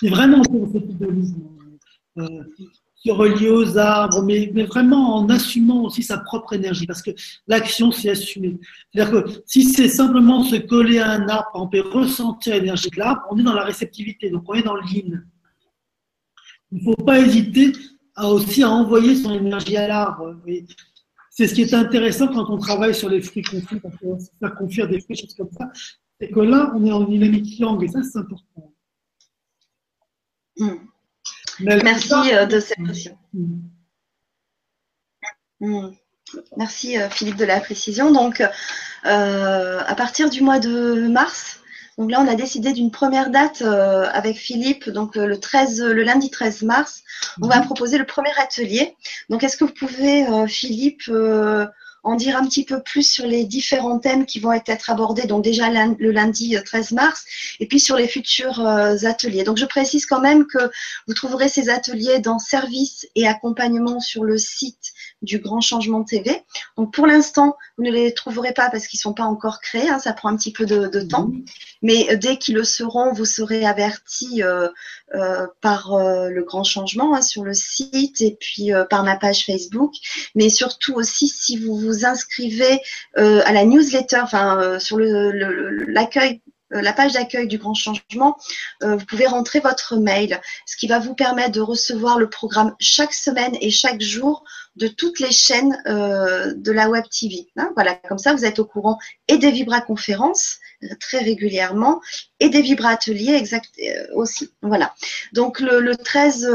c'est 0.00 0.08
vraiment 0.08 0.42
ce 0.42 0.78
type 0.78 0.96
de 0.96 1.06
mouvement. 1.08 1.52
se 2.16 3.10
relier 3.10 3.50
aux 3.50 3.76
arbres, 3.76 4.22
mais, 4.22 4.50
mais, 4.54 4.64
vraiment 4.64 5.16
en 5.16 5.28
assumant 5.28 5.84
aussi 5.84 6.02
sa 6.02 6.16
propre 6.16 6.54
énergie, 6.54 6.86
parce 6.86 7.02
que 7.02 7.10
l'action, 7.46 7.92
c'est 7.92 8.08
assumer. 8.08 8.58
C'est-à-dire 8.94 9.22
que 9.22 9.30
si 9.44 9.64
c'est 9.64 9.88
simplement 9.88 10.42
se 10.44 10.56
coller 10.56 10.98
à 10.98 11.10
un 11.10 11.28
arbre, 11.28 11.50
on 11.52 11.68
peut 11.68 11.82
ressentir 11.82 12.54
l'énergie 12.54 12.88
de 12.88 12.98
l'arbre, 12.98 13.20
on 13.30 13.38
est 13.38 13.42
dans 13.42 13.52
la 13.52 13.64
réceptivité, 13.64 14.30
donc 14.30 14.44
on 14.48 14.54
est 14.54 14.62
dans 14.62 14.76
le 14.76 14.86
yin. 14.90 15.26
Il 16.70 16.78
ne 16.78 16.84
faut 16.84 17.04
pas 17.04 17.18
hésiter 17.20 17.72
à 18.14 18.28
aussi 18.28 18.62
à 18.62 18.70
envoyer 18.70 19.16
son 19.16 19.32
énergie 19.32 19.76
à 19.76 19.88
l'arbre. 19.88 20.36
C'est 21.30 21.46
ce 21.46 21.54
qui 21.54 21.62
est 21.62 21.74
intéressant 21.74 22.28
quand 22.28 22.50
on 22.50 22.58
travaille 22.58 22.94
sur 22.94 23.08
les 23.08 23.22
fruits 23.22 23.42
confits, 23.42 23.80
quand 23.80 23.92
on 24.02 24.18
faire 24.18 24.54
confire 24.56 24.88
des 24.88 25.00
fruits, 25.00 25.16
choses 25.16 25.34
comme 25.34 25.50
ça, 25.52 25.70
c'est 26.20 26.30
que 26.30 26.40
là, 26.40 26.72
on 26.74 26.84
est 26.84 26.90
en 26.90 27.04
dynamique 27.04 27.58
yang, 27.60 27.82
et 27.82 27.88
ça, 27.88 28.02
c'est 28.02 28.18
important. 28.18 28.74
Hmm. 30.56 30.74
Merci 31.60 32.34
euh, 32.34 32.46
de 32.46 32.58
cette 32.58 32.82
précision. 32.82 33.16
Hmm. 33.32 33.60
Hmm. 35.60 35.90
Merci 36.56 36.98
euh, 36.98 37.08
Philippe 37.08 37.36
de 37.36 37.44
la 37.44 37.60
précision. 37.60 38.10
Donc, 38.10 38.40
euh, 38.40 39.80
à 39.86 39.94
partir 39.94 40.28
du 40.28 40.42
mois 40.42 40.58
de 40.58 41.06
mars, 41.08 41.57
donc 41.98 42.12
là, 42.12 42.20
on 42.20 42.28
a 42.28 42.36
décidé 42.36 42.72
d'une 42.72 42.92
première 42.92 43.30
date 43.30 43.60
euh, 43.62 44.06
avec 44.12 44.36
Philippe, 44.36 44.88
donc 44.88 45.16
euh, 45.16 45.26
le 45.26 45.40
13, 45.40 45.82
le 45.82 46.04
lundi 46.04 46.30
13 46.30 46.62
mars. 46.62 47.02
On 47.42 47.48
va 47.48 47.58
mhm. 47.58 47.64
proposer 47.64 47.98
le 47.98 48.06
premier 48.06 48.30
atelier. 48.38 48.94
Donc, 49.28 49.42
est-ce 49.42 49.56
que 49.56 49.64
vous 49.64 49.74
pouvez, 49.74 50.24
euh, 50.28 50.46
Philippe, 50.46 51.10
en 52.04 52.14
dire 52.14 52.36
un 52.36 52.46
petit 52.46 52.64
peu 52.64 52.80
plus 52.80 53.02
sur 53.02 53.26
les 53.26 53.44
différents 53.44 53.98
thèmes 53.98 54.26
qui 54.26 54.38
vont 54.38 54.52
être 54.52 54.90
abordés, 54.90 55.26
donc 55.26 55.42
déjà 55.42 55.68
le 55.68 56.10
lundi 56.12 56.56
13 56.64 56.92
mars, 56.92 57.24
et 57.58 57.66
puis 57.66 57.80
sur 57.80 57.96
les 57.96 58.06
futurs 58.06 58.64
ateliers? 58.64 59.42
Donc 59.42 59.56
je 59.56 59.66
précise 59.66 60.06
quand 60.06 60.20
même 60.20 60.46
que 60.46 60.70
vous 61.08 61.14
trouverez 61.14 61.48
ces 61.48 61.68
ateliers 61.68 62.20
dans 62.20 62.38
service 62.38 63.08
et 63.16 63.26
accompagnement 63.26 63.98
sur 63.98 64.22
le 64.22 64.38
site 64.38 64.92
du 65.22 65.38
Grand 65.38 65.60
Changement 65.60 66.04
TV. 66.04 66.42
Donc 66.76 66.92
pour 66.92 67.06
l'instant, 67.06 67.56
vous 67.76 67.84
ne 67.84 67.90
les 67.90 68.14
trouverez 68.14 68.52
pas 68.52 68.70
parce 68.70 68.86
qu'ils 68.86 68.98
ne 68.98 69.02
sont 69.02 69.14
pas 69.14 69.24
encore 69.24 69.60
créés, 69.60 69.88
hein, 69.88 69.98
ça 69.98 70.12
prend 70.12 70.28
un 70.28 70.36
petit 70.36 70.52
peu 70.52 70.66
de, 70.66 71.00
temps. 71.00 71.30
Mais 71.82 72.08
euh, 72.10 72.16
dès 72.16 72.36
qu'ils 72.36 72.54
le 72.54 72.64
seront, 72.64 73.12
vous 73.12 73.24
serez 73.24 73.64
avertis 73.64 74.42
euh, 74.42 74.68
euh, 75.14 75.46
par 75.60 75.96
le 75.96 76.42
Grand 76.42 76.64
Changement 76.64 77.14
hein, 77.14 77.22
sur 77.22 77.44
le 77.44 77.54
site 77.54 78.20
et 78.20 78.36
puis 78.38 78.70
par 78.90 79.04
ma 79.04 79.16
page 79.16 79.44
Facebook. 79.44 79.92
Mais 80.34 80.48
surtout 80.48 80.94
aussi, 80.94 81.28
si 81.28 81.56
vous 81.56 81.76
vous 81.76 82.04
inscrivez 82.04 82.80
à 83.16 83.52
la 83.52 83.64
newsletter, 83.64 84.20
enfin 84.22 84.78
sur 84.78 84.98
l'accueil 84.98 86.40
euh, 86.46 86.47
la 86.70 86.92
page 86.92 87.12
d'accueil 87.12 87.48
du 87.48 87.58
grand 87.58 87.74
changement, 87.74 88.36
euh, 88.82 88.96
vous 88.96 89.04
pouvez 89.06 89.26
rentrer 89.26 89.60
votre 89.60 89.96
mail, 89.96 90.40
ce 90.66 90.76
qui 90.76 90.86
va 90.86 90.98
vous 90.98 91.14
permettre 91.14 91.52
de 91.52 91.60
recevoir 91.60 92.18
le 92.18 92.28
programme 92.28 92.74
chaque 92.78 93.14
semaine 93.14 93.56
et 93.60 93.70
chaque 93.70 94.00
jour 94.00 94.44
de 94.76 94.86
toutes 94.86 95.18
les 95.18 95.32
chaînes 95.32 95.80
euh, 95.86 96.52
de 96.54 96.72
la 96.72 96.88
Web 96.88 97.04
TV. 97.10 97.48
Hein. 97.56 97.70
voilà, 97.74 97.94
comme 98.08 98.18
ça, 98.18 98.34
vous 98.34 98.44
êtes 98.44 98.58
au 98.58 98.64
courant 98.64 98.98
et 99.28 99.38
des 99.38 99.50
Vibra 99.50 99.80
conférences 99.80 100.58
très 101.00 101.18
régulièrement 101.18 102.00
et 102.38 102.50
des 102.50 102.62
Vibra 102.62 102.90
ateliers 102.90 103.42
aussi. 104.14 104.50
Voilà. 104.62 104.94
Donc 105.32 105.60
le, 105.60 105.96
13, 105.96 106.48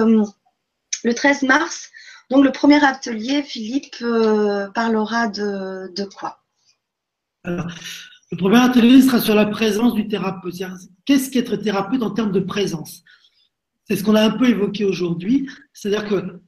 le 1.04 1.14
13 1.14 1.42
mars, 1.44 1.90
donc 2.30 2.46
le 2.46 2.52
premier 2.52 2.84
atelier, 2.86 3.44
Philippe 3.44 4.04
parlera 4.74 5.28
de 5.28 6.10
quoi? 6.16 6.40
Le 8.34 8.38
premier 8.38 8.58
atelier 8.58 9.00
sera 9.04 9.22
sur 9.22 9.36
la 9.36 9.46
présence 9.46 9.94
du 9.94 10.08
thérapeute. 10.08 10.56
Qu'est-ce 11.06 11.30
qu'être 11.30 11.56
thérapeute 11.56 12.02
en 12.02 12.10
termes 12.10 12.32
de 12.32 12.40
présence? 12.40 13.04
C'est 13.88 13.96
ce 13.96 14.04
qu'on 14.04 14.16
a 14.16 14.24
un 14.24 14.32
peu 14.32 14.50
évoqué 14.50 14.86
aujourd'hui. 14.86 15.48
C'est-à-dire 15.72 16.10
que, 16.10 16.42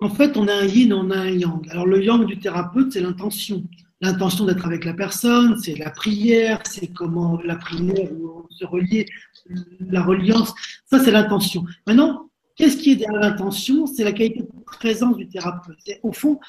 en 0.00 0.08
fait, 0.08 0.34
on 0.38 0.48
a 0.48 0.54
un 0.54 0.64
yin, 0.64 0.94
on 0.94 1.10
a 1.10 1.18
un 1.18 1.28
yang. 1.28 1.68
Alors, 1.68 1.86
le 1.86 2.02
yang 2.02 2.24
du 2.24 2.38
thérapeute, 2.38 2.90
c'est 2.90 3.02
l'intention. 3.02 3.68
L'intention 4.00 4.46
d'être 4.46 4.64
avec 4.64 4.86
la 4.86 4.94
personne, 4.94 5.58
c'est 5.58 5.74
la 5.74 5.90
prière, 5.90 6.62
c'est 6.64 6.86
comment 6.86 7.38
la 7.42 7.56
prière 7.56 8.08
se 8.48 8.64
relier, 8.64 9.04
la 9.78 10.02
reliance. 10.02 10.54
Ça, 10.86 11.00
c'est 11.00 11.10
l'intention. 11.10 11.66
Maintenant, 11.86 12.30
qu'est-ce 12.56 12.78
qui 12.78 12.92
est 12.92 12.96
derrière 12.96 13.20
l'intention? 13.20 13.84
C'est 13.86 14.04
la 14.04 14.12
qualité 14.12 14.40
de 14.40 14.48
présence 14.64 15.18
du 15.18 15.28
thérapeute. 15.28 15.76
Au 16.02 16.12
fond, 16.12 16.40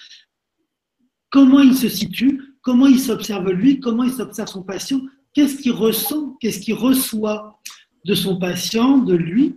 comment 1.30 1.60
il 1.60 1.76
se 1.76 1.90
situe, 1.90 2.42
comment 2.64 2.88
il 2.88 3.00
s'observe 3.00 3.52
lui, 3.52 3.80
comment 3.80 4.04
il 4.04 4.12
s'observe 4.12 4.48
son 4.48 4.64
patient, 4.64 5.02
qu'est-ce 5.34 5.62
qu'il 5.62 5.74
ressent, 5.74 6.36
qu'est-ce 6.40 6.60
qu'il 6.60 6.74
reçoit 6.74 7.60
de 8.06 8.16
son 8.16 8.40
patient, 8.40 8.98
de 8.98 9.14
lui? 9.14 9.56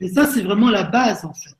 et 0.00 0.08
ça, 0.08 0.26
c'est 0.26 0.42
vraiment 0.42 0.70
la 0.70 0.84
base, 0.84 1.24
en 1.24 1.34
fait. 1.34 1.54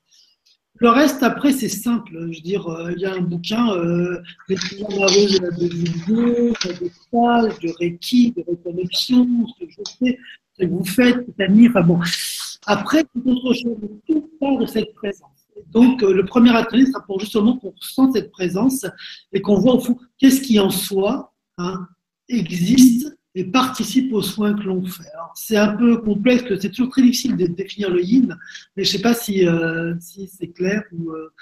Le 0.80 0.90
reste, 0.90 1.24
après, 1.24 1.52
c'est 1.52 1.68
simple. 1.68 2.12
Je 2.30 2.36
veux 2.36 2.42
dire, 2.42 2.68
euh, 2.68 2.92
il 2.92 3.00
y 3.00 3.06
a 3.06 3.14
un 3.14 3.20
bouquin, 3.20 3.72
euh, 3.72 4.22
Les 4.48 4.54
de 4.54 5.42
la 5.42 5.50
vidéo, 5.50 6.52
des 6.80 6.92
pages, 7.10 7.58
de 7.58 7.74
Reiki, 7.80 8.32
de 8.32 8.44
reconnexion, 8.46 9.26
ce 9.48 9.64
que 9.64 9.70
je 9.70 9.82
fais, 9.98 10.18
ce 10.56 10.64
que 10.64 10.70
vous 10.70 10.84
faites, 10.84 11.26
amis, 11.40 11.68
enfin 11.68 11.82
bon. 11.82 11.98
Après, 12.66 13.02
tout 13.02 13.28
autre 13.28 13.54
chose, 13.54 13.76
tout 14.06 14.30
part 14.38 14.58
de 14.58 14.66
cette 14.66 14.94
présence. 14.94 15.37
Donc, 15.66 16.02
euh, 16.02 16.12
le 16.12 16.24
premier 16.24 16.54
atelier 16.56 16.86
sera 16.86 17.04
pour 17.04 17.20
justement 17.20 17.56
qu'on 17.58 17.74
sente 17.80 18.14
cette 18.14 18.30
présence 18.30 18.86
et 19.32 19.40
qu'on 19.42 19.58
voit 19.58 19.74
au 19.74 19.80
fond 19.80 19.98
qu'est-ce 20.18 20.40
qui 20.40 20.58
en 20.58 20.70
soi 20.70 21.34
hein, 21.58 21.86
existe 22.28 23.18
et 23.34 23.44
participe 23.44 24.12
aux 24.12 24.22
soins 24.22 24.54
que 24.54 24.62
l'on 24.62 24.84
fait. 24.84 25.04
C'est 25.34 25.56
un 25.56 25.76
peu 25.76 25.98
complexe, 25.98 26.44
c'est 26.60 26.70
toujours 26.70 26.90
très 26.90 27.02
difficile 27.02 27.36
de 27.36 27.46
définir 27.46 27.90
le 27.90 28.02
yin, 28.02 28.36
mais 28.76 28.84
je 28.84 28.90
ne 28.90 28.96
sais 28.96 29.02
pas 29.02 29.14
si, 29.14 29.46
euh, 29.46 29.94
c'est 30.00 30.48
clair 30.48 30.82
ou. 30.92 31.12
Euh, 31.12 31.32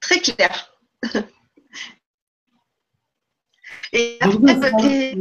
très 0.00 0.20
clair. 0.20 0.72
et 3.92 4.16
après, 4.20 5.14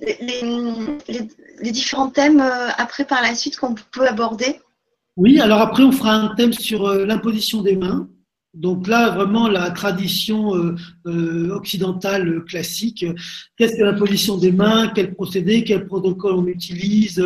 les, 0.00 1.70
différents 1.72 2.10
thèmes 2.10 2.40
euh, 2.40 2.68
après 2.76 3.04
par 3.04 3.22
la 3.22 3.34
suite 3.34 3.56
qu'on 3.56 3.74
peut 3.92 4.06
aborder? 4.06 4.60
Oui, 5.16 5.40
alors 5.40 5.60
après 5.60 5.82
on 5.82 5.92
fera 5.92 6.14
un 6.14 6.34
thème 6.34 6.52
sur 6.52 6.86
euh, 6.86 7.04
l'imposition 7.04 7.62
des 7.62 7.76
mains. 7.76 8.08
Donc 8.52 8.88
là, 8.88 9.10
vraiment, 9.10 9.46
la 9.46 9.70
tradition 9.70 10.56
euh, 11.06 11.50
occidentale 11.50 12.44
classique. 12.46 13.06
Qu'est-ce 13.56 13.76
que 13.76 13.84
l'imposition 13.84 14.38
des 14.38 14.50
mains? 14.50 14.90
Quel 14.92 15.14
procédé? 15.14 15.62
Quel 15.62 15.86
protocole 15.86 16.34
on 16.34 16.46
utilise? 16.48 17.22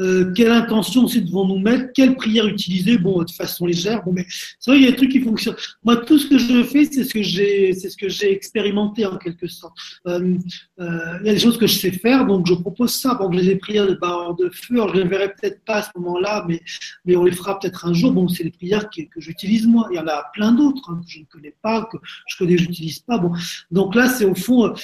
Euh, 0.00 0.32
quelle 0.34 0.52
intention 0.52 1.04
aussi 1.04 1.22
devons 1.22 1.46
nous 1.46 1.58
mettre, 1.58 1.92
quelle 1.94 2.16
prière 2.16 2.46
utiliser, 2.46 2.98
bon, 2.98 3.22
de 3.22 3.30
façon 3.30 3.66
légère, 3.66 4.02
bon, 4.04 4.12
mais 4.12 4.26
c'est 4.58 4.70
vrai 4.70 4.78
qu'il 4.78 4.84
y 4.84 4.88
a 4.88 4.90
des 4.90 4.96
trucs 4.96 5.10
qui 5.10 5.20
fonctionnent. 5.20 5.56
Moi, 5.84 5.96
tout 5.96 6.18
ce 6.18 6.26
que 6.26 6.38
je 6.38 6.62
fais, 6.64 6.84
c'est 6.84 7.04
ce 7.04 7.14
que 7.14 7.22
j'ai, 7.22 7.72
c'est 7.72 7.88
ce 7.88 7.96
que 7.96 8.08
j'ai 8.08 8.32
expérimenté 8.32 9.06
en 9.06 9.16
quelque 9.16 9.46
sorte. 9.46 9.74
Euh, 10.06 10.36
euh, 10.80 11.18
il 11.20 11.26
y 11.26 11.30
a 11.30 11.32
des 11.32 11.38
choses 11.38 11.58
que 11.58 11.66
je 11.66 11.78
sais 11.78 11.90
faire, 11.90 12.26
donc 12.26 12.46
je 12.46 12.54
propose 12.54 12.94
ça. 12.94 13.14
Bon, 13.14 13.30
les 13.30 13.56
prières 13.56 13.86
de 13.86 13.94
barre 13.94 14.34
de 14.34 14.50
feu, 14.50 14.74
alors 14.74 14.94
je 14.94 15.00
les 15.00 15.08
verrai 15.08 15.32
peut-être 15.32 15.64
pas 15.64 15.76
à 15.76 15.82
ce 15.82 15.90
moment-là, 15.96 16.44
mais, 16.46 16.60
mais 17.04 17.16
on 17.16 17.24
les 17.24 17.32
fera 17.32 17.58
peut-être 17.58 17.86
un 17.86 17.94
jour. 17.94 18.12
Bon, 18.12 18.28
c'est 18.28 18.44
les 18.44 18.50
prières 18.50 18.90
que, 18.90 19.02
j'utilise 19.16 19.66
moi. 19.66 19.88
Il 19.90 19.96
y 19.96 19.98
en 19.98 20.06
a 20.06 20.24
plein 20.34 20.52
d'autres 20.52 20.90
hein, 20.90 21.00
que 21.04 21.10
je 21.10 21.20
ne 21.20 21.24
connais 21.24 21.54
pas, 21.62 21.88
que 21.90 21.96
je 22.28 22.36
connais, 22.36 22.58
j'utilise 22.58 22.98
pas. 22.98 23.18
Bon, 23.18 23.32
donc 23.70 23.94
là, 23.94 24.08
c'est 24.08 24.24
au 24.24 24.34
fond 24.34 24.74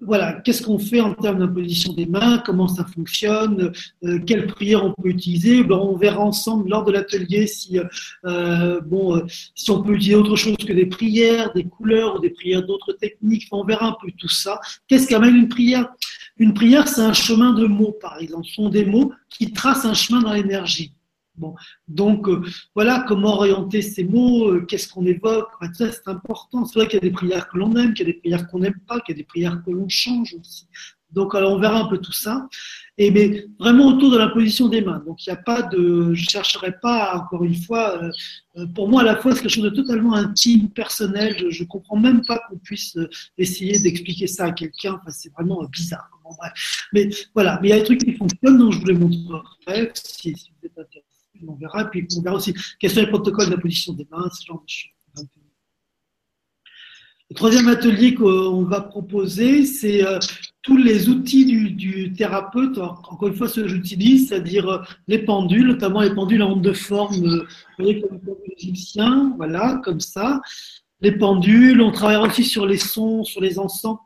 voilà, 0.00 0.40
qu'est-ce 0.40 0.62
qu'on 0.62 0.78
fait 0.78 1.00
en 1.00 1.14
termes 1.14 1.40
d'imposition 1.40 1.92
des 1.92 2.06
mains, 2.06 2.42
comment 2.44 2.68
ça 2.68 2.84
fonctionne, 2.84 3.72
euh, 4.04 4.18
quelles 4.26 4.46
prières 4.46 4.84
on 4.84 4.94
peut 4.94 5.10
utiliser. 5.10 5.62
on 5.70 5.96
verra 5.96 6.20
ensemble 6.20 6.70
lors 6.70 6.84
de 6.84 6.92
l'atelier 6.92 7.46
si, 7.46 7.78
euh, 8.24 8.80
bon, 8.80 9.16
euh, 9.16 9.26
si 9.54 9.70
on 9.70 9.82
peut 9.82 9.94
utiliser 9.94 10.16
autre 10.16 10.36
chose 10.36 10.56
que 10.56 10.72
des 10.72 10.86
prières, 10.86 11.52
des 11.52 11.64
couleurs 11.64 12.16
ou 12.16 12.18
des 12.18 12.30
prières 12.30 12.64
d'autres 12.64 12.92
techniques. 12.94 13.46
on 13.52 13.64
verra 13.64 13.88
un 13.88 13.96
peu 14.00 14.10
tout 14.16 14.28
ça. 14.28 14.58
Qu'est-ce 14.88 15.06
qu'amène 15.06 15.36
une 15.36 15.48
prière? 15.48 15.88
Une 16.38 16.54
prière, 16.54 16.88
c'est 16.88 17.02
un 17.02 17.12
chemin 17.12 17.52
de 17.52 17.66
mots, 17.66 17.96
par 18.00 18.18
exemple. 18.18 18.46
Ce 18.46 18.54
sont 18.54 18.70
des 18.70 18.86
mots 18.86 19.12
qui 19.28 19.52
tracent 19.52 19.84
un 19.84 19.94
chemin 19.94 20.20
dans 20.20 20.32
l'énergie. 20.32 20.92
Donc 21.88 22.28
euh, 22.28 22.42
voilà 22.74 23.04
comment 23.08 23.34
orienter 23.34 23.82
ces 23.82 24.04
mots, 24.04 24.48
euh, 24.48 24.66
qu'est-ce 24.66 24.88
qu'on 24.92 25.06
évoque, 25.06 25.48
ça 25.74 25.90
c'est 25.90 26.08
important. 26.08 26.64
C'est 26.64 26.78
vrai 26.78 26.88
qu'il 26.88 26.96
y 26.96 27.06
a 27.06 27.08
des 27.08 27.10
prières 27.10 27.48
que 27.48 27.58
l'on 27.58 27.74
aime, 27.76 27.94
qu'il 27.94 28.06
y 28.06 28.10
a 28.10 28.12
des 28.12 28.18
prières 28.18 28.46
qu'on 28.48 28.60
n'aime 28.60 28.78
pas, 28.86 29.00
qu'il 29.00 29.14
y 29.14 29.18
a 29.18 29.20
des 29.20 29.26
prières 29.26 29.62
que 29.64 29.70
l'on 29.70 29.88
change 29.88 30.34
aussi. 30.38 30.68
Donc 31.12 31.34
alors 31.34 31.54
on 31.54 31.58
verra 31.58 31.80
un 31.80 31.86
peu 31.86 31.98
tout 31.98 32.12
ça. 32.12 32.48
Et 32.96 33.10
mais 33.10 33.46
vraiment 33.58 33.88
autour 33.88 34.12
de 34.12 34.18
la 34.18 34.28
position 34.28 34.68
des 34.68 34.82
mains. 34.82 35.02
Donc 35.06 35.26
il 35.26 35.30
n'y 35.30 35.36
a 35.36 35.42
pas 35.42 35.62
de, 35.62 36.12
je 36.14 36.28
chercherai 36.28 36.74
pas 36.80 37.16
encore 37.16 37.42
une 37.42 37.56
fois. 37.56 38.00
Euh, 38.56 38.66
pour 38.74 38.88
moi 38.88 39.00
à 39.00 39.04
la 39.04 39.16
fois 39.16 39.34
c'est 39.34 39.42
quelque 39.42 39.50
chose 39.50 39.64
de 39.64 39.70
totalement 39.70 40.14
intime, 40.14 40.68
personnel. 40.70 41.50
Je, 41.50 41.62
ne 41.62 41.68
comprends 41.68 41.96
même 41.96 42.24
pas 42.26 42.40
qu'on 42.48 42.58
puisse 42.58 42.96
essayer 43.38 43.78
d'expliquer 43.80 44.26
ça 44.26 44.46
à 44.46 44.52
quelqu'un. 44.52 45.00
C'est 45.08 45.32
vraiment 45.32 45.64
bizarre. 45.64 46.08
Mais 46.92 47.08
voilà, 47.34 47.58
mais 47.60 47.68
il 47.68 47.70
y 47.70 47.74
a 47.74 47.78
des 47.78 47.84
trucs 47.84 48.04
qui 48.04 48.12
fonctionnent, 48.12 48.58
donc 48.58 48.72
je 48.72 48.78
vous 48.78 48.86
les 48.86 48.94
montrerai 48.94 49.90
si, 49.94 50.36
si 50.36 50.52
vous 50.52 50.66
êtes 50.66 50.78
intéressé 50.78 51.09
on 51.46 51.54
verra. 51.54 51.84
Puis 51.86 52.06
on 52.16 52.22
verra 52.22 52.36
aussi 52.36 52.54
quels 52.78 52.90
sont 52.90 53.00
les 53.00 53.08
protocoles 53.08 53.50
des 53.50 54.06
mains, 54.10 54.30
ce 54.30 54.46
genre. 54.46 54.64
Le 57.30 57.36
troisième 57.36 57.68
atelier 57.68 58.16
qu'on 58.16 58.64
va 58.64 58.80
proposer, 58.80 59.64
c'est 59.64 60.04
euh, 60.04 60.18
tous 60.62 60.76
les 60.76 61.08
outils 61.08 61.44
du, 61.76 62.12
thérapeute, 62.12 62.76
encore 62.76 63.28
une 63.28 63.36
fois 63.36 63.48
ceux 63.48 63.62
que 63.62 63.68
j'utilise, 63.68 64.28
c'est-à-dire 64.28 64.68
euh, 64.68 64.78
les 65.06 65.20
pendules, 65.20 65.68
notamment 65.68 66.00
les 66.00 66.12
pendules 66.12 66.42
en 66.42 66.54
onde 66.54 66.62
de 66.62 66.72
forme, 66.72 67.24
euh, 67.24 67.46
vous 67.78 67.84
voyez, 67.84 68.00
comme 68.00 68.18
les 68.48 68.54
égyptiens, 68.56 69.32
voilà, 69.36 69.80
comme 69.84 70.00
ça. 70.00 70.40
Les 71.02 71.12
pendules, 71.12 71.80
on 71.80 71.92
travaille 71.92 72.16
aussi 72.28 72.42
sur 72.42 72.66
les 72.66 72.78
sons, 72.78 73.22
sur 73.22 73.40
les 73.40 73.60
encens. 73.60 73.98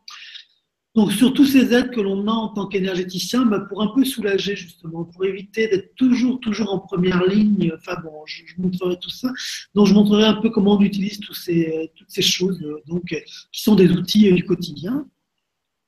Donc, 0.94 1.12
sur 1.12 1.34
tous 1.34 1.46
ces 1.46 1.72
aides 1.74 1.90
que 1.90 2.00
l'on 2.00 2.26
a 2.28 2.32
en 2.32 2.48
tant 2.48 2.66
qu'énergéticien, 2.66 3.44
bah, 3.46 3.60
pour 3.60 3.82
un 3.82 3.88
peu 3.88 4.04
soulager 4.04 4.54
justement, 4.54 5.04
pour 5.04 5.24
éviter 5.24 5.66
d'être 5.66 5.94
toujours, 5.96 6.38
toujours 6.40 6.72
en 6.72 6.78
première 6.78 7.24
ligne. 7.26 7.72
Enfin 7.76 7.96
bon, 8.02 8.24
je, 8.26 8.42
montrerai 8.58 8.96
tout 9.00 9.10
ça. 9.10 9.28
Donc, 9.74 9.86
je 9.86 9.94
montrerai 9.94 10.24
un 10.24 10.34
peu 10.34 10.50
comment 10.50 10.76
on 10.76 10.80
utilise 10.80 11.18
tous 11.20 11.34
ces, 11.34 11.90
toutes 11.96 12.10
ces 12.10 12.22
choses, 12.22 12.62
euh, 12.62 12.80
donc 12.86 13.04
qui 13.06 13.62
sont 13.62 13.74
des 13.74 13.90
outils 13.90 14.30
euh, 14.30 14.34
du 14.34 14.44
quotidien, 14.44 15.06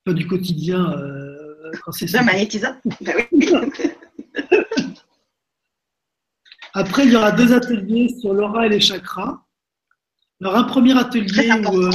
pas 0.04 0.12
du 0.12 0.26
quotidien 0.26 0.92
euh, 0.92 1.70
quand 1.84 1.92
c'est 1.92 2.06
ça. 2.06 2.22
magnétisant. 2.22 2.76
Bah 3.00 3.12
Après, 6.74 7.06
il 7.06 7.12
y 7.12 7.16
aura 7.16 7.32
deux 7.32 7.54
ateliers 7.54 8.14
sur 8.20 8.34
l'aura 8.34 8.66
et 8.66 8.68
les 8.68 8.80
chakras. 8.80 9.42
Alors, 10.42 10.56
un 10.56 10.64
premier 10.64 10.96
atelier 10.98 11.50
où, 11.50 11.80
euh, 11.80 11.90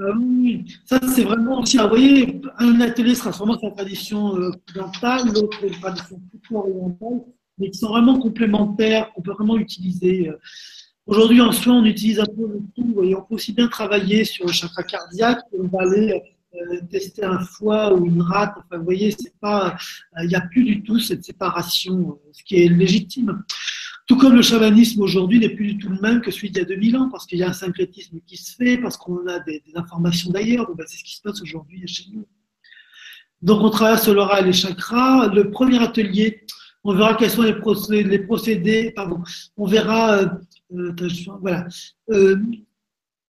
ah 0.00 0.12
ça 0.86 1.00
c'est 1.14 1.22
vraiment 1.22 1.60
aussi, 1.60 1.78
vous 1.78 1.88
voyez, 1.88 2.40
un 2.58 2.80
atelier 2.80 3.14
sera 3.14 3.32
sûrement 3.32 3.58
sa 3.58 3.70
tradition 3.70 4.36
euh, 4.36 4.50
occidentale, 4.50 5.28
l'autre 5.32 5.64
une 5.64 5.70
tradition 5.70 6.20
plutôt 6.30 6.56
orientale, 6.56 7.20
mais 7.58 7.70
qui 7.70 7.78
sont 7.78 7.90
vraiment 7.90 8.18
complémentaires, 8.18 9.12
qu'on 9.12 9.22
peut 9.22 9.32
vraiment 9.32 9.56
utiliser. 9.56 10.28
Euh. 10.28 10.38
Aujourd'hui, 11.06 11.40
en 11.40 11.52
soi, 11.52 11.74
on 11.74 11.84
utilise 11.84 12.18
un 12.18 12.26
peu 12.26 12.48
le 12.48 12.60
tout, 12.74 13.02
et 13.04 13.14
on 13.14 13.22
peut 13.22 13.36
aussi 13.36 13.52
bien 13.52 13.68
travailler 13.68 14.24
sur 14.24 14.46
le 14.46 14.52
chakra 14.52 14.82
cardiaque, 14.82 15.40
on 15.56 15.68
va 15.68 15.82
aller 15.82 16.20
euh, 16.54 16.80
tester 16.90 17.24
un 17.24 17.38
foie 17.38 17.94
ou 17.94 18.06
une 18.06 18.22
rate, 18.22 18.54
enfin, 18.56 18.78
vous 18.78 18.84
voyez, 18.84 19.12
c'est 19.12 19.34
pas, 19.38 19.76
il 20.22 20.28
n'y 20.28 20.34
a 20.34 20.40
plus 20.40 20.64
du 20.64 20.82
tout 20.82 20.98
cette 20.98 21.24
séparation, 21.24 22.18
ce 22.32 22.42
qui 22.42 22.64
est 22.64 22.68
légitime. 22.68 23.44
Tout 24.06 24.18
comme 24.18 24.36
le 24.36 24.42
chamanisme 24.42 25.00
aujourd'hui 25.00 25.38
n'est 25.38 25.48
plus 25.48 25.74
du 25.74 25.78
tout 25.78 25.88
le 25.88 26.00
même 26.00 26.20
que 26.20 26.30
celui 26.30 26.50
d'il 26.50 26.58
y 26.58 26.64
a 26.64 26.66
2000 26.66 26.96
ans, 26.98 27.08
parce 27.08 27.26
qu'il 27.26 27.38
y 27.38 27.42
a 27.42 27.48
un 27.48 27.54
syncrétisme 27.54 28.18
qui 28.26 28.36
se 28.36 28.54
fait, 28.54 28.76
parce 28.76 28.96
qu'on 28.98 29.26
a 29.26 29.40
des, 29.40 29.62
informations 29.74 30.30
d'ailleurs. 30.30 30.70
Ben, 30.74 30.84
c'est 30.86 30.98
ce 30.98 31.04
qui 31.04 31.16
se 31.16 31.22
passe 31.22 31.40
aujourd'hui 31.40 31.86
chez 31.86 32.04
nous. 32.12 32.26
Donc 33.40 33.60
on 33.62 33.96
sur 33.96 34.14
l'aura 34.14 34.40
et 34.40 34.44
les 34.44 34.52
chakras. 34.52 35.28
Le 35.28 35.50
premier 35.50 35.82
atelier, 35.82 36.44
on 36.82 36.94
verra 36.94 37.14
quels 37.14 37.30
sont 37.30 37.42
les 37.42 37.54
procédés, 37.54 38.04
les 38.04 38.18
procédés 38.18 38.92
pardon, 38.94 39.22
on 39.56 39.66
verra, 39.66 40.18
euh, 40.18 40.26
euh, 40.74 41.08
voilà, 41.40 41.66
euh, 42.10 42.36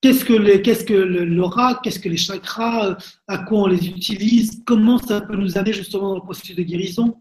qu'est-ce 0.02 0.26
que 0.26 0.58
qu'est-ce 0.58 0.84
que 0.84 0.94
l'aura, 0.94 1.80
qu'est-ce 1.82 2.00
que 2.00 2.10
les 2.10 2.18
chakras, 2.18 2.98
à 3.28 3.38
quoi 3.40 3.60
on 3.60 3.68
les 3.68 3.88
utilise, 3.88 4.62
comment 4.66 4.98
ça 4.98 5.22
peut 5.22 5.36
nous 5.36 5.58
amener 5.58 5.74
justement 5.74 6.10
dans 6.10 6.16
le 6.16 6.22
processus 6.22 6.56
de 6.56 6.64
guérison. 6.64 7.18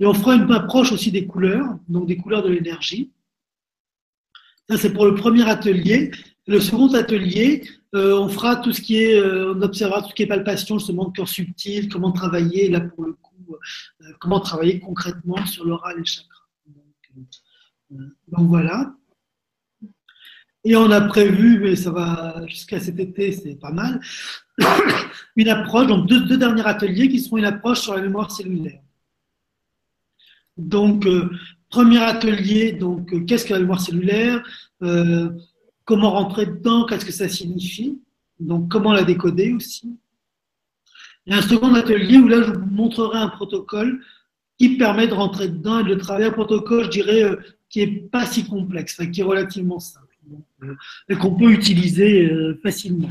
Et 0.00 0.06
on 0.06 0.14
fera 0.14 0.36
une 0.36 0.50
approche 0.52 0.92
aussi 0.92 1.10
des 1.10 1.26
couleurs, 1.26 1.76
donc 1.88 2.06
des 2.06 2.16
couleurs 2.16 2.42
de 2.42 2.50
l'énergie. 2.50 3.10
Ça, 4.68 4.76
c'est 4.76 4.92
pour 4.92 5.06
le 5.06 5.14
premier 5.14 5.48
atelier. 5.48 6.10
Le 6.46 6.60
second 6.60 6.92
atelier, 6.94 7.62
euh, 7.94 8.18
on 8.18 8.28
fera 8.28 8.56
tout 8.56 8.72
ce 8.72 8.80
qui 8.80 8.96
est, 8.96 9.18
euh, 9.18 9.54
on 9.54 9.62
observera 9.62 10.02
tout 10.02 10.10
ce 10.10 10.14
qui 10.14 10.22
est 10.22 10.26
palpation, 10.26 10.78
justement, 10.78 11.10
corps 11.10 11.28
subtil, 11.28 11.88
comment 11.88 12.12
travailler, 12.12 12.68
là, 12.68 12.80
pour 12.80 13.04
le 13.04 13.14
coup, 13.14 13.56
euh, 14.02 14.12
comment 14.20 14.40
travailler 14.40 14.78
concrètement 14.78 15.44
sur 15.46 15.64
l'aura 15.64 15.94
et 15.94 15.98
les 15.98 16.04
chakras. 16.04 16.34
Donc, 17.90 18.48
voilà. 18.48 18.94
Et 20.64 20.76
on 20.76 20.90
a 20.90 21.00
prévu, 21.00 21.60
mais 21.60 21.76
ça 21.76 21.90
va 21.90 22.44
jusqu'à 22.46 22.78
cet 22.78 22.98
été, 22.98 23.32
c'est 23.32 23.54
pas 23.54 23.72
mal, 23.72 24.00
une 25.36 25.48
approche, 25.48 25.86
donc 25.86 26.06
deux, 26.06 26.36
derniers 26.36 26.66
ateliers 26.66 27.08
qui 27.08 27.20
seront 27.20 27.38
une 27.38 27.46
approche 27.46 27.80
sur 27.80 27.94
la 27.94 28.02
mémoire 28.02 28.30
cellulaire. 28.30 28.82
Donc, 30.58 31.06
premier 31.70 32.02
atelier, 32.02 32.72
donc 32.72 33.26
qu'est-ce 33.26 33.46
que 33.46 33.54
la 33.54 33.60
mémoire 33.60 33.80
cellulaire 33.80 34.42
comment 35.88 36.10
rentrer 36.10 36.44
dedans, 36.44 36.84
qu'est-ce 36.84 37.06
que 37.06 37.12
ça 37.12 37.30
signifie, 37.30 37.98
donc 38.40 38.70
comment 38.70 38.92
la 38.92 39.04
décoder 39.04 39.54
aussi. 39.54 39.96
Et 41.26 41.32
un 41.32 41.40
second 41.40 41.72
atelier 41.72 42.18
où 42.18 42.28
là, 42.28 42.42
je 42.42 42.52
vous 42.52 42.66
montrerai 42.66 43.16
un 43.16 43.28
protocole 43.28 44.04
qui 44.58 44.76
permet 44.76 45.06
de 45.08 45.14
rentrer 45.14 45.48
dedans 45.48 45.78
et 45.78 45.88
de 45.88 45.94
travailler 45.94 46.26
un 46.26 46.32
protocole, 46.32 46.84
je 46.84 46.90
dirais, 46.90 47.22
euh, 47.22 47.36
qui 47.70 47.80
n'est 47.80 48.00
pas 48.00 48.26
si 48.26 48.46
complexe, 48.46 49.00
qui 49.10 49.20
est 49.22 49.24
relativement 49.24 49.78
simple 49.78 50.14
euh, 50.62 50.74
et 51.08 51.16
qu'on 51.16 51.34
peut 51.34 51.52
utiliser 51.52 52.30
euh, 52.30 52.60
facilement. 52.62 53.08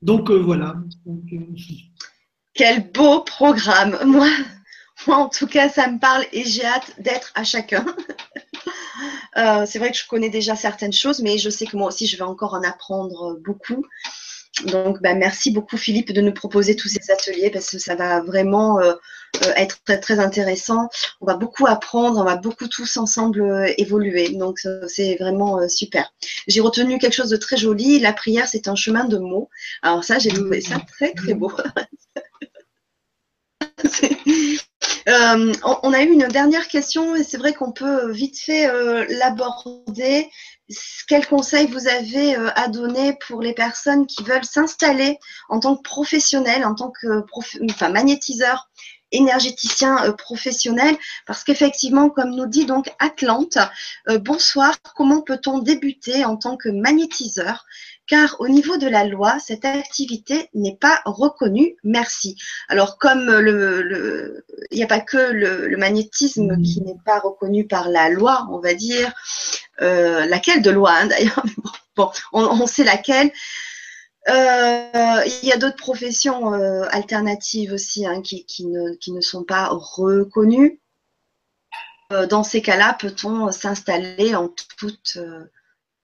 Donc 0.00 0.30
voilà. 0.30 0.74
Quel 2.54 2.90
beau 2.92 3.20
programme. 3.20 3.94
Moi, 4.06 4.30
moi, 5.06 5.16
en 5.16 5.28
tout 5.28 5.46
cas, 5.46 5.68
ça 5.68 5.88
me 5.88 5.98
parle 5.98 6.24
et 6.32 6.44
j'ai 6.44 6.64
hâte 6.64 6.94
d'être 6.98 7.32
à 7.34 7.44
chacun. 7.44 7.84
Euh, 9.36 9.64
c'est 9.64 9.78
vrai 9.78 9.92
que 9.92 9.96
je 9.96 10.06
connais 10.06 10.28
déjà 10.28 10.56
certaines 10.56 10.92
choses, 10.92 11.20
mais 11.20 11.38
je 11.38 11.48
sais 11.48 11.64
que 11.64 11.76
moi 11.76 11.88
aussi, 11.88 12.06
je 12.06 12.16
vais 12.16 12.24
encore 12.24 12.52
en 12.52 12.62
apprendre 12.62 13.38
beaucoup. 13.40 13.86
Donc, 14.66 15.00
ben, 15.00 15.16
merci 15.16 15.52
beaucoup 15.52 15.76
Philippe 15.76 16.12
de 16.12 16.20
nous 16.20 16.34
proposer 16.34 16.76
tous 16.76 16.88
ces 16.88 17.10
ateliers 17.10 17.48
parce 17.50 17.70
que 17.70 17.78
ça 17.78 17.94
va 17.94 18.20
vraiment 18.20 18.78
euh, 18.80 18.92
euh, 19.44 19.52
être 19.56 19.82
très, 19.84 20.00
très 20.00 20.18
intéressant. 20.18 20.88
On 21.20 21.26
va 21.26 21.36
beaucoup 21.36 21.66
apprendre, 21.66 22.18
on 22.18 22.24
va 22.24 22.36
beaucoup 22.36 22.68
tous 22.68 22.96
ensemble 22.96 23.72
évoluer. 23.78 24.30
Donc, 24.30 24.58
c'est 24.88 25.16
vraiment 25.18 25.66
super. 25.68 26.12
J'ai 26.48 26.60
retenu 26.60 26.98
quelque 26.98 27.14
chose 27.14 27.30
de 27.30 27.36
très 27.36 27.56
joli. 27.56 28.00
La 28.00 28.12
prière, 28.12 28.48
c'est 28.48 28.68
un 28.68 28.74
chemin 28.74 29.04
de 29.04 29.16
mots. 29.18 29.48
Alors 29.82 30.04
ça, 30.04 30.18
j'ai 30.18 30.30
trouvé 30.30 30.60
ça 30.60 30.82
très, 30.98 31.14
très 31.14 31.34
beau. 31.34 31.52
Euh, 35.10 35.52
on 35.82 35.92
a 35.92 36.02
eu 36.02 36.12
une 36.12 36.28
dernière 36.28 36.68
question 36.68 37.16
et 37.16 37.24
c'est 37.24 37.36
vrai 37.36 37.52
qu'on 37.52 37.72
peut 37.72 38.10
vite 38.12 38.38
fait 38.38 38.68
euh, 38.68 39.04
l'aborder. 39.08 40.30
Quel 41.08 41.26
conseil 41.26 41.66
vous 41.66 41.88
avez 41.88 42.36
euh, 42.36 42.50
à 42.54 42.68
donner 42.68 43.16
pour 43.26 43.42
les 43.42 43.52
personnes 43.52 44.06
qui 44.06 44.22
veulent 44.22 44.44
s'installer 44.44 45.18
en 45.48 45.58
tant 45.58 45.76
que 45.76 45.82
professionnels, 45.82 46.64
en 46.64 46.76
tant 46.76 46.92
que 46.92 47.24
enfin, 47.68 47.88
magnétiseur 47.88 48.68
énergéticien 49.10 50.12
professionnel? 50.12 50.96
Parce 51.26 51.42
qu'effectivement, 51.42 52.08
comme 52.08 52.30
nous 52.30 52.46
dit 52.46 52.66
donc 52.66 52.92
Atlante, 53.00 53.58
bonsoir, 54.20 54.76
comment 54.94 55.22
peut-on 55.22 55.58
débuter 55.58 56.24
en 56.24 56.36
tant 56.36 56.56
que 56.56 56.68
magnétiseur? 56.68 57.64
Car 58.10 58.40
au 58.40 58.48
niveau 58.48 58.76
de 58.76 58.88
la 58.88 59.04
loi, 59.04 59.38
cette 59.38 59.64
activité 59.64 60.50
n'est 60.52 60.76
pas 60.76 61.00
reconnue. 61.04 61.76
Merci. 61.84 62.36
Alors, 62.68 62.98
comme 62.98 63.30
le, 63.30 64.44
il 64.72 64.78
n'y 64.78 64.82
a 64.82 64.88
pas 64.88 64.98
que 64.98 65.16
le, 65.16 65.76
magnétisme 65.76 66.56
mmh. 66.56 66.62
qui 66.62 66.80
n'est 66.82 66.98
pas 67.04 67.20
reconnu 67.20 67.68
par 67.68 67.88
la 67.88 68.08
loi, 68.08 68.48
on 68.50 68.58
va 68.58 68.74
dire, 68.74 69.12
euh, 69.80 70.26
laquelle 70.26 70.60
de 70.60 70.70
loi 70.70 70.90
hein, 70.90 71.06
d'ailleurs, 71.06 71.40
bon, 71.96 72.10
on, 72.32 72.66
sait 72.66 72.82
laquelle. 72.82 73.30
Euh, 74.28 75.22
il 75.42 75.48
y 75.48 75.52
a 75.52 75.56
d'autres 75.56 75.76
professions 75.76 76.52
euh, 76.52 76.82
alternatives 76.90 77.72
aussi 77.72 78.06
hein, 78.06 78.22
qui, 78.22 78.44
ne, 78.66 78.96
qui, 78.96 79.12
ne, 79.12 79.20
sont 79.20 79.44
pas 79.44 79.68
reconnues. 79.70 80.80
dans 82.28 82.42
ces 82.42 82.60
cas-là, 82.60 82.96
peut-on 82.98 83.52
s'installer 83.52 84.34
en 84.34 84.48
toute 84.48 85.16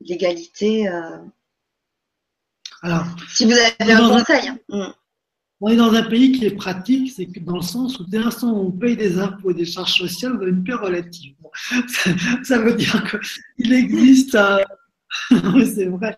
légalité 0.00 0.88
alors, 2.82 3.05
si 3.28 3.44
vous 3.44 3.53
avez 3.53 3.93
un 3.93 4.09
conseil. 4.09 4.51
Hein. 4.70 4.94
On 5.61 5.70
est 5.70 5.77
dans 5.77 5.94
un 5.94 6.03
pays 6.03 6.32
qui 6.32 6.44
est 6.44 6.55
pratique, 6.55 7.12
c'est 7.16 7.27
que 7.27 7.40
dans 7.40 7.57
le 7.57 7.62
sens 7.62 7.98
où 7.98 8.05
dès 8.05 8.19
l'instant 8.19 8.53
où 8.53 8.66
on 8.66 8.70
paye 8.70 8.97
des 8.97 9.19
impôts 9.19 9.51
et 9.51 9.55
des 9.55 9.65
charges 9.65 9.97
sociales, 9.97 10.36
on 10.39 10.44
a 10.44 10.48
une 10.48 10.62
paix 10.62 10.74
relative. 10.74 11.35
ça, 12.44 12.59
veut 12.59 12.74
dire 12.74 13.03
qu'il 13.57 13.73
existe 13.73 14.36
c'est 15.74 15.86
vrai. 15.86 16.16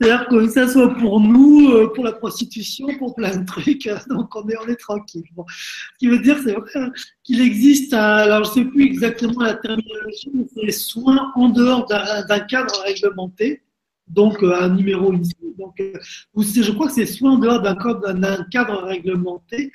C'est-à-dire 0.00 0.26
que 0.28 0.48
ça 0.48 0.66
soit 0.66 0.94
pour 0.94 1.20
nous, 1.20 1.70
euh, 1.70 1.92
pour 1.92 2.04
la 2.04 2.12
prostitution, 2.12 2.88
pour 2.98 3.14
plein 3.14 3.36
de 3.36 3.46
trucs, 3.46 3.86
euh, 3.86 3.98
donc 4.08 4.34
on 4.34 4.48
est, 4.48 4.56
on 4.56 4.66
est 4.66 4.76
tranquille. 4.76 5.22
Ce 5.46 5.98
qui 5.98 6.08
veut 6.08 6.18
dire, 6.18 6.36
c'est 6.42 6.54
vrai 6.54 6.70
hein, 6.74 6.90
qu'il 7.22 7.40
existe, 7.40 7.92
alors 7.92 8.44
je 8.44 8.50
ne 8.50 8.54
sais 8.54 8.64
plus 8.64 8.84
exactement 8.84 9.42
la 9.42 9.54
terminologie, 9.54 10.30
mais 10.34 10.46
c'est 10.52 10.72
soins 10.72 11.30
en 11.36 11.50
dehors 11.50 11.86
d'un 11.86 12.40
cadre 12.40 12.74
réglementé 12.84 13.62
donc 14.10 14.42
euh, 14.42 14.54
un 14.60 14.70
numéro 14.70 15.12
ici. 15.14 15.34
Donc, 15.58 15.80
euh, 15.80 15.92
je 16.36 16.72
crois 16.72 16.88
que 16.88 16.92
c'est 16.92 17.06
soit 17.06 17.30
en 17.30 17.38
dehors 17.38 17.60
d'un 17.60 18.44
cadre 18.50 18.82
réglementé 18.82 19.72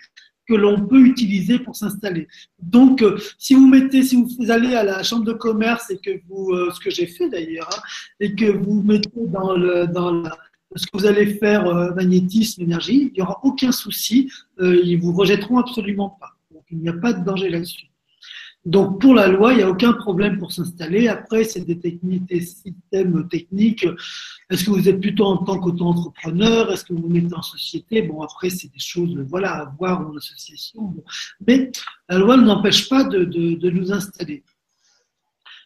que 0.47 0.53
l'on 0.53 0.85
peut 0.85 1.01
utiliser 1.01 1.57
pour 1.57 1.75
s'installer. 1.75 2.27
Donc, 2.61 3.01
euh, 3.01 3.17
si 3.37 3.55
vous 3.55 3.67
mettez, 3.67 4.03
si 4.03 4.15
vous 4.15 4.51
allez 4.51 4.75
à 4.75 4.83
la 4.83 5.01
chambre 5.03 5.25
de 5.25 5.33
commerce 5.33 5.89
et 5.89 5.97
que 5.97 6.11
vous, 6.27 6.53
ce 6.71 6.79
que 6.79 6.91
j'ai 6.91 7.07
fait 7.07 7.29
d'ailleurs, 7.29 7.69
hein, 7.75 7.81
et 8.19 8.35
que 8.35 8.45
vous 8.45 8.83
mettez 8.83 9.09
dans 9.15 9.55
le, 9.55 9.87
dans 9.87 10.23
ce 10.75 10.85
que 10.85 10.97
vous 10.97 11.05
allez 11.05 11.35
faire 11.35 11.65
magnétisme, 11.95 12.61
énergie, 12.61 13.11
il 13.11 13.13
n'y 13.13 13.21
aura 13.21 13.39
aucun 13.43 13.71
souci, 13.71 14.29
ils 14.59 14.97
vous 14.97 15.13
rejetteront 15.13 15.57
absolument 15.57 16.09
pas. 16.19 16.33
Donc, 16.51 16.63
il 16.69 16.77
n'y 16.77 16.89
a 16.89 16.93
pas 16.93 17.13
de 17.13 17.23
danger 17.23 17.49
là-dessus. 17.49 17.87
Donc 18.65 18.99
pour 18.99 19.13
la 19.13 19.27
loi, 19.27 19.53
il 19.53 19.57
n'y 19.57 19.63
a 19.63 19.69
aucun 19.69 19.93
problème 19.93 20.39
pour 20.39 20.51
s'installer. 20.51 21.07
Après, 21.07 21.43
c'est 21.43 21.61
des 21.61 21.77
techniques, 21.77 22.25
des 22.25 22.41
systèmes 22.41 23.27
techniques. 23.29 23.85
Est-ce 24.49 24.65
que 24.65 24.71
vous 24.71 24.89
êtes 24.89 24.99
plutôt 24.99 25.25
en 25.25 25.37
tant 25.37 25.59
qu'auto-entrepreneur? 25.59 26.71
Est-ce 26.71 26.83
que 26.83 26.93
vous 26.93 27.03
vous 27.03 27.09
mettez 27.09 27.35
en 27.35 27.43
société? 27.43 28.01
Bon, 28.01 28.21
après, 28.21 28.49
c'est 28.49 28.71
des 28.71 28.79
choses 28.79 29.15
voilà, 29.29 29.51
à 29.51 29.75
voir 29.77 30.01
en 30.01 30.17
association. 30.17 30.95
Mais 31.47 31.71
la 32.09 32.17
loi 32.17 32.37
ne 32.37 32.43
nous 32.43 32.49
empêche 32.49 32.89
pas 32.89 33.03
de, 33.03 33.23
de, 33.23 33.69
nous 33.69 33.91
installer. 33.91 34.43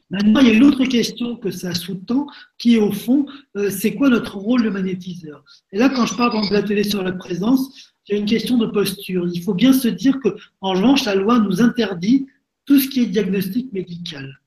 Maintenant, 0.10 0.42
il 0.42 0.48
y 0.48 0.52
a 0.52 0.54
une 0.54 0.64
autre 0.64 0.84
question 0.86 1.38
que 1.38 1.52
ça 1.52 1.74
sous-tend, 1.74 2.28
qui 2.58 2.76
est 2.76 2.80
au 2.80 2.92
fond, 2.92 3.28
euh, 3.56 3.70
c'est 3.70 3.94
quoi 3.94 4.10
notre 4.10 4.38
rôle 4.38 4.64
de 4.64 4.70
magnétiseur? 4.70 5.46
Et 5.72 5.78
là, 5.78 5.88
quand 5.88 6.06
je 6.06 6.16
parle 6.16 6.34
dans 6.34 6.50
la 6.50 6.64
télé 6.64 6.84
sur 6.84 7.04
la 7.04 7.12
présence, 7.12 7.94
il 8.08 8.16
y 8.16 8.18
a 8.18 8.22
une 8.22 8.28
question 8.28 8.58
de 8.58 8.66
posture. 8.66 9.30
Il 9.32 9.42
faut 9.44 9.54
bien 9.54 9.72
se 9.72 9.88
dire 9.88 10.20
que, 10.20 10.30
en 10.62 10.72
revanche, 10.72 11.06
la 11.06 11.14
loi 11.16 11.40
nous 11.40 11.62
interdit 11.62 12.26
tout 12.70 12.80
ce 12.80 12.88
qui 12.88 13.00
est 13.02 13.08
diagnostic 13.08 13.74
médical. 13.74 14.40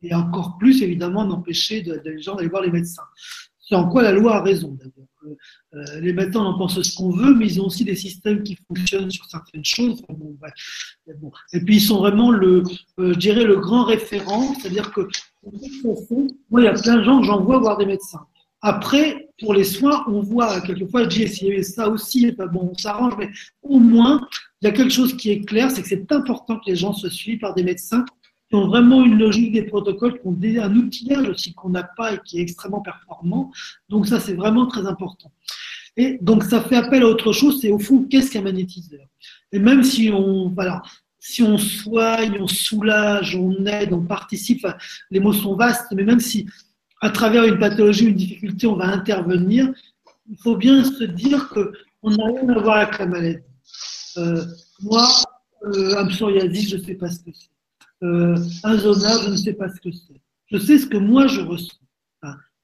Et 0.00 0.14
encore 0.14 0.58
plus, 0.58 0.80
évidemment, 0.80 1.26
d'empêcher 1.26 1.82
les 1.82 2.22
gens 2.22 2.36
d'aller 2.36 2.48
voir 2.48 2.62
les 2.62 2.70
médecins. 2.70 3.02
C'est 3.58 3.74
en 3.74 3.88
quoi 3.88 4.04
la 4.04 4.12
loi 4.12 4.36
a 4.36 4.42
raison, 4.42 4.78
d'ailleurs. 4.78 5.08
Euh, 5.26 5.34
euh, 5.74 6.00
les 6.00 6.12
médecins, 6.12 6.38
en 6.38 6.56
pense 6.56 6.80
ce 6.80 6.94
qu'on 6.94 7.10
veut, 7.10 7.34
mais 7.34 7.46
ils 7.46 7.60
ont 7.60 7.66
aussi 7.66 7.84
des 7.84 7.96
systèmes 7.96 8.44
qui 8.44 8.56
fonctionnent 8.68 9.10
sur 9.10 9.24
certaines 9.24 9.64
choses. 9.64 10.04
Et 11.52 11.60
puis, 11.64 11.76
ils 11.78 11.80
sont 11.80 11.98
vraiment, 11.98 12.30
le, 12.30 12.62
euh, 13.00 13.12
je 13.14 13.18
dirais, 13.18 13.42
le 13.42 13.56
grand 13.56 13.82
référent. 13.82 14.54
C'est-à-dire 14.54 14.92
que, 14.92 15.08
moi, 16.50 16.60
il 16.60 16.64
y 16.66 16.68
a 16.68 16.74
plein 16.74 16.98
de 16.98 17.02
gens 17.02 17.18
que 17.20 17.26
j'envoie 17.26 17.58
voir 17.58 17.76
des 17.76 17.86
médecins. 17.86 18.24
Après, 18.60 19.23
pour 19.40 19.54
les 19.54 19.64
soins, 19.64 20.04
on 20.06 20.20
voit, 20.20 20.60
quelquefois, 20.60 21.10
s'il 21.10 21.48
y 21.48 21.52
avait 21.52 21.62
ça 21.62 21.88
aussi, 21.88 22.30
bon, 22.32 22.70
on 22.72 22.78
s'arrange, 22.78 23.14
mais 23.18 23.30
au 23.62 23.78
moins, 23.78 24.26
il 24.62 24.66
y 24.66 24.68
a 24.68 24.72
quelque 24.72 24.92
chose 24.92 25.16
qui 25.16 25.30
est 25.30 25.44
clair, 25.44 25.70
c'est 25.70 25.82
que 25.82 25.88
c'est 25.88 26.10
important 26.12 26.56
que 26.58 26.70
les 26.70 26.76
gens 26.76 26.92
se 26.92 27.08
suivent 27.08 27.40
par 27.40 27.54
des 27.54 27.64
médecins 27.64 28.04
qui 28.48 28.56
ont 28.56 28.66
vraiment 28.66 29.04
une 29.04 29.18
logique 29.18 29.52
des 29.52 29.64
protocoles, 29.64 30.20
qui 30.20 30.26
ont 30.26 30.38
un 30.62 30.76
outillage 30.76 31.28
aussi 31.28 31.54
qu'on 31.54 31.70
n'a 31.70 31.82
pas 31.82 32.14
et 32.14 32.18
qui 32.24 32.38
est 32.38 32.42
extrêmement 32.42 32.80
performant. 32.80 33.50
Donc 33.88 34.06
ça, 34.06 34.20
c'est 34.20 34.34
vraiment 34.34 34.66
très 34.66 34.86
important. 34.86 35.32
Et 35.96 36.18
donc 36.20 36.42
ça 36.44 36.60
fait 36.60 36.76
appel 36.76 37.02
à 37.02 37.06
autre 37.06 37.32
chose, 37.32 37.60
c'est 37.60 37.70
au 37.70 37.78
fond, 37.78 38.04
qu'est-ce 38.04 38.30
qu'un 38.30 38.42
magnétiseur? 38.42 39.06
Et 39.52 39.58
même 39.58 39.84
si 39.84 40.10
on, 40.10 40.50
voilà, 40.50 40.82
si 41.18 41.42
on 41.42 41.56
soigne, 41.56 42.36
on 42.40 42.46
soulage, 42.46 43.36
on 43.36 43.64
aide, 43.64 43.92
on 43.92 44.02
participe, 44.02 44.66
les 45.10 45.20
mots 45.20 45.32
sont 45.32 45.56
vastes, 45.56 45.92
mais 45.92 46.04
même 46.04 46.20
si 46.20 46.46
à 47.04 47.10
travers 47.10 47.44
une 47.44 47.58
pathologie, 47.58 48.06
une 48.06 48.14
difficulté, 48.14 48.66
on 48.66 48.76
va 48.76 48.86
intervenir, 48.86 49.70
il 50.26 50.38
faut 50.38 50.56
bien 50.56 50.82
se 50.82 51.04
dire 51.04 51.50
qu'on 51.50 52.10
n'a 52.10 52.24
rien 52.24 52.48
à 52.48 52.58
voir 52.58 52.76
avec 52.78 52.98
la 52.98 53.04
maladie. 53.04 53.42
Euh, 54.16 54.42
moi, 54.80 55.06
euh, 55.66 55.98
un 55.98 56.06
psoriasis, 56.06 56.70
je 56.70 56.76
ne 56.78 56.82
sais 56.82 56.94
pas 56.94 57.10
ce 57.10 57.18
que 57.18 57.30
c'est. 57.34 57.50
Euh, 58.06 58.38
un 58.62 58.78
zona, 58.78 59.20
je 59.22 59.28
ne 59.28 59.36
sais 59.36 59.52
pas 59.52 59.68
ce 59.68 59.78
que 59.82 59.92
c'est. 59.92 60.18
Je 60.46 60.56
sais 60.56 60.78
ce 60.78 60.86
que 60.86 60.96
moi 60.96 61.26
je 61.26 61.42
ressens. 61.42 61.76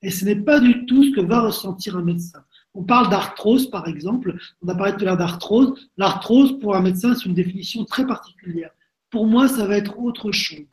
Et 0.02 0.10
ce 0.10 0.24
n'est 0.24 0.40
pas 0.40 0.58
du 0.58 0.86
tout 0.86 1.04
ce 1.04 1.10
que 1.14 1.20
va 1.20 1.42
ressentir 1.42 1.98
un 1.98 2.02
médecin. 2.02 2.42
On 2.72 2.82
parle 2.82 3.10
d'arthrose, 3.10 3.68
par 3.68 3.86
exemple. 3.88 4.34
On 4.62 4.68
a 4.68 4.74
parlé 4.74 4.94
tout 4.94 5.02
à 5.02 5.04
l'heure 5.04 5.18
d'arthrose. 5.18 5.90
L'arthrose, 5.98 6.58
pour 6.60 6.74
un 6.74 6.80
médecin, 6.80 7.14
c'est 7.14 7.26
une 7.26 7.34
définition 7.34 7.84
très 7.84 8.06
particulière. 8.06 8.70
Pour 9.10 9.26
moi, 9.26 9.48
ça 9.48 9.66
va 9.66 9.76
être 9.76 9.98
autre 9.98 10.32
chose. 10.32 10.64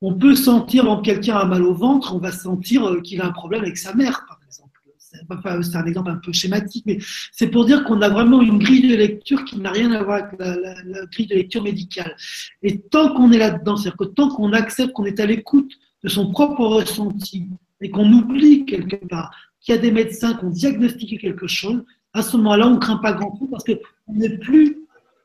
On 0.00 0.14
peut 0.14 0.34
sentir, 0.34 0.84
quand 0.84 1.02
quelqu'un 1.02 1.36
a 1.36 1.44
mal 1.44 1.62
au 1.62 1.74
ventre, 1.74 2.14
on 2.14 2.18
va 2.18 2.32
sentir 2.32 2.86
euh, 2.86 3.00
qu'il 3.00 3.20
a 3.20 3.26
un 3.26 3.32
problème 3.32 3.62
avec 3.62 3.78
sa 3.78 3.94
mère, 3.94 4.24
par 4.28 4.38
exemple. 4.44 4.70
C'est 5.62 5.76
un 5.76 5.86
exemple 5.86 6.10
un 6.10 6.16
peu 6.16 6.32
schématique, 6.32 6.84
mais 6.86 6.98
c'est 7.30 7.46
pour 7.46 7.64
dire 7.64 7.84
qu'on 7.84 8.02
a 8.02 8.08
vraiment 8.08 8.42
une 8.42 8.58
grille 8.58 8.88
de 8.88 8.96
lecture 8.96 9.44
qui 9.44 9.58
n'a 9.58 9.70
rien 9.70 9.92
à 9.92 10.02
voir 10.02 10.24
avec 10.24 10.38
la, 10.40 11.06
grille 11.06 11.28
de 11.28 11.36
lecture 11.36 11.62
médicale. 11.62 12.16
Et 12.62 12.80
tant 12.80 13.14
qu'on 13.14 13.30
est 13.30 13.38
là-dedans, 13.38 13.76
c'est-à-dire 13.76 13.96
que 13.96 14.12
tant 14.12 14.28
qu'on 14.28 14.52
accepte 14.52 14.92
qu'on 14.92 15.04
est 15.04 15.20
à 15.20 15.26
l'écoute 15.26 15.70
de 16.02 16.08
son 16.08 16.32
propre 16.32 16.66
ressenti 16.66 17.48
et 17.80 17.90
qu'on 17.90 18.12
oublie 18.12 18.64
quelque 18.64 18.96
part 19.06 19.30
qu'il 19.60 19.74
y 19.74 19.78
a 19.78 19.80
des 19.80 19.92
médecins 19.92 20.34
qui 20.34 20.44
ont 20.44 20.50
diagnostiqué 20.50 21.16
quelque 21.16 21.46
chose, 21.46 21.84
à 22.12 22.22
ce 22.22 22.36
moment-là, 22.36 22.68
on 22.68 22.74
ne 22.74 22.78
craint 22.78 22.98
pas 22.98 23.12
grand-chose 23.12 23.48
parce 23.50 23.64
qu'on 23.64 24.12
n'est 24.12 24.38
plus 24.38 24.78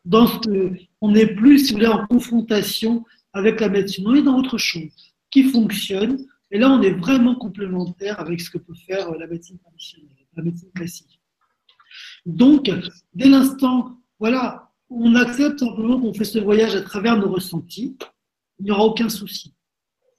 dans 0.06 0.28
ce, 0.28 0.72
on 1.02 1.12
n'est 1.12 1.28
plus, 1.28 1.60
si 1.60 1.72
vous 1.72 1.80
voulez, 1.80 1.88
en 1.88 2.06
confrontation 2.08 3.06
avec 3.34 3.60
la 3.60 3.70
médecine. 3.70 4.08
On 4.08 4.16
est 4.16 4.22
dans 4.22 4.38
autre 4.38 4.58
chose 4.58 5.14
qui 5.32 5.44
fonctionne. 5.44 6.26
Et 6.52 6.58
là, 6.58 6.72
on 6.72 6.82
est 6.82 6.92
vraiment 6.92 7.36
complémentaire 7.36 8.20
avec 8.20 8.42
ce 8.42 8.50
que 8.50 8.58
peut 8.58 8.74
faire 8.88 9.12
la 9.12 9.28
médecine 9.28 9.60
traditionnelle, 9.60 10.16
la 10.36 10.44
médecine 10.44 10.72
classique. 10.74 11.20
Donc, 12.26 12.72
dès 13.14 13.30
l'instant, 13.30 14.00
voilà, 14.20 14.72
on 14.90 15.16
accepte 15.16 15.60
simplement 15.60 16.00
qu'on 16.00 16.14
fait 16.14 16.26
ce 16.26 16.40
voyage 16.40 16.76
à 16.76 16.82
travers 16.82 17.18
nos 17.18 17.32
ressentis, 17.32 17.98
il 18.60 18.66
n'y 18.66 18.72
aura 18.72 18.86
aucun 18.86 19.10
souci. 19.10 19.54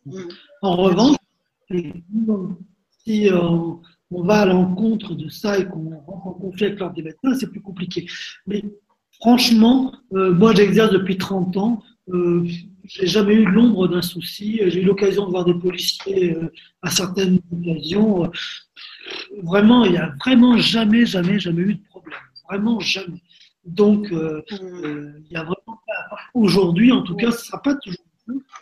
Mm. 0.06 0.20
En 0.62 0.76
revanche, 0.76 1.16
si 3.04 3.28
euh, 3.28 3.38
on 4.10 4.22
va 4.22 4.40
à 4.40 4.46
l'encontre 4.46 5.14
de 5.14 5.28
ça 5.28 5.58
et 5.58 5.66
qu'on 5.66 5.98
rentre 6.06 6.26
en 6.26 6.32
conflit 6.32 6.66
avec 6.66 6.78
l'ordre 6.78 6.94
des 6.94 7.02
médecins, 7.02 7.34
c'est 7.34 7.50
plus 7.50 7.60
compliqué. 7.60 8.06
Mais 8.46 8.64
franchement, 9.20 9.92
euh, 10.12 10.32
moi 10.32 10.54
j'exerce 10.54 10.92
depuis 10.92 11.16
30 11.18 11.56
ans, 11.56 11.82
euh, 12.08 12.46
j'ai 12.84 13.06
jamais 13.06 13.34
eu 13.34 13.44
l'ombre 13.44 13.88
d'un 13.88 14.02
souci. 14.02 14.60
J'ai 14.66 14.82
eu 14.82 14.84
l'occasion 14.84 15.26
de 15.26 15.30
voir 15.30 15.44
des 15.44 15.54
policiers 15.54 16.34
euh, 16.34 16.52
à 16.82 16.90
certaines 16.90 17.40
occasions. 17.52 18.30
Vraiment, 19.42 19.84
il 19.84 19.92
n'y 19.92 19.98
a 19.98 20.14
vraiment 20.24 20.56
jamais, 20.58 21.06
jamais, 21.06 21.38
jamais 21.38 21.62
eu 21.62 21.74
de 21.74 21.84
problème. 21.88 22.18
Vraiment 22.48 22.80
jamais. 22.80 23.22
Donc, 23.64 24.10
euh, 24.12 24.42
mmh. 24.50 25.24
il 25.26 25.32
y 25.32 25.36
a 25.36 25.42
vraiment 25.42 25.78
pas. 25.86 26.16
Aujourd'hui, 26.34 26.92
en 26.92 27.02
tout 27.02 27.14
cas, 27.14 27.30
ce 27.30 27.38
ne 27.38 27.42
sera 27.42 27.62
pas 27.62 27.74
toujours. 27.76 28.04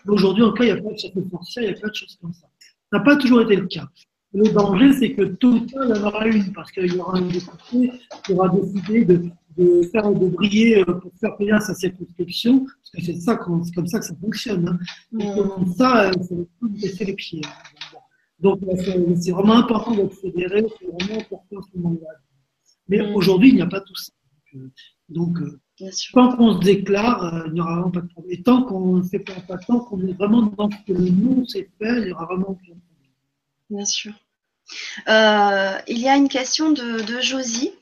Aujourd'hui, 0.06 0.42
en 0.42 0.48
tout 0.48 0.54
cas, 0.54 0.64
il 0.64 0.72
n'y 0.72 0.78
a 0.78 0.82
pas 0.82 0.92
de 0.92 0.98
château 0.98 1.26
forcier, 1.30 1.62
il 1.62 1.72
n'y 1.72 1.76
a 1.76 1.80
pas 1.80 1.88
de 1.88 1.94
choses 1.94 2.18
comme 2.20 2.32
ça. 2.32 2.46
Ça 2.90 2.98
n'a 2.98 3.04
pas 3.04 3.16
toujours 3.16 3.42
été 3.42 3.56
le 3.56 3.66
cas. 3.66 3.86
Le 4.34 4.48
danger, 4.52 4.92
c'est 4.92 5.12
que 5.14 5.22
tout 5.22 5.52
le 5.52 5.66
temps, 5.66 5.82
il 5.82 5.90
y 5.90 5.92
en 5.92 6.06
aura 6.06 6.26
une, 6.26 6.52
parce 6.52 6.70
qu'il 6.70 6.94
y 6.94 6.98
aura 6.98 7.18
un 7.18 7.22
député 7.22 7.92
qui 8.24 8.32
aura 8.32 8.48
décidé 8.48 9.04
de, 9.04 9.30
de 9.59 9.82
faire 9.90 10.10
de 10.12 10.28
briller 10.28 10.80
euh, 10.80 10.85
pour 10.85 11.12
faire 11.20 11.36
payer 11.36 11.59
sa 11.60 11.74
circonscription, 11.74 12.60
parce 12.64 12.90
que 12.90 13.02
c'est 13.02 13.20
ça, 13.20 13.36
comme 13.36 13.64
ça 13.64 13.98
que 13.98 14.05
ça 14.05 14.14
fonctionne. 14.20 14.68
Hein. 14.68 14.78
Et 15.18 15.26
comme 15.36 15.72
ça, 15.74 16.09
euh, 16.09 16.12
ça 16.22 16.35
va 16.35 16.43
tout 16.60 16.68
baisser 16.68 17.05
les 17.05 17.14
pieds. 17.14 17.43
Hein. 17.44 17.98
Donc, 18.40 18.60
c'est 19.20 19.32
vraiment 19.32 19.56
important 19.56 19.94
d'être 19.94 20.14
fédéré, 20.14 20.64
c'est 20.78 20.86
vraiment 20.86 21.20
important 21.20 21.62
ce 21.62 21.78
moment-là. 21.78 22.09
Mais 22.89 22.98
mm. 22.98 23.16
aujourd'hui, 23.16 23.48
il 23.51 23.56
n'y 23.56 23.62
a 23.62 23.66
pas 23.66 23.80
tout 23.80 23.97
ça. 23.97 24.12
Donc, 25.09 25.39
euh, 25.40 25.60
tant 26.12 26.36
qu'on 26.36 26.55
se 26.55 26.64
déclare, 26.64 27.44
il 27.47 27.55
n'y 27.55 27.60
aura 27.60 27.74
vraiment 27.74 27.90
pas 27.90 28.01
de 28.01 28.09
problème. 28.09 28.32
Et 28.39 28.43
tant 28.43 28.62
qu'on 28.62 28.98
ne 28.98 29.02
fait 29.02 29.18
pas, 29.18 29.59
tant 29.66 29.80
qu'on 29.80 30.01
est 30.06 30.12
vraiment 30.12 30.43
dans 30.43 30.70
ce 30.70 30.76
que 30.86 30.97
nous, 30.97 31.44
c'est 31.47 31.68
fait, 31.78 31.98
il 31.98 32.05
n'y 32.05 32.12
aura 32.12 32.26
vraiment 32.26 32.51
aucun 32.51 32.62
problème. 32.62 33.12
Bien 33.70 33.85
sûr. 33.85 34.12
Euh, 35.09 35.78
il 35.89 35.98
y 35.98 36.09
a 36.09 36.16
une 36.16 36.28
question 36.28 36.72
de, 36.72 37.20
Josie 37.20 37.72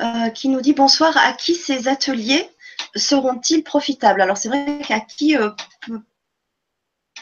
euh, 0.00 0.30
qui 0.30 0.48
nous 0.48 0.60
dit 0.60 0.72
bonsoir. 0.72 1.16
À 1.16 1.32
qui 1.32 1.54
ces 1.54 1.88
ateliers 1.88 2.48
seront-ils 2.96 3.62
profitables? 3.62 4.20
Alors 4.20 4.36
c'est 4.36 4.48
vrai 4.48 4.80
qu'à 4.86 5.00
qui 5.00 5.36
euh, 5.36 5.50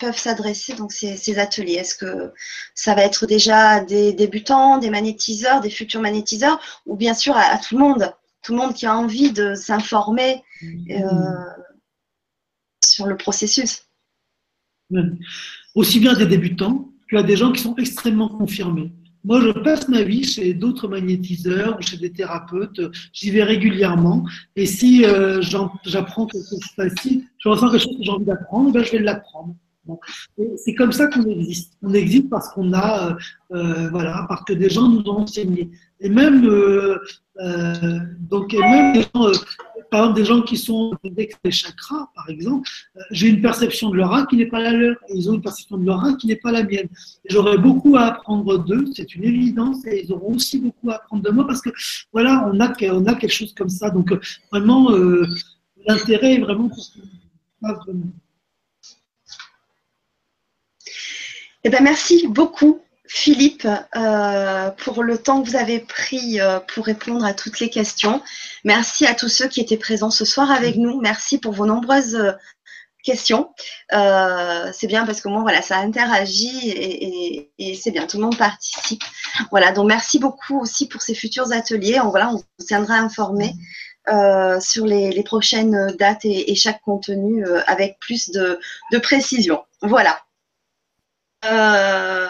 peuvent 0.00 0.16
s'adresser 0.16 0.74
donc 0.74 0.92
ces, 0.92 1.38
ateliers? 1.38 1.74
Est-ce 1.74 1.94
que 1.94 2.32
ça 2.74 2.94
va 2.94 3.02
être 3.02 3.26
déjà 3.26 3.80
des 3.80 4.12
débutants, 4.12 4.78
des 4.78 4.90
magnétiseurs, 4.90 5.60
des 5.60 5.70
futurs 5.70 6.00
magnétiseurs, 6.00 6.60
ou 6.86 6.96
bien 6.96 7.14
sûr 7.14 7.36
à, 7.36 7.58
tout 7.58 7.76
le 7.76 7.84
monde, 7.84 8.12
tout 8.42 8.52
le 8.52 8.58
monde 8.58 8.74
qui 8.74 8.86
a 8.86 8.96
envie 8.96 9.32
de 9.32 9.54
s'informer 9.54 10.42
sur 12.84 13.06
le 13.06 13.16
processus 13.16 13.84
Aussi 15.74 16.00
bien 16.00 16.14
des 16.14 16.26
débutants 16.26 16.88
as 17.16 17.22
des 17.22 17.36
gens 17.36 17.52
qui 17.52 17.62
sont 17.62 17.74
extrêmement 17.76 18.28
confirmés. 18.28 18.92
Moi, 19.24 19.40
je 19.40 19.50
passe 19.50 19.88
ma 19.88 20.02
vie 20.02 20.24
chez 20.24 20.54
d'autres 20.54 20.88
magnétiseurs, 20.88 21.80
chez 21.82 21.96
des 21.96 22.10
thérapeutes, 22.10 22.80
j'y 23.12 23.30
vais 23.30 23.42
régulièrement. 23.42 24.24
Et 24.56 24.66
si 24.66 25.04
euh, 25.04 25.40
j'apprends 25.84 26.26
quelque 26.26 26.48
chose 26.48 26.60
facile, 26.76 27.24
je 27.38 27.48
ressens 27.48 27.70
quelque 27.70 27.82
chose 27.82 27.96
que 27.98 28.04
j'ai 28.04 28.10
envie 28.10 28.24
d'apprendre, 28.24 28.72
ben, 28.72 28.84
je 28.84 28.92
vais 28.92 29.00
l'apprendre. 29.00 29.54
C'est 30.56 30.74
comme 30.74 30.92
ça 30.92 31.06
qu'on 31.06 31.24
existe. 31.24 31.72
On 31.82 31.94
existe 31.94 32.28
parce 32.28 32.48
qu'on 32.50 32.72
a, 32.72 33.10
euh, 33.10 33.14
euh, 33.52 33.88
voilà, 33.90 34.26
parce 34.28 34.44
que 34.44 34.52
des 34.52 34.68
gens 34.68 34.88
nous 34.88 35.02
ont 35.10 35.20
enseigné. 35.20 35.70
Et 36.00 36.08
même, 36.08 36.46
euh, 36.46 36.98
euh 37.40 37.98
donc, 38.18 38.52
et 38.54 38.58
même 38.58 38.92
des 38.92 39.02
gens, 39.02 39.30
par 39.90 40.00
exemple, 40.00 40.20
des 40.20 40.24
gens 40.24 40.42
qui 40.42 40.56
sont 40.56 40.92
des 41.04 41.30
chakras, 41.50 42.10
par 42.14 42.28
exemple, 42.28 42.68
j'ai 43.10 43.28
une 43.28 43.40
perception 43.40 43.90
de 43.90 43.96
leur 43.96 44.26
qui 44.28 44.36
n'est 44.36 44.46
pas 44.46 44.60
la 44.60 44.72
leur, 44.72 44.96
et 45.08 45.16
ils 45.16 45.30
ont 45.30 45.34
une 45.34 45.42
perception 45.42 45.78
de 45.78 45.86
leur 45.86 46.16
qui 46.18 46.26
n'est 46.26 46.36
pas 46.36 46.52
la 46.52 46.62
mienne. 46.62 46.88
J'aurais 47.28 47.58
beaucoup 47.58 47.96
à 47.96 48.02
apprendre 48.02 48.58
d'eux, 48.58 48.84
c'est 48.94 49.14
une 49.14 49.24
évidence, 49.24 49.84
et 49.86 50.04
ils 50.04 50.12
auront 50.12 50.34
aussi 50.34 50.58
beaucoup 50.58 50.90
à 50.90 50.96
apprendre 50.96 51.22
de 51.22 51.30
moi 51.30 51.46
parce 51.46 51.62
que, 51.62 51.70
voilà, 52.12 52.50
on 52.52 52.60
a, 52.60 52.66
a 52.66 53.14
quelque 53.14 53.28
chose 53.28 53.54
comme 53.54 53.68
ça. 53.68 53.90
Donc, 53.90 54.12
vraiment, 54.50 54.90
l'intérêt 55.86 56.34
est 56.34 56.40
vraiment 56.40 56.68
pour 56.68 56.84
vraiment. 57.60 58.12
Eh 61.64 61.70
ben, 61.70 61.82
merci 61.82 62.28
beaucoup, 62.28 62.80
Philippe, 63.08 63.66
euh, 63.96 64.70
pour 64.72 65.02
le 65.02 65.18
temps 65.18 65.42
que 65.42 65.48
vous 65.48 65.56
avez 65.56 65.80
pris 65.80 66.40
euh, 66.40 66.60
pour 66.60 66.84
répondre 66.84 67.24
à 67.24 67.34
toutes 67.34 67.58
les 67.58 67.70
questions. 67.70 68.22
Merci 68.64 69.06
à 69.06 69.14
tous 69.14 69.28
ceux 69.28 69.48
qui 69.48 69.60
étaient 69.60 69.78
présents 69.78 70.10
ce 70.10 70.24
soir 70.24 70.50
avec 70.50 70.76
nous. 70.76 71.00
Merci 71.00 71.38
pour 71.38 71.52
vos 71.52 71.66
nombreuses 71.66 72.14
euh, 72.14 72.32
questions. 73.02 73.50
c'est 73.90 74.86
bien 74.86 75.06
parce 75.06 75.22
que 75.22 75.28
moi, 75.28 75.40
voilà, 75.40 75.62
ça 75.62 75.78
interagit 75.78 76.70
et, 77.58 77.74
c'est 77.74 77.90
bien, 77.90 78.06
tout 78.06 78.18
le 78.18 78.24
monde 78.24 78.36
participe. 78.36 79.02
Voilà, 79.50 79.72
donc 79.72 79.88
merci 79.88 80.18
beaucoup 80.18 80.60
aussi 80.60 80.86
pour 80.88 81.00
ces 81.00 81.14
futurs 81.14 81.52
ateliers. 81.52 82.00
On, 82.00 82.10
voilà, 82.10 82.28
on 82.28 82.36
vous 82.36 82.44
tiendra 82.66 82.96
informé. 82.96 83.54
sur 84.60 84.84
les, 84.84 85.22
prochaines 85.22 85.96
dates 85.98 86.24
et, 86.24 86.54
chaque 86.54 86.82
contenu 86.82 87.46
avec 87.66 87.98
plus 88.00 88.30
de, 88.30 88.60
de 88.92 88.98
précision. 88.98 89.62
Voilà. 89.80 90.20
Euh, 91.44 91.48
euh, 91.48 92.28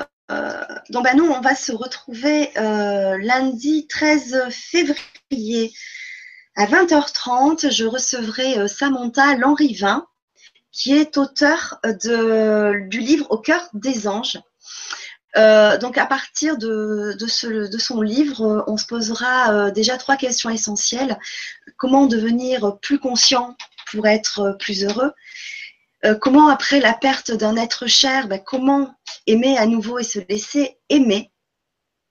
donc 0.90 1.04
bah, 1.04 1.14
nous, 1.14 1.24
on 1.24 1.40
va 1.40 1.54
se 1.54 1.72
retrouver 1.72 2.50
euh, 2.58 3.16
lundi 3.18 3.86
13 3.86 4.48
février 4.50 5.72
à 6.56 6.66
20h30. 6.66 7.70
Je 7.70 7.84
recevrai 7.84 8.68
Samantha 8.68 9.36
Lanrivin, 9.36 10.06
qui 10.72 10.94
est 10.94 11.16
auteur 11.16 11.80
de, 11.84 12.88
du 12.88 13.00
livre 13.00 13.26
Au 13.30 13.38
cœur 13.38 13.68
des 13.72 14.06
anges. 14.06 14.38
donc 15.34 15.96
à 15.96 16.06
partir 16.06 16.58
de, 16.58 17.16
de, 17.18 17.78
son 17.78 18.02
livre, 18.02 18.64
on 18.66 18.76
se 18.76 18.86
posera 18.86 19.70
déjà 19.70 19.96
trois 19.96 20.16
questions 20.16 20.50
essentielles. 20.50 21.18
Comment 21.76 22.06
devenir 22.06 22.78
plus 22.80 22.98
conscient 22.98 23.56
pour 23.90 24.06
être 24.06 24.56
plus 24.58 24.84
heureux? 24.84 25.12
Euh, 26.04 26.14
comment 26.14 26.48
après 26.48 26.80
la 26.80 26.94
perte 26.94 27.32
d'un 27.32 27.56
être 27.56 27.86
cher, 27.86 28.28
ben, 28.28 28.40
comment 28.44 28.94
aimer 29.26 29.56
à 29.58 29.66
nouveau 29.66 29.98
et 29.98 30.04
se 30.04 30.20
laisser 30.28 30.78
aimer? 30.88 31.30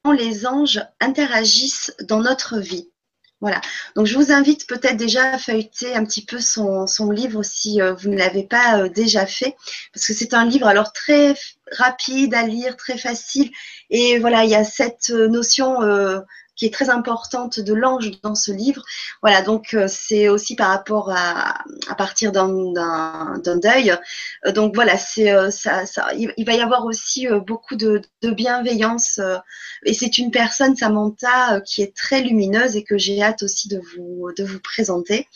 Comment 0.04 0.16
les 0.16 0.46
anges 0.46 0.82
interagissent 1.00 1.94
dans 2.02 2.20
notre 2.20 2.58
vie? 2.60 2.92
Voilà. 3.40 3.62
Donc 3.96 4.08
je 4.08 4.16
vous 4.16 4.32
invite 4.32 4.68
peut-être 4.68 4.98
déjà 4.98 5.34
à 5.34 5.38
feuilleter 5.38 5.96
un 5.96 6.04
petit 6.04 6.26
peu 6.26 6.40
son, 6.40 6.86
livre 7.12 7.44
si 7.44 7.82
euh, 7.82 7.94
vous 7.94 8.10
ne 8.10 8.18
l'avez 8.18 8.44
pas 8.44 8.80
euh, 8.80 8.90
déjà 8.90 9.28
fait, 9.28 9.56
parce 9.94 10.08
que 10.08 10.14
c'est 10.14 10.34
un 10.34 10.44
livre 10.44 10.68
alors 10.68 10.92
très 10.92 11.36
rapide 11.72 12.34
à 12.34 12.44
lire, 12.44 12.76
très 12.76 12.98
facile, 12.98 13.52
et 13.92 14.18
voilà, 14.18 14.44
il 14.44 14.50
y 14.50 14.56
a 14.56 14.64
cette 14.64 15.10
notion 15.10 15.82
qui 16.58 16.66
est 16.66 16.74
très 16.74 16.90
importante 16.90 17.60
de 17.60 17.74
l'ange 17.74 18.12
dans 18.24 18.36
ce 18.36 18.52
livre. 18.52 18.84
Voilà, 19.22 19.42
donc 19.44 19.74
euh, 19.74 19.86
c'est 19.88 20.28
aussi 20.28 20.56
par 20.56 20.70
rapport 20.70 21.12
à, 21.16 21.64
partir 21.98 22.32
d'un 22.32 23.38
deuil. 23.46 23.96
Euh, 24.46 24.52
donc 24.52 24.74
voilà, 24.74 24.98
c'est 24.98 25.32
euh, 25.32 25.52
ça, 25.52 25.86
ça, 25.86 26.10
il, 26.16 26.46
va 26.46 26.54
y 26.54 26.62
avoir 26.62 26.86
aussi 26.86 27.28
beaucoup 27.46 27.76
de, 27.76 28.02
bienveillance. 28.24 29.22
et 29.86 29.94
c'est 29.94 30.18
une 30.18 30.32
personne, 30.32 30.76
Samantha, 30.76 31.62
qui 31.62 31.82
est 31.82 31.96
très 31.96 32.22
lumineuse 32.22 32.76
et 32.76 32.84
que 32.84 32.98
j'ai 32.98 33.22
hâte 33.22 33.44
aussi 33.44 33.70
de 33.70 33.80
vous, 33.80 34.32
de 34.36 34.44
vous 34.44 34.60
présenter. 34.60 35.28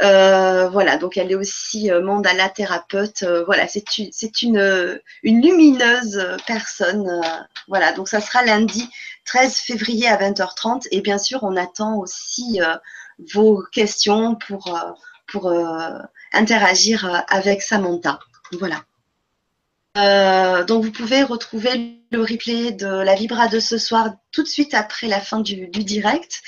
voilà, 0.00 0.98
donc 0.98 1.16
elle 1.16 1.30
est 1.30 1.36
aussi 1.36 1.90
mandala 2.02 2.48
thérapeute. 2.48 3.24
voilà, 3.46 3.66
c'est 3.68 4.42
une, 4.42 5.00
une 5.22 5.40
lumineuse 5.40 6.26
personne. 6.46 7.08
voilà, 7.68 7.92
donc 7.92 8.08
ça 8.08 8.20
sera 8.20 8.44
lundi 8.44 8.88
13 9.24 9.56
février 9.56 10.08
à 10.08 10.16
20h30. 10.16 10.88
Et 10.90 11.00
bien 11.00 11.18
sûr, 11.18 11.42
on 11.42 11.56
attend 11.56 11.96
aussi 11.98 12.60
euh, 12.60 12.76
vos 13.32 13.62
questions 13.72 14.34
pour, 14.34 14.74
euh, 14.74 14.90
pour 15.26 15.48
euh, 15.48 15.98
interagir 16.32 17.24
avec 17.28 17.62
Samantha. 17.62 18.18
Voilà. 18.58 18.82
donc 20.64 20.84
vous 20.84 20.90
pouvez 20.90 21.22
retrouver 21.22 22.02
le 22.10 22.20
replay 22.20 22.72
de 22.72 22.86
la 22.86 23.14
Vibra 23.14 23.46
de 23.46 23.60
ce 23.60 23.78
soir 23.78 24.10
tout 24.32 24.42
de 24.42 24.48
suite 24.48 24.74
après 24.74 25.06
la 25.06 25.20
fin 25.20 25.38
du, 25.38 25.68
direct. 25.68 26.42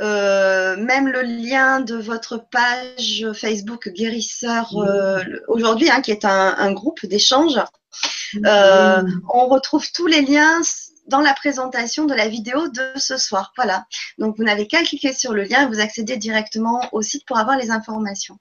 euh, 0.00 0.76
même 0.76 1.08
le 1.08 1.22
lien 1.22 1.80
de 1.80 1.94
votre 1.94 2.36
page 2.36 3.26
Facebook 3.32 3.88
Guérisseur 3.88 4.76
euh, 4.76 5.22
aujourd'hui, 5.48 5.90
hein, 5.90 6.02
qui 6.02 6.10
est 6.10 6.26
un, 6.26 6.72
groupe 6.72 7.06
d'échange. 7.06 7.58
on 8.44 9.46
retrouve 9.48 9.90
tous 9.92 10.06
les 10.06 10.20
liens 10.20 10.60
dans 11.06 11.20
la 11.20 11.34
présentation 11.34 12.04
de 12.04 12.14
la 12.14 12.28
vidéo 12.28 12.68
de 12.68 12.92
ce 12.96 13.16
soir. 13.16 13.52
Voilà. 13.56 13.86
Donc, 14.18 14.36
vous 14.36 14.44
n'avez 14.44 14.66
qu'à 14.66 14.82
cliquer 14.82 15.12
sur 15.12 15.32
le 15.32 15.44
lien 15.44 15.62
et 15.62 15.66
vous 15.66 15.80
accédez 15.80 16.16
directement 16.16 16.88
au 16.92 17.02
site 17.02 17.26
pour 17.26 17.38
avoir 17.38 17.56
les 17.56 17.70
informations. 17.70 18.38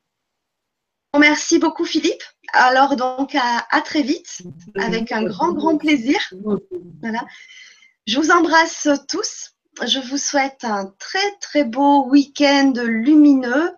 Merci 1.18 1.60
beaucoup, 1.60 1.86
Philippe. 1.86 2.24
Alors, 2.54 2.96
donc, 2.96 3.36
à, 3.36 3.82
très 3.82 4.02
vite, 4.02 4.42
avec 4.80 5.12
un 5.12 5.24
grand, 5.24 5.54
grand 5.54 5.78
plaisir. 5.78 6.20
Voilà. 7.02 7.24
Je 8.08 8.20
vous 8.20 8.32
embrasse 8.32 8.88
tous. 9.08 9.52
Je 9.82 10.00
vous 10.00 10.18
souhaite 10.18 10.64
un 10.64 10.94
très, 11.00 11.32
très 11.40 11.64
beau 11.64 12.06
week-end 12.08 12.74
lumineux. 12.78 13.72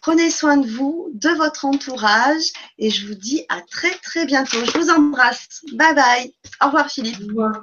Prenez 0.00 0.30
soin 0.30 0.56
de 0.56 0.68
vous, 0.68 1.10
de 1.14 1.30
votre 1.30 1.64
entourage 1.64 2.52
et 2.78 2.90
je 2.90 3.06
vous 3.06 3.14
dis 3.14 3.44
à 3.48 3.60
très, 3.60 3.94
très 3.96 4.24
bientôt. 4.24 4.64
Je 4.64 4.78
vous 4.78 4.90
embrasse. 4.90 5.62
Bye 5.72 5.94
bye. 5.94 6.34
Au 6.62 6.66
revoir, 6.66 6.90
Philippe. 6.90 7.20
Au 7.22 7.26
revoir. 7.28 7.62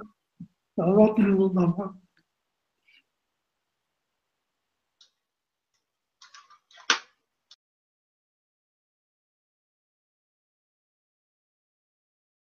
Au 0.77 0.85
revoir 0.85 1.15